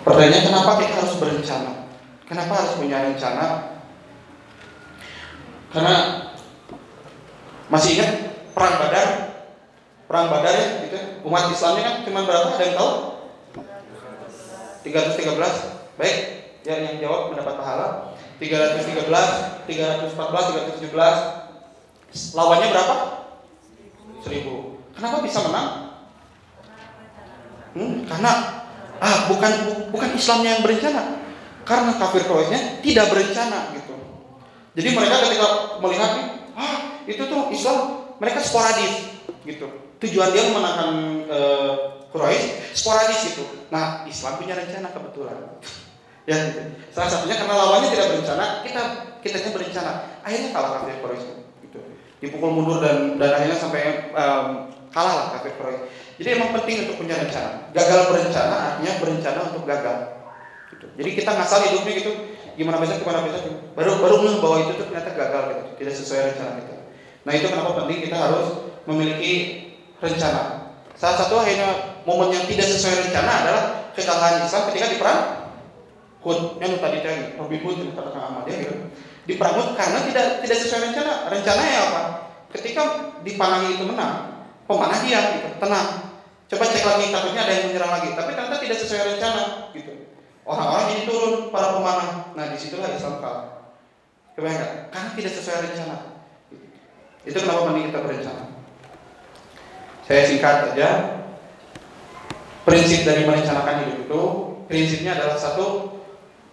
Pertanyaannya 0.03 0.41
kenapa 0.43 0.71
kita 0.83 0.93
harus 0.99 1.15
berencana? 1.23 1.71
Kenapa 2.27 2.51
harus 2.59 2.73
punya 2.75 2.97
rencana? 2.99 3.45
Karena 5.71 5.95
masih 7.71 7.89
ingat 7.97 8.11
perang 8.51 8.75
Badar? 8.77 9.07
perang 10.11 10.27
Badar 10.27 10.51
ya, 10.51 10.67
gitu. 10.83 10.95
ya. 10.99 11.03
Umat 11.23 11.47
Islamnya 11.47 11.83
kan 11.87 11.95
cuma 12.03 12.27
berapa? 12.27 12.51
Ada 12.59 12.63
yang 12.67 12.75
tahu? 12.75 12.91
313. 14.83 15.95
Baik, 15.95 16.17
ya 16.67 16.75
yang 16.83 16.99
jawab 16.99 17.31
mendapat 17.31 17.55
pahala. 17.55 17.87
313, 18.35 19.07
314, 19.71 20.11
317. 20.83 22.35
Lawannya 22.35 22.67
berapa? 22.75 22.95
1000. 24.19 24.91
Kenapa 24.91 25.17
bisa 25.23 25.39
menang? 25.47 25.69
Hmm, 27.71 28.03
karena 28.03 28.31
ah 28.99 29.31
bukan 29.31 29.51
bu- 29.63 29.87
bukan 29.95 30.11
Islamnya 30.19 30.59
yang 30.59 30.63
berencana. 30.65 31.23
Karena 31.63 31.95
kafir 31.95 32.27
Quraisynya 32.27 32.83
tidak 32.83 33.15
berencana 33.15 33.71
gitu. 33.79 33.95
Jadi 34.75 34.89
mereka 34.91 35.15
ketika 35.23 35.47
melihat 35.79 36.11
ah 36.61 37.01
itu 37.09 37.25
tuh 37.25 37.49
Islam 37.49 37.77
mereka 38.21 38.39
sporadis 38.45 39.17
gitu. 39.41 39.65
Tujuan 40.01 40.29
dia 40.33 40.49
memenangkan 40.49 40.91
eh, 41.25 41.73
Quraisy 42.11 42.75
sporadis 42.77 43.19
gitu. 43.33 43.43
Nah, 43.73 44.05
Islam 44.05 44.37
punya 44.37 44.53
rencana 44.53 44.93
kebetulan. 44.93 45.37
ya, 46.29 46.37
gitu. 46.37 46.61
salah 46.93 47.09
satunya 47.09 47.33
karena 47.33 47.57
lawannya 47.57 47.89
tidak 47.97 48.13
berencana, 48.13 48.45
kita 48.61 48.81
kitanya 49.25 49.49
berencana. 49.57 49.91
Akhirnya 50.21 50.49
kalah 50.53 50.69
kafir 50.81 51.01
Quraisy 51.01 51.29
gitu. 51.65 51.79
Dipukul 52.21 52.51
mundur 52.53 52.77
dan 52.83 53.17
dan 53.17 53.31
akhirnya 53.41 53.57
sampai 53.57 54.13
em, 54.13 54.47
kalah 54.93 55.13
lah 55.17 55.25
kafir 55.39 55.57
Quraisy. 55.57 55.81
Jadi 56.21 56.29
emang 56.37 56.53
penting 56.61 56.85
untuk 56.85 56.95
punya 57.01 57.17
rencana. 57.17 57.73
Gagal 57.73 57.99
berencana 58.13 58.55
artinya 58.69 58.93
berencana 59.01 59.39
untuk 59.49 59.63
gagal. 59.65 59.97
Gitu. 60.69 60.85
Jadi 61.01 61.09
kita 61.17 61.31
ngasal 61.33 61.59
hidupnya 61.65 61.93
gitu, 61.97 62.11
gimana 62.59 62.77
besok 62.79 63.03
gimana 63.03 63.23
besok 63.23 63.43
baru 63.75 63.99
baru 63.99 64.15
ngeh 64.23 64.35
bahwa 64.43 64.57
itu 64.63 64.71
tuh 64.75 64.85
ternyata 64.91 65.09
gagal 65.15 65.43
gitu, 65.51 65.63
tidak 65.79 65.93
sesuai 65.97 66.21
rencana 66.31 66.51
kita. 66.59 66.75
Nah 67.21 67.31
itu 67.37 67.45
kenapa 67.47 67.71
penting 67.83 67.97
kita 68.03 68.17
harus 68.17 68.47
memiliki 68.89 69.33
rencana. 70.01 70.73
Salah 70.97 71.15
satu 71.21 71.41
akhirnya 71.41 72.01
momen 72.05 72.33
yang 72.33 72.45
tidak 72.45 72.67
sesuai 72.69 73.09
rencana 73.09 73.31
adalah 73.45 73.63
kekalahan 73.93 74.45
Islam 74.45 74.63
ketika 74.69 74.87
di 74.89 74.97
perang 74.97 75.21
Hud, 76.21 76.61
yang 76.61 76.77
tadi 76.77 77.01
tadi 77.01 77.33
Robin 77.33 77.59
Hood 77.65 77.77
yang 77.81 77.97
Ahmad 77.97 78.45
ya 78.45 78.55
gitu. 78.61 78.75
Di 79.25 79.33
perang 79.37 79.57
Hud 79.57 79.69
karena 79.73 80.05
tidak 80.05 80.45
tidak 80.45 80.57
sesuai 80.61 80.81
rencana. 80.89 81.13
Rencananya 81.29 81.79
apa? 81.89 82.01
Ketika 82.53 82.81
dipanangi 83.25 83.79
itu 83.79 83.83
menang, 83.87 84.45
pemanah 84.67 84.99
dia 85.01 85.19
gitu, 85.39 85.49
tenang. 85.57 85.87
Coba 86.51 86.67
cek 86.67 86.83
lagi 86.83 87.15
takutnya 87.15 87.41
ada 87.47 87.53
yang 87.55 87.65
menyerang 87.71 87.91
lagi, 87.95 88.09
tapi 88.11 88.35
ternyata 88.35 88.59
tidak 88.59 88.77
sesuai 88.83 89.03
rencana 89.15 89.41
gitu. 89.71 90.00
Orang-orang 90.41 90.85
jadi 90.93 91.03
turun 91.05 91.33
para 91.53 91.77
pemanah. 91.77 92.33
Nah 92.33 92.45
di 92.49 92.57
situlah 92.57 92.89
Islam 92.91 93.21
kalah. 93.21 93.45
Nggak? 94.37 94.89
Karena 94.89 95.09
tidak 95.13 95.33
sesuai 95.37 95.59
rencana. 95.69 95.97
Itu 97.21 97.37
kenapa 97.37 97.69
penting 97.69 97.93
kita 97.93 97.99
berencana. 98.01 98.43
Saya 100.09 100.21
singkat 100.25 100.55
saja. 100.71 100.87
Prinsip 102.61 103.01
dari 103.09 103.25
merencanakan 103.25 103.85
hidup 103.85 103.97
itu, 104.05 104.21
prinsipnya 104.69 105.17
adalah 105.17 105.33
satu, 105.33 105.97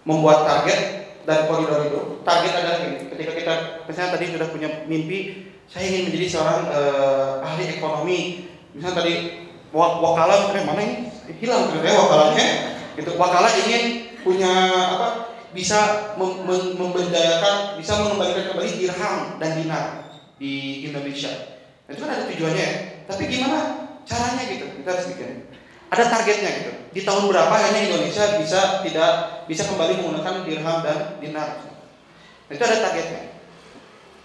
membuat 0.09 0.41
target 0.41 1.05
dan 1.29 1.45
koridor 1.45 1.85
itu. 1.85 2.25
Target 2.25 2.53
adalah 2.57 2.77
gini, 2.81 3.13
ketika 3.13 3.31
kita 3.37 3.53
misalnya 3.85 4.17
tadi 4.17 4.25
sudah 4.33 4.47
punya 4.49 4.69
mimpi, 4.89 5.45
saya 5.69 5.85
ingin 5.85 6.09
menjadi 6.09 6.27
seorang 6.33 6.59
eh, 6.65 7.45
ahli 7.45 7.63
ekonomi. 7.77 8.19
Misalnya 8.73 9.05
tadi 9.05 9.13
wak- 9.69 10.01
wakala 10.01 10.49
misalnya 10.49 10.65
mana 10.65 10.81
ini 10.81 10.95
hilang 11.37 11.69
ternyata 11.69 11.87
ya 11.93 11.97
wakalanya. 12.01 12.47
Gitu. 12.99 13.15
Wakala 13.15 13.47
ingin 13.63 14.11
punya 14.27 14.51
apa? 14.99 15.07
Bisa 15.55 16.11
mem- 16.19 16.45
mem- 16.45 16.75
memberdayakan, 16.77 17.79
bisa 17.79 17.97
mengembalikan 18.03 18.53
kembali 18.53 18.69
dirham 18.75 19.39
dan 19.39 19.51
dinar 19.57 19.85
di 20.35 20.85
Indonesia. 20.85 21.31
Nah, 21.87 21.91
itu 21.95 21.99
kan 22.03 22.11
ada 22.11 22.23
tujuannya 22.29 22.61
ya. 22.61 22.73
Tapi 23.09 23.23
gimana 23.25 23.57
caranya 24.05 24.43
gitu? 24.45 24.65
Kita 24.83 24.89
harus 24.93 25.05
bikin. 25.15 25.49
Ada 25.89 26.03
targetnya 26.05 26.49
gitu. 26.61 26.71
Di 26.93 27.01
tahun 27.01 27.33
berapa 27.33 27.49
hanya 27.49 27.81
Indonesia 27.81 28.37
bisa 28.37 28.85
tidak 28.85 29.11
bisa 29.49 29.63
kembali 29.65 29.97
menggunakan 30.03 30.45
dirham 30.45 30.77
dan 30.85 31.17
dinar. 31.17 31.49
Nah, 32.45 32.53
itu 32.53 32.63
ada 32.67 32.77
targetnya. 32.85 33.21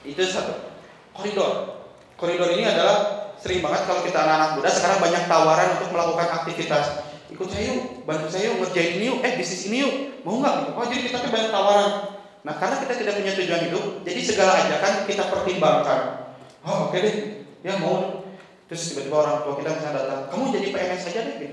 Itu 0.05 0.21
satu. 0.29 0.53
Koridor. 1.17 1.81
Koridor 2.21 2.53
ini 2.53 2.69
adalah 2.69 3.33
sering 3.41 3.65
banget 3.65 3.89
kalau 3.89 4.05
kita 4.05 4.19
anak-anak 4.19 4.51
muda 4.61 4.69
sekarang 4.69 4.99
banyak 5.01 5.25
tawaran 5.25 5.69
untuk 5.81 5.89
melakukan 5.95 6.29
aktivitas. 6.43 7.14
Ikut 7.35 7.51
saya 7.51 7.75
yuk, 7.75 8.07
bantu 8.07 8.31
saya 8.31 8.55
yuk, 8.55 8.63
ngerjain 8.63 9.03
ini 9.03 9.11
yuk, 9.11 9.19
eh 9.27 9.35
bisnis 9.35 9.67
ini 9.67 9.83
yuk, 9.83 9.95
mau 10.23 10.39
nggak? 10.39 10.79
Oh 10.79 10.87
jadi 10.87 11.03
kita 11.03 11.19
tuh 11.19 11.31
banyak 11.35 11.51
tawaran. 11.51 11.91
Nah 12.47 12.55
karena 12.63 12.77
kita 12.87 12.95
tidak 12.95 13.15
punya 13.19 13.33
tujuan 13.35 13.63
hidup, 13.67 13.85
jadi 14.07 14.21
segala 14.23 14.53
ajakan 14.63 14.93
kita 15.11 15.25
pertimbangkan. 15.27 16.01
Oh 16.63 16.87
oke 16.87 16.95
deh, 16.95 17.43
ya 17.67 17.75
mau. 17.83 18.23
Terus 18.71 18.95
tiba-tiba 18.95 19.19
orang 19.19 19.43
tua 19.43 19.55
kita 19.59 19.71
misalnya 19.75 19.99
datang, 19.99 20.21
kamu 20.31 20.43
jadi 20.55 20.67
PNS 20.71 21.03
aja 21.11 21.21
deh. 21.27 21.53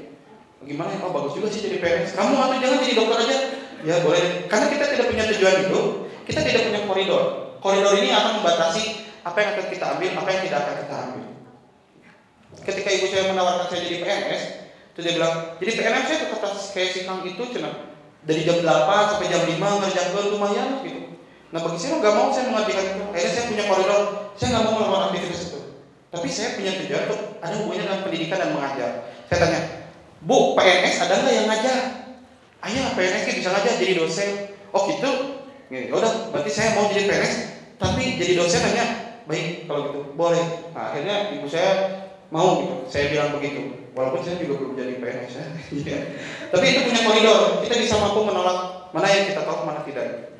Gimana? 0.61 0.93
Oh 1.01 1.09
bagus 1.09 1.33
juga 1.33 1.49
sih 1.49 1.65
jadi 1.65 1.81
PNS. 1.81 2.13
Kamu 2.13 2.37
atau 2.37 2.57
jangan 2.61 2.77
jadi 2.85 2.93
dokter 2.93 3.17
aja? 3.25 3.37
Ya 3.81 3.95
boleh. 4.05 4.45
Karena 4.45 4.69
kita 4.69 4.85
tidak 4.85 5.05
punya 5.09 5.23
tujuan 5.33 5.55
hidup, 5.65 5.85
kita 6.29 6.39
tidak 6.45 6.61
punya 6.69 6.81
koridor. 6.85 7.23
Koridor 7.57 7.97
ini 7.97 8.13
akan 8.13 8.45
membatasi 8.45 9.01
apa 9.25 9.37
yang 9.41 9.49
akan 9.57 9.65
kita 9.73 9.85
ambil, 9.97 10.09
apa 10.13 10.29
yang 10.29 10.41
tidak 10.45 10.59
akan 10.61 10.75
kita 10.85 10.95
ambil. 11.09 11.25
Ketika 12.69 12.89
ibu 12.93 13.05
saya 13.09 13.23
menawarkan 13.33 13.65
saya 13.73 13.81
jadi 13.89 13.97
PNS, 14.05 14.60
terus 14.93 15.03
dia 15.07 15.13
bilang, 15.17 15.55
jadi 15.57 15.71
PNS 15.79 16.05
saya 16.07 16.17
kata 16.31 16.49
kayak 16.75 16.89
si 16.91 16.99
Kang 17.07 17.23
itu 17.23 17.43
cina 17.51 17.71
dari 18.21 18.41
jam 18.45 18.61
8 18.61 19.11
sampai 19.15 19.27
jam 19.31 19.41
5 19.47 19.57
ngerjakan 19.57 20.25
lumayan 20.29 20.67
gitu. 20.85 21.17
Nah 21.51 21.59
bagi 21.59 21.77
saya 21.81 21.99
nggak 21.99 22.13
mau 22.15 22.29
saya 22.31 22.47
mengerjakan 22.47 22.85
itu. 22.85 23.03
Akhirnya 23.11 23.31
saya 23.33 23.45
punya 23.51 23.63
koridor, 23.67 24.01
saya 24.39 24.47
nggak 24.55 24.63
mau 24.63 24.73
melakukan 24.79 25.03
aktivitas 25.11 25.41
itu. 25.51 25.59
Tapi 26.11 26.27
saya 26.27 26.49
punya 26.59 26.71
tujuan 26.75 27.01
untuk 27.07 27.19
ada 27.39 27.53
hubungannya 27.59 27.83
dengan 27.87 27.99
pendidikan 28.03 28.37
dan 28.39 28.49
mengajar. 28.51 28.89
Saya 29.31 29.37
tanya, 29.47 29.59
Bu, 30.23 30.53
PNS 30.59 30.95
ada 31.07 31.13
nggak 31.23 31.35
yang 31.35 31.47
ngajar? 31.47 31.77
Ayah 32.61 32.85
PNS 32.93 33.23
bisa 33.41 33.49
ngajar 33.49 33.73
jadi 33.79 33.93
dosen. 33.97 34.29
Oh 34.71 34.85
gitu? 34.87 35.11
Ya 35.71 35.87
udah, 35.95 36.35
berarti 36.35 36.51
saya 36.51 36.75
mau 36.75 36.91
jadi 36.91 37.07
PNS, 37.07 37.33
tapi 37.79 38.19
jadi 38.19 38.35
dosen 38.37 38.59
hanya 38.59 38.85
baik 39.23 39.65
kalau 39.65 39.89
gitu 39.89 39.99
boleh. 40.19 40.43
Nah, 40.75 40.91
akhirnya 40.91 41.31
ibu 41.31 41.47
saya 41.47 42.03
mau 42.27 42.59
gitu. 42.59 42.75
Saya 42.91 43.11
bilang 43.11 43.33
begitu. 43.39 43.80
Walaupun 43.91 44.23
saya 44.23 44.39
juga 44.39 44.63
belum 44.63 44.73
jadi 44.79 44.93
PNS 45.03 45.33
ya. 45.35 45.45
Iya. 45.75 45.99
Tapi 46.47 46.65
itu 46.71 46.79
punya 46.87 47.01
koridor. 47.03 47.39
Kita 47.67 47.75
bisa 47.75 47.95
mampu 47.99 48.23
menolak 48.23 48.87
mana 48.95 49.07
yang 49.11 49.35
kita 49.35 49.43
tahu, 49.43 49.67
mana 49.67 49.83
tidak. 49.83 50.31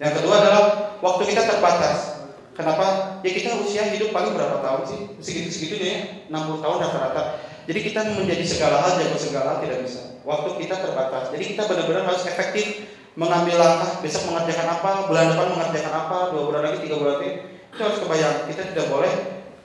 Yang 0.00 0.12
kedua 0.20 0.34
adalah 0.40 0.62
waktu 1.04 1.22
kita 1.28 1.42
terbatas. 1.44 2.24
Kenapa? 2.56 3.20
Ya 3.20 3.30
kita 3.36 3.52
usia 3.60 3.84
hidup 3.92 4.16
paling 4.16 4.32
berapa 4.32 4.64
tahun 4.64 4.82
sih? 4.88 5.00
Segitu-segitunya 5.20 5.88
ya, 5.92 6.00
60 6.32 6.64
tahun 6.64 6.76
rata-rata. 6.88 7.22
Jadi 7.68 7.80
kita 7.84 8.00
menjadi 8.16 8.44
segala 8.48 8.80
hal, 8.80 8.96
jago 8.96 9.18
segala 9.20 9.46
hal 9.52 9.58
tidak 9.60 9.84
bisa. 9.84 10.16
Waktu 10.24 10.48
kita 10.64 10.80
terbatas. 10.80 11.36
Jadi 11.36 11.44
kita 11.52 11.68
benar-benar 11.68 12.08
harus 12.08 12.24
efektif 12.24 12.88
mengambil 13.12 13.60
langkah. 13.60 14.00
Besok 14.00 14.32
mengerjakan 14.32 14.72
apa, 14.72 14.90
bulan 15.04 15.36
depan 15.36 15.52
mengerjakan 15.52 15.92
apa, 15.92 16.16
dua 16.32 16.42
bulan 16.48 16.62
lagi, 16.64 16.78
tiga 16.80 16.96
bulan 16.96 17.20
lagi. 17.20 17.32
Itu 17.76 17.80
harus 17.84 17.98
kebayang. 18.00 18.36
Kita 18.48 18.62
tidak 18.72 18.86
boleh 18.88 19.12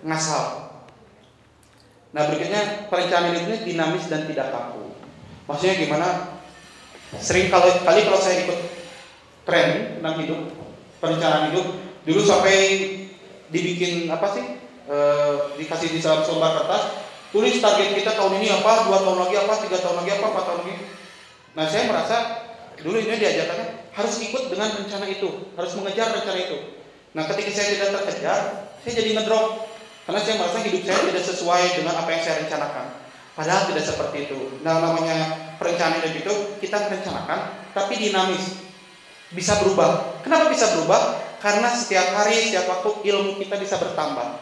ngasal. 0.03 0.61
Nah 2.12 2.28
berikutnya 2.28 2.91
perencanaan 2.91 3.39
hidup 3.39 3.47
ini 3.47 3.57
dinamis 3.72 4.12
dan 4.12 4.28
tidak 4.28 4.51
kaku. 4.51 4.91
Maksudnya 5.47 5.76
gimana? 5.80 6.07
Sering 7.20 7.51
kalau 7.51 7.68
kali 7.84 8.07
kalau 8.07 8.20
saya 8.20 8.43
ikut 8.47 8.59
tren 9.47 9.99
tentang 9.99 10.16
hidup, 10.24 10.39
perencanaan 10.99 11.51
hidup, 11.51 11.68
dulu 12.07 12.22
sampai 12.24 12.55
dibikin 13.51 14.07
apa 14.12 14.28
sih? 14.32 14.45
E, 14.88 14.97
dikasih 15.59 15.91
di 15.91 15.99
selembar 16.03 16.64
kertas, 16.64 17.03
tulis 17.32 17.59
target 17.59 17.95
kita 17.95 18.16
tahun 18.16 18.43
ini 18.43 18.47
apa, 18.59 18.88
dua 18.88 19.03
tahun 19.03 19.28
lagi 19.28 19.36
apa, 19.39 19.53
tiga 19.64 19.78
tahun 19.80 20.03
lagi 20.03 20.12
apa, 20.20 20.26
empat 20.32 20.43
tahun 20.47 20.59
lagi. 20.64 20.76
Nah 21.51 21.66
saya 21.68 21.84
merasa 21.88 22.18
dulu 22.80 22.95
ini 22.99 23.16
diajarkannya 23.20 23.68
harus 23.91 24.16
ikut 24.24 24.43
dengan 24.51 24.72
rencana 24.72 25.05
itu, 25.07 25.30
harus 25.55 25.72
mengejar 25.80 26.16
rencana 26.16 26.39
itu. 26.39 26.57
Nah 27.12 27.24
ketika 27.28 27.51
saya 27.51 27.68
tidak 27.76 27.89
terkejar, 27.99 28.39
saya 28.84 28.93
jadi 29.03 29.20
ngedrop 29.20 29.70
karena 30.12 30.28
saya 30.28 30.43
merasa 30.43 30.59
hidup 30.68 30.84
saya 30.84 30.99
tidak 31.07 31.24
sesuai 31.24 31.64
dengan 31.80 31.95
apa 31.95 32.09
yang 32.12 32.20
saya 32.20 32.36
rencanakan. 32.43 32.86
Padahal 33.32 33.64
tidak 33.72 33.84
seperti 33.88 34.18
itu. 34.28 34.59
Nah 34.59 34.84
namanya 34.84 35.18
perencanaan 35.55 36.03
hidup 36.03 36.20
itu 36.20 36.34
kita 36.59 36.84
merencanakan, 36.84 37.72
tapi 37.72 37.95
dinamis, 37.95 38.59
bisa 39.32 39.55
berubah. 39.64 40.20
Kenapa 40.20 40.51
bisa 40.51 40.68
berubah? 40.76 41.16
Karena 41.39 41.72
setiap 41.72 42.12
hari, 42.12 42.51
setiap 42.51 42.68
waktu 42.68 43.07
ilmu 43.07 43.39
kita 43.39 43.55
bisa 43.55 43.80
bertambah. 43.80 44.36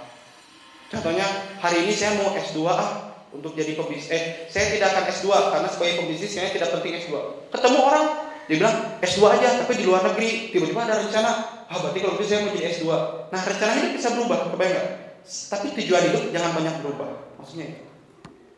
Contohnya 0.89 1.29
hari 1.61 1.85
ini 1.85 1.93
saya 1.93 2.17
mau 2.17 2.33
S2 2.33 2.65
ah 2.65 3.13
untuk 3.29 3.53
jadi 3.53 3.77
pebisnis. 3.77 4.09
Eh, 4.09 4.23
saya 4.49 4.73
tidak 4.73 4.89
akan 4.89 5.05
S2 5.05 5.53
karena 5.53 5.69
sebagai 5.69 6.01
pebisnis 6.01 6.33
saya 6.33 6.49
tidak 6.49 6.73
penting 6.73 6.97
S2. 6.97 7.13
Ketemu 7.53 7.77
orang, 7.77 8.05
dia 8.49 8.57
bilang 8.57 8.97
S2 9.05 9.21
aja 9.37 9.61
tapi 9.61 9.77
di 9.77 9.85
luar 9.85 10.01
negeri. 10.01 10.49
Tiba-tiba 10.49 10.81
ada 10.81 10.97
rencana, 10.97 11.61
ah 11.69 11.77
berarti 11.77 12.01
kalau 12.01 12.17
gitu 12.17 12.25
saya 12.25 12.41
mau 12.41 12.57
jadi 12.57 12.73
S2. 12.73 12.89
Nah 13.29 13.41
rencana 13.45 13.71
ini 13.77 13.87
bisa 13.93 14.09
berubah, 14.17 14.49
kebayang 14.49 14.73
nggak? 14.73 15.08
Tapi 15.29 15.77
tujuan 15.77 16.09
hidup 16.09 16.23
jangan 16.33 16.51
banyak 16.57 16.75
berubah. 16.81 17.09
Maksudnya. 17.37 17.69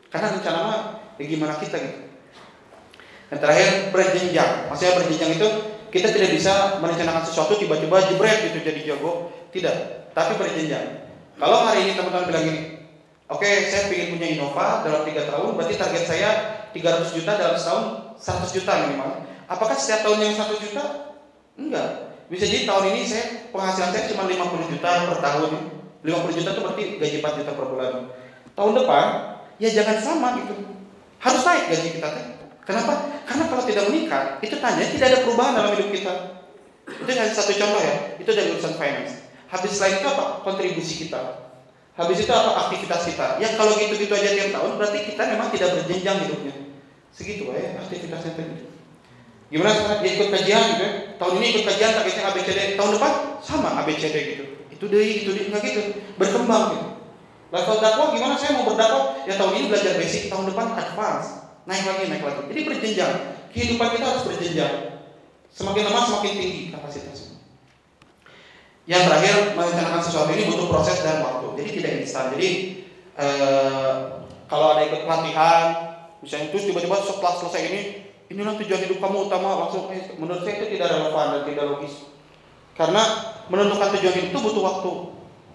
Karena 0.08 0.28
rencana 0.32 0.58
mah 0.64 0.80
ya 1.20 1.24
gimana 1.28 1.54
kita 1.60 1.76
gitu. 1.76 2.00
Yang 3.32 3.40
terakhir 3.44 3.68
berjenjang. 3.92 4.52
Maksudnya 4.72 4.92
berjenjang 4.96 5.30
itu 5.36 5.48
kita 5.92 6.08
tidak 6.12 6.30
bisa 6.32 6.52
merencanakan 6.80 7.22
sesuatu 7.28 7.60
tiba-tiba 7.60 8.00
jebret 8.08 8.48
gitu 8.48 8.58
jadi 8.64 8.80
jago. 8.92 9.28
Tidak. 9.52 9.76
Tapi 10.16 10.32
berjenjang. 10.40 11.08
Kalau 11.36 11.64
hari 11.64 11.88
ini 11.88 11.92
teman-teman 11.96 12.28
bilang 12.28 12.44
gini, 12.44 12.62
Oke, 13.32 13.48
saya 13.72 13.88
ingin 13.88 14.20
punya 14.20 14.28
Innova 14.28 14.84
dalam 14.84 15.08
tiga 15.08 15.24
tahun, 15.24 15.56
berarti 15.56 15.80
target 15.80 16.04
saya 16.04 16.30
300 16.76 17.16
juta 17.16 17.32
dalam 17.40 17.56
setahun 17.56 17.84
100 18.20 18.56
juta 18.60 18.72
minimal. 18.84 19.24
Apakah 19.48 19.72
setiap 19.72 20.04
tahun 20.04 20.20
yang 20.20 20.34
1 20.36 20.52
juta? 20.60 20.84
Enggak. 21.56 21.88
Bisa 22.28 22.44
jadi 22.44 22.68
tahun 22.68 22.92
ini 22.92 23.00
saya 23.08 23.48
penghasilan 23.48 23.90
saya 23.96 24.04
cuma 24.12 24.28
50 24.28 24.72
juta 24.76 24.90
per 25.08 25.18
tahun. 25.24 25.50
50 26.02 26.38
juta 26.38 26.50
itu 26.50 26.60
berarti 26.60 26.84
gaji 26.98 27.16
4 27.22 27.38
juta 27.42 27.50
per 27.54 27.66
bulan. 27.70 27.92
Tahun 28.52 28.72
depan 28.74 29.06
ya 29.62 29.68
jangan 29.70 29.96
sama 30.02 30.28
gitu. 30.42 30.54
Harus 31.22 31.42
naik 31.46 31.64
gaji 31.70 31.88
kita 31.98 32.08
teh. 32.10 32.26
Kenapa? 32.62 32.92
Karena 33.26 33.44
kalau 33.50 33.62
tidak 33.66 33.90
menikah, 33.90 34.38
itu 34.38 34.54
tanya 34.62 34.86
tidak 34.86 35.06
ada 35.14 35.18
perubahan 35.26 35.52
dalam 35.58 35.70
hidup 35.74 35.90
kita. 35.90 36.14
Itu 36.86 37.10
hanya 37.10 37.34
satu 37.34 37.54
contoh 37.54 37.82
ya. 37.82 37.94
Itu 38.18 38.30
dari 38.34 38.54
urusan 38.54 38.74
finance. 38.78 39.22
Habis 39.50 39.78
selain 39.78 40.02
itu 40.02 40.06
apa? 40.10 40.42
Kontribusi 40.46 41.06
kita. 41.06 41.42
Habis 41.92 42.24
itu 42.24 42.32
apa 42.32 42.50
aktivitas 42.66 43.02
kita? 43.04 43.36
Ya 43.36 43.52
kalau 43.58 43.76
gitu-gitu 43.76 44.14
aja 44.14 44.30
tiap 44.32 44.50
tahun 44.56 44.80
berarti 44.80 44.98
kita 45.12 45.22
memang 45.28 45.52
tidak 45.52 45.76
berjenjang 45.76 46.18
hidupnya. 46.24 46.54
Segitu 47.12 47.52
ya 47.52 47.76
aktivitasnya 47.82 48.32
tadi. 48.32 48.56
Gimana 49.52 49.76
sekarang 49.76 50.00
dia 50.00 50.12
ikut 50.16 50.28
kajian 50.32 50.62
gitu 50.72 50.82
ya? 50.82 50.92
Tahun 51.20 51.32
ini 51.36 51.46
ikut 51.52 51.64
kajian 51.68 51.90
targetnya 51.92 52.24
ABCD, 52.32 52.60
tahun 52.80 52.90
depan 52.96 53.12
sama 53.44 53.68
ABCD 53.84 54.16
gitu. 54.32 54.41
Itu 54.82 54.90
deh, 54.90 55.22
itu 55.22 55.30
deh, 55.30 55.46
enggak 55.46 55.62
gitu. 55.62 55.94
Berkembang 56.18 56.74
gitu. 56.74 56.88
Level 57.54 57.78
dakwah 57.78 58.10
gimana 58.10 58.34
saya 58.34 58.58
mau 58.58 58.66
berdakwah? 58.66 59.22
Ya 59.30 59.38
tahun 59.38 59.54
ini 59.62 59.64
belajar 59.70 59.94
basic, 59.94 60.26
tahun 60.26 60.50
depan 60.50 60.74
advance. 60.74 61.46
Naik 61.70 61.86
lagi, 61.86 62.10
naik 62.10 62.24
lagi. 62.26 62.50
Jadi 62.50 62.60
berjenjang. 62.66 63.14
Kehidupan 63.54 63.88
kita 63.94 64.04
harus 64.10 64.26
berjenjang. 64.26 64.74
Semakin 65.54 65.86
lama 65.86 66.00
semakin 66.02 66.32
tinggi 66.34 66.62
kapasitasnya. 66.74 67.38
Yang 68.90 69.02
terakhir, 69.06 69.34
merencanakan 69.54 70.02
sesuatu 70.02 70.30
ini 70.34 70.50
butuh 70.50 70.66
proses 70.66 70.98
dan 71.06 71.22
waktu. 71.22 71.46
Jadi 71.62 71.70
tidak 71.78 71.92
instan. 72.02 72.24
Jadi 72.34 72.48
eh, 73.14 73.94
kalau 74.50 74.66
ada 74.74 74.82
ikut 74.82 75.06
pelatihan, 75.06 75.66
misalnya 76.18 76.50
terus 76.50 76.66
tiba-tiba 76.66 76.98
setelah 77.06 77.38
selesai 77.38 77.62
ini, 77.70 77.80
inilah 78.34 78.58
tujuan 78.58 78.82
hidup 78.82 78.98
kamu 78.98 79.30
utama 79.30 79.62
langsung. 79.62 79.86
Menurut 80.18 80.42
saya 80.42 80.58
itu 80.58 80.74
tidak 80.74 80.90
relevan 80.90 81.26
dan 81.38 81.42
tidak 81.46 81.64
logis. 81.70 81.94
Karena 82.74 83.02
menentukan 83.52 83.92
tujuan 83.98 84.14
hidup 84.16 84.30
itu 84.32 84.38
butuh 84.38 84.62
waktu. 84.64 84.92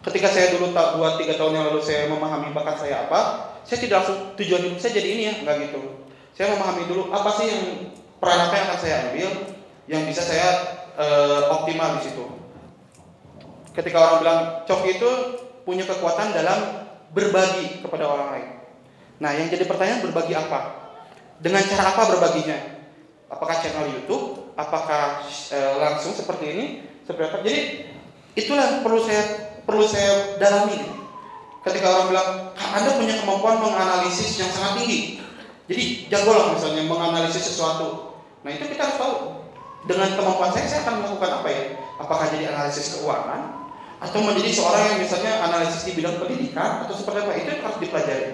Ketika 0.06 0.28
saya 0.32 0.56
dulu 0.56 0.72
tak 0.72 0.96
buat 0.96 1.20
tiga 1.20 1.36
tahun 1.36 1.54
yang 1.58 1.66
lalu 1.74 1.82
saya 1.84 2.08
memahami 2.08 2.56
bakat 2.56 2.80
saya 2.80 3.10
apa, 3.10 3.20
saya 3.68 3.78
tidak 3.84 4.06
langsung 4.06 4.20
tujuan 4.40 4.62
hidup 4.64 4.80
saya 4.80 4.94
jadi 4.96 5.10
ini 5.12 5.24
ya, 5.28 5.34
enggak 5.44 5.56
gitu. 5.68 5.82
Saya 6.38 6.54
memahami 6.56 6.84
dulu 6.88 7.10
apa 7.12 7.30
sih 7.36 7.46
yang 7.50 7.62
peran 8.22 8.40
apa 8.48 8.54
yang 8.56 8.66
akan 8.72 8.80
saya 8.80 8.96
ambil, 9.10 9.30
yang 9.90 10.02
bisa 10.08 10.22
saya 10.24 10.48
eh, 10.96 11.42
optimal 11.52 12.00
di 12.00 12.08
situ 12.08 12.38
ketika 13.78 13.98
orang 14.02 14.18
bilang 14.26 14.40
Coki 14.66 14.98
itu 14.98 15.12
punya 15.62 15.86
kekuatan 15.86 16.34
dalam 16.34 16.90
berbagi 17.14 17.86
kepada 17.86 18.10
orang 18.10 18.28
lain. 18.34 18.50
Nah, 19.22 19.32
yang 19.38 19.48
jadi 19.54 19.70
pertanyaan 19.70 20.02
berbagi 20.10 20.34
apa? 20.34 20.90
Dengan 21.38 21.62
cara 21.70 21.94
apa 21.94 22.10
berbaginya? 22.10 22.58
Apakah 23.30 23.56
channel 23.62 23.94
YouTube? 23.94 24.50
Apakah 24.58 25.22
e, 25.30 25.60
langsung 25.78 26.18
seperti 26.18 26.46
ini? 26.58 26.66
Seperti 27.08 27.24
apa? 27.24 27.38
Jadi 27.48 27.60
itulah 28.36 28.64
yang 28.68 28.80
perlu 28.84 29.00
saya 29.08 29.24
perlu 29.64 29.88
saya 29.88 30.36
dalami. 30.36 30.84
Ketika 31.64 31.88
orang 31.88 32.08
bilang 32.12 32.30
Anda 32.56 32.92
punya 33.00 33.16
kemampuan 33.24 33.64
menganalisis 33.64 34.40
yang 34.40 34.52
sangat 34.52 34.84
tinggi, 34.84 35.24
jadi 35.72 35.84
jago 36.12 36.32
lah 36.36 36.52
misalnya 36.52 36.84
menganalisis 36.84 37.56
sesuatu. 37.56 38.20
Nah 38.44 38.52
itu 38.52 38.68
kita 38.68 38.88
harus 38.88 39.00
tahu 39.00 39.16
dengan 39.88 40.12
kemampuan 40.20 40.52
saya 40.52 40.68
saya 40.68 40.82
akan 40.84 41.00
melakukan 41.00 41.32
apa 41.44 41.48
ya? 41.48 41.64
Apakah 42.04 42.28
jadi 42.28 42.52
analisis 42.52 43.00
keuangan? 43.00 43.68
atau 43.98 44.22
menjadi 44.22 44.54
seorang 44.54 44.84
yang 44.94 44.98
misalnya 45.02 45.42
analisis 45.42 45.82
di 45.90 45.98
bidang 45.98 46.22
pendidikan 46.22 46.86
atau 46.86 46.94
seperti 46.94 47.18
apa 47.26 47.34
itu 47.34 47.50
harus 47.50 47.80
dipelajari 47.82 48.30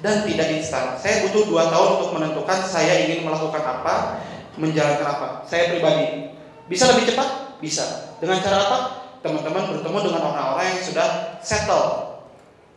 dan 0.00 0.24
tidak 0.24 0.48
instan. 0.56 0.96
Saya 0.98 1.28
butuh 1.28 1.46
dua 1.46 1.68
tahun 1.68 1.88
untuk 2.00 2.10
menentukan 2.16 2.58
saya 2.64 3.06
ingin 3.06 3.28
melakukan 3.28 3.60
apa, 3.60 4.24
menjalankan 4.56 5.06
apa. 5.06 5.28
Saya 5.46 5.76
pribadi 5.76 6.32
bisa 6.66 6.88
lebih 6.90 7.12
cepat, 7.12 7.60
bisa. 7.60 8.11
Dengan 8.22 8.38
cara 8.38 8.56
apa? 8.62 8.78
Teman-teman 9.26 9.74
bertemu 9.74 9.98
dengan 10.06 10.22
orang-orang 10.30 10.66
yang 10.70 10.80
sudah 10.86 11.08
settle. 11.42 11.86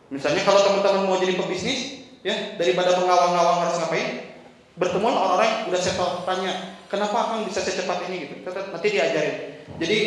Misalnya 0.10 0.42
kalau 0.42 0.62
teman-teman 0.66 1.06
mau 1.06 1.18
jadi 1.22 1.38
pebisnis, 1.38 2.10
ya 2.26 2.58
daripada 2.58 2.98
mengawang-awang 2.98 3.66
harus 3.66 3.78
ngapain, 3.82 4.34
bertemu 4.78 5.06
orang-orang 5.06 5.46
yang 5.46 5.62
sudah 5.70 5.82
settle. 5.82 6.12
Tanya, 6.26 6.54
kenapa 6.90 7.18
akan 7.30 7.46
bisa 7.46 7.62
secepat 7.62 8.10
ini 8.10 8.26
gitu? 8.26 8.34
Nanti 8.50 8.88
diajarin. 8.90 9.38
Jadi 9.78 10.00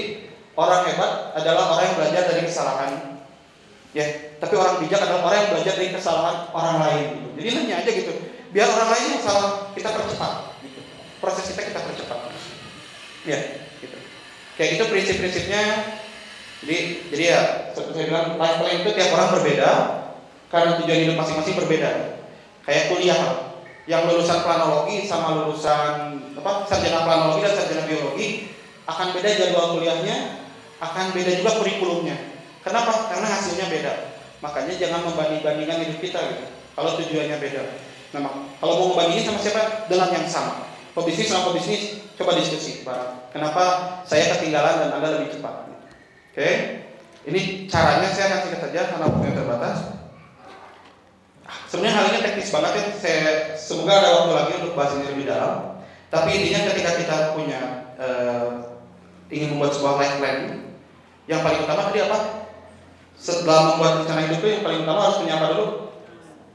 Orang 0.58 0.90
hebat 0.90 1.38
adalah 1.38 1.70
orang 1.70 1.86
yang 1.86 1.96
belajar 2.02 2.22
dari 2.34 2.42
kesalahan. 2.42 3.22
Ya, 3.94 4.34
tapi 4.42 4.58
orang 4.58 4.82
bijak 4.82 4.98
adalah 5.06 5.30
orang 5.30 5.38
yang 5.38 5.50
belajar 5.54 5.74
dari 5.78 5.94
kesalahan 5.94 6.50
orang 6.50 6.76
lain. 6.82 7.06
Gitu. 7.14 7.28
Jadi 7.38 7.48
nanya 7.54 7.74
aja 7.78 7.90
gitu. 7.94 8.12
Biar 8.50 8.66
orang 8.66 8.90
lain 8.90 9.06
yang 9.14 9.22
salah 9.22 9.70
kita 9.78 9.94
percepat. 9.94 10.58
Gitu. 10.66 10.82
Proses 11.22 11.46
kita 11.54 11.62
kita 11.62 11.78
percepat. 11.78 12.18
Ya. 13.22 13.67
Kayak 14.58 14.70
gitu 14.74 14.84
prinsip-prinsipnya. 14.90 15.62
Jadi, 16.58 16.78
jadi 17.14 17.24
ya 17.30 17.40
seperti 17.70 17.94
saya 17.94 18.06
bilang 18.10 18.26
life 18.34 18.58
plan 18.58 18.74
itu 18.82 18.90
tiap 18.90 19.10
orang 19.14 19.30
berbeda 19.38 19.70
karena 20.50 20.70
tujuan 20.82 21.00
hidup 21.06 21.16
masing-masing 21.22 21.54
berbeda. 21.54 21.90
Kayak 22.66 22.84
kuliah 22.90 23.20
yang 23.86 24.10
lulusan 24.10 24.42
planologi 24.42 25.06
sama 25.06 25.46
lulusan 25.46 26.18
apa 26.34 26.66
sarjana 26.66 27.06
planologi 27.06 27.46
dan 27.46 27.54
sarjana 27.54 27.86
biologi 27.86 28.50
akan 28.90 29.14
beda 29.14 29.28
jadwal 29.38 29.78
kuliahnya 29.78 30.42
akan 30.82 31.14
beda 31.14 31.30
juga 31.38 31.50
kurikulumnya. 31.62 32.16
Kenapa? 32.66 33.14
Karena 33.14 33.38
hasilnya 33.38 33.70
beda. 33.70 33.92
Makanya 34.42 34.74
jangan 34.74 35.06
membanding-bandingkan 35.06 35.78
hidup 35.86 35.98
kita 36.02 36.20
gitu. 36.34 36.44
Kalau 36.74 36.90
tujuannya 36.98 37.38
beda. 37.38 37.62
Nah, 38.14 38.22
kalau 38.58 38.74
mau 38.82 38.88
membandingin 38.94 39.30
sama 39.30 39.38
siapa? 39.42 39.86
Dengan 39.86 40.10
yang 40.14 40.26
sama. 40.30 40.66
Pebisnis 40.94 41.30
sama 41.30 41.50
pebisnis, 41.54 42.02
coba 42.18 42.34
diskusi 42.38 42.82
bareng. 42.82 43.17
Kenapa 43.28 43.64
saya 44.08 44.36
ketinggalan 44.36 44.88
dan 44.88 44.90
Anda 44.96 45.08
lebih 45.20 45.36
cepat? 45.36 45.68
Oke? 46.32 46.50
Ini 47.28 47.68
caranya 47.68 48.08
saya 48.08 48.26
akan 48.32 48.40
singkat 48.48 48.60
saja 48.64 48.80
karena 48.88 49.04
waktunya 49.04 49.34
terbatas. 49.36 49.78
Sebenarnya 51.68 51.94
hal 52.00 52.04
ini 52.08 52.20
teknis 52.24 52.48
banget 52.48 52.72
ya. 52.72 52.84
Saya 52.96 53.24
semoga 53.60 54.00
ada 54.00 54.08
waktu 54.16 54.32
lagi 54.32 54.52
untuk 54.64 54.72
bahas 54.72 54.96
ini 54.96 55.06
lebih 55.12 55.28
dalam. 55.28 55.76
Tapi 56.08 56.28
intinya 56.32 56.72
ketika 56.72 56.90
kita 56.96 57.16
punya 57.36 57.60
uh, 58.00 58.48
ingin 59.28 59.52
membuat 59.52 59.76
sebuah 59.76 60.00
life 60.00 60.16
plan, 60.16 60.38
yang 61.28 61.44
paling 61.44 61.60
utama 61.68 61.92
tadi 61.92 62.00
apa? 62.08 62.18
Setelah 63.18 63.76
membuat 63.76 63.92
rencana 64.04 64.20
hidup 64.24 64.40
itu 64.40 64.48
yang 64.56 64.64
paling 64.64 64.80
utama 64.88 65.00
harus 65.04 65.20
punya 65.20 65.34
apa 65.36 65.46
dulu? 65.52 65.66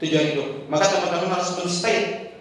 Tujuan 0.02 0.26
hidup. 0.34 0.48
Maka 0.66 0.90
teman-teman 0.90 1.38
harus 1.38 1.54
men-state, 1.54 2.34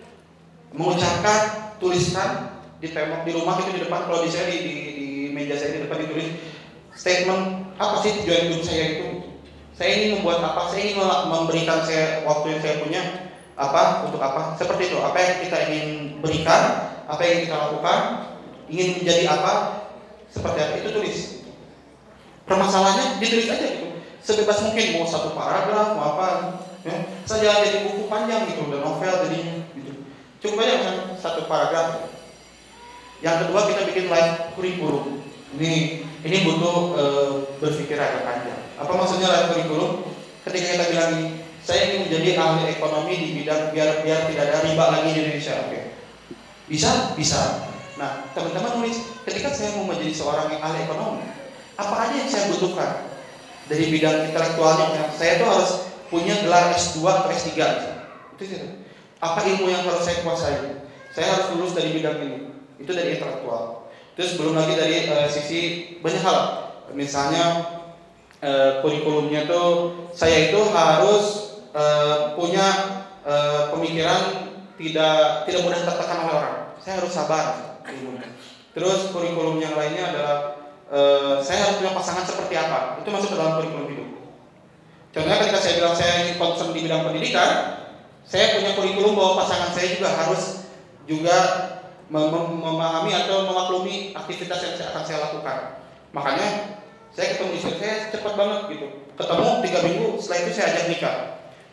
mengucapkan, 0.74 1.70
tuliskan 1.78 2.53
di 2.84 2.92
tembok 2.92 3.24
di 3.24 3.32
rumah 3.32 3.56
itu 3.64 3.80
di 3.80 3.82
depan. 3.88 4.04
Kalau 4.04 4.20
di 4.28 4.30
saya 4.30 4.52
di, 4.52 4.60
di, 4.60 4.76
di 4.92 5.08
meja 5.32 5.56
saya 5.56 5.80
di 5.80 5.88
depan 5.88 6.04
ditulis 6.04 6.36
statement 6.92 7.72
apa 7.80 7.96
sih 8.04 8.12
tujuan 8.22 8.52
hidup 8.52 8.62
saya 8.68 8.84
itu? 9.00 9.08
Saya 9.74 9.90
ingin 9.96 10.10
membuat 10.20 10.44
apa? 10.44 10.70
Saya 10.70 10.92
ingin 10.92 11.00
memberikan 11.32 11.80
saya 11.88 12.28
waktu 12.28 12.46
yang 12.52 12.62
saya 12.62 12.76
punya 12.84 13.02
apa 13.56 14.04
untuk 14.12 14.20
apa? 14.20 14.60
Seperti 14.60 14.92
itu. 14.92 15.00
Apa 15.00 15.16
yang 15.16 15.34
kita 15.48 15.58
ingin 15.72 15.86
berikan 16.20 16.92
apa 17.08 17.22
yang 17.24 17.48
kita 17.48 17.56
lakukan 17.56 18.00
ingin 18.68 19.00
menjadi 19.00 19.24
apa? 19.32 19.54
Seperti 20.28 20.60
apa? 20.60 20.74
Itu 20.84 20.90
tulis. 20.92 21.18
Permasalahannya 22.44 23.24
ditulis 23.24 23.48
aja 23.48 23.64
gitu. 23.64 23.88
Sebebas 24.20 24.60
mungkin 24.60 25.00
mau 25.00 25.08
satu 25.08 25.32
paragraf 25.32 25.96
mau 25.96 26.20
apa 26.20 26.28
ya. 26.84 26.96
Saja 27.24 27.64
jadi 27.64 27.88
buku 27.88 28.12
panjang 28.12 28.44
gitu 28.52 28.68
udah 28.68 28.84
novel 28.84 29.14
jadinya 29.24 29.56
gitu. 29.72 29.92
Cukup 30.44 30.68
aja 30.68 30.74
kan 30.84 30.96
satu 31.16 31.48
paragraf 31.48 32.12
yang 33.24 33.48
kedua 33.48 33.72
kita 33.72 33.82
bikin 33.88 34.12
live 34.12 34.36
kurikulum. 34.60 35.24
Ini 35.56 36.04
ini 36.28 36.38
butuh 36.44 36.76
e, 36.92 37.04
berpikir 37.64 37.96
agak 37.96 38.28
panjang. 38.28 38.62
Apa 38.76 38.92
maksudnya 39.00 39.32
live 39.32 39.48
kurikulum? 39.56 39.92
Ketika 40.44 40.68
kita 40.76 40.86
bilang 40.92 41.14
saya 41.64 41.88
ingin 41.88 42.12
menjadi 42.12 42.36
ahli 42.36 42.76
ekonomi 42.76 43.16
di 43.16 43.28
bidang 43.40 43.72
biar 43.72 44.04
biar 44.04 44.28
tidak 44.28 44.44
ada 44.52 44.60
riba 44.68 44.86
lagi 44.92 45.10
di 45.16 45.20
Indonesia. 45.24 45.56
Oke. 45.64 45.80
Bisa? 46.68 47.16
Bisa. 47.16 47.72
Nah 47.96 48.28
teman-teman 48.36 48.84
nulis 48.84 49.00
ketika 49.24 49.56
saya 49.56 49.72
mau 49.80 49.88
menjadi 49.88 50.12
seorang 50.12 50.52
ahli 50.60 50.84
ekonomi 50.84 51.24
apa 51.80 51.96
aja 52.06 52.16
yang 52.20 52.30
saya 52.30 52.52
butuhkan 52.52 53.08
dari 53.72 53.88
bidang 53.88 54.36
intelektualnya? 54.36 55.08
Saya 55.16 55.40
tuh 55.40 55.48
harus 55.48 55.72
punya 56.12 56.36
gelar 56.44 56.76
S2 56.76 57.00
atau 57.08 57.32
S3 57.32 57.56
itu 58.36 58.44
sih. 58.52 58.60
Apa 59.24 59.48
ilmu 59.48 59.72
yang 59.72 59.88
harus 59.88 60.04
saya 60.04 60.20
kuasai? 60.28 60.84
Saya 61.16 61.40
harus 61.40 61.56
lulus 61.56 61.72
dari 61.72 61.96
bidang 61.96 62.20
ini 62.20 62.53
itu 62.80 62.92
dari 62.92 63.18
intelektual 63.18 63.90
terus 64.14 64.38
belum 64.38 64.54
lagi 64.54 64.78
dari 64.78 65.10
uh, 65.10 65.26
sisi 65.26 65.62
banyak 66.00 66.22
hal. 66.22 66.40
Misalnya 66.94 67.66
uh, 68.46 68.72
kurikulumnya 68.86 69.50
tuh 69.50 69.98
saya 70.14 70.54
itu 70.54 70.62
harus 70.70 71.58
uh, 71.74 72.38
punya 72.38 72.68
uh, 73.26 73.74
pemikiran 73.74 74.54
tidak 74.78 75.50
tidak 75.50 75.62
mudah 75.66 75.82
tertekan 75.82 76.30
oleh 76.30 76.36
orang. 76.38 76.56
Saya 76.78 77.02
harus 77.02 77.10
sabar. 77.10 77.46
Terus 78.74 79.10
kurikulum 79.10 79.58
yang 79.58 79.74
lainnya 79.74 80.14
adalah 80.14 80.64
Eh, 80.94 81.36
saya 81.42 81.66
harus 81.66 81.82
punya 81.82 81.90
pasangan 81.98 82.22
seperti 82.22 82.54
apa. 82.54 83.02
Itu 83.02 83.10
masuk 83.10 83.34
ke 83.34 83.38
dalam 83.42 83.58
kurikulum 83.58 83.90
hidup. 83.90 84.10
Contohnya 85.10 85.42
ketika 85.42 85.58
saya 85.58 85.74
bilang 85.82 85.96
saya 85.98 86.14
ingin 86.22 86.38
concern 86.38 86.70
di 86.70 86.86
bidang 86.86 87.02
pendidikan, 87.10 87.50
saya 88.30 88.62
punya 88.62 88.78
kurikulum 88.78 89.18
bahwa 89.18 89.42
pasangan 89.42 89.74
saya 89.74 89.98
juga 89.98 90.10
harus 90.14 90.70
juga 91.10 91.38
mem- 92.14 92.30
mem- 92.30 92.62
memahami 92.62 93.12
atau 93.18 93.50
memaklumi 93.50 94.14
aktivitas 94.14 94.60
yang 94.62 94.74
saya 94.78 94.88
akan 94.94 95.04
saya 95.04 95.20
lakukan. 95.26 95.58
Makanya 96.14 96.48
saya 97.10 97.34
ketemu 97.34 97.52
istri 97.58 97.74
saya 97.82 98.14
cepat 98.14 98.34
banget 98.38 98.62
gitu. 98.70 98.88
Ketemu 99.18 99.48
tiga 99.66 99.80
minggu, 99.82 100.08
setelah 100.22 100.40
itu 100.46 100.52
saya 100.54 100.66
ajak 100.74 100.86
nikah. 100.94 101.16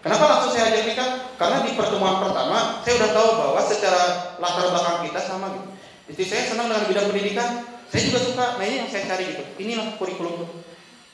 Kenapa 0.01 0.25
langsung 0.25 0.53
saya 0.57 0.73
ajak 0.73 0.85
nikah? 0.89 1.09
Karena 1.37 1.61
di 1.61 1.77
pertemuan 1.77 2.25
pertama 2.25 2.81
saya 2.81 2.95
udah 2.97 3.11
tahu 3.13 3.29
bahwa 3.37 3.61
secara 3.61 4.03
latar 4.41 4.67
belakang 4.73 4.99
kita 5.13 5.21
sama 5.21 5.47
gitu. 5.53 5.69
Istri 6.11 6.25
saya 6.27 6.43
senang 6.49 6.67
dengan 6.73 6.89
bidang 6.89 7.07
pendidikan, 7.13 7.49
saya 7.93 8.03
juga 8.09 8.21
suka. 8.25 8.47
Nah 8.57 8.65
ini 8.65 8.77
yang 8.81 8.89
saya 8.89 9.05
cari 9.13 9.25
gitu. 9.29 9.45
Inilah 9.61 10.01
kurikulum. 10.01 10.49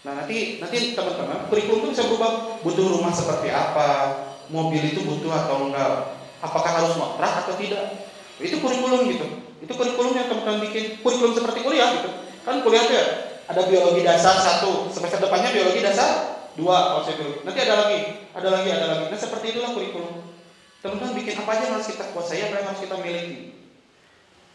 Nah 0.07 0.23
nanti 0.23 0.63
nanti 0.63 0.95
teman-teman 0.95 1.51
kurikulum 1.51 1.91
itu 1.91 1.99
bisa 1.99 2.07
berubah. 2.07 2.63
Butuh 2.63 2.87
rumah 2.95 3.11
seperti 3.11 3.51
apa? 3.51 4.23
Mobil 4.55 4.95
itu 4.95 5.03
butuh 5.03 5.35
atau 5.35 5.67
enggak? 5.67 6.15
Apakah 6.39 6.71
harus 6.79 6.95
ngontrak 6.95 7.43
atau 7.43 7.59
tidak? 7.59 8.07
Itu 8.41 8.61
kurikulum 8.61 9.09
gitu. 9.09 9.27
Itu 9.65 9.73
kurikulum 9.73 10.13
yang 10.13 10.29
teman-teman 10.29 10.61
bikin. 10.69 11.01
Kurikulum 11.01 11.33
seperti 11.33 11.65
kuliah 11.65 11.89
gitu. 12.01 12.11
Kan 12.45 12.61
kuliah 12.63 12.85
tuh 12.85 12.95
ya 12.95 13.05
ada 13.47 13.63
biologi 13.67 14.03
dasar 14.03 14.35
satu, 14.39 14.91
semester 14.91 15.23
depannya 15.23 15.55
biologi 15.55 15.81
dasar 15.83 16.37
dua 16.59 16.77
kalau 16.99 17.03
saya. 17.07 17.17
Nanti 17.47 17.61
ada 17.63 17.75
lagi, 17.87 17.99
ada 18.35 18.49
lagi, 18.51 18.69
ada 18.75 18.87
lagi. 18.91 19.05
Nah 19.13 19.19
seperti 19.19 19.55
itulah 19.55 19.71
kurikulum. 19.77 20.35
Teman-teman 20.83 21.19
bikin 21.19 21.35
apa 21.41 21.51
aja 21.57 21.63
yang 21.67 21.75
harus 21.79 21.89
kita 21.91 22.05
kuasai, 22.15 22.41
apa 22.47 22.55
yang 22.63 22.67
harus 22.71 22.81
kita 22.83 22.95
miliki. 23.01 23.39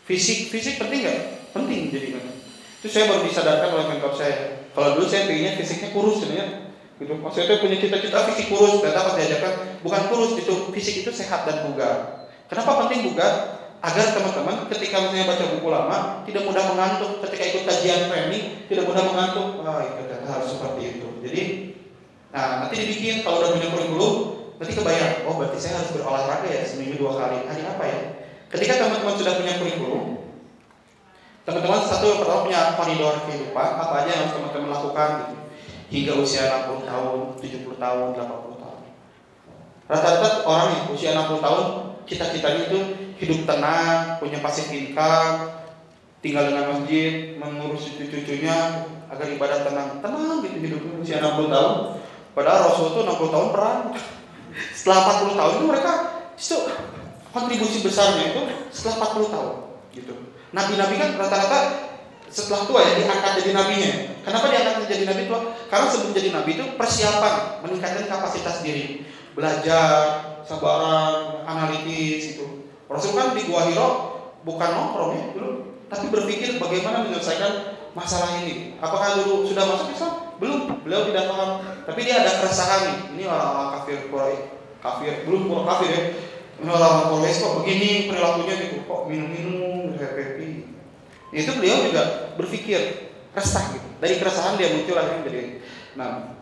Fisik, 0.07 0.39
fisik 0.49 0.75
penting 0.81 1.07
nggak? 1.07 1.19
Penting 1.55 1.81
jadi 1.91 2.07
kan. 2.17 2.25
Itu 2.81 2.87
saya 2.89 3.05
baru 3.11 3.21
disadarkan 3.27 3.69
oleh 3.77 3.85
mentor 3.95 4.13
saya. 4.17 4.65
Kalau 4.71 4.97
dulu 4.97 5.05
saya 5.05 5.27
pengennya 5.29 5.59
fisiknya 5.59 5.89
kurus 5.93 6.23
sebenarnya. 6.23 6.73
Gitu. 6.97 7.13
Maksudnya 7.17 7.57
punya 7.57 7.77
cita-cita 7.81 8.17
fisik 8.29 8.47
kurus, 8.53 8.81
ternyata 8.81 9.09
pas 9.09 9.15
diajarkan 9.17 9.53
bukan 9.81 10.01
kurus 10.09 10.31
itu 10.37 10.53
fisik 10.73 10.95
itu 11.05 11.11
sehat 11.13 11.45
dan 11.49 11.65
bugar. 11.69 12.29
Kenapa 12.49 12.85
penting 12.85 13.11
bugar? 13.11 13.60
Agar 13.81 14.13
teman-teman 14.13 14.69
ketika 14.69 15.01
misalnya 15.01 15.25
baca 15.25 15.45
buku 15.57 15.67
lama 15.73 15.97
tidak 16.29 16.45
mudah 16.45 16.63
mengantuk, 16.69 17.17
ketika 17.25 17.43
ikut 17.49 17.63
kajian 17.65 18.13
training 18.13 18.43
tidak 18.69 18.85
mudah 18.85 19.03
mengantuk. 19.09 19.57
Wah, 19.57 19.81
itu 19.81 20.05
ternyata 20.05 20.29
harus 20.29 20.53
seperti 20.53 20.81
itu. 20.85 21.07
Jadi, 21.25 21.41
nah 22.29 22.61
nanti 22.61 22.77
dibikin 22.77 23.25
kalau 23.25 23.41
udah 23.41 23.57
punya 23.57 23.73
kurikulum, 23.73 24.13
nanti 24.61 24.77
kebayang, 24.77 25.25
oh 25.25 25.33
berarti 25.33 25.57
saya 25.57 25.81
harus 25.81 25.97
berolahraga 25.97 26.45
ya 26.45 26.61
seminggu 26.61 27.01
dua 27.01 27.17
kali. 27.17 27.41
Hari 27.49 27.61
apa 27.65 27.83
ya? 27.89 27.99
Ketika 28.53 28.85
teman-teman 28.85 29.17
sudah 29.17 29.33
punya 29.41 29.53
kurikulum, 29.57 30.05
teman-teman 31.49 31.81
satu 31.81 32.05
yang 32.05 32.19
pertama 32.21 32.45
punya 32.45 32.61
koridor 32.77 33.15
kehidupan, 33.25 33.69
apa 33.81 33.93
aja 34.05 34.09
yang 34.13 34.21
harus 34.29 34.33
teman-teman 34.37 34.69
lakukan 34.69 35.09
gitu. 35.25 35.35
Hingga 35.91 36.13
usia 36.21 36.43
60 36.69 36.85
tahun, 36.85 37.19
70 37.41 37.81
tahun, 37.81 38.05
80 38.13 38.61
tahun. 38.61 38.79
Rata-rata 39.89 40.29
orang 40.45 40.67
yang 40.69 40.85
usia 40.93 41.17
60 41.17 41.41
tahun, 41.41 41.90
cita-citanya 42.11 42.67
itu 42.67 42.79
hidup 43.23 43.47
tenang, 43.47 44.19
punya 44.19 44.43
passive 44.43 44.67
income, 44.75 45.47
tinggal 46.19 46.51
dengan 46.51 46.75
masjid, 46.75 47.39
mengurus 47.39 47.87
cucu-cucunya 47.87 48.83
agar 49.07 49.27
ibadah 49.31 49.59
tenang. 49.63 49.89
Tenang 50.03 50.43
gitu 50.43 50.57
hidupnya 50.59 50.93
usia 50.99 51.23
60 51.23 51.47
tahun. 51.47 51.73
Padahal 52.35 52.59
Rasul 52.67 52.85
itu 52.91 52.99
60 53.07 53.35
tahun 53.35 53.47
perang. 53.55 53.79
Setelah 54.75 54.97
40 55.23 55.39
tahun 55.39 55.51
itu 55.55 55.65
mereka 55.71 55.91
itu 56.35 56.57
kontribusi 57.31 57.77
besarnya 57.79 58.35
itu 58.35 58.41
setelah 58.75 59.07
40 59.15 59.31
tahun 59.31 59.53
gitu. 59.95 60.13
Nabi-nabi 60.51 60.95
kan 60.99 61.09
rata-rata 61.15 61.59
setelah 62.31 62.63
tua 62.67 62.79
ya 62.83 62.91
diangkat 62.99 63.31
jadi 63.43 63.51
nabinya. 63.55 63.91
Kenapa 64.23 64.45
diangkat 64.51 64.87
jadi 64.87 65.03
nabi 65.07 65.23
tua? 65.27 65.39
Karena 65.67 65.87
sebelum 65.91 66.11
jadi 66.15 66.29
nabi 66.31 66.49
itu 66.59 66.65
persiapan 66.75 67.63
meningkatkan 67.63 68.05
kapasitas 68.07 68.63
diri, 68.63 69.03
belajar, 69.35 70.30
sabaran, 70.51 71.47
analitis 71.47 72.35
itu. 72.35 72.67
Rasul 72.91 73.15
kan 73.15 73.31
di 73.31 73.47
Gua 73.47 73.71
Hiro 73.71 73.89
bukan 74.43 74.69
nongkrong 74.75 75.11
ya 75.15 75.23
dulu, 75.31 75.51
tapi 75.87 76.11
berpikir 76.11 76.59
bagaimana 76.59 77.07
menyelesaikan 77.07 77.79
masalah 77.95 78.43
ini. 78.43 78.75
Apakah 78.83 79.23
dulu 79.23 79.47
sudah 79.47 79.63
masuk 79.63 79.95
Islam? 79.95 80.13
Belum, 80.41 80.81
beliau 80.83 81.07
tidak 81.07 81.29
paham. 81.29 81.51
Tapi 81.85 81.99
dia 82.03 82.25
ada 82.25 82.41
keresahan 82.41 82.81
nih. 82.89 82.97
Ini 83.15 83.23
orang-orang 83.29 83.67
kafir 83.79 83.97
Quraisy, 84.09 84.41
kafir 84.81 85.13
belum 85.29 85.41
orang 85.53 85.67
kafir 85.71 85.89
ya. 85.93 86.01
Ini 86.61 86.67
orang-orang 86.67 87.07
Quraisy 87.15 87.37
kok 87.39 87.53
begini 87.63 87.89
perilakunya 88.09 88.53
gitu, 88.59 88.75
kok 88.83 89.01
minum-minum, 89.07 89.95
happy. 89.95 90.51
Itu 91.31 91.51
beliau 91.55 91.77
juga 91.87 92.33
berpikir 92.35 93.07
resah 93.31 93.63
gitu. 93.71 93.87
Dari 94.03 94.19
keresahan 94.19 94.59
dia 94.59 94.75
muncul 94.75 94.99
akhirnya 94.99 95.23
jadi. 95.31 95.43
Nah, 95.95 96.35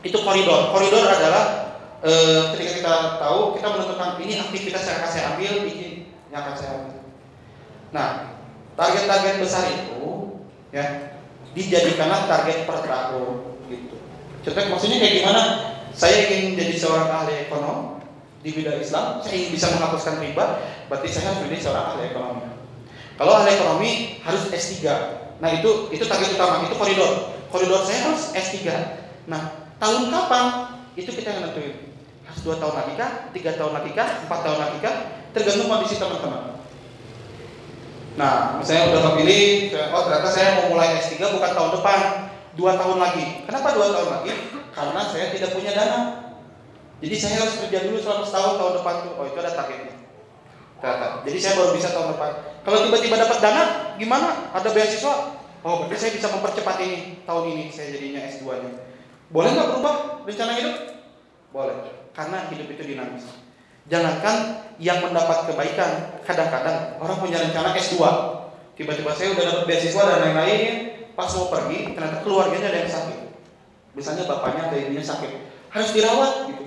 itu 0.00 0.16
koridor. 0.16 0.72
Koridor 0.72 1.04
adalah 1.04 1.61
e, 2.02 2.12
ketika 2.54 2.72
kita 2.82 2.94
tahu 3.22 3.54
kita 3.56 3.66
menentukan 3.70 4.10
ini 4.18 4.34
aktivitas 4.42 4.82
yang 4.84 4.96
akan 5.00 5.10
saya 5.10 5.24
ambil, 5.34 5.54
ini 5.70 6.10
yang 6.34 6.40
akan 6.42 6.54
saya 6.58 6.70
ambil. 6.82 7.00
Nah, 7.94 8.08
target-target 8.74 9.34
besar 9.38 9.64
itu 9.70 10.02
ya 10.74 11.14
dijadikanlah 11.52 12.26
target 12.26 12.64
per 12.66 12.78
tahun 12.82 13.34
gitu. 13.70 13.96
Contoh 14.42 14.62
maksudnya 14.74 14.98
kayak 14.98 15.14
gimana? 15.22 15.42
Saya 15.92 16.24
ingin 16.32 16.56
jadi 16.56 16.74
seorang 16.80 17.08
ahli 17.12 17.46
ekonom 17.46 18.00
di 18.40 18.50
bidang 18.50 18.80
Islam, 18.80 19.20
saya 19.20 19.34
ingin 19.38 19.52
bisa 19.54 19.70
menghapuskan 19.76 20.18
riba, 20.18 20.58
berarti 20.88 21.08
saya 21.12 21.30
harus 21.30 21.46
menjadi 21.46 21.68
seorang 21.68 21.84
ahli 21.94 22.02
ekonomi. 22.10 22.48
Kalau 23.20 23.32
ahli 23.38 23.50
ekonomi 23.54 23.90
harus 24.24 24.48
S3. 24.50 24.88
Nah, 25.38 25.50
itu 25.52 25.92
itu 25.92 26.04
target 26.08 26.32
utama, 26.32 26.64
itu 26.64 26.74
koridor. 26.74 27.36
Koridor 27.52 27.84
saya 27.84 28.08
harus 28.08 28.32
S3. 28.32 28.72
Nah, 29.28 29.68
tahun 29.76 30.08
kapan? 30.08 30.44
Itu 30.96 31.12
kita 31.12 31.28
yang 31.28 31.52
nentuin. 31.52 31.91
Dua 32.40 32.56
tahun 32.56 32.74
lagi 32.74 32.92
kah? 32.96 33.10
Tiga 33.36 33.52
tahun 33.60 33.72
lagi 33.76 33.90
kah? 33.92 34.08
Empat 34.24 34.40
tahun 34.40 34.58
lagi 34.58 34.78
kah? 34.80 34.96
Tergantung 35.36 35.68
kondisi 35.68 36.00
teman-teman. 36.00 36.56
Nah, 38.12 38.60
misalnya 38.60 38.92
udah 38.92 39.00
kepilih, 39.12 39.72
oh 39.88 40.04
ternyata 40.04 40.28
saya 40.28 40.48
mau 40.60 40.76
mulai 40.76 41.00
S3 41.00 41.16
bukan 41.32 41.52
tahun 41.56 41.70
depan, 41.80 41.98
dua 42.60 42.76
tahun 42.76 43.00
lagi. 43.00 43.48
Kenapa 43.48 43.72
dua 43.72 43.88
tahun 43.88 44.08
lagi? 44.20 44.32
Karena 44.72 45.00
saya 45.08 45.32
tidak 45.32 45.56
punya 45.56 45.72
dana. 45.72 46.00
Jadi 47.00 47.16
saya 47.16 47.40
harus 47.40 47.56
kerja 47.64 47.88
dulu 47.88 47.98
selama 47.98 48.24
setahun 48.28 48.54
tahun 48.60 48.72
depan 48.80 48.94
tuh. 49.08 49.12
Oh 49.16 49.24
itu 49.24 49.38
ada 49.40 49.52
targetnya. 49.56 49.96
Ternyata. 50.78 51.06
Jadi 51.24 51.38
saya 51.40 51.52
baru 51.56 51.70
bisa 51.72 51.88
tahun 51.90 52.08
depan. 52.14 52.30
Kalau 52.62 52.78
tiba-tiba 52.86 53.16
dapat 53.16 53.38
dana, 53.40 53.62
gimana? 53.96 54.28
Ada 54.54 54.68
beasiswa? 54.70 55.14
Oh 55.62 55.86
berarti 55.86 55.94
saya 55.94 56.12
bisa 56.14 56.26
mempercepat 56.26 56.76
ini 56.82 57.22
tahun 57.22 57.44
ini 57.54 57.64
saya 57.70 57.94
jadinya 57.94 58.20
S2-nya. 58.26 58.70
Boleh 59.30 59.50
nggak 59.54 59.68
berubah 59.72 59.94
rencana 60.26 60.52
hidup? 60.58 60.76
Boleh. 61.54 62.01
Karena 62.12 62.44
hidup 62.52 62.68
itu 62.68 62.82
dinamis. 62.94 63.24
Jangankan 63.88 64.62
yang 64.78 65.02
mendapat 65.02 65.50
kebaikan, 65.50 66.22
kadang-kadang 66.22 66.96
orang 67.02 67.18
punya 67.18 67.40
rencana 67.42 67.74
S2. 67.74 67.98
Tiba-tiba 68.78 69.10
saya 69.12 69.34
udah 69.36 69.44
dapat 69.44 69.62
beasiswa 69.68 70.02
dan 70.06 70.18
lain-lain, 70.22 70.72
pas 71.12 71.28
mau 71.36 71.50
pergi 71.50 71.92
ternyata 71.92 72.24
keluarganya 72.24 72.68
ada 72.72 72.78
yang 72.86 72.92
sakit. 72.92 73.20
Misalnya 73.92 74.24
bapaknya 74.24 74.72
atau 74.72 74.76
ibunya 74.80 75.04
sakit, 75.04 75.32
harus 75.68 75.90
dirawat 75.92 76.32
gitu. 76.48 76.64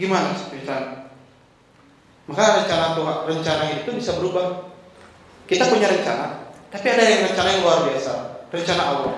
Gimana 0.00 0.32
rencana? 0.32 1.12
Maka 2.24 2.44
rencana 2.64 2.84
rencana 3.26 3.64
itu 3.74 3.90
bisa 3.92 4.16
berubah. 4.16 4.70
Kita 5.44 5.66
punya 5.66 5.90
rencana, 5.90 6.46
tapi 6.70 6.86
ada 6.88 7.02
yang 7.02 7.26
rencana 7.26 7.48
yang 7.58 7.62
luar 7.66 7.78
biasa, 7.90 8.12
rencana 8.54 8.82
Allah. 8.86 9.14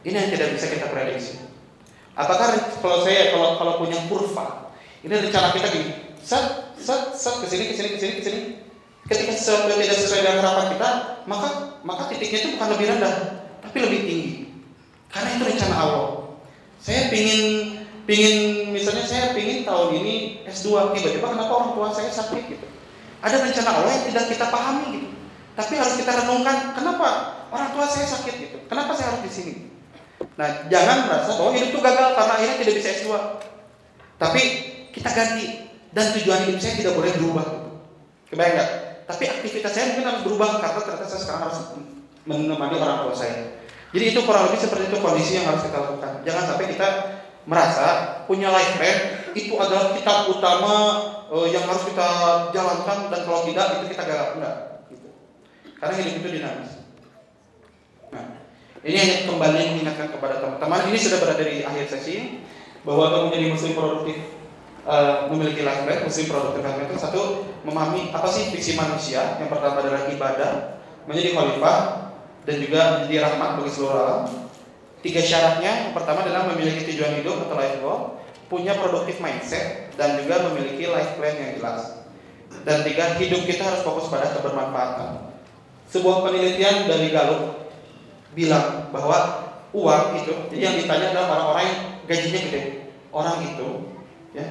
Ini 0.00 0.16
yang 0.16 0.30
tidak 0.32 0.56
bisa 0.56 0.66
kita 0.72 0.88
prediksi. 0.88 1.36
Apakah 2.16 2.56
kalau 2.82 3.04
saya 3.04 3.36
kalau 3.36 3.60
kalau 3.60 3.72
punya 3.84 4.00
kurva, 4.08 4.67
ini 5.06 5.14
rencana 5.14 5.54
kita 5.54 5.68
gini, 5.70 5.90
set 6.18 6.74
set 6.78 7.14
set 7.14 7.34
ke 7.42 7.46
sini 7.46 7.64
ke 7.70 7.74
sini 7.74 7.88
ke 7.94 8.22
sini. 8.22 8.40
Ketika 9.08 9.32
sesuatu 9.32 9.72
tidak 9.72 9.96
sesuai 9.96 10.20
dengan 10.20 10.44
harapan 10.44 10.66
kita, 10.76 10.88
maka 11.24 11.48
maka 11.80 12.12
titiknya 12.12 12.38
itu 12.44 12.48
bukan 12.58 12.68
lebih 12.76 12.86
rendah, 12.92 13.14
tapi 13.64 13.76
lebih 13.80 14.00
tinggi. 14.04 14.32
Karena 15.08 15.28
itu 15.38 15.44
rencana 15.48 15.74
Allah. 15.80 16.08
Saya 16.78 17.08
pingin 17.08 17.42
pingin 18.04 18.36
misalnya 18.72 19.04
saya 19.08 19.32
pingin 19.32 19.64
tahun 19.64 20.00
ini 20.04 20.44
S2 20.48 20.96
tiba-tiba 20.96 21.26
kenapa 21.28 21.52
orang 21.52 21.70
tua 21.72 21.88
saya 21.92 22.12
sakit 22.12 22.42
gitu. 22.52 22.66
Ada 23.24 23.42
rencana 23.42 23.70
Allah 23.80 23.90
yang 23.96 24.04
tidak 24.12 24.24
kita 24.28 24.46
pahami 24.52 24.84
gitu. 25.00 25.08
Tapi 25.58 25.72
harus 25.74 25.94
kita 25.98 26.12
renungkan 26.22 26.56
kenapa 26.76 27.08
orang 27.50 27.68
tua 27.74 27.84
saya 27.88 28.06
sakit 28.06 28.34
gitu. 28.38 28.56
Kenapa 28.68 28.92
saya 28.94 29.16
harus 29.16 29.24
di 29.26 29.32
sini? 29.32 29.54
Nah, 30.38 30.70
jangan 30.70 31.10
merasa 31.10 31.34
bahwa 31.34 31.50
hidup 31.50 31.74
itu 31.74 31.80
gagal 31.82 32.08
karena 32.14 32.32
akhirnya 32.38 32.56
tidak 32.62 32.74
bisa 32.78 32.88
S2. 33.02 33.10
Tapi 34.22 34.42
kita 34.98 35.10
ganti 35.14 35.46
dan 35.94 36.10
tujuan 36.18 36.50
hidup 36.50 36.58
saya 36.58 36.74
tidak 36.74 36.94
boleh 36.98 37.12
berubah. 37.14 37.46
Kebayang 38.28 38.54
nggak? 38.58 38.70
Tapi 39.08 39.24
aktivitas 39.24 39.72
saya 39.72 39.84
mungkin 39.94 40.06
harus 40.10 40.22
berubah 40.26 40.60
karena 40.60 40.80
ternyata 40.84 41.06
saya 41.08 41.20
sekarang 41.22 41.42
harus 41.48 41.58
menemani 42.28 42.76
orang 42.76 42.98
tua 43.08 43.14
saya. 43.16 43.56
Jadi 43.88 44.04
itu 44.12 44.20
kurang 44.28 44.52
lebih 44.52 44.60
seperti 44.60 44.84
itu 44.92 44.98
kondisi 45.00 45.32
yang 45.40 45.48
harus 45.48 45.64
kita 45.64 45.80
lakukan. 45.80 46.12
Jangan 46.28 46.44
sampai 46.44 46.66
kita 46.68 46.88
merasa 47.48 47.86
punya 48.28 48.52
life 48.52 48.76
plan 48.76 48.98
itu 49.32 49.56
adalah 49.56 49.96
kitab 49.96 50.28
utama 50.28 50.74
uh, 51.32 51.48
yang 51.48 51.64
harus 51.64 51.88
kita 51.88 52.08
jalankan 52.52 53.08
dan 53.08 53.20
kalau 53.24 53.40
tidak 53.48 53.80
itu 53.80 53.96
kita 53.96 54.02
gagal 54.04 54.28
enggak. 54.36 54.56
Gitu. 54.92 55.08
Karena 55.80 55.94
hidup 56.04 56.14
itu 56.20 56.28
dinamis. 56.36 56.70
Nah, 58.12 58.44
ini 58.84 58.96
hanya 59.00 59.16
kembali 59.24 59.60
mengingatkan 59.72 60.12
kepada 60.12 60.44
teman-teman. 60.44 60.92
Ini 60.92 60.98
sudah 61.00 61.18
berada 61.24 61.44
di 61.44 61.64
akhir 61.64 61.86
sesi. 61.88 62.44
bahwa 62.86 63.10
untuk 63.10 63.34
menjadi 63.34 63.46
muslim 63.52 63.72
produktif 63.74 64.37
eh, 64.88 65.16
memiliki 65.28 65.60
life 65.60 65.84
plan, 65.84 66.00
muslim 66.00 66.26
produktif 66.32 66.60
life 66.64 66.76
plan 66.80 66.88
itu 66.88 66.96
satu 66.96 67.20
memahami 67.68 68.10
apa 68.10 68.28
sih 68.32 68.48
visi 68.48 68.72
manusia. 68.74 69.36
Yang 69.36 69.52
pertama 69.52 69.84
adalah 69.84 70.08
ibadah, 70.08 70.52
menjadi 71.04 71.36
khalifah 71.36 71.78
dan 72.48 72.56
juga 72.64 72.80
menjadi 72.96 73.16
rahmat 73.28 73.50
bagi 73.60 73.70
seluruh 73.76 73.96
alam. 74.00 74.22
Tiga 74.98 75.20
syaratnya, 75.22 75.72
yang 75.88 75.94
pertama 75.94 76.26
adalah 76.26 76.50
memiliki 76.50 76.82
tujuan 76.90 77.22
hidup 77.22 77.46
atau 77.46 77.54
life 77.54 77.78
goal, 77.78 78.18
punya 78.50 78.74
produktif 78.74 79.22
mindset 79.22 79.94
dan 79.94 80.18
juga 80.18 80.50
memiliki 80.50 80.90
life 80.90 81.14
plan 81.14 81.36
yang 81.38 81.54
jelas. 81.60 82.02
Dan 82.64 82.82
tiga, 82.82 83.14
hidup 83.20 83.44
kita 83.44 83.62
harus 83.62 83.84
fokus 83.84 84.08
pada 84.08 84.32
kebermanfaatan. 84.34 85.30
Sebuah 85.88 86.24
penelitian 86.26 86.88
dari 86.88 87.12
Gallup 87.12 87.70
bilang 88.32 88.90
bahwa 88.90 89.48
uang 89.72 90.04
itu, 90.20 90.32
jadi 90.52 90.62
yang 90.72 90.76
ditanya 90.80 91.06
adalah 91.12 91.28
orang-orang 91.36 91.64
yang 91.64 91.78
gajinya 92.08 92.40
gede. 92.48 92.62
Orang 93.12 93.36
itu, 93.44 93.68
ya, 94.36 94.44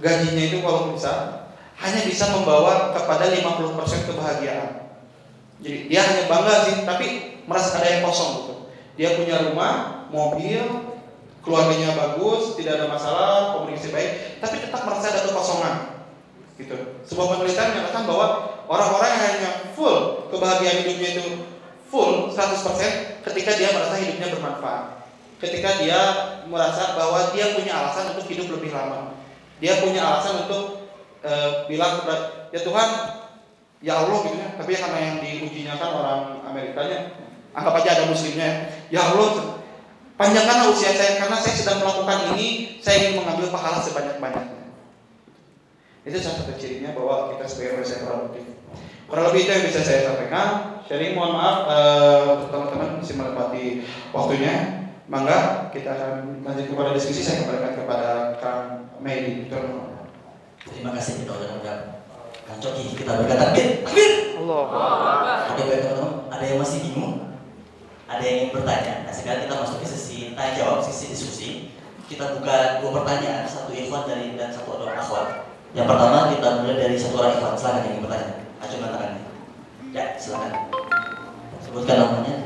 gajinya 0.00 0.44
itu 0.52 0.58
kalau 0.60 0.92
bisa 0.92 1.46
hanya 1.76 2.00
bisa 2.08 2.32
membawa 2.32 2.96
kepada 2.96 3.28
50% 3.28 4.08
kebahagiaan. 4.08 4.70
Jadi 5.60 5.78
dia 5.88 6.00
hanya 6.04 6.24
bangga 6.28 6.54
sih, 6.68 6.76
tapi 6.84 7.06
merasa 7.48 7.80
ada 7.80 7.88
yang 7.88 8.02
kosong 8.04 8.30
gitu. 8.44 8.54
Dia 8.96 9.08
punya 9.16 9.52
rumah, 9.52 10.08
mobil, 10.08 10.64
keluarganya 11.44 11.92
bagus, 11.96 12.56
tidak 12.56 12.80
ada 12.80 12.86
masalah, 12.88 13.56
komunikasi 13.56 13.92
baik, 13.92 14.10
tapi 14.40 14.60
tetap 14.60 14.82
merasa 14.84 15.12
ada 15.12 15.20
kekosongan. 15.24 15.74
Gitu. 16.56 16.76
Sebuah 17.04 17.36
penelitian 17.36 17.76
menyatakan 17.76 18.04
bahwa 18.08 18.26
orang-orang 18.66 19.10
yang 19.12 19.24
hanya 19.28 19.50
full 19.76 20.26
kebahagiaan 20.32 20.84
hidupnya 20.84 21.08
itu 21.20 21.24
full 21.92 22.32
100% 22.32 23.24
ketika 23.30 23.50
dia 23.56 23.68
merasa 23.76 23.94
hidupnya 24.00 24.32
bermanfaat. 24.32 24.84
Ketika 25.36 25.84
dia 25.84 26.00
merasa 26.48 26.96
bahwa 26.96 27.28
dia 27.36 27.52
punya 27.52 27.72
alasan 27.76 28.16
untuk 28.16 28.24
hidup 28.32 28.56
lebih 28.56 28.72
lama. 28.72 29.15
Dia 29.56 29.80
punya 29.80 30.04
alasan 30.04 30.44
untuk 30.44 30.92
e, 31.24 31.32
bilang 31.70 32.04
ya 32.52 32.60
Tuhan, 32.60 32.88
ya 33.80 33.92
Allah 34.04 34.18
gitu 34.24 34.36
ya. 34.36 34.48
Tapi 34.56 34.70
karena 34.76 34.98
yang 35.00 35.16
diujinya 35.20 35.74
kan 35.80 35.90
orang 35.96 36.22
Amerikanya, 36.44 37.16
anggap 37.56 37.80
aja 37.80 37.88
ada 37.96 38.04
muslimnya. 38.12 38.68
Ya 38.92 39.00
Allah, 39.00 39.60
panjangkanlah 40.20 40.72
usia 40.72 40.92
saya 40.92 41.20
karena 41.20 41.36
saya 41.40 41.54
sedang 41.56 41.78
melakukan 41.82 42.36
ini, 42.36 42.78
saya 42.84 42.96
ingin 43.02 43.24
mengambil 43.24 43.48
pahala 43.48 43.80
sebanyak-banyaknya. 43.80 44.64
Itu 46.06 46.22
salah 46.22 46.46
satu 46.46 46.54
cirinya 46.54 46.94
bahwa 46.94 47.34
kita 47.34 47.44
sebagai 47.50 47.82
manusia 47.82 48.06
produktif. 48.06 48.44
Kurang 49.06 49.26
lebih 49.30 49.46
itu 49.46 49.50
yang 49.50 49.64
bisa 49.66 49.80
saya 49.82 50.00
sampaikan. 50.06 50.48
Sharing 50.86 51.18
mohon 51.18 51.34
maaf 51.34 51.58
eh, 51.66 52.22
teman-teman 52.46 53.02
bisa 53.02 53.12
menepati 53.18 53.82
waktunya. 54.14 54.85
Mangga 55.06 55.70
kita 55.70 55.94
akan 55.94 56.42
lanjut 56.42 56.66
kepada 56.66 56.90
diskusi. 56.90 57.22
Saya 57.22 57.46
kembalikan 57.46 57.78
kepada 57.78 58.34
Kang 58.42 58.90
Mei. 58.98 59.46
Terima 60.66 60.90
kasih 60.98 61.22
kita 61.22 61.30
udah 61.30 61.62
udah 61.62 61.76
Kang 62.42 62.58
Coki 62.58 62.98
kita 62.98 63.14
berikan 63.14 63.38
takbir. 63.38 63.86
Takbir. 63.86 64.12
Allah. 64.42 65.46
Oke 65.54 65.62
baik 65.66 65.80
teman-teman, 65.82 66.12
ada 66.30 66.44
yang 66.46 66.58
masih 66.58 66.78
bingung? 66.90 67.14
Ada 68.06 68.22
yang 68.22 68.36
ingin 68.38 68.50
bertanya? 68.54 68.94
Nah 69.06 69.14
sekarang 69.14 69.40
kita 69.46 69.54
masuk 69.58 69.78
ke 69.82 69.86
sesi 69.86 70.16
tanya 70.34 70.52
jawab, 70.58 70.78
sesi 70.82 71.10
diskusi. 71.14 71.48
Kita 72.06 72.38
buka 72.38 72.78
dua 72.82 72.90
pertanyaan, 73.02 73.46
satu 73.46 73.74
ikhwan 73.74 74.06
dari 74.06 74.38
dan 74.38 74.54
satu 74.54 74.78
orang 74.78 74.94
akhwat. 74.94 75.50
Yang 75.74 75.86
pertama 75.90 76.30
kita 76.30 76.48
mulai 76.62 76.76
dari 76.78 76.94
satu 76.98 77.14
orang 77.18 77.34
ikhwan. 77.34 77.54
Silakan 77.58 77.82
yang 77.82 77.90
ingin 77.94 78.02
bertanya. 78.06 78.30
Acungkan 78.62 78.90
tangannya. 78.94 79.22
Ya, 79.90 80.04
silakan. 80.18 80.52
Sebutkan 81.62 81.94
namanya. 81.98 82.45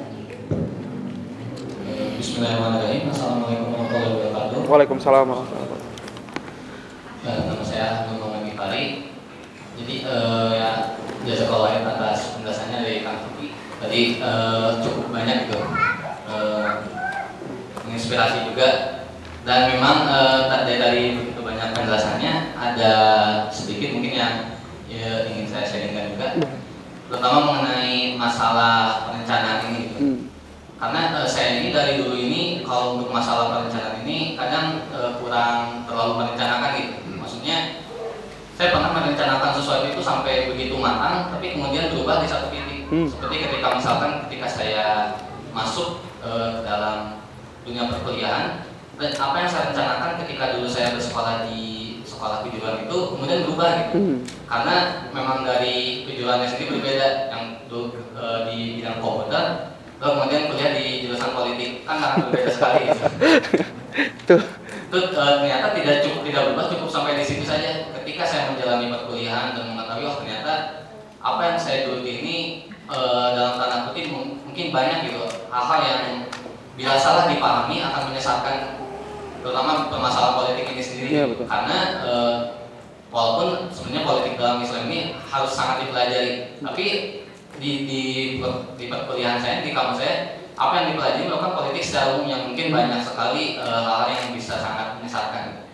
Bismillahirrahmanirrahim. 2.20 3.09
Assalamualaikum 3.09 3.72
warahmatullahi 3.72 4.12
wabarakatuh. 4.12 4.68
Waalaikumsalam 4.68 5.24
warahmatullahi 5.24 5.64
wabarakatuh. 5.72 7.24
Eh, 7.24 7.40
nama 7.48 7.64
saya 7.64 7.86
Nur 8.05 8.16
Muhammad 8.20 8.44
Gifari. 8.44 8.84
Jadi 9.80 9.94
eh, 10.05 10.51
ya 10.52 10.70
jasa 11.24 11.48
kelahiran 11.48 11.97
atas 11.97 12.36
penjelasannya 12.36 12.78
dari 12.84 13.01
Kang 13.01 13.24
Tuki. 13.24 13.56
Tadi 13.56 14.20
eh, 14.20 14.68
cukup 14.84 15.06
banyak 15.09 15.48
gitu. 15.48 15.64
Eh, 16.28 16.68
menginspirasi 17.88 18.52
juga 18.52 18.68
dan 19.48 19.72
memang 19.72 20.05
eh, 20.12 20.40
dari 20.52 20.76
dari 20.76 21.02
begitu 21.16 21.40
banyak 21.40 21.72
penjelasannya 21.72 22.52
ada 22.52 22.92
sedikit 23.48 23.97
mungkin 23.97 24.12
yang 24.12 24.34
ya, 24.92 25.24
ingin 25.24 25.48
saya 25.48 25.64
sharingkan 25.64 26.12
juga 26.12 26.36
terutama 27.09 27.38
mengenai 27.48 28.20
masalah 28.20 29.09
perencanaan 29.09 29.72
ini 29.72 29.80
gitu. 29.88 30.19
Karena 30.81 31.01
eh, 31.20 31.28
saya 31.28 31.61
ini 31.61 31.69
dari 31.77 32.01
dulu 32.01 32.16
ini 32.16 32.65
kalau 32.65 32.97
untuk 32.97 33.12
masalah 33.12 33.52
perencanaan 33.52 34.01
ini 34.02 34.32
kadang 34.32 34.89
eh, 34.89 35.12
kurang 35.20 35.85
terlalu 35.85 36.12
merencanakan 36.24 36.70
gitu. 36.81 36.97
Maksudnya 37.20 37.57
saya 38.57 38.73
pernah 38.73 38.90
merencanakan 38.97 39.51
sesuatu 39.61 39.85
itu 39.93 40.01
sampai 40.01 40.48
begitu 40.48 40.81
matang 40.81 41.36
tapi 41.36 41.52
kemudian 41.52 41.93
berubah 41.93 42.24
di 42.24 42.28
satu 42.32 42.48
titik. 42.48 42.89
Seperti 42.89 43.36
ketika 43.44 43.77
misalkan 43.77 44.24
ketika 44.27 44.48
saya 44.48 44.86
masuk 45.52 46.01
ke 46.20 46.32
dalam 46.65 47.23
dunia 47.62 47.86
perkuliahan 47.86 48.66
dan 48.97 49.11
apa 49.16 49.36
yang 49.36 49.48
saya 49.48 49.62
rencanakan 49.73 50.11
ketika 50.24 50.44
dulu 50.57 50.66
saya 50.69 50.97
bersekolah 50.97 51.48
di 51.48 51.61
sekolah 52.05 52.44
kejuruan 52.44 52.85
itu 52.85 52.98
kemudian 53.16 53.44
berubah 53.48 53.69
gitu. 53.85 54.24
Karena 54.48 55.09
memang 55.12 55.44
dari 55.44 56.05
kejuruannya 56.09 56.48
sendiri 56.48 56.81
berbeda. 56.81 57.09
Yang 57.32 57.44
dulu 57.69 57.85
eh, 58.16 58.39
di 58.48 58.59
bidang 58.81 58.98
komputer 59.01 59.44
lalu 60.01 60.12
kemudian 60.16 60.43
kuliah 60.48 60.72
di 60.72 60.85
jurusan 61.05 61.31
politik 61.31 61.70
kan 61.85 61.97
sangat 61.98 62.16
berbeda 62.24 62.51
sekali. 62.51 62.82
Tuh. 64.28 64.43
itu 64.90 64.98
eh, 64.98 65.06
ternyata 65.12 65.66
tidak 65.70 65.97
cukup 66.02 66.20
tidak 66.24 66.43
berubah 66.47 66.66
cukup 66.68 66.89
sampai 66.89 67.14
di 67.14 67.22
situ 67.22 67.44
saja 67.44 67.70
ketika 68.01 68.22
saya 68.22 68.43
menjalani 68.48 68.89
perkuliahan 68.89 69.55
dan 69.55 69.70
mengetahui 69.70 70.02
oh 70.02 70.16
ternyata 70.18 70.52
apa 71.20 71.40
yang 71.44 71.59
saya 71.59 71.78
dulu 71.86 72.02
ini 72.02 72.36
eh, 72.86 73.28
dalam 73.35 73.55
tanda 73.55 73.77
kutip 73.86 74.10
mung- 74.10 74.40
mungkin 74.43 74.66
banyak 74.70 74.98
gitu 75.05 75.20
hal-hal 75.47 75.81
yang 75.81 76.02
bila 76.74 76.94
salah 76.97 77.28
dipahami 77.28 77.77
akan 77.78 78.02
menyesatkan 78.09 78.56
terutama 79.39 79.86
permasalahan 79.86 80.35
politik 80.36 80.64
ini 80.68 80.82
sendiri 80.82 81.09
Iya, 81.09 81.24
betul. 81.28 81.44
karena 81.47 81.77
eh, 82.02 82.36
walaupun 83.10 83.48
sebenarnya 83.68 84.02
politik 84.05 84.32
dalam 84.36 84.59
Islam 84.59 84.82
ini 84.86 84.98
harus 85.20 85.51
sangat 85.51 85.85
dipelajari 85.85 86.56
tapi 86.59 86.86
di 87.61 87.85
di 87.85 88.03
di 88.74 88.85
perkuliahan 88.89 89.39
saya 89.39 89.61
di 89.61 89.70
kampus 89.77 90.01
saya 90.01 90.15
apa 90.57 90.73
yang 90.77 90.87
dipelajari 90.93 91.24
melakukan 91.24 91.57
politik 91.57 91.85
secara 91.85 92.16
umum 92.16 92.28
yang 92.28 92.43
mungkin 92.49 92.69
banyak 92.69 93.01
sekali 93.01 93.61
eh, 93.61 93.65
hal-hal 93.65 94.09
yang 94.12 94.32
bisa 94.37 94.61
sangat 94.61 95.01
menyesatkan. 95.01 95.65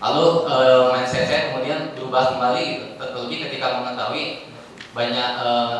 Lalu 0.00 0.26
eh, 0.48 0.82
mindset 0.92 1.24
saya 1.28 1.40
kemudian 1.52 1.96
berubah 1.96 2.36
kembali 2.36 2.96
terlebih 3.00 3.38
ketika 3.48 3.80
mengetahui 3.80 4.48
banyak 4.92 5.30
eh, 5.40 5.76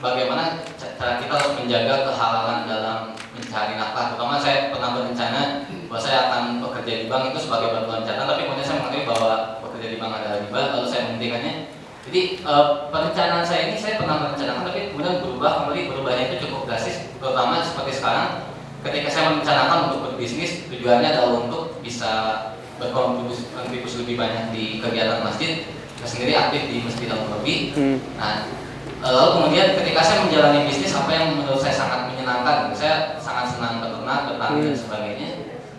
bagaimana 0.00 0.64
ca- 0.80 0.94
cara 0.96 1.12
kita 1.20 1.32
harus 1.36 1.52
menjaga 1.60 1.94
kehalalan 2.08 2.58
dalam 2.64 2.98
mencari 3.36 3.76
nafkah. 3.76 4.16
Terutama 4.16 4.40
saya 4.40 4.72
pernah 4.72 4.88
berencana 4.96 5.40
bahwa 5.92 6.00
saya 6.00 6.18
akan 6.28 6.64
bekerja 6.64 6.92
di 7.04 7.06
bank 7.08 7.32
itu 7.32 7.38
sebagai 7.44 7.68
batu 7.72 7.88
loncatan 7.88 8.24
tapi 8.24 8.40
kemudian 8.48 8.64
saya 8.64 8.76
mengetahui 8.80 9.08
bahwa 9.08 9.32
bekerja 9.60 9.88
di 9.92 9.96
bank 10.00 10.12
adalah 10.20 10.38
riba 10.40 10.60
lalu 10.72 10.86
saya 10.88 11.00
menghentikannya 11.08 11.67
jadi 12.08 12.40
eh, 12.40 12.66
perencanaan 12.88 13.44
saya 13.44 13.68
ini 13.68 13.76
saya 13.76 14.00
pernah 14.00 14.16
merencanakan 14.24 14.64
tapi 14.64 14.80
kemudian 14.96 15.20
berubah 15.20 15.50
kembali 15.62 15.92
berubahnya 15.92 16.24
itu 16.32 16.48
cukup 16.48 16.64
drastis 16.64 17.12
terutama 17.20 17.60
seperti 17.60 17.92
sekarang. 18.00 18.48
Ketika 18.78 19.08
saya 19.10 19.24
merencanakan 19.34 19.78
untuk 19.90 20.00
berbisnis 20.08 20.64
tujuannya 20.72 21.08
adalah 21.12 21.44
untuk 21.44 21.82
bisa 21.84 22.12
berkontribusi 22.78 23.50
kontribusi 23.52 24.06
lebih 24.06 24.16
banyak 24.16 24.54
di 24.54 24.64
kegiatan 24.78 25.20
masjid 25.20 25.66
saya 25.98 26.08
sendiri 26.08 26.32
aktif 26.38 26.62
di 26.70 26.76
masjid 26.86 27.10
al 27.10 27.26
Murabi 27.26 27.74
nah 28.14 28.46
eh, 29.02 29.10
lalu 29.10 29.28
kemudian 29.34 29.74
ketika 29.82 30.00
saya 30.00 30.18
menjalani 30.24 30.64
bisnis 30.70 30.94
apa 30.94 31.10
yang 31.10 31.26
menurut 31.42 31.58
saya 31.58 31.74
sangat 31.74 32.06
menyenangkan 32.06 32.70
saya 32.72 33.18
sangat 33.18 33.52
senang 33.52 33.82
beternak 33.82 34.32
bertani 34.32 34.58
dan 34.72 34.76
sebagainya. 34.78 35.28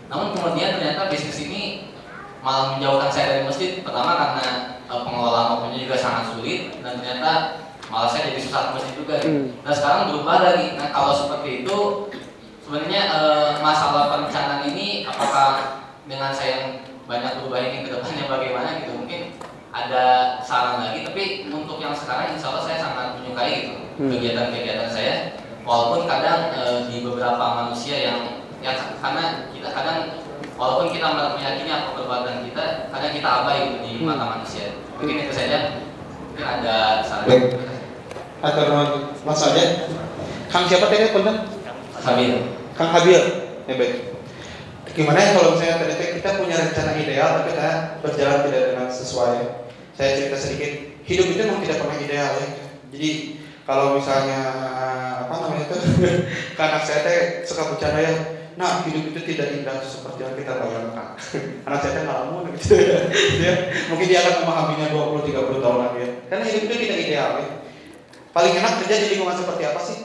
Namun 0.09 0.27
kemudian 0.37 0.77
ternyata 0.77 1.09
bisnis 1.09 1.37
ini 1.41 1.88
malah 2.39 2.75
menjauhkan 2.75 3.09
saya 3.11 3.25
dari 3.35 3.43
masjid. 3.45 3.71
Pertama 3.83 4.11
karena 4.15 4.45
eh, 4.87 5.01
pengelolaan 5.03 5.47
waktunya 5.57 5.79
juga 5.87 5.95
sangat 5.99 6.23
sulit 6.35 6.61
dan 6.79 6.99
ternyata 6.99 7.31
malah 7.89 8.09
saya 8.09 8.31
jadi 8.31 8.39
susah 8.41 8.59
ke 8.59 8.69
masjid 8.79 8.93
juga. 8.95 9.15
Gitu. 9.19 9.51
Nah 9.65 9.73
sekarang 9.73 10.01
berubah 10.13 10.37
lagi. 10.43 10.67
Nah 10.79 10.87
kalau 10.93 11.11
seperti 11.15 11.65
itu 11.65 11.77
sebenarnya 12.63 13.01
eh, 13.11 13.51
masalah 13.59 14.03
perencanaan 14.13 14.61
ini 14.71 15.03
apakah 15.07 15.81
dengan 16.07 16.31
saya 16.33 16.51
yang 16.55 16.65
banyak 17.09 17.31
berubah 17.41 17.59
ini 17.65 17.77
ke 17.85 17.89
depannya 17.93 18.25
bagaimana 18.29 18.69
gitu? 18.81 18.91
Mungkin 18.97 19.21
ada 19.69 20.05
saran 20.41 20.81
lagi 20.81 21.05
tapi 21.05 21.45
untuk 21.45 21.77
yang 21.77 21.93
sekarang 21.93 22.33
insya 22.33 22.49
Allah 22.49 22.65
saya 22.65 22.77
sangat 22.81 23.21
menyukai 23.21 23.53
gitu 23.69 23.75
kegiatan-kegiatan 23.99 24.89
saya. 24.89 25.15
Walaupun 25.67 26.07
kadang 26.07 26.55
eh, 26.55 26.77
di 26.87 27.03
beberapa 27.03 27.43
manusia 27.65 27.95
yang 27.99 28.19
ya 28.59 28.75
karena 28.99 29.47
kita 29.55 29.69
kadang 29.71 29.99
walaupun 30.59 30.91
kita 30.91 31.07
meyakini 31.39 31.71
apa 31.71 31.95
perbuatan 31.95 32.43
kita 32.51 32.91
kadang 32.91 33.13
kita 33.15 33.29
abai 33.31 33.57
gitu 33.71 33.77
di 33.79 34.03
mata 34.03 34.25
manusia 34.35 34.75
mungkin 34.99 35.23
itu 35.23 35.31
saja 35.31 35.57
mungkin 36.27 36.43
ada 36.43 36.99
saran 37.07 37.25
Baik. 37.27 38.71
Langsung 39.27 39.51
aja. 39.51 39.91
Kang 40.47 40.63
siapa 40.71 40.87
tadi 40.87 41.11
punten? 41.11 41.43
Sambil 41.99 42.39
Kang 42.71 42.95
Habil. 42.95 43.19
Ya 43.67 43.75
baik. 43.75 44.15
Gimana 44.95 45.19
ya 45.19 45.35
kalau 45.35 45.59
misalnya 45.59 45.83
tadi 45.83 46.15
kita 46.17 46.39
punya 46.39 46.55
rencana 46.55 46.95
ideal 46.95 47.29
tapi 47.43 47.51
kita 47.51 47.69
berjalan 47.99 48.39
tidak 48.47 48.63
dengan 48.71 48.87
sesuai. 48.87 49.35
Saya 49.99 50.09
cerita 50.15 50.37
sedikit, 50.39 50.71
hidup 51.03 51.27
itu 51.27 51.41
memang 51.43 51.59
tidak 51.67 51.83
pernah 51.83 51.97
ideal 51.99 52.31
ya. 52.39 52.47
Jadi 52.95 53.09
kalau 53.67 53.99
misalnya 53.99 54.41
apa 55.27 55.33
namanya 55.35 55.67
itu, 55.67 55.77
anak 56.63 56.83
saya 56.87 56.99
teh 57.03 57.19
suka 57.43 57.75
bercanda 57.75 57.99
ya, 57.99 58.15
nah 58.59 58.83
hidup 58.83 59.15
itu 59.15 59.19
tidak 59.23 59.55
indah 59.55 59.79
seperti 59.79 60.19
yang 60.19 60.35
kita 60.35 60.51
bayangkan. 60.59 61.15
anak 61.67 61.79
saya 61.79 61.91
teh 61.95 62.03
ngalamun 62.03 62.51
gitu 62.59 62.75
ya. 63.47 63.53
Mungkin 63.87 64.05
dia 64.11 64.19
akan 64.19 64.35
memahaminya 64.43 64.87
20-30 64.91 65.63
tahun 65.63 65.77
lagi 65.79 65.97
ya. 66.03 66.09
Karena 66.27 66.43
hidup 66.43 66.61
itu 66.67 66.75
tidak 66.75 66.97
ideal 67.07 67.31
ya. 67.39 67.49
Paling 68.35 68.53
enak 68.59 68.73
kerja 68.83 68.95
di 68.99 69.07
lingkungan 69.15 69.39
seperti 69.39 69.63
apa 69.63 69.79
sih? 69.79 69.97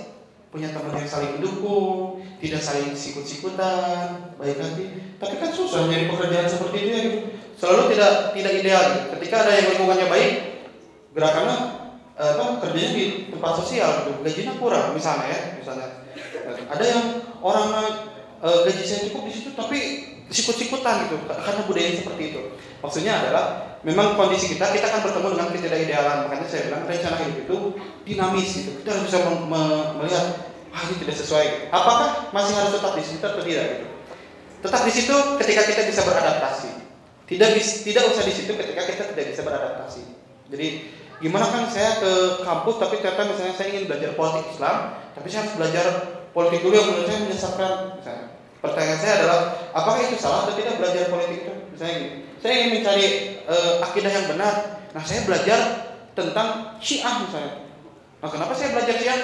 Punya 0.55 0.71
teman 0.71 0.95
yang 0.95 1.11
saling 1.11 1.35
mendukung, 1.35 2.23
tidak 2.39 2.63
saling 2.63 2.95
sikut-sikutan, 2.95 4.39
baik 4.39 4.63
hati. 4.63 4.87
Tapi 5.19 5.35
kan 5.43 5.51
susah 5.51 5.91
nyari 5.91 6.07
pekerjaan 6.07 6.47
seperti 6.47 6.77
itu 6.79 6.91
gitu. 6.95 7.19
Selalu 7.59 7.99
tidak 7.99 8.39
tidak 8.39 8.53
ideal. 8.63 8.85
Ketika 9.19 9.35
ada 9.43 9.53
yang 9.59 9.67
lingkungannya 9.75 10.07
baik, 10.07 10.33
gerakannya 11.11 11.59
apa 12.15 12.63
kerjanya 12.63 12.91
di 12.95 13.05
tempat 13.35 13.53
sosial 13.59 14.07
gitu. 14.07 14.23
gajinya 14.23 14.55
kurang 14.63 14.95
misalnya 14.95 15.27
ya, 15.27 15.41
misalnya. 15.59 15.89
Ada 16.71 16.85
yang 16.87 17.03
orang 17.43 18.14
eh, 18.45 18.59
gaji 18.69 18.83
saya 18.85 19.01
cukup 19.09 19.23
di 19.27 19.33
situ 19.33 19.49
tapi 19.57 19.79
sikut-sikutan 20.33 21.09
gitu 21.09 21.17
karena 21.29 21.63
budaya 21.69 21.91
seperti 21.97 22.23
itu. 22.33 22.41
Maksudnya 22.81 23.13
adalah 23.25 23.45
memang 23.85 24.17
kondisi 24.17 24.57
kita 24.57 24.73
kita 24.73 24.89
akan 24.89 25.01
bertemu 25.09 25.29
dengan 25.37 25.49
ketidakidealan. 25.53 26.17
Makanya 26.29 26.47
saya 26.49 26.63
bilang 26.69 26.83
rencana 26.89 27.17
hidup 27.25 27.39
itu 27.45 27.57
dinamis 28.09 28.49
gitu. 28.53 28.71
Kita 28.81 28.89
harus 28.97 29.05
bisa 29.09 29.19
me- 29.25 29.89
melihat 30.01 30.27
ah 30.75 30.83
ini 30.91 30.95
tidak 31.05 31.17
sesuai. 31.21 31.71
Apakah 31.71 32.35
masih 32.35 32.53
harus 32.57 32.73
tetap 32.77 32.93
di 32.97 33.05
situ 33.05 33.25
atau 33.25 33.43
tidak 33.45 33.65
gitu? 33.79 33.87
Tetap 34.65 34.81
di 34.81 34.93
situ 34.93 35.15
ketika 35.41 35.63
kita 35.69 35.83
bisa 35.89 36.01
beradaptasi. 36.09 36.71
Tidak 37.25 37.51
tidak 37.61 38.03
usah 38.13 38.25
di 38.25 38.35
situ 38.37 38.53
ketika 38.53 38.83
kita 38.85 39.03
tidak 39.13 39.27
bisa 39.33 39.43
beradaptasi. 39.45 40.03
Jadi 40.53 40.69
gimana 41.23 41.47
kan 41.49 41.73
saya 41.73 42.01
ke 42.03 42.13
kampus 42.45 42.77
tapi 42.77 43.01
ternyata 43.01 43.33
misalnya 43.33 43.55
saya 43.57 43.69
ingin 43.73 43.85
belajar 43.89 44.11
politik 44.13 44.45
Islam, 44.53 44.77
tapi 45.17 45.27
saya 45.33 45.41
harus 45.47 45.57
belajar 45.57 45.87
politik 46.37 46.61
dulu 46.65 46.75
yang 46.75 46.89
menurut 46.91 47.07
saya 47.07 47.19
menyesatkan. 47.23 47.73
Misalnya. 48.03 48.34
Pertanyaan 48.65 48.97
saya 48.97 49.13
adalah 49.21 49.39
apakah 49.77 50.01
itu 50.09 50.17
salah 50.17 50.49
atau 50.49 50.57
tidak 50.57 50.81
belajar 50.81 51.13
politik 51.13 51.45
itu? 51.45 51.53
Misalnya 51.77 51.95
gitu. 52.01 52.17
Saya 52.41 52.53
ingin 52.57 52.71
mencari 52.81 53.05
eh, 53.45 53.73
akidah 53.85 54.09
yang 54.09 54.27
benar. 54.33 54.55
Nah 54.97 55.03
saya 55.05 55.21
belajar 55.29 55.59
tentang 56.17 56.81
Syiah 56.81 57.21
misalnya. 57.21 57.61
Nah 58.25 58.29
kenapa 58.33 58.57
saya 58.57 58.73
belajar 58.73 58.97
Syiah? 58.97 59.21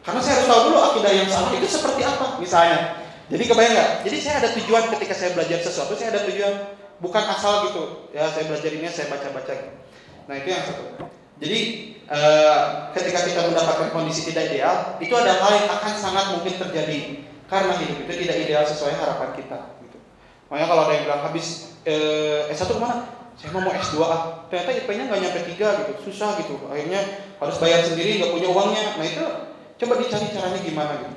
Karena 0.00 0.20
saya 0.24 0.40
harus 0.40 0.48
tahu 0.48 0.60
dulu 0.72 0.78
akidah 0.80 1.12
yang 1.12 1.28
salah 1.28 1.52
itu 1.52 1.68
seperti 1.68 2.00
apa 2.00 2.40
misalnya. 2.40 3.04
Jadi 3.28 3.44
kebayang 3.44 3.74
nggak? 3.76 3.90
Jadi 4.08 4.16
saya 4.24 4.34
ada 4.40 4.48
tujuan 4.56 4.84
ketika 4.96 5.12
saya 5.12 5.30
belajar 5.36 5.58
sesuatu, 5.60 5.92
saya 5.92 6.08
ada 6.16 6.24
tujuan 6.24 6.54
bukan 7.04 7.24
asal 7.28 7.68
gitu. 7.68 8.08
Ya 8.16 8.24
saya 8.32 8.48
belajar 8.48 8.72
ini, 8.72 8.88
saya 8.88 9.12
baca-baca. 9.12 9.52
Nah 10.32 10.34
itu 10.40 10.48
yang 10.48 10.64
satu. 10.64 10.84
Jadi 11.44 11.58
eh, 12.08 12.62
ketika 12.96 13.20
kita 13.20 13.52
mendapatkan 13.52 13.92
kondisi 13.92 14.32
tidak 14.32 14.48
ideal, 14.48 14.96
itu 14.96 15.12
ada 15.12 15.36
hal 15.44 15.52
yang 15.60 15.68
akan 15.76 15.92
sangat 15.92 16.24
mungkin 16.32 16.56
terjadi 16.56 17.28
karena 17.48 17.72
hidup 17.80 17.96
itu 18.04 18.12
tidak 18.28 18.36
ideal 18.44 18.64
sesuai 18.68 18.94
harapan 19.00 19.30
kita. 19.32 19.58
Gitu. 19.80 19.98
Makanya 20.52 20.68
kalau 20.68 20.82
ada 20.84 20.92
yang 20.92 21.04
bilang 21.08 21.22
habis 21.24 21.72
eh, 21.88 22.52
S1 22.52 22.68
ke 22.68 22.80
mana? 22.80 23.08
Saya 23.40 23.54
mau 23.54 23.72
S2 23.72 23.96
ah. 24.04 24.44
Ternyata 24.52 24.70
IP-nya 24.84 25.04
nggak 25.08 25.20
nyampe 25.24 25.40
3 25.56 25.56
gitu, 25.56 25.92
susah 26.10 26.36
gitu. 26.44 26.60
Akhirnya 26.68 27.00
harus 27.40 27.56
bayar 27.56 27.80
sendiri, 27.86 28.20
nggak 28.20 28.32
punya 28.36 28.48
uangnya. 28.52 28.84
Nah 29.00 29.06
itu 29.06 29.24
coba 29.80 29.94
dicari 29.96 30.26
caranya 30.28 30.60
gimana 30.60 30.92
gitu. 31.00 31.16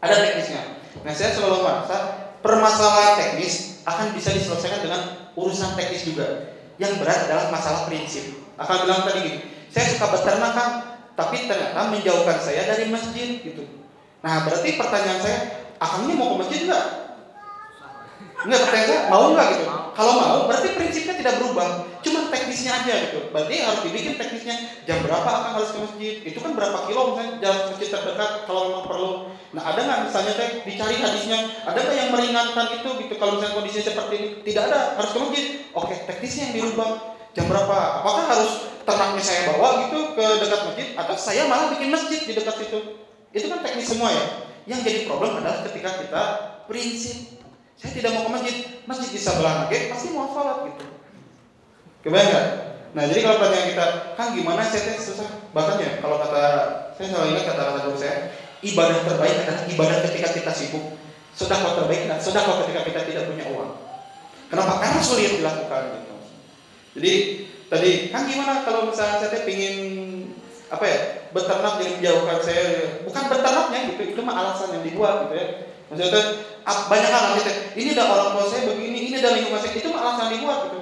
Ada 0.00 0.14
teknisnya. 0.16 0.62
Nah 1.02 1.12
saya 1.16 1.30
selalu 1.34 1.56
merasa 1.66 1.96
permasalahan 2.44 3.12
teknis 3.18 3.82
akan 3.88 4.12
bisa 4.14 4.30
diselesaikan 4.36 4.80
dengan 4.86 5.00
urusan 5.34 5.74
teknis 5.74 6.06
juga. 6.06 6.54
Yang 6.76 7.02
berat 7.02 7.28
adalah 7.28 7.52
masalah 7.52 7.90
prinsip. 7.90 8.36
Akan 8.60 8.84
bilang 8.84 9.04
tadi 9.08 9.24
gini, 9.24 9.38
saya 9.72 9.88
suka 9.96 10.12
beternak 10.12 10.52
kan, 10.52 10.70
tapi 11.16 11.48
ternyata 11.48 11.88
menjauhkan 11.88 12.38
saya 12.40 12.68
dari 12.68 12.88
masjid 12.92 13.40
gitu. 13.40 13.79
Nah 14.20 14.34
berarti 14.44 14.76
pertanyaan 14.76 15.20
saya, 15.20 15.38
akangnya 15.80 16.14
mau 16.16 16.36
ke 16.36 16.36
masjid 16.44 16.60
nggak? 16.68 16.86
Enggak, 18.40 18.60
pertanyaan 18.68 18.88
saya, 18.88 19.00
mau 19.12 19.24
nggak 19.32 19.46
gitu? 19.52 19.64
Kalau 19.90 20.12
mau, 20.16 20.38
berarti 20.48 20.68
prinsipnya 20.76 21.14
tidak 21.20 21.34
berubah. 21.40 21.68
Cuma 22.00 22.32
teknisnya 22.32 22.72
aja 22.72 22.92
gitu. 23.08 23.28
Berarti 23.32 23.54
harus 23.60 23.80
dibikin 23.84 24.16
teknisnya 24.16 24.56
jam 24.88 25.04
berapa 25.04 25.28
akan 25.28 25.50
harus 25.60 25.70
ke 25.76 25.78
masjid. 25.84 26.14
Itu 26.24 26.38
kan 26.40 26.56
berapa 26.56 26.88
kilo 26.88 27.12
misalnya 27.12 27.36
jalan 27.44 27.60
masjid 27.68 27.88
terdekat 27.92 28.30
kalau 28.48 28.60
memang 28.72 28.84
perlu. 28.88 29.12
Nah 29.52 29.62
ada 29.66 29.80
nggak 29.84 30.00
misalnya 30.08 30.32
teh 30.40 30.50
dicari 30.64 30.96
hadisnya, 30.96 31.38
ada 31.68 31.78
nggak 31.84 31.96
yang 31.96 32.10
meringankan 32.16 32.66
itu 32.80 32.88
gitu 33.04 33.14
kalau 33.20 33.36
misalnya 33.36 33.54
kondisi 33.60 33.80
seperti 33.84 34.14
ini? 34.16 34.28
Tidak 34.40 34.62
ada, 34.72 34.96
harus 34.96 35.10
ke 35.12 35.18
masjid. 35.20 35.46
Oke, 35.76 35.94
teknisnya 36.08 36.42
yang 36.48 36.54
dirubah. 36.60 36.90
Jam 37.30 37.46
berapa? 37.46 37.76
Apakah 38.02 38.24
harus 38.26 38.52
ternaknya 38.82 39.22
saya 39.22 39.40
bawa 39.52 39.86
gitu 39.86 40.16
ke 40.16 40.26
dekat 40.40 40.60
masjid 40.66 40.86
atau 40.96 41.14
saya 41.14 41.42
malah 41.46 41.70
bikin 41.76 41.92
masjid 41.92 42.20
di 42.24 42.32
dekat 42.32 42.56
situ? 42.56 42.99
Itu 43.30 43.46
kan 43.46 43.62
teknis 43.62 43.86
semua 43.86 44.10
ya. 44.10 44.24
Yang 44.66 44.80
jadi 44.86 44.98
problem 45.06 45.40
adalah 45.40 45.62
ketika 45.66 45.90
kita 46.02 46.22
prinsip 46.70 47.40
saya 47.80 47.96
tidak 47.96 48.12
mau 48.12 48.28
ke 48.28 48.30
masjid, 48.36 48.56
masjid 48.84 49.08
di 49.08 49.20
sebelah 49.20 49.64
lagi 49.64 49.88
pasti 49.88 50.12
mau 50.12 50.28
sholat 50.36 50.68
gitu. 50.68 50.84
Kebayang 52.04 52.28
nggak? 52.28 52.46
Nah 52.92 53.02
jadi 53.08 53.20
kalau 53.24 53.36
pertanyaan 53.40 53.68
kita, 53.72 53.86
kan 54.20 54.26
gimana 54.36 54.60
saya 54.68 54.82
teh 54.84 54.96
susah. 55.00 55.30
Bahkan 55.56 55.76
ya 55.80 55.90
kalau 56.04 56.20
kata 56.20 56.44
saya 56.92 57.06
selalu 57.08 57.26
ingat 57.32 57.44
kata 57.48 57.62
kata 57.72 57.78
guru 57.88 57.96
saya, 57.96 58.16
ibadah 58.60 59.00
terbaik 59.08 59.36
adalah 59.48 59.62
ibadah 59.64 59.96
ketika 60.12 60.28
kita 60.36 60.52
sibuk. 60.52 60.84
Sedekah 61.32 61.72
terbaik 61.80 62.04
dan 62.04 62.20
sedekah 62.20 62.54
ketika 62.68 62.80
kita 62.84 63.00
tidak 63.08 63.24
punya 63.32 63.48
uang. 63.48 63.72
Kenapa? 64.52 64.72
Karena 64.82 65.00
sulit 65.00 65.40
dilakukan 65.40 65.82
gitu. 65.96 66.14
Jadi 67.00 67.12
tadi 67.72 67.90
kan 68.12 68.28
gimana 68.28 68.66
kalau 68.66 68.92
misalnya 68.92 69.24
saya 69.24 69.40
pingin 69.46 69.76
apa 70.68 70.84
ya 70.84 70.98
beternak 71.30 71.74
jadi 71.78 71.90
menjauhkan 71.98 72.38
saya. 72.42 72.64
Bukan 73.06 73.22
beternaknya 73.30 73.78
gitu 73.94 74.02
itu 74.14 74.20
mah 74.22 74.34
alasan 74.36 74.68
yang 74.78 74.84
dibuat 74.84 75.14
gitu 75.26 75.34
ya. 75.38 75.46
Maksudnya 75.90 76.22
banyak 76.66 77.10
hal 77.10 77.24
gitu. 77.38 77.50
Ini 77.74 77.88
ada 77.98 78.04
orang 78.06 78.28
tua 78.38 78.44
saya 78.46 78.62
begini 78.70 79.10
ini 79.10 79.16
ada 79.18 79.34
lingkungan 79.34 79.60
saya 79.62 79.72
itu 79.74 79.88
mah 79.90 80.00
alasan 80.02 80.28
dibuat 80.34 80.58
gitu. 80.70 80.80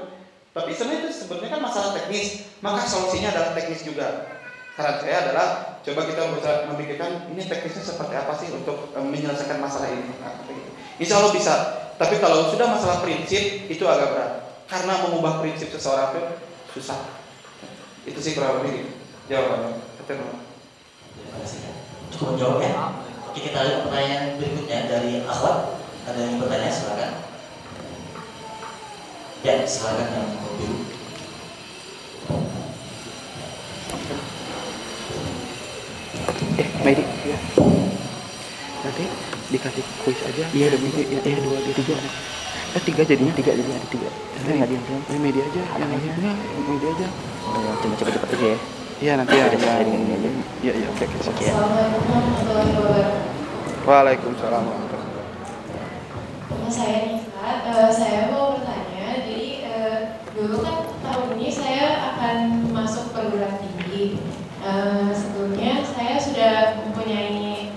Tapi 0.56 0.70
sebenarnya 0.74 1.00
itu 1.06 1.10
sebenarnya 1.14 1.50
kan 1.56 1.60
masalah 1.62 1.90
teknis. 1.94 2.28
Maka 2.64 2.80
solusinya 2.88 3.28
adalah 3.32 3.50
teknis 3.54 3.80
juga. 3.84 4.06
Saran 4.74 4.96
saya 5.02 5.16
adalah 5.26 5.46
coba 5.82 6.00
kita 6.06 6.22
berusaha 6.30 6.54
memikirkan 6.70 7.10
ini 7.34 7.42
teknisnya 7.46 7.82
seperti 7.82 8.14
apa 8.14 8.32
sih 8.38 8.48
untuk 8.54 8.94
um, 8.94 9.06
menyelesaikan 9.10 9.58
masalah 9.58 9.90
ini. 9.90 10.06
Nah, 10.22 10.38
gitu. 10.46 10.70
insya 11.02 11.18
Allah 11.18 11.32
bisa. 11.34 11.54
Tapi 11.98 12.22
kalau 12.22 12.46
sudah 12.54 12.70
masalah 12.70 13.02
prinsip 13.02 13.66
itu 13.66 13.82
agak 13.86 14.14
berat. 14.14 14.32
Karena 14.70 15.02
mengubah 15.02 15.42
prinsip 15.42 15.72
seseorang 15.74 16.14
itu 16.14 16.22
susah. 16.78 17.00
Itu 18.06 18.22
sih 18.22 18.38
kurang 18.38 18.62
lebih 18.62 18.86
gitu. 18.86 18.92
jawabannya 19.28 19.87
Kasih. 20.08 21.60
Cukup 22.08 22.26
menjawab 22.32 22.64
ya. 22.64 22.72
Oke 23.28 23.44
kita 23.44 23.60
lihat 23.60 23.80
pertanyaan 23.84 24.40
berikutnya 24.40 24.88
dari 24.88 25.20
Akhwat. 25.28 25.84
Ada 26.08 26.16
yang 26.24 26.40
bertanya 26.40 26.72
silakan. 26.72 27.12
Ya 29.44 29.68
silakan 29.68 30.08
yang 30.08 30.28
biru. 30.56 30.76
eh 36.58 36.68
Medi 36.82 37.04
ya. 37.28 37.38
nanti 38.82 39.04
dikasih 39.52 39.84
kuis 40.02 40.20
aja 40.26 40.44
iya 40.50 40.64
ada 40.70 40.78
media 40.82 41.04
ya, 41.06 41.20
eh 41.22 41.34
dua 41.38 41.58
tiga 41.70 41.94
eh 42.74 42.82
tiga 42.82 43.02
jadinya 43.06 43.32
tiga 43.34 43.50
jadi 43.54 43.70
ada 43.70 43.88
tiga 43.90 44.08
eh 44.10 44.54
nggak 44.58 44.68
diam 44.70 44.82
diam 44.86 45.02
eh 45.06 45.18
media 45.22 45.42
aja 45.46 45.62
yang 45.78 45.90
ini 45.94 46.08
enggak 46.18 46.36
media 46.66 46.90
aja 46.94 47.08
Oh, 47.48 47.72
cuma 47.80 47.96
cepet-cepet 47.96 48.28
aja 48.36 48.46
ya. 48.52 48.58
Iya 48.98 49.12
nanti 49.14 49.34
ya 49.38 49.46
ya 49.54 49.72
ini 49.86 50.10
aja. 50.10 50.30
iya 50.58 50.72
iya 50.74 50.88
oke 50.90 51.04
oke 51.06 51.18
Oke 51.30 51.44
ya. 51.46 51.54
Assalamualaikum. 51.54 53.14
Waalaikumsalam 53.86 54.62
warahmatullahi 54.66 55.06
wabarakatuh. 55.06 55.46
Nama 56.50 56.68
saya 56.68 56.98
Nisa. 57.06 57.46
Eh, 57.62 57.90
saya 57.94 58.20
mau 58.34 58.58
bertanya. 58.58 59.06
Jadi 59.22 59.42
eh, 59.64 59.98
dulu 60.34 60.56
kan 60.66 60.76
tahun 61.06 61.28
ini 61.38 61.48
saya 61.48 61.86
akan 62.12 62.36
masuk 62.74 63.14
perguruan 63.14 63.56
tinggi. 63.62 64.18
Eh, 64.66 65.08
sebelumnya 65.14 65.86
saya 65.86 66.18
sudah 66.18 66.54
mempunyai 66.82 67.70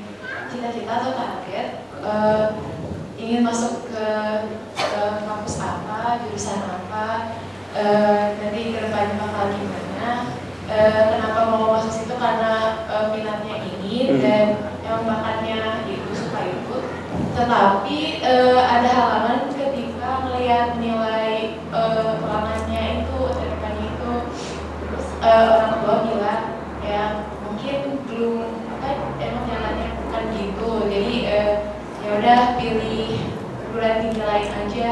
cita-cita 0.50 0.92
atau 1.06 1.12
target 1.14 1.68
eh, 2.02 2.46
ingin 3.22 3.46
masuk 3.46 3.86
ke 3.94 4.06
kampus 5.22 5.56
apa, 5.62 6.26
jurusan 6.26 6.60
apa, 6.66 7.38
eh, 7.78 8.24
nanti 8.42 8.74
ke 8.74 8.80
depannya 8.90 9.16
bakal 9.22 9.54
gimana. 9.54 10.14
Eh, 10.72 11.02
kenapa 11.12 11.52
mau 11.52 11.76
masuk 11.76 11.92
situ? 11.92 12.16
Karena 12.16 12.80
eh, 12.88 13.06
minatnya 13.12 13.56
ini 13.60 14.16
dan 14.24 14.72
yang 14.88 15.04
bakatnya 15.04 15.84
itu 15.84 16.12
suka 16.16 16.48
ikut. 16.48 16.84
Tetapi 17.36 18.00
eh, 18.24 18.60
ada 18.60 18.90
halangan 18.90 19.52
ketika 19.52 20.24
melihat 20.24 20.80
nilai 20.80 21.60
ulangannya 22.24 23.04
itu 23.04 23.16
UTBK-nya 23.20 23.84
itu 23.84 24.12
terus 24.80 25.08
eh, 25.20 25.46
orang 25.52 25.76
tua 25.84 25.96
bilang 26.08 26.44
ya 26.88 27.04
mungkin 27.44 27.78
belum 28.08 28.48
apa 28.80 28.90
emang 29.20 29.46
jalannya 29.52 29.90
bukan 30.08 30.24
gitu 30.40 30.70
jadi 30.88 31.16
eh, 31.28 31.54
ya 32.02 32.10
udah 32.18 32.40
pilih 32.58 33.20
perguruan 33.60 33.96
tinggi 34.00 34.24
lain 34.24 34.50
aja 34.68 34.92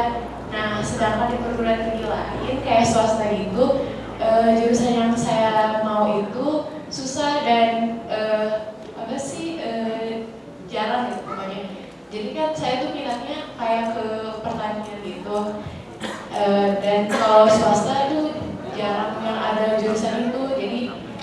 Nah, 0.49 0.81
sedangkan 0.81 1.29
di 1.29 1.37
perguruan 1.45 1.77
tinggi 1.85 2.09
lain 2.09 2.57
kayak 2.65 2.89
swasta 2.89 3.29
gitu, 3.29 3.85
eh, 4.17 4.49
jurusan 4.57 4.97
yang 4.97 5.13
saya 5.13 5.85
mau 5.85 6.09
itu 6.25 6.65
susah 6.89 7.45
dan 7.45 8.01
eh, 8.09 8.73
apa 8.97 9.13
sih 9.13 9.61
eh, 9.61 10.25
jarang 10.65 11.13
gitu 11.13 11.21
pokoknya. 11.21 11.61
Jadi 12.09 12.29
kan 12.33 12.49
saya 12.57 12.81
tuh 12.81 12.91
minatnya 12.97 13.53
kayak 13.61 13.85
ke 13.93 14.05
pertanian 14.41 14.99
gitu. 15.05 15.37
Eh, 16.33 16.69
dan 16.81 17.05
kalau 17.13 17.45
swasta 17.45 18.09
itu 18.09 18.33
jarang 18.73 19.21
yang 19.21 19.37
ada 19.37 19.77
jurusan 19.77 20.33
itu. 20.33 20.41
Jadi 20.57 20.79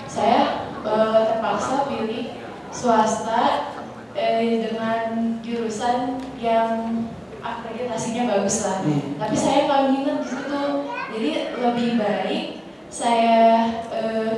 saya 0.07 0.71
eh, 0.87 1.19
terpaksa 1.35 1.83
pilih 1.91 2.31
swasta 2.71 3.75
eh, 4.15 4.71
dengan 4.71 5.35
jurusan 5.43 6.15
yang 6.39 7.03
akreditasinya 7.47 8.23
bagus 8.27 8.65
lah. 8.65 8.77
Hmm. 8.83 9.15
Tapi 9.21 9.35
saya 9.37 9.59
nggak 9.67 9.83
minat 9.93 10.17
di 10.23 10.27
situ. 10.27 10.63
Jadi 10.87 11.29
lebih 11.57 11.89
baik 11.97 12.45
saya 12.91 13.71
eh, 13.93 14.33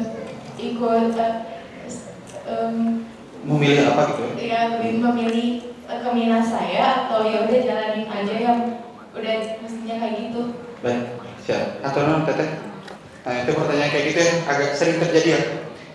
ikut 0.59 1.15
eh, 1.15 1.35
em, 2.49 3.05
Memilih 3.39 3.95
apa 3.95 4.01
gitu 4.11 4.21
ya? 4.27 4.33
ya 4.35 4.59
lebih 4.75 4.99
memilih 4.99 5.49
eh, 5.87 5.99
keminat 6.03 6.43
saya 6.43 7.07
atau 7.07 7.23
ya 7.23 7.47
udah 7.47 7.59
jalanin 7.63 8.03
aja 8.05 8.35
yang 8.35 8.59
udah 9.15 9.35
mestinya 9.63 9.95
kayak 10.03 10.15
gitu. 10.27 10.41
Baik, 10.83 11.03
siap. 11.43 11.79
Atau 11.81 12.03
non 12.05 12.27
teteh? 12.27 12.49
Nah 13.23 13.35
itu 13.43 13.51
pertanyaan 13.51 13.91
kayak 13.91 14.05
gitu 14.11 14.19
ya, 14.23 14.33
agak 14.47 14.71
sering 14.99 15.15
terjadi 15.15 15.29
ya. 15.31 15.41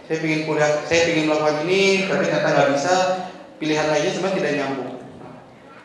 Saya 0.04 0.16
ingin 0.20 0.40
kuliah, 0.48 0.70
saya 0.84 1.00
ingin 1.12 1.24
melakukan 1.28 1.56
ini, 1.68 2.08
tapi 2.08 2.22
ternyata 2.28 2.48
nggak 2.48 2.70
bisa. 2.76 2.94
Pilihan 3.60 3.86
lainnya 3.88 4.12
sebenarnya 4.12 4.36
tidak 4.40 4.52
nyambung. 4.60 4.92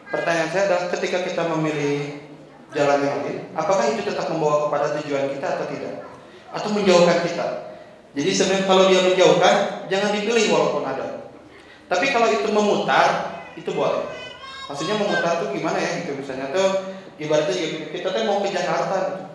Pertanyaan 0.10 0.50
saya 0.50 0.64
adalah 0.68 0.84
ketika 0.98 1.18
kita 1.22 1.42
memilih 1.54 1.96
jalan 2.74 3.00
yang 3.06 3.18
lain, 3.24 3.38
apakah 3.54 3.86
itu 3.94 4.02
tetap 4.04 4.26
membawa 4.28 4.68
kepada 4.68 5.00
tujuan 5.00 5.30
kita 5.38 5.48
atau 5.48 5.66
tidak? 5.70 5.96
Atau 6.50 6.70
menjauhkan 6.74 7.20
kita? 7.30 7.48
Jadi 8.18 8.30
sebenarnya 8.34 8.66
kalau 8.66 8.84
dia 8.90 9.02
menjauhkan, 9.06 9.56
jangan 9.86 10.10
dipilih 10.18 10.46
walaupun 10.50 10.84
ada. 10.84 11.30
Tapi 11.86 12.06
kalau 12.10 12.28
itu 12.34 12.50
memutar, 12.50 13.38
itu 13.54 13.70
boleh. 13.70 14.02
Maksudnya 14.66 14.98
memutar 14.98 15.46
tuh 15.46 15.50
gimana 15.54 15.78
ya 15.78 16.06
gitu 16.06 16.14
misalnya 16.18 16.54
tuh 16.54 16.94
ibaratnya 17.18 17.54
kita 17.90 18.10
mau 18.26 18.42
ke 18.42 18.50
Jakarta 18.54 18.98
gitu. 19.14 19.26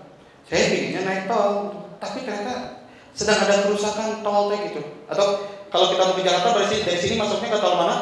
Saya 0.44 0.62
pinginnya 0.68 1.02
naik 1.08 1.24
tol, 1.24 1.72
gitu. 1.72 1.78
tapi 2.02 2.18
ternyata 2.26 2.83
sedang 3.14 3.38
ada 3.46 3.64
kerusakan 3.64 4.20
tol 4.26 4.50
teh 4.50 4.60
gitu. 4.68 4.82
Atau 5.06 5.46
kalau 5.70 5.86
kita 5.94 6.02
mau 6.04 6.14
ke 6.18 6.22
Jakarta 6.26 6.48
berarti 6.50 6.76
dari 6.82 6.98
sini 6.98 7.14
masuknya 7.16 7.54
ke 7.54 7.58
tol 7.62 7.78
mana? 7.78 7.96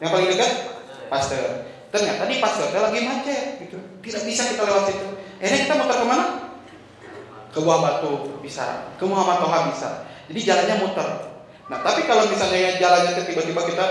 Yang 0.00 0.10
paling 0.16 0.28
dekat? 0.32 0.52
Pasteur. 1.12 1.68
Ternyata 1.92 2.22
di 2.24 2.36
Pasteur 2.40 2.72
lagi 2.72 3.00
macet 3.04 3.60
gitu. 3.60 3.76
Tidak 4.00 4.22
bisa 4.24 4.42
kita 4.48 4.62
lewat 4.64 4.88
situ. 4.88 5.06
Akhirnya 5.40 5.58
kita 5.68 5.74
muter 5.76 5.96
ke 6.00 6.06
mana? 6.08 6.24
Ke 7.50 7.58
Buah 7.60 7.80
Batu 7.82 8.40
bisa, 8.40 8.94
ke 8.94 9.04
Muhammad 9.04 9.42
Toha 9.42 9.58
bisa. 9.74 10.06
Jadi 10.30 10.40
jalannya 10.46 10.76
muter. 10.86 11.08
Nah, 11.66 11.78
tapi 11.82 12.06
kalau 12.06 12.30
misalnya 12.30 12.78
jalannya 12.78 13.26
tiba-tiba 13.26 13.62
kita 13.66 13.86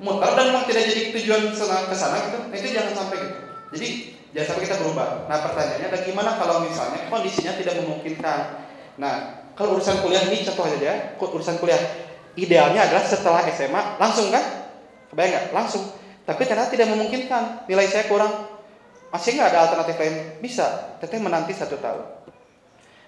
muter 0.00 0.30
dan 0.32 0.44
memang 0.48 0.64
tidak 0.64 0.88
jadi 0.88 1.02
tujuan 1.12 1.52
ke 1.52 1.94
sana 1.94 2.16
gitu, 2.28 2.38
nah 2.48 2.56
itu 2.56 2.68
jangan 2.72 2.92
sampai 2.96 3.16
gitu. 3.20 3.38
Jadi 3.76 3.88
jangan 4.32 4.46
sampai 4.48 4.62
kita 4.64 4.76
berubah. 4.80 5.08
Nah, 5.28 5.38
pertanyaannya 5.44 5.86
adalah 5.92 6.04
gimana 6.08 6.30
kalau 6.40 6.56
misalnya 6.64 7.00
kondisinya 7.12 7.52
tidak 7.60 7.74
memungkinkan. 7.84 8.40
Nah, 8.96 9.41
kalau 9.52 9.76
urusan 9.76 10.00
kuliah 10.00 10.24
ini 10.32 10.44
contoh 10.48 10.64
aja 10.64 10.78
ya, 10.80 10.94
urusan 11.20 11.60
kuliah 11.60 11.80
idealnya 12.36 12.88
adalah 12.88 13.04
setelah 13.04 13.44
SMA 13.52 14.00
langsung 14.00 14.32
kan? 14.32 14.72
Kebayang 15.12 15.32
nggak? 15.32 15.46
Langsung. 15.52 15.84
Tapi 16.24 16.42
ternyata 16.48 16.72
tidak 16.72 16.88
memungkinkan. 16.88 17.68
Nilai 17.68 17.86
saya 17.90 18.08
kurang. 18.08 18.32
Masih 19.12 19.36
nggak 19.36 19.48
ada 19.52 19.58
alternatif 19.68 19.94
lain? 20.00 20.16
Bisa. 20.40 20.96
Teteh 21.04 21.20
menanti 21.20 21.52
satu 21.52 21.76
tahun. 21.76 22.22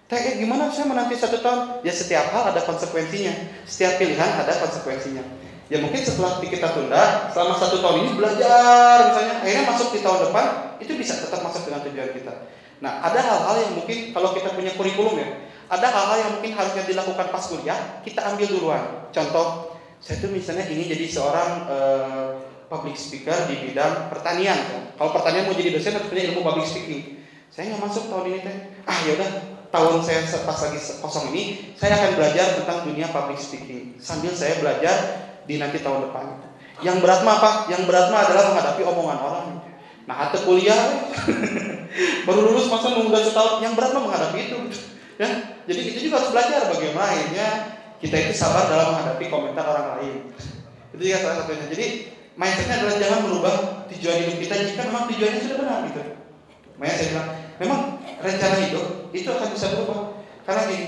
Teh, 0.04 0.20
eh, 0.20 0.34
gimana 0.36 0.68
saya 0.68 0.84
menanti 0.84 1.16
satu 1.16 1.40
tahun? 1.40 1.80
Ya 1.80 1.92
setiap 1.96 2.28
hal 2.28 2.52
ada 2.52 2.60
konsekuensinya. 2.60 3.32
Setiap 3.64 3.96
pilihan 3.96 4.30
ada 4.36 4.52
konsekuensinya. 4.52 5.24
Ya 5.72 5.80
mungkin 5.80 6.04
setelah 6.04 6.44
kita 6.44 6.76
tunda, 6.76 7.32
selama 7.32 7.56
satu 7.56 7.80
tahun 7.80 8.04
ini 8.04 8.10
belajar 8.20 8.96
misalnya, 9.08 9.34
akhirnya 9.40 9.64
masuk 9.64 9.96
di 9.96 10.00
tahun 10.04 10.28
depan, 10.28 10.46
itu 10.76 10.92
bisa 10.92 11.16
tetap 11.16 11.40
masuk 11.40 11.64
dengan 11.64 11.80
tujuan 11.88 12.12
kita. 12.12 12.34
Nah, 12.84 13.00
ada 13.00 13.16
hal-hal 13.16 13.56
yang 13.64 13.72
mungkin 13.80 14.12
kalau 14.12 14.36
kita 14.36 14.52
punya 14.52 14.76
kurikulum 14.76 15.16
ya, 15.24 15.28
ada 15.68 15.86
hal-hal 15.88 16.16
yang 16.20 16.30
mungkin 16.38 16.52
harusnya 16.52 16.84
dilakukan 16.84 17.26
pas 17.32 17.44
kuliah, 17.48 17.80
kita 18.04 18.20
ambil 18.22 18.46
duluan. 18.48 18.82
Contoh, 19.14 19.74
saya 20.04 20.20
tuh 20.20 20.28
misalnya 20.28 20.68
ingin 20.68 20.92
jadi 20.92 21.06
seorang 21.08 21.50
eh, 21.70 22.28
public 22.68 22.96
speaker 22.98 23.48
di 23.48 23.70
bidang 23.70 24.12
pertanian. 24.12 24.56
kan. 24.56 24.82
Kalau 24.98 25.10
pertanian 25.14 25.48
mau 25.48 25.56
jadi 25.56 25.72
dosen 25.72 25.96
harus 25.96 26.08
punya 26.10 26.28
ilmu 26.32 26.44
public 26.44 26.66
speaking. 26.68 27.02
Saya 27.48 27.70
nggak 27.70 27.82
masuk 27.86 28.10
tahun 28.10 28.24
ini 28.34 28.38
teh. 28.42 28.56
Ah 28.84 28.98
yaudah, 29.06 29.30
tahun 29.70 30.02
saya 30.02 30.26
pas 30.42 30.58
lagi 30.58 30.78
kosong 30.98 31.30
ini, 31.32 31.72
saya 31.78 31.96
akan 31.96 32.10
belajar 32.18 32.46
tentang 32.58 32.78
dunia 32.84 33.06
public 33.14 33.38
speaking. 33.38 33.94
Sambil 34.02 34.34
saya 34.34 34.58
belajar 34.58 34.94
di 35.46 35.56
nanti 35.56 35.78
tahun 35.80 36.10
depan. 36.10 36.26
Yang 36.82 36.96
berat 37.00 37.20
mah 37.22 37.34
apa? 37.38 37.50
Yang 37.70 37.82
berat 37.86 38.06
mah 38.10 38.20
adalah 38.26 38.44
menghadapi 38.50 38.82
omongan 38.82 39.18
orang. 39.22 39.46
Nah, 40.04 40.16
atau 40.28 40.42
kuliah 40.44 40.76
baru 42.26 42.40
lulus 42.50 42.66
masa 42.66 42.92
nunggu 42.92 43.14
setahun. 43.14 43.62
Yang 43.62 43.72
berat 43.78 43.90
mah 43.94 44.02
menghadapi 44.10 44.38
itu. 44.50 44.58
Ya, 45.14 45.28
jadi 45.70 45.80
itu 45.94 45.98
juga 46.10 46.18
harus 46.18 46.34
belajar 46.34 46.60
bagaimana 46.74 47.06
akhirnya 47.06 47.48
kita 48.02 48.16
itu 48.18 48.32
sabar 48.34 48.66
dalam 48.66 48.98
menghadapi 48.98 49.30
komentar 49.30 49.62
orang 49.62 49.86
lain. 49.98 50.16
Itu 50.90 51.02
juga 51.02 51.18
salah 51.22 51.36
satunya. 51.42 51.66
Jadi 51.70 51.86
mindsetnya 52.34 52.82
adalah 52.82 52.94
jangan 52.98 53.18
merubah 53.22 53.54
tujuan 53.94 54.16
hidup 54.26 54.36
kita 54.42 54.54
jika 54.74 54.80
memang 54.90 55.06
tujuannya 55.06 55.40
sudah 55.40 55.58
benar 55.62 55.78
gitu. 55.86 56.02
Makanya 56.74 56.96
saya 56.98 57.08
bilang, 57.14 57.28
memang 57.62 57.80
rencana 58.18 58.56
hidup 58.66 58.86
itu 59.14 59.28
akan 59.30 59.48
bisa 59.54 59.66
berubah. 59.78 60.00
Karena 60.42 60.62
gini, 60.66 60.86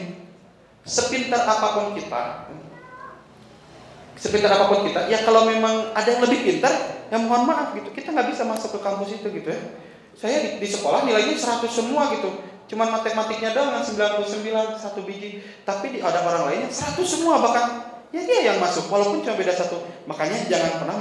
sepintar 0.83 1.43
apa 1.47 1.67
pun 1.79 1.87
kita, 1.95 2.23
sepintar 4.19 4.51
apa 4.53 4.67
pun 4.69 4.81
kita, 4.87 5.11
ya 5.11 5.23
kalau 5.25 5.49
memang 5.49 5.95
ada 5.97 6.09
yang 6.09 6.23
lebih 6.27 6.45
pintar, 6.45 6.73
ya 7.09 7.17
mohon 7.19 7.49
maaf 7.49 7.73
gitu, 7.73 7.89
kita 7.95 8.13
nggak 8.13 8.31
bisa 8.35 8.43
masuk 8.45 8.77
ke 8.77 8.81
kampus 8.83 9.17
itu 9.17 9.27
gitu 9.33 9.49
ya. 9.49 9.61
Saya 10.17 10.37
di, 10.45 10.51
di 10.61 10.69
sekolah 10.69 11.05
nilainya 11.05 11.37
100 11.37 11.69
semua 11.69 12.13
gitu, 12.17 12.29
cuman 12.67 12.91
matematiknya 12.91 13.55
doang 13.55 13.79
yang 13.79 13.87
99 13.87 14.83
satu 14.83 15.01
biji, 15.07 15.43
tapi 15.63 16.03
ada 16.03 16.23
orang 16.27 16.51
lainnya 16.51 16.69
100 16.71 16.99
semua 17.07 17.39
bahkan 17.39 17.95
ya 18.11 18.23
dia 18.23 18.53
yang 18.53 18.59
masuk 18.59 18.91
walaupun 18.91 19.23
cuma 19.23 19.39
beda 19.39 19.55
satu. 19.55 19.83
Makanya 20.11 20.47
jangan 20.51 20.83
pernah 20.83 20.97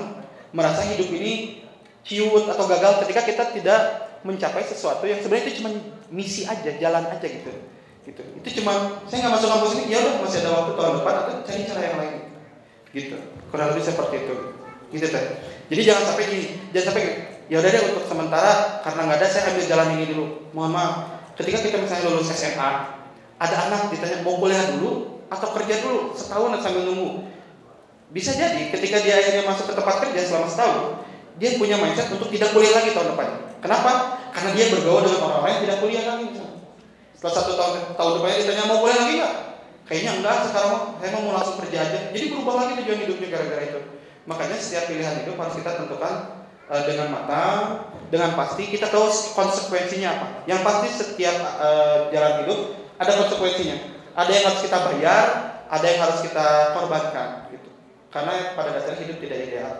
merasa 0.53 0.85
hidup 0.85 1.09
ini 1.13 1.65
ciut 2.05 2.45
atau 2.45 2.69
gagal 2.69 3.01
ketika 3.05 3.21
kita 3.25 3.43
tidak 3.57 3.81
mencapai 4.21 4.65
sesuatu 4.65 5.05
yang 5.05 5.21
sebenarnya 5.21 5.49
itu 5.49 5.61
cuma 5.61 5.69
misi 6.09 6.45
aja, 6.45 6.69
jalan 6.77 7.03
aja 7.09 7.25
gitu. 7.25 7.51
Gitu. 8.05 8.21
Itu 8.41 8.49
cuma 8.61 9.01
saya 9.09 9.25
nggak 9.25 9.33
masuk 9.41 9.49
kampus 9.49 9.71
ini, 9.81 9.83
ya 9.93 9.97
udah 10.01 10.13
masih 10.21 10.39
ada 10.45 10.49
waktu 10.53 10.71
tahun 10.77 10.93
depan 11.01 11.13
atau 11.17 11.33
cari 11.41 11.61
cara 11.65 11.81
yang 11.81 11.97
lain. 11.97 12.17
Gitu. 12.93 13.17
Kurang 13.49 13.67
lebih 13.73 13.83
seperti 13.85 14.15
itu. 14.29 14.35
Gitu 14.93 15.05
teh. 15.09 15.25
Jadi 15.73 15.81
jangan 15.81 16.03
sampai 16.13 16.23
gini, 16.29 16.45
jangan 16.69 16.85
sampai 16.93 17.01
gini. 17.01 17.17
Ya 17.45 17.61
udah 17.61 17.69
deh 17.69 17.83
untuk 17.93 18.05
sementara 18.09 18.81
karena 18.81 19.01
nggak 19.09 19.17
ada 19.21 19.27
saya 19.29 19.43
ambil 19.53 19.65
jalan 19.65 19.87
ini 19.97 20.05
dulu. 20.13 20.25
Mohon 20.53 20.71
maaf. 20.73 21.14
Ketika 21.35 21.59
kita 21.59 21.77
misalnya 21.83 22.15
lulus 22.15 22.31
SMA, 22.31 22.71
ada 23.35 23.55
anak 23.67 23.91
ditanya 23.91 24.23
mau 24.23 24.39
kuliah 24.39 24.63
dulu 24.75 25.19
atau 25.27 25.47
kerja 25.59 25.83
dulu 25.83 26.15
setahun 26.15 26.63
sambil 26.63 26.87
nunggu. 26.87 27.27
Bisa 28.15 28.31
jadi 28.31 28.71
ketika 28.71 29.03
dia 29.03 29.19
akhirnya 29.19 29.43
masuk 29.43 29.67
ke 29.67 29.73
tempat 29.75 29.95
kerja 30.07 30.21
selama 30.23 30.47
setahun, 30.47 31.03
dia 31.35 31.59
punya 31.59 31.75
mindset 31.75 32.07
untuk 32.15 32.31
tidak 32.31 32.55
kuliah 32.55 32.71
lagi 32.71 32.95
tahun 32.95 33.11
depan. 33.11 33.27
Kenapa? 33.59 33.91
Karena 34.31 34.49
dia 34.55 34.65
bergaul 34.71 35.03
dengan 35.03 35.21
orang 35.27 35.41
lain 35.43 35.57
tidak 35.67 35.77
kuliah 35.83 36.03
lagi. 36.07 36.25
Setelah 37.15 37.33
satu 37.35 37.51
tahun 37.59 37.73
tahun 37.99 38.11
depannya 38.19 38.37
ditanya 38.39 38.63
mau 38.71 38.77
kuliah 38.79 38.99
lagi 39.03 39.13
nggak? 39.19 39.33
Kayaknya 39.85 40.11
enggak. 40.21 40.37
Sekarang 40.47 40.73
saya 41.01 41.09
mau 41.11 41.33
langsung 41.35 41.55
kerja 41.59 41.77
aja. 41.83 41.99
Jadi 42.15 42.25
berubah 42.31 42.55
lagi 42.63 42.71
tujuan 42.79 42.99
hidupnya 43.03 43.27
gara-gara 43.27 43.63
itu. 43.67 43.81
Makanya 44.25 44.57
setiap 44.57 44.89
pilihan 44.89 45.15
hidup 45.21 45.35
harus 45.37 45.55
kita 45.59 45.71
tentukan 45.77 46.13
uh, 46.69 46.83
dengan 46.85 47.07
matang, 47.13 47.89
dengan 48.09 48.33
pasti. 48.37 48.69
Kita 48.69 48.89
tahu 48.89 49.09
konsekuensinya 49.33 50.09
apa. 50.11 50.27
Yang 50.49 50.61
pasti 50.65 50.87
setiap 50.93 51.35
uh, 51.61 51.97
jalan 52.09 52.45
hidup 52.45 52.59
ada 52.97 53.11
konsekuensinya. 53.19 53.77
Ada 54.15 54.31
yang 54.31 54.43
harus 54.47 54.61
kita 54.63 54.77
bayar, 54.91 55.25
ada 55.67 55.85
yang 55.85 55.99
harus 56.07 56.19
kita 56.23 56.47
korbankan. 56.77 57.29
Gitu. 57.51 57.69
Karena 58.13 58.55
pada 58.55 58.71
dasarnya 58.71 59.03
hidup 59.03 59.17
tidak 59.19 59.37
ideal. 59.49 59.73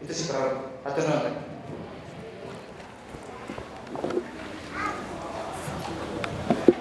Itu 0.00 0.12
sih 0.16 0.26
kurang 0.32 0.72
Atau. 0.80 1.04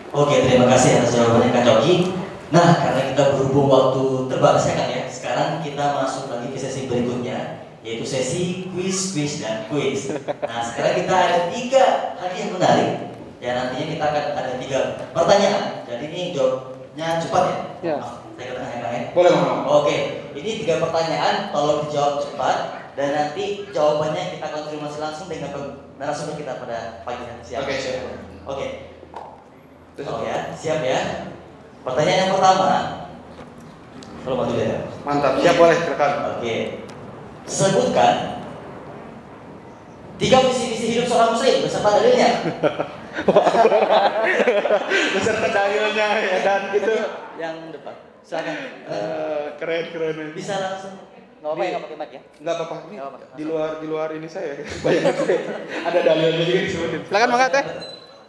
Oke, 0.10 0.36
terima 0.42 0.66
kasih 0.66 1.00
atas 1.00 1.14
jawabannya 1.14 1.54
Kak 1.54 1.64
Coki. 1.70 1.94
Nah, 2.50 2.82
karena 2.82 3.14
kita 3.14 3.24
berhubung 3.38 3.70
waktu 3.70 4.26
terbatas 4.26 4.66
ya 4.66 4.74
Kak 4.74 4.90
ya, 4.90 5.02
sekarang 5.06 5.50
kita 5.62 5.86
masuk 6.02 6.34
lagi 6.34 6.50
ke 6.50 6.58
sesi 6.58 6.90
berikutnya, 6.90 7.19
yaitu 7.90 8.06
sesi 8.06 8.70
quiz, 8.70 9.18
quiz, 9.18 9.42
dan 9.42 9.66
quiz. 9.66 10.14
Nah, 10.46 10.62
sekarang 10.62 10.94
kita 11.02 11.10
ada 11.10 11.40
tiga 11.50 12.14
hadiah 12.22 12.48
menarik. 12.54 12.92
Ya, 13.42 13.58
nantinya 13.58 13.86
kita 13.98 14.04
akan 14.14 14.26
ada 14.38 14.52
tiga 14.62 14.80
pertanyaan. 15.10 15.64
Jadi 15.90 16.06
ini 16.14 16.22
jawabnya 16.38 17.18
cepat 17.18 17.44
ya? 17.50 17.58
Ya. 17.82 17.98
Saya 18.38 18.46
katakan 18.54 18.70
ya 18.70 18.78
Kak 18.78 18.92
ya. 18.94 19.02
Boleh. 19.18 19.32
Oke, 19.66 19.98
ini 20.38 20.50
tiga 20.62 20.78
pertanyaan, 20.78 21.50
tolong 21.50 21.90
dijawab 21.90 22.22
cepat 22.22 22.58
Dan 22.94 23.16
nanti 23.16 23.64
jawabannya 23.72 24.38
kita 24.38 24.48
konfirmasi 24.52 24.98
langsung 25.00 25.32
dengan 25.32 25.56
narasumber 25.96 26.36
kita 26.36 26.60
pada 26.62 27.02
pagi 27.08 27.24
hari. 27.26 27.42
Siap? 27.42 27.64
Oke, 27.64 27.74
siap. 27.80 28.00
Oke. 28.44 28.68
Oke 30.00 30.26
ya, 30.28 30.52
siap 30.54 30.80
ya. 30.84 31.00
Pertanyaan 31.82 32.20
yang 32.28 32.34
pertama. 32.36 32.70
Kalau 34.20 34.36
maju 34.36 34.56
ya. 34.60 34.84
Mantap, 35.08 35.40
siap 35.40 35.56
boleh 35.56 35.76
silakan. 35.80 36.12
Oke. 36.38 36.86
Sebutkan 37.50 38.46
tiga 40.22 40.38
visi 40.46 40.70
misi 40.70 40.86
hidup 40.94 41.10
seorang 41.10 41.34
muslim 41.34 41.66
beserta 41.66 41.90
dalilnya. 41.98 42.30
Beserta 45.18 45.48
dalilnya 45.50 46.08
ya 46.22 46.38
dan 46.46 46.62
itu 46.78 46.94
yang 47.42 47.56
depan. 47.74 47.96
Silakan. 48.22 48.54
eh, 48.86 49.46
keren 49.58 49.86
keren. 49.90 50.16
Bisa 50.38 50.54
langsung. 50.62 50.94
Nggak 51.40 51.56
apa-apa 51.56 51.64
ya, 51.64 51.70
nggak 51.72 51.84
pakai 51.88 51.98
mic 51.98 52.12
ya. 52.12 52.22
Nggak 52.44 52.54
apa-apa 52.60 52.76
ini 52.86 52.96
apa-apa. 53.00 53.18
di 53.34 53.44
luar 53.48 53.70
di 53.80 53.88
luar 53.88 54.10
ini 54.12 54.28
saya 54.28 54.60
banyak 54.60 55.16
ada 55.88 56.00
dalilnya 56.04 56.44
juga 56.46 56.62
disebutin. 56.68 57.02
Silakan 57.08 57.30
Mangga 57.32 57.48
teh. 57.50 57.64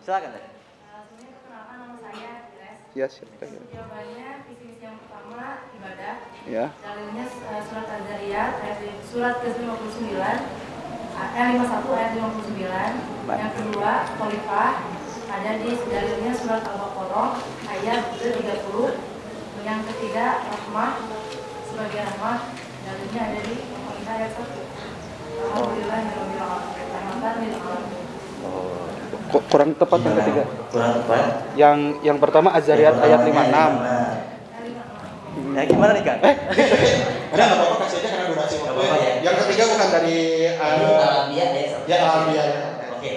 Silakan 0.01 0.31
teh. 0.33 0.45
Sebelumnya 0.47 1.29
perkenalkan 1.35 1.77
nama 1.77 1.95
saya 1.99 2.31
Agnes. 2.41 2.79
Ya 2.97 3.07
siap 3.11 3.29
teh. 3.37 3.49
Jawabannya 3.51 4.29
visi 4.47 4.79
yang 4.81 4.97
pertama 5.03 5.69
ibadah. 5.75 6.15
Ya. 6.51 6.67
Dalilnya 6.83 7.31
eh, 7.31 7.63
surat 7.63 7.87
Az-Zariyat 7.87 8.53
ayat 8.59 8.83
surat 9.07 9.39
ke-59 9.39 10.19
ayat 10.19 11.47
51 11.63 11.95
ayat 11.95 12.11
59. 12.19 13.31
Yang 13.31 13.53
kedua 13.55 13.93
khalifah 14.19 14.71
ada 15.31 15.51
di 15.63 15.71
dalilnya 15.79 16.33
surat 16.35 16.67
Al-Baqarah 16.67 17.39
ayat 17.71 18.03
ke-30. 18.19 18.67
Yang 19.63 19.81
ketiga 19.95 20.27
rahmah 20.51 21.07
sebagai 21.71 22.01
rahmah 22.03 22.37
dalilnya 22.83 23.21
ada 23.31 23.39
di 23.47 23.55
Al-Fatihah 23.71 24.15
ayat 24.19 24.33
1. 24.35 24.51
Alhamdulillah 25.55 25.99
rabbil 26.03 26.43
alamin. 26.43 26.75
Rahmatan 26.91 27.33
lil 27.47 27.55
alamin. 27.63 28.03
Kok 29.31 29.43
kurang 29.47 29.71
tepat 29.79 29.99
yang 30.03 30.19
Gimana? 30.19 30.23
ketiga. 30.27 30.43
Kurang 30.75 30.93
tepat. 30.99 31.23
Yang 31.55 31.79
yang 32.03 32.19
pertama 32.19 32.51
Az-Zariyat 32.59 32.99
Yang 32.99 33.07
ayat 33.07 33.21
pertamanya 33.23 33.71
56. 34.27 34.30
Nah. 35.51 35.67
Ya 35.67 35.67
gimana 35.67 35.91
nih 35.99 36.03
kak? 36.07 36.19
Ada 36.23 37.43
nggak 37.43 37.59
apa-apa 37.59 37.77
kasih 37.83 37.97
aja 37.99 38.09
karena 38.15 38.25
durasi 38.31 38.55
waktu. 38.63 38.71
apa-apa 38.71 38.97
ya. 39.03 39.13
Yang 39.19 39.37
ketiga 39.43 39.65
bukan 39.67 39.89
dari 39.91 40.19
eh, 40.47 40.63
alamiah 40.63 41.49
ya. 41.51 41.67
satu. 41.75 41.85
ya 41.91 41.97
alamiah 41.99 42.47
ya. 42.47 42.61
Oke. 42.95 43.13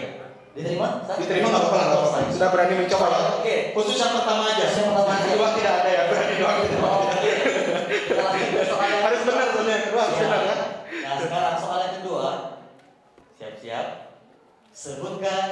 Diterima? 0.54 0.88
Diterima 1.06 1.48
nggak 1.54 1.62
apa-apa 1.62 1.78
lah, 1.78 1.86
nggak 1.86 2.00
apa-apa. 2.02 2.34
Sudah 2.34 2.50
berani 2.50 2.74
mencoba 2.82 3.06
ya. 3.06 3.20
Oke. 3.38 3.56
Khusus 3.78 3.98
yang 4.02 4.14
pertama 4.18 4.42
aja. 4.50 4.66
Yang 4.66 4.86
pertama 4.90 5.12
aja. 5.14 5.26
Kedua 5.30 5.50
tidak 5.54 5.74
ada 5.78 5.90
ya, 5.90 6.02
berani 6.10 6.34
doang 6.42 6.58
Harus 9.04 9.22
benar 9.30 9.48
soalnya 9.54 9.78
kedua 9.86 10.02
harus 10.02 10.18
Ya. 10.18 10.26
benar 10.26 10.42
ya. 10.42 10.56
Nah 11.06 11.14
sekarang 11.22 11.56
soal 11.62 11.80
yang 11.86 11.94
kedua. 12.02 12.28
Siap-siap. 13.38 13.88
Sebutkan 14.74 15.48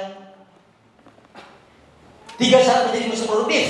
tiga 2.42 2.58
syarat 2.58 2.90
menjadi 2.90 3.06
musuh 3.06 3.26
produktif. 3.30 3.66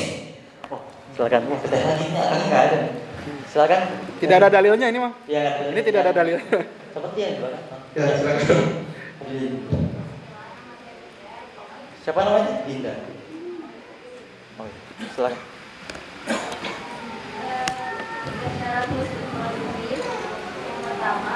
Oh, 0.72 0.80
silakan. 1.12 1.40
Lagi 1.52 2.04
ini 2.08 2.16
nggak 2.48 2.64
ada. 2.72 3.01
Silakan. 3.52 3.84
Tidak 4.16 4.36
ada 4.40 4.48
dalilnya 4.48 4.88
ini, 4.88 4.96
Mang. 4.96 5.12
Ya. 5.28 5.68
Ini 5.68 5.80
tidak 5.84 6.08
ada 6.08 6.24
dalilnya. 6.24 6.40
Seperti 6.96 7.18
yang 7.20 7.36
dua 7.36 7.48
kan? 7.52 7.62
Ya, 7.92 8.04
silakan. 8.16 8.56
Siapa 12.00 12.20
namanya? 12.24 12.64
Dinda. 12.64 12.92
Oh, 14.56 14.64
iya. 14.64 15.06
silakan. 15.12 15.40
Pertama 20.80 21.32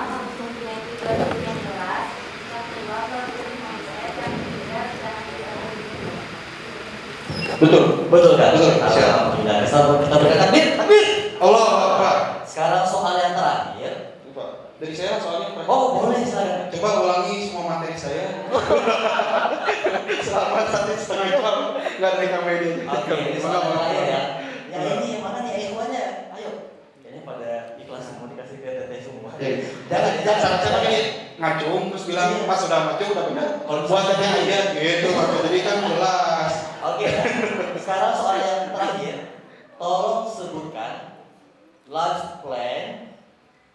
Betul. 7.61 7.85
Betul 8.09 8.33
kan? 8.41 8.57
Betul. 8.57 8.73
Alhamdulillah. 8.81 9.57
Kita 9.69 10.17
berikan 10.17 10.39
takbir, 10.41 10.67
takbir. 10.81 11.26
Allah 11.37 11.65
Akbar. 11.69 12.17
Sekarang 12.43 12.85
soal 12.85 13.15
yang 13.19 13.35
terakhir. 13.37 13.93
Coba. 14.29 14.45
Dari 14.77 14.93
saya 14.93 15.17
soalnya 15.17 15.57
Pak. 15.57 15.65
Oh, 15.69 16.01
boleh 16.01 16.21
silakan. 16.21 16.69
Coba 16.69 16.89
ulangi 17.01 17.37
semua 17.49 17.65
materi 17.67 17.97
saya. 17.97 18.27
Selama 20.27 20.61
satu 20.69 20.93
setengah 20.93 21.27
jam 21.33 21.57
nggak 21.97 22.11
ada 22.13 22.19
rekam 22.21 22.43
media. 22.45 22.75
Oke, 22.85 23.13
ini 23.17 23.39
soal 23.41 23.57
yang 23.57 23.73
terakhir 23.73 24.05
ya. 24.05 24.23
Ya 24.67 24.77
Iya. 24.77 24.93
ini 25.01 25.09
yang 25.17 25.23
mana 25.25 25.39
nih 25.41 25.55
ikhwannya? 25.73 26.05
Ayo. 26.37 26.51
Kayaknya 27.01 27.23
pada 27.25 27.51
ikhlas 27.81 28.03
semua 28.05 28.27
dikasih 28.29 28.57
ke 28.61 28.69
teteh 28.69 29.01
semua. 29.01 29.31
Ya. 29.41 29.49
Jangan, 29.89 30.13
jangan. 30.21 30.57
Saya 30.61 30.73
pakai 30.77 30.97
ngacung 31.37 31.83
terus 31.93 32.05
bilang 32.05 32.31
pas 32.45 32.59
sudah 32.61 32.79
ngacung 32.85 33.09
udah 33.17 33.25
benar. 33.33 33.49
Kalau 33.65 33.81
Buat 33.89 34.05
misalnya 34.13 34.29
aja 34.37 34.37
aja 34.45 34.59
gitu. 34.77 35.09
Pak. 35.17 35.27
Jadi 35.49 35.59
kan 35.65 35.77
jelas. 35.89 36.53
Oke. 36.85 37.07
Sekarang 37.81 38.13
soal 38.13 38.37
yang 38.45 38.61
terakhir. 38.77 39.17
Tolong 39.77 40.25
sebutkan 40.29 41.16
life 41.87 42.43
plan 42.43 43.15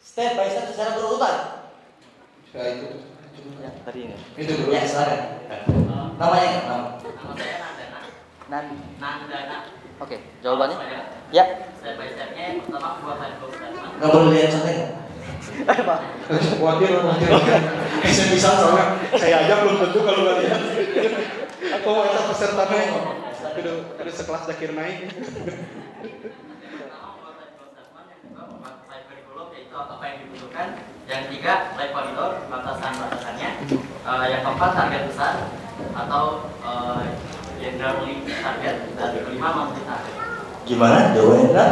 step 0.04 0.36
by 0.36 0.52
step 0.52 0.68
secara 0.72 0.96
berurutan. 1.00 1.36
Ya 2.52 2.64
itu. 2.76 3.08
Ya, 3.64 3.72
tadi 3.88 4.12
ini. 4.12 4.16
Itu 4.36 4.52
dulu. 4.60 4.76
Ya, 4.76 4.84
silakan. 4.84 5.48
Namanya 6.20 6.48
kan? 6.52 6.64
Nama. 6.68 6.90
Nama 7.00 7.34
saya 7.40 7.56
Nandana. 7.64 8.00
Nan. 8.52 8.66
Nandana. 9.00 9.58
Oke, 10.02 10.18
jawabannya? 10.44 10.76
Langsung 10.76 10.92
aja. 10.92 11.00
Ya. 11.32 11.46
Step 11.80 11.96
by 11.96 12.12
stepnya 12.12 12.44
yang 12.52 12.60
pertama 12.68 13.00
buat 13.00 13.16
handphone. 13.22 13.56
Enggak 13.98 14.10
boleh 14.12 14.30
lihat 14.36 14.52
santai. 14.52 14.76
Pak. 15.62 16.00
Khawatir, 16.60 16.90
khawatir. 16.92 17.30
Bisa 18.02 18.24
bisa 18.34 18.50
soalnya 18.58 18.98
saya 19.16 19.36
aja 19.46 19.54
belum 19.64 19.78
tentu 19.80 20.00
kalau 20.04 20.20
nggak 20.26 20.38
lihat. 20.44 20.62
Aku 21.80 21.88
mau 21.94 22.04
peserta 22.34 22.66
naik. 22.68 22.92
Kudu 23.52 23.84
kudu 24.00 24.12
sekelas 24.12 24.48
Zakir 24.50 24.72
naik. 24.74 25.12
Pertama 25.12 27.08
buat 27.20 27.36
handphone 27.38 27.72
statement, 27.76 28.08
yang 28.10 28.22
kedua 28.26 28.44
membuat 28.48 28.76
live 28.90 29.06
curriculum 29.12 29.48
yaitu 29.72 29.88
apa 29.88 30.03
yang 30.03 30.18
dibutuhkan. 30.27 30.68
Yang 31.07 31.19
ketiga 31.31 31.53
live 31.80 31.93
koridor 31.95 32.31
batasan-batasannya. 32.52 33.49
Eh, 34.03 34.26
yang 34.27 34.41
keempat 34.43 34.72
target 34.76 35.02
besar 35.07 35.34
atau 35.95 36.52
eh, 36.60 37.03
generally 37.56 38.27
target 38.27 38.76
dan 38.99 39.10
yang 39.15 39.23
kelima 39.31 39.49
monthly 39.56 39.84
target. 39.88 40.15
Gimana 40.68 41.15
jawabannya? 41.15 41.68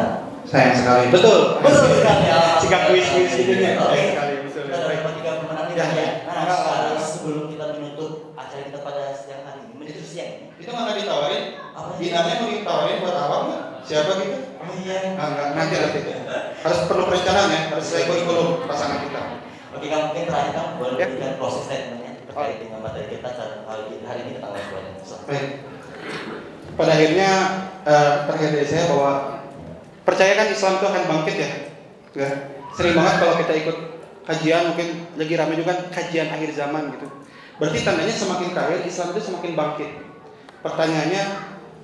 Sayang 0.47 0.75
sekali. 0.79 1.03
Betul. 1.11 1.59
Betul 1.59 1.87
sekali. 1.99 2.23
Jika 2.63 2.77
kuis-kuis 2.87 3.31
gitu 3.35 3.51
ya. 3.59 3.75
Oke. 3.83 4.15
Sekali 4.15 4.33
betul. 4.47 4.61
Kita 4.71 4.77
dapat 4.79 5.11
tiga 5.19 5.31
pemenang 5.43 5.67
ini 5.67 5.75
Ya, 5.75 5.85
ya. 5.91 5.99
ya. 5.99 6.11
Nah, 6.23 6.95
sebelum 6.95 7.51
kita 7.51 7.65
menutup 7.75 8.31
acara 8.39 8.63
kita 8.63 8.79
pada 8.79 9.03
siang 9.11 9.43
hari 9.43 9.59
ini, 9.67 9.73
menuju 9.75 10.01
siang 10.07 10.29
ini. 10.39 10.47
Itu 10.55 10.71
mana 10.71 10.95
ditawarin? 10.95 11.43
Apa? 11.75 11.99
Binarnya 11.99 12.35
mau 12.39 12.47
ditawarin 12.47 12.97
buat 13.03 13.17
awam 13.19 13.41
nggak? 13.51 13.63
Siapa 13.83 14.11
gitu? 14.23 14.48
Oh 14.69 14.75
iya. 14.85 15.17
Nah, 15.17 15.25
enggak, 15.33 15.47
nanti 15.57 15.75
nanti. 15.81 15.99
Harus 16.61 16.79
perlu 16.85 17.03
perencanaan 17.09 17.49
ya, 17.49 17.61
harus 17.73 17.85
sesuai 17.89 18.05
kurikulum 18.05 18.47
pasangan 18.69 18.99
kita. 19.01 19.21
Oke, 19.73 19.85
kamu 19.89 20.03
mungkin 20.13 20.23
terakhir 20.29 20.51
kamu 20.53 20.69
boleh 20.77 20.93
Ya. 20.97 21.05
berikan 21.09 21.33
closing 21.41 21.65
statementnya 21.65 22.11
terkait 22.29 22.57
dengan 22.61 22.79
materi 22.85 23.05
kita 23.09 23.29
hari 24.05 24.19
ini 24.25 24.31
tentang 24.37 24.53
plan. 24.53 24.85
Baik. 25.25 25.49
Pada 26.77 26.91
akhirnya 26.95 27.29
eh, 27.85 28.13
terakhir 28.29 28.49
dari 28.53 28.67
saya 28.69 28.83
bahwa 28.93 29.11
percayakan 30.05 30.47
Islam 30.53 30.73
itu 30.77 30.85
akan 30.85 31.03
bangkit 31.09 31.35
ya. 31.37 31.49
Ya. 32.17 32.29
Sering 32.77 32.93
banget 32.93 33.15
kalau 33.21 33.33
kita 33.41 33.53
ikut 33.65 33.77
kajian 34.29 34.63
mungkin 34.73 34.87
lagi 35.17 35.33
ramai 35.37 35.57
juga 35.57 35.73
kan 35.73 35.79
kajian 35.89 36.29
akhir 36.29 36.49
zaman 36.53 36.93
gitu. 36.97 37.07
Berarti 37.57 37.77
tandanya 37.83 38.13
semakin 38.13 38.49
kaya 38.53 38.77
Islam 38.85 39.07
itu 39.11 39.21
semakin 39.25 39.51
bangkit. 39.57 39.89
Pertanyaannya 40.63 41.23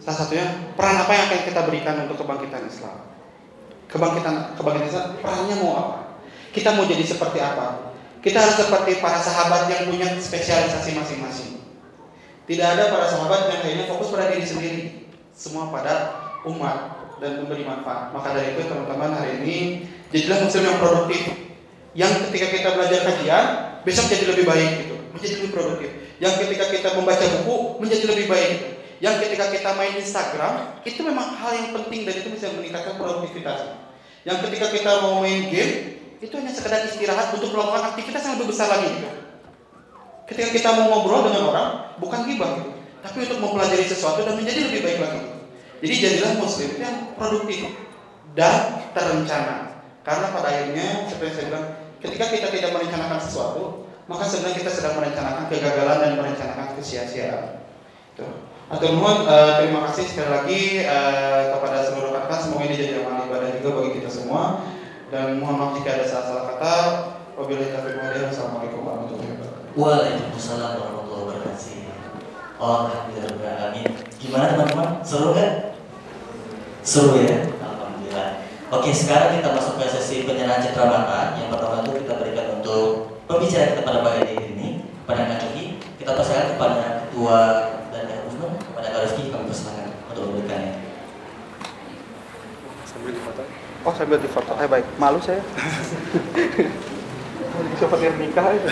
salah 0.06 0.18
satunya 0.22 0.46
peran 0.78 1.02
apa 1.02 1.12
yang 1.18 1.26
akan 1.34 1.42
kita 1.50 1.62
berikan 1.66 1.96
untuk 2.06 2.22
kebangkitan 2.22 2.62
Islam? 2.70 2.98
Kebangkitan 3.90 4.54
kebangkitan 4.54 4.90
Islam 4.94 5.06
perannya 5.18 5.56
mau 5.58 5.72
apa? 5.82 5.98
Kita 6.54 6.78
mau 6.78 6.86
jadi 6.86 7.02
seperti 7.02 7.42
apa? 7.42 7.98
Kita 8.22 8.38
harus 8.38 8.58
seperti 8.58 9.02
para 9.02 9.18
sahabat 9.18 9.66
yang 9.66 9.90
punya 9.90 10.06
spesialisasi 10.22 10.94
masing-masing. 10.94 11.58
Tidak 12.46 12.62
ada 12.66 12.94
para 12.94 13.10
sahabat 13.10 13.50
yang 13.50 13.60
kayaknya 13.66 13.86
fokus 13.90 14.14
pada 14.14 14.30
diri 14.30 14.46
sendiri, 14.46 14.82
semua 15.34 15.74
pada 15.74 16.14
umat 16.46 17.10
dan 17.18 17.42
memberi 17.42 17.66
manfaat. 17.66 18.14
Maka 18.14 18.38
dari 18.38 18.54
itu 18.54 18.70
teman-teman 18.70 19.18
hari 19.18 19.42
ini 19.42 19.58
jadilah 20.14 20.46
muslim 20.46 20.64
yang 20.70 20.78
produktif. 20.78 21.22
Yang 21.96 22.12
ketika 22.30 22.48
kita 22.54 22.70
belajar 22.78 23.00
kajian, 23.08 23.46
besok 23.82 24.06
jadi 24.12 24.26
lebih 24.30 24.46
baik 24.46 24.70
gitu, 24.86 24.96
menjadi 25.16 25.34
lebih 25.42 25.52
produktif. 25.56 25.90
Yang 26.22 26.34
ketika 26.46 26.66
kita 26.70 26.90
membaca 26.94 27.26
buku 27.42 27.56
menjadi 27.82 28.06
lebih 28.14 28.26
baik 28.30 28.48
gitu. 28.54 28.68
Yang 29.04 29.28
ketika 29.28 29.52
kita 29.52 29.70
main 29.76 29.94
Instagram, 30.00 30.54
itu 30.88 31.00
memang 31.04 31.36
hal 31.36 31.52
yang 31.52 31.70
penting 31.76 32.08
dan 32.08 32.16
itu 32.16 32.30
bisa 32.32 32.48
meningkatkan 32.56 32.96
produktivitas. 32.96 33.76
Yang 34.24 34.38
ketika 34.50 34.68
kita 34.72 34.92
mau 35.04 35.22
main 35.22 35.52
game, 35.52 35.74
itu 36.24 36.34
hanya 36.34 36.54
sekedar 36.56 36.88
istirahat 36.88 37.36
untuk 37.36 37.52
melakukan 37.52 37.92
aktivitas 37.92 38.24
yang 38.24 38.34
lebih 38.40 38.56
besar 38.56 38.68
lagi 38.72 38.88
gitu. 38.88 39.10
Ketika 40.26 40.50
kita 40.56 40.70
mau 40.74 40.86
ngobrol 40.90 41.28
dengan 41.30 41.44
orang, 41.54 41.70
bukan 42.02 42.26
gibah 42.26 42.50
gitu, 42.58 42.72
tapi 43.06 43.18
untuk 43.30 43.40
mempelajari 43.44 43.86
sesuatu 43.86 44.26
dan 44.26 44.34
menjadi 44.40 44.72
lebih 44.72 44.82
baik 44.82 45.00
lagi. 45.04 45.22
Jadi 45.86 45.94
jadilah 46.02 46.32
muslim 46.42 46.72
yang 46.82 46.96
produktif 47.14 47.62
dan 48.34 48.82
terencana. 48.96 49.86
Karena 50.02 50.26
pada 50.34 50.48
akhirnya 50.50 51.06
seperti 51.06 51.26
yang 51.30 51.36
saya 51.36 51.48
bilang, 51.52 51.66
Ketika 52.06 52.26
kita 52.30 52.48
tidak 52.54 52.70
merencanakan 52.78 53.18
sesuatu, 53.18 53.90
maka 54.06 54.30
sebenarnya 54.30 54.62
kita 54.62 54.72
sedang 54.78 54.94
merencanakan 55.02 55.50
kegagalan 55.50 55.98
dan 56.06 56.12
merencanakan 56.22 56.78
kesia-siaan. 56.78 57.66
Tuh. 58.14 58.30
Atur 58.66 58.98
nuhun, 58.98 59.30
eh, 59.30 59.52
terima 59.62 59.86
kasih 59.86 60.10
sekali 60.10 60.30
lagi 60.34 60.62
eh, 60.82 61.42
kepada 61.54 61.86
seluruh 61.86 62.18
rekan 62.18 62.40
semoga 62.42 62.66
ini 62.66 62.74
jadi 62.74 63.06
amal 63.06 63.30
ibadah 63.30 63.62
juga 63.62 63.70
bagi 63.78 64.02
kita 64.02 64.10
semua 64.10 64.66
dan 65.14 65.38
mohon 65.38 65.62
maaf 65.62 65.78
jika 65.78 66.02
ada 66.02 66.06
salah-salah 66.10 66.46
kata. 66.58 66.76
Wabillahi 67.38 67.70
taufiq 67.70 67.94
wal 67.94 68.10
hidayah. 68.10 68.26
Wassalamualaikum 68.34 68.80
warahmatullahi 68.82 69.30
wabarakatuh. 69.38 69.78
Waalaikumsalam 69.78 70.72
warahmatullahi 70.82 71.24
wabarakatuh. 71.30 71.54
Alhamdulillah, 72.56 73.54
amin. 73.70 73.90
Gimana 74.18 74.46
teman-teman? 74.58 74.90
Seru 75.06 75.30
kan? 75.38 75.50
Seru 76.82 77.22
ya? 77.22 77.46
Alhamdulillah. 77.62 78.30
Oke, 78.74 78.90
sekarang 78.90 79.38
kita 79.38 79.54
masuk 79.54 79.78
ke 79.78 79.86
sesi 79.94 80.26
penyerahan 80.26 80.66
citra 80.66 80.90
mata. 80.90 81.38
Yang 81.38 81.54
pertama 81.54 81.86
itu 81.86 82.02
kita 82.02 82.14
berikan 82.18 82.46
untuk 82.58 83.14
pembicara 83.30 83.78
kita 83.78 83.82
pada 83.86 84.00
pagi 84.02 84.34
ini, 84.42 84.90
kepada 85.06 85.38
Kak. 85.38 85.54
Kita 86.02 86.12
persilakan 86.18 86.50
kepada 86.58 86.84
Ketua 87.06 87.40
Rizky, 89.06 89.30
kami 89.30 89.46
persilakan 89.54 89.90
untuk 90.10 90.24
memberikannya. 90.26 90.74
Sambil 92.90 93.14
difoto. 93.14 93.46
Oh 93.86 93.94
sambil 93.94 94.18
di 94.18 94.26
foto, 94.26 94.58
eh 94.58 94.66
baik, 94.66 94.86
malu 94.98 95.22
saya. 95.22 95.46
Pakai 97.86 98.18
nikah 98.18 98.50
itu. 98.50 98.66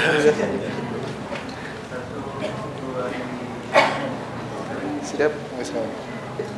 Siap, 5.05 5.29
nggak 5.29 5.65
salah. 5.69 5.93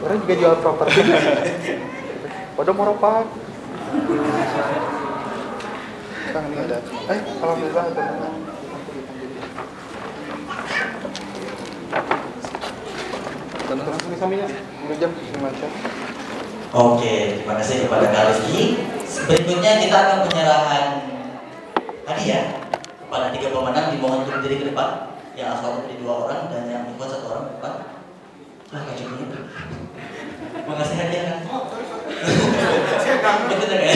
Orang 0.08 0.24
juga 0.24 0.34
jual 0.40 0.56
properti. 0.64 1.04
Pada 2.56 2.72
mau 2.72 2.88
ropak. 2.88 3.28
Kang 6.32 6.48
ini 6.48 6.64
ada. 6.64 6.80
Eh, 7.12 7.20
alhamdulillah 7.44 7.86
teman 7.92 8.36
Langsung. 13.66 13.98
Udah 14.86 14.98
jam. 15.02 15.12
Oke, 16.76 17.40
terima 17.40 17.56
kasih 17.58 17.88
kepada 17.88 18.06
Kak 18.14 18.24
Rizky. 18.30 18.78
Berikutnya 19.26 19.72
kita 19.82 19.96
akan 19.96 20.18
penyerahan 20.28 20.86
hadiah 22.06 22.62
kepada 23.00 23.32
tiga 23.34 23.48
pemenang 23.50 23.96
dimohon 23.96 24.22
untuk 24.28 24.38
berdiri 24.38 24.56
ke 24.62 24.66
depan. 24.70 25.18
Yang 25.34 25.48
asal 25.58 25.82
berdiri 25.82 25.98
dua 26.04 26.14
orang 26.28 26.42
dan 26.54 26.64
yang 26.70 26.84
ikut 26.94 27.08
satu 27.10 27.26
orang 27.32 27.44
ke 27.48 27.52
depan. 27.58 27.74
Ah, 28.76 28.82
Kak 28.86 28.94
Joko 29.00 29.14
ini. 29.18 29.38
Mengasih 30.66 30.98
hadiah 31.00 31.24
kan? 31.26 31.40
Betul 33.50 33.80
ya? 33.82 33.96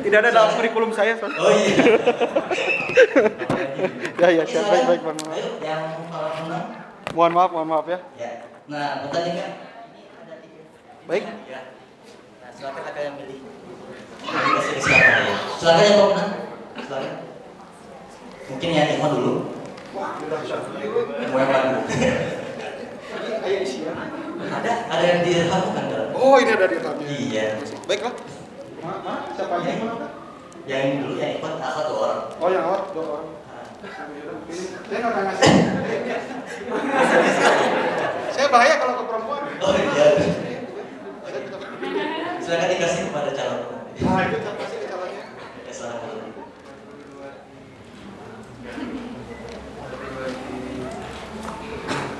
Tidak 0.00 0.18
ada 0.20 0.30
dalam 0.32 0.50
kurikulum 0.58 0.90
saya. 0.92 1.16
Oh 1.16 1.52
iya. 1.54 1.74
Ya, 4.20 4.28
ya, 4.28 4.44
siap. 4.44 4.68
Baik, 4.68 5.00
baik. 5.00 5.00
Ayo, 5.32 5.48
yang 5.64 6.04
kalau 6.12 6.28
menang. 6.44 6.79
Mohon 7.10 7.32
maaf, 7.34 7.50
mohon 7.50 7.68
maaf 7.74 7.86
ya. 7.90 7.98
Ya. 8.14 8.30
Nah, 8.70 9.02
bertanya 9.02 9.32
kan? 9.34 9.50
Baik. 11.10 11.26
Ya. 11.50 11.60
Nah, 12.38 12.50
silakan 12.54 12.82
kakak 12.86 13.02
yang 13.02 13.16
milih. 13.18 13.38
Siapa 14.78 14.94
ya? 14.94 15.34
Silakan 15.58 15.82
yang 15.82 15.98
pemenang. 15.98 16.30
Silakan. 16.86 17.14
Mungkin 18.50 18.68
yang 18.70 18.88
Ikhwan 18.94 19.10
dulu. 19.18 19.34
Yang 19.90 21.30
mau 21.34 21.38
yang 21.42 21.50
lagu. 21.50 21.82
Ada, 24.50 24.72
ada 24.86 25.04
yang 25.04 25.20
dirhamukan 25.26 25.84
dalam. 25.90 26.08
Oh, 26.14 26.38
ini 26.38 26.50
ada 26.54 26.66
di 26.70 26.78
dalamnya. 26.78 27.06
Iya. 27.10 27.58
Baiklah. 27.90 28.14
Siapa 29.34 29.54
aja 29.58 29.66
yang 29.66 29.82
mana? 29.82 30.06
Yang 30.70 30.80
ini 30.86 30.94
dulu 31.02 31.14
yang 31.18 31.32
Ikhwan 31.42 31.58
asal 31.58 31.82
dua 31.90 31.98
orang. 32.06 32.22
Oh, 32.38 32.48
yang 32.54 32.64
awal 32.70 32.86
dua 32.94 33.02
orang. 33.18 33.28
Saya. 33.80 35.00
Saya 38.36 38.46
bahaya 38.52 38.74
kalau 38.76 38.94
ke 39.00 39.04
perempuan. 39.08 39.40
Oh 39.64 39.72
iya. 39.72 40.20
Silakan 42.44 42.68
dikasih 42.76 43.08
kepada 43.08 43.30
calon. 43.32 43.60
Nah, 44.04 44.20
itu 44.28 44.36
ke 44.36 44.52
calonnya. 44.84 45.24
Ya, 45.64 45.72
silakan. 45.72 46.08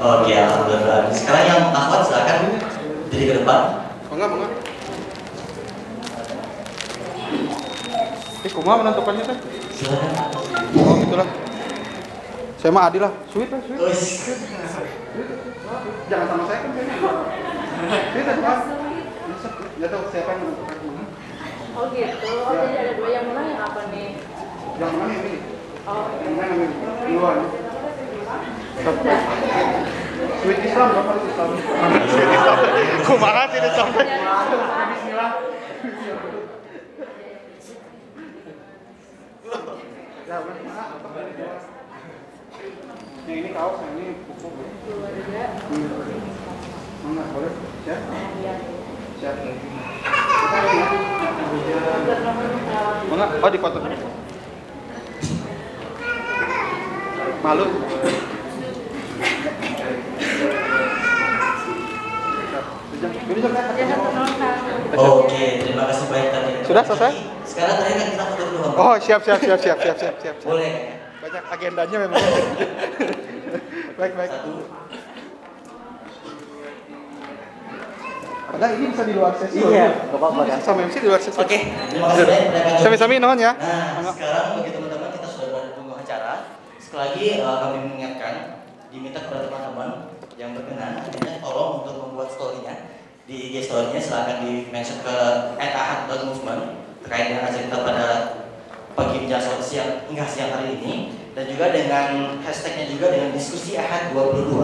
Oke, 0.01 0.33
alhamdulillah. 0.33 1.13
Sekarang 1.13 1.45
yang 1.45 1.77
akhwat 1.77 2.09
silakan 2.09 2.57
jadi 3.13 3.25
ke 3.29 3.35
depan. 3.45 3.61
Bangga, 4.09 4.27
bangga. 4.33 4.49
Eh, 8.41 8.49
kumaha 8.49 8.81
menentukannya 8.81 9.29
teh? 9.29 9.39
Silakan. 9.77 10.09
Oh, 10.81 10.97
gitulah. 11.05 11.29
Saya 12.61 12.77
mah 12.77 12.93
adil 12.93 13.01
lah. 13.01 13.13
Sweet 13.33 13.49
lah, 13.49 13.61
sweet. 13.65 13.81
Jangan 16.13 16.27
sama 16.29 16.45
saya 16.45 16.61
kan 16.61 16.71
kayaknya. 16.77 16.97
Sweet 18.13 18.27
ya, 18.29 18.35
Pak. 18.37 18.59
Ya 19.81 19.89
tahu 19.89 20.05
siapa 20.13 20.29
yang 20.37 20.45
menentukan. 20.45 20.77
Oh 21.73 21.89
gitu. 21.89 22.29
Oh 22.45 22.53
jadi 22.53 22.77
ada 22.85 22.93
dua 23.01 23.09
yang 23.09 23.25
menang 23.33 23.47
yang 23.49 23.65
apa 23.65 23.81
nih? 23.89 24.21
Yang 24.77 24.93
mana 24.93 25.09
yang 25.09 25.25
ini? 25.25 25.41
Oh. 25.89 26.05
Yang 26.21 26.35
mana 26.37 26.53
yang 26.53 26.61
ini? 26.61 26.77
Duluan. 27.09 27.49
Satu. 28.85 29.09
Sweet 30.45 30.61
Islam, 30.61 30.89
Bapak 31.01 31.17
Islam. 31.25 31.49
Sweet 32.13 32.29
Islam. 32.29 32.57
Kumaha 33.09 33.43
sih 33.49 33.61
Islam? 33.65 33.89
Bismillah. 33.97 35.33
Ya, 40.29 40.37
udah. 40.45 40.61
Yang 43.31 43.47
ini 43.47 43.51
kaos, 43.55 43.79
yang 43.79 43.95
ini 43.95 44.11
buku. 44.27 44.51
Dua 44.91 45.07
juga. 45.15 45.45
Mana 47.07 47.23
boleh? 47.31 47.53
Siap? 47.87 48.01
Iya. 48.43 48.55
Siap. 49.23 49.35
Mana? 53.07 53.25
Oh, 53.39 53.51
di 53.55 53.59
foto. 53.63 53.79
Malu. 57.39 57.65
Oke, 64.91 65.43
terima 65.63 65.87
kasih 65.87 66.05
banyak 66.11 66.31
tadi. 66.35 66.51
Sudah 66.67 66.83
selesai? 66.83 67.15
Sekarang 67.47 67.79
tadi 67.79 67.95
kan 67.95 68.07
kita 68.11 68.25
foto 68.27 68.43
dulu. 68.51 68.75
Oh, 68.75 68.99
siap, 68.99 69.23
siap, 69.23 69.39
siap, 69.39 69.63
siap, 69.63 69.79
siap, 69.79 69.97
siap, 70.03 70.15
siap. 70.19 70.37
Boleh? 70.43 71.00
Banyak 71.31 71.47
agendanya 71.47 71.97
memang. 72.03 72.19
baik, 74.03 74.13
baik. 74.19 74.31
Satu. 74.35 74.55
Padahal 78.51 78.73
ini 78.83 78.87
bisa 78.91 79.05
di 79.07 79.15
luar 79.15 79.39
sesi. 79.39 79.63
Iya, 79.63 80.11
nggak 80.11 80.19
apa-apa 80.19 80.43
kan. 80.43 80.59
Sama 80.59 80.91
MC 80.91 80.97
di 80.99 81.07
luar 81.07 81.23
sesi. 81.23 81.39
Oke, 81.39 81.71
Joko. 81.95 82.19
Sami-sami 82.83 83.23
nuhun 83.23 83.39
ya. 83.39 83.55
Nah, 83.55 84.11
sekarang 84.11 84.59
bagi 84.59 84.75
teman-teman 84.75 85.15
kita 85.15 85.27
sudah 85.31 85.47
berada 85.55 85.67
di 85.71 85.73
punggung 85.79 85.99
acara. 86.03 86.35
Sekali 86.83 86.99
lagi 86.99 87.27
eh, 87.39 87.57
kami 87.63 87.79
mengingatkan, 87.87 88.35
diminta 88.91 89.23
kepada 89.23 89.47
teman-teman 89.47 90.19
yang 90.35 90.51
berkenan, 90.51 90.99
intinya 91.07 91.39
tolong 91.39 91.87
untuk 91.87 91.95
membuat 92.11 92.35
story-nya 92.35 92.99
di 93.31 93.55
IG 93.55 93.71
story-nya 93.71 94.03
silahkan 94.03 94.43
di 94.43 94.67
mention 94.75 94.99
ke 95.07 95.15
@ahad.movement 95.55 96.83
terkait 97.07 97.31
dengan 97.31 97.47
acara 97.47 97.63
kita 97.63 97.79
pada 97.87 98.07
pagi 98.99 99.17
menjelang 99.23 99.63
siang 99.63 99.91
hingga 100.11 100.27
siang 100.27 100.51
hari 100.51 100.83
ini 100.83 101.20
dan 101.41 101.49
juga 101.49 101.73
dengan 101.73 102.37
hashtagnya 102.45 102.93
juga 102.93 103.17
dengan 103.17 103.33
diskusi 103.33 103.73
ahad 103.81 104.13
22 104.13 104.61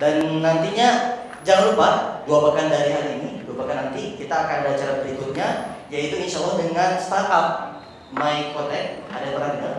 dan 0.00 0.14
nantinya 0.40 1.20
jangan 1.44 1.76
lupa 1.76 1.88
dua 2.24 2.48
pekan 2.48 2.72
dari 2.72 2.88
hari 2.96 3.10
ini 3.20 3.44
dua 3.44 3.60
pekan 3.60 3.76
nanti 3.92 4.16
kita 4.16 4.32
akan 4.32 4.64
ada 4.64 4.70
acara 4.72 5.04
berikutnya 5.04 5.76
yaitu 5.92 6.16
insya 6.24 6.40
Allah 6.40 6.56
dengan 6.64 6.90
startup 6.96 7.46
My 8.16 8.56
Kotek 8.56 9.04
ada 9.12 9.28
yang 9.28 9.36
pernah 9.36 9.76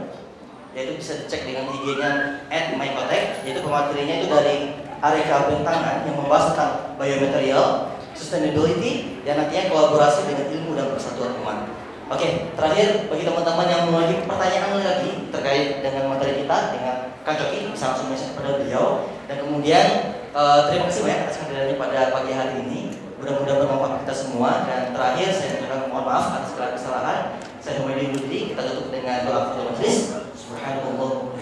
yaitu 0.77 0.93
bisa 1.01 1.25
dicek 1.25 1.41
dengan 1.49 1.73
IG-nya 1.73 2.11
at 2.53 2.77
mykotek 2.77 3.41
yaitu 3.41 3.65
pematerinya 3.65 4.15
itu 4.21 4.27
dari 4.29 4.55
Areka 5.01 5.49
Bentangan 5.49 6.05
yang 6.05 6.21
membahas 6.21 6.53
tentang 6.53 6.73
biomaterial, 7.01 7.93
sustainability, 8.13 9.21
dan 9.25 9.41
nantinya 9.41 9.73
kolaborasi 9.73 10.29
dengan 10.29 10.45
ilmu 10.49 10.71
dan 10.73 10.87
persatuan 10.91 11.35
umat. 11.41 11.84
Oke, 12.05 12.53
terakhir 12.53 13.09
bagi 13.09 13.25
teman-teman 13.25 13.65
yang 13.65 13.89
memiliki 13.89 14.29
pertanyaan 14.29 14.77
lagi 14.77 15.25
terkait 15.33 15.81
dengan 15.81 16.13
materi 16.13 16.37
kita 16.45 16.57
dengan 16.77 16.95
Kang 17.25 17.33
Coki 17.33 17.73
bisa 17.73 17.89
langsung 17.89 18.13
mention 18.13 18.37
kepada 18.37 18.61
beliau. 18.61 19.09
Dan 19.25 19.41
kemudian 19.41 19.85
eh, 20.29 20.59
terima 20.69 20.85
kasih 20.85 21.01
banyak 21.01 21.19
atas 21.25 21.41
kehadirannya 21.41 21.81
pada 21.81 22.13
pagi 22.13 22.31
hari 22.37 22.61
ini. 22.61 22.81
Mudah-mudahan 23.17 23.57
bermanfaat 23.65 24.05
kita 24.05 24.13
semua. 24.13 24.69
Dan 24.69 24.93
terakhir 24.93 25.33
saya 25.33 25.57
ucapkan 25.57 25.89
mohon 25.89 26.05
maaf 26.05 26.25
atas 26.37 26.53
segala 26.53 26.69
kesalahan. 26.77 27.19
Saya 27.57 27.81
undur 27.81 27.97
diri. 27.97 28.53
Kita 28.53 28.61
tutup 28.61 28.93
dengan 28.93 29.25
doa 29.25 29.39
kepada 29.49 29.73
majelis 29.73 30.13
subhanallah 30.37 31.33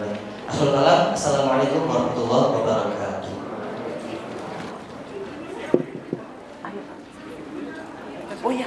ilaik. 0.00 1.12
Assalamualaikum 1.12 1.84
warahmatullahi 1.84 2.46
wabarakatuh 2.56 3.13
Oh 8.44 8.52
ya. 8.52 8.66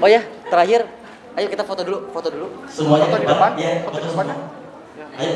Oh 0.00 0.08
ya. 0.08 0.22
terakhir 0.48 0.88
ayo 1.36 1.46
kita 1.52 1.62
foto 1.62 1.84
dulu 1.84 2.08
foto 2.10 2.28
dulu 2.32 2.48
Semuanya 2.66 3.06
foto 3.12 3.20
di 3.20 3.28
depan 3.28 3.50
Iya, 3.54 3.84
foto 3.84 3.96
di 4.00 4.00
betul 4.00 4.10
depan 4.16 4.26
semua. 4.32 5.16
Ayo, 5.18 5.34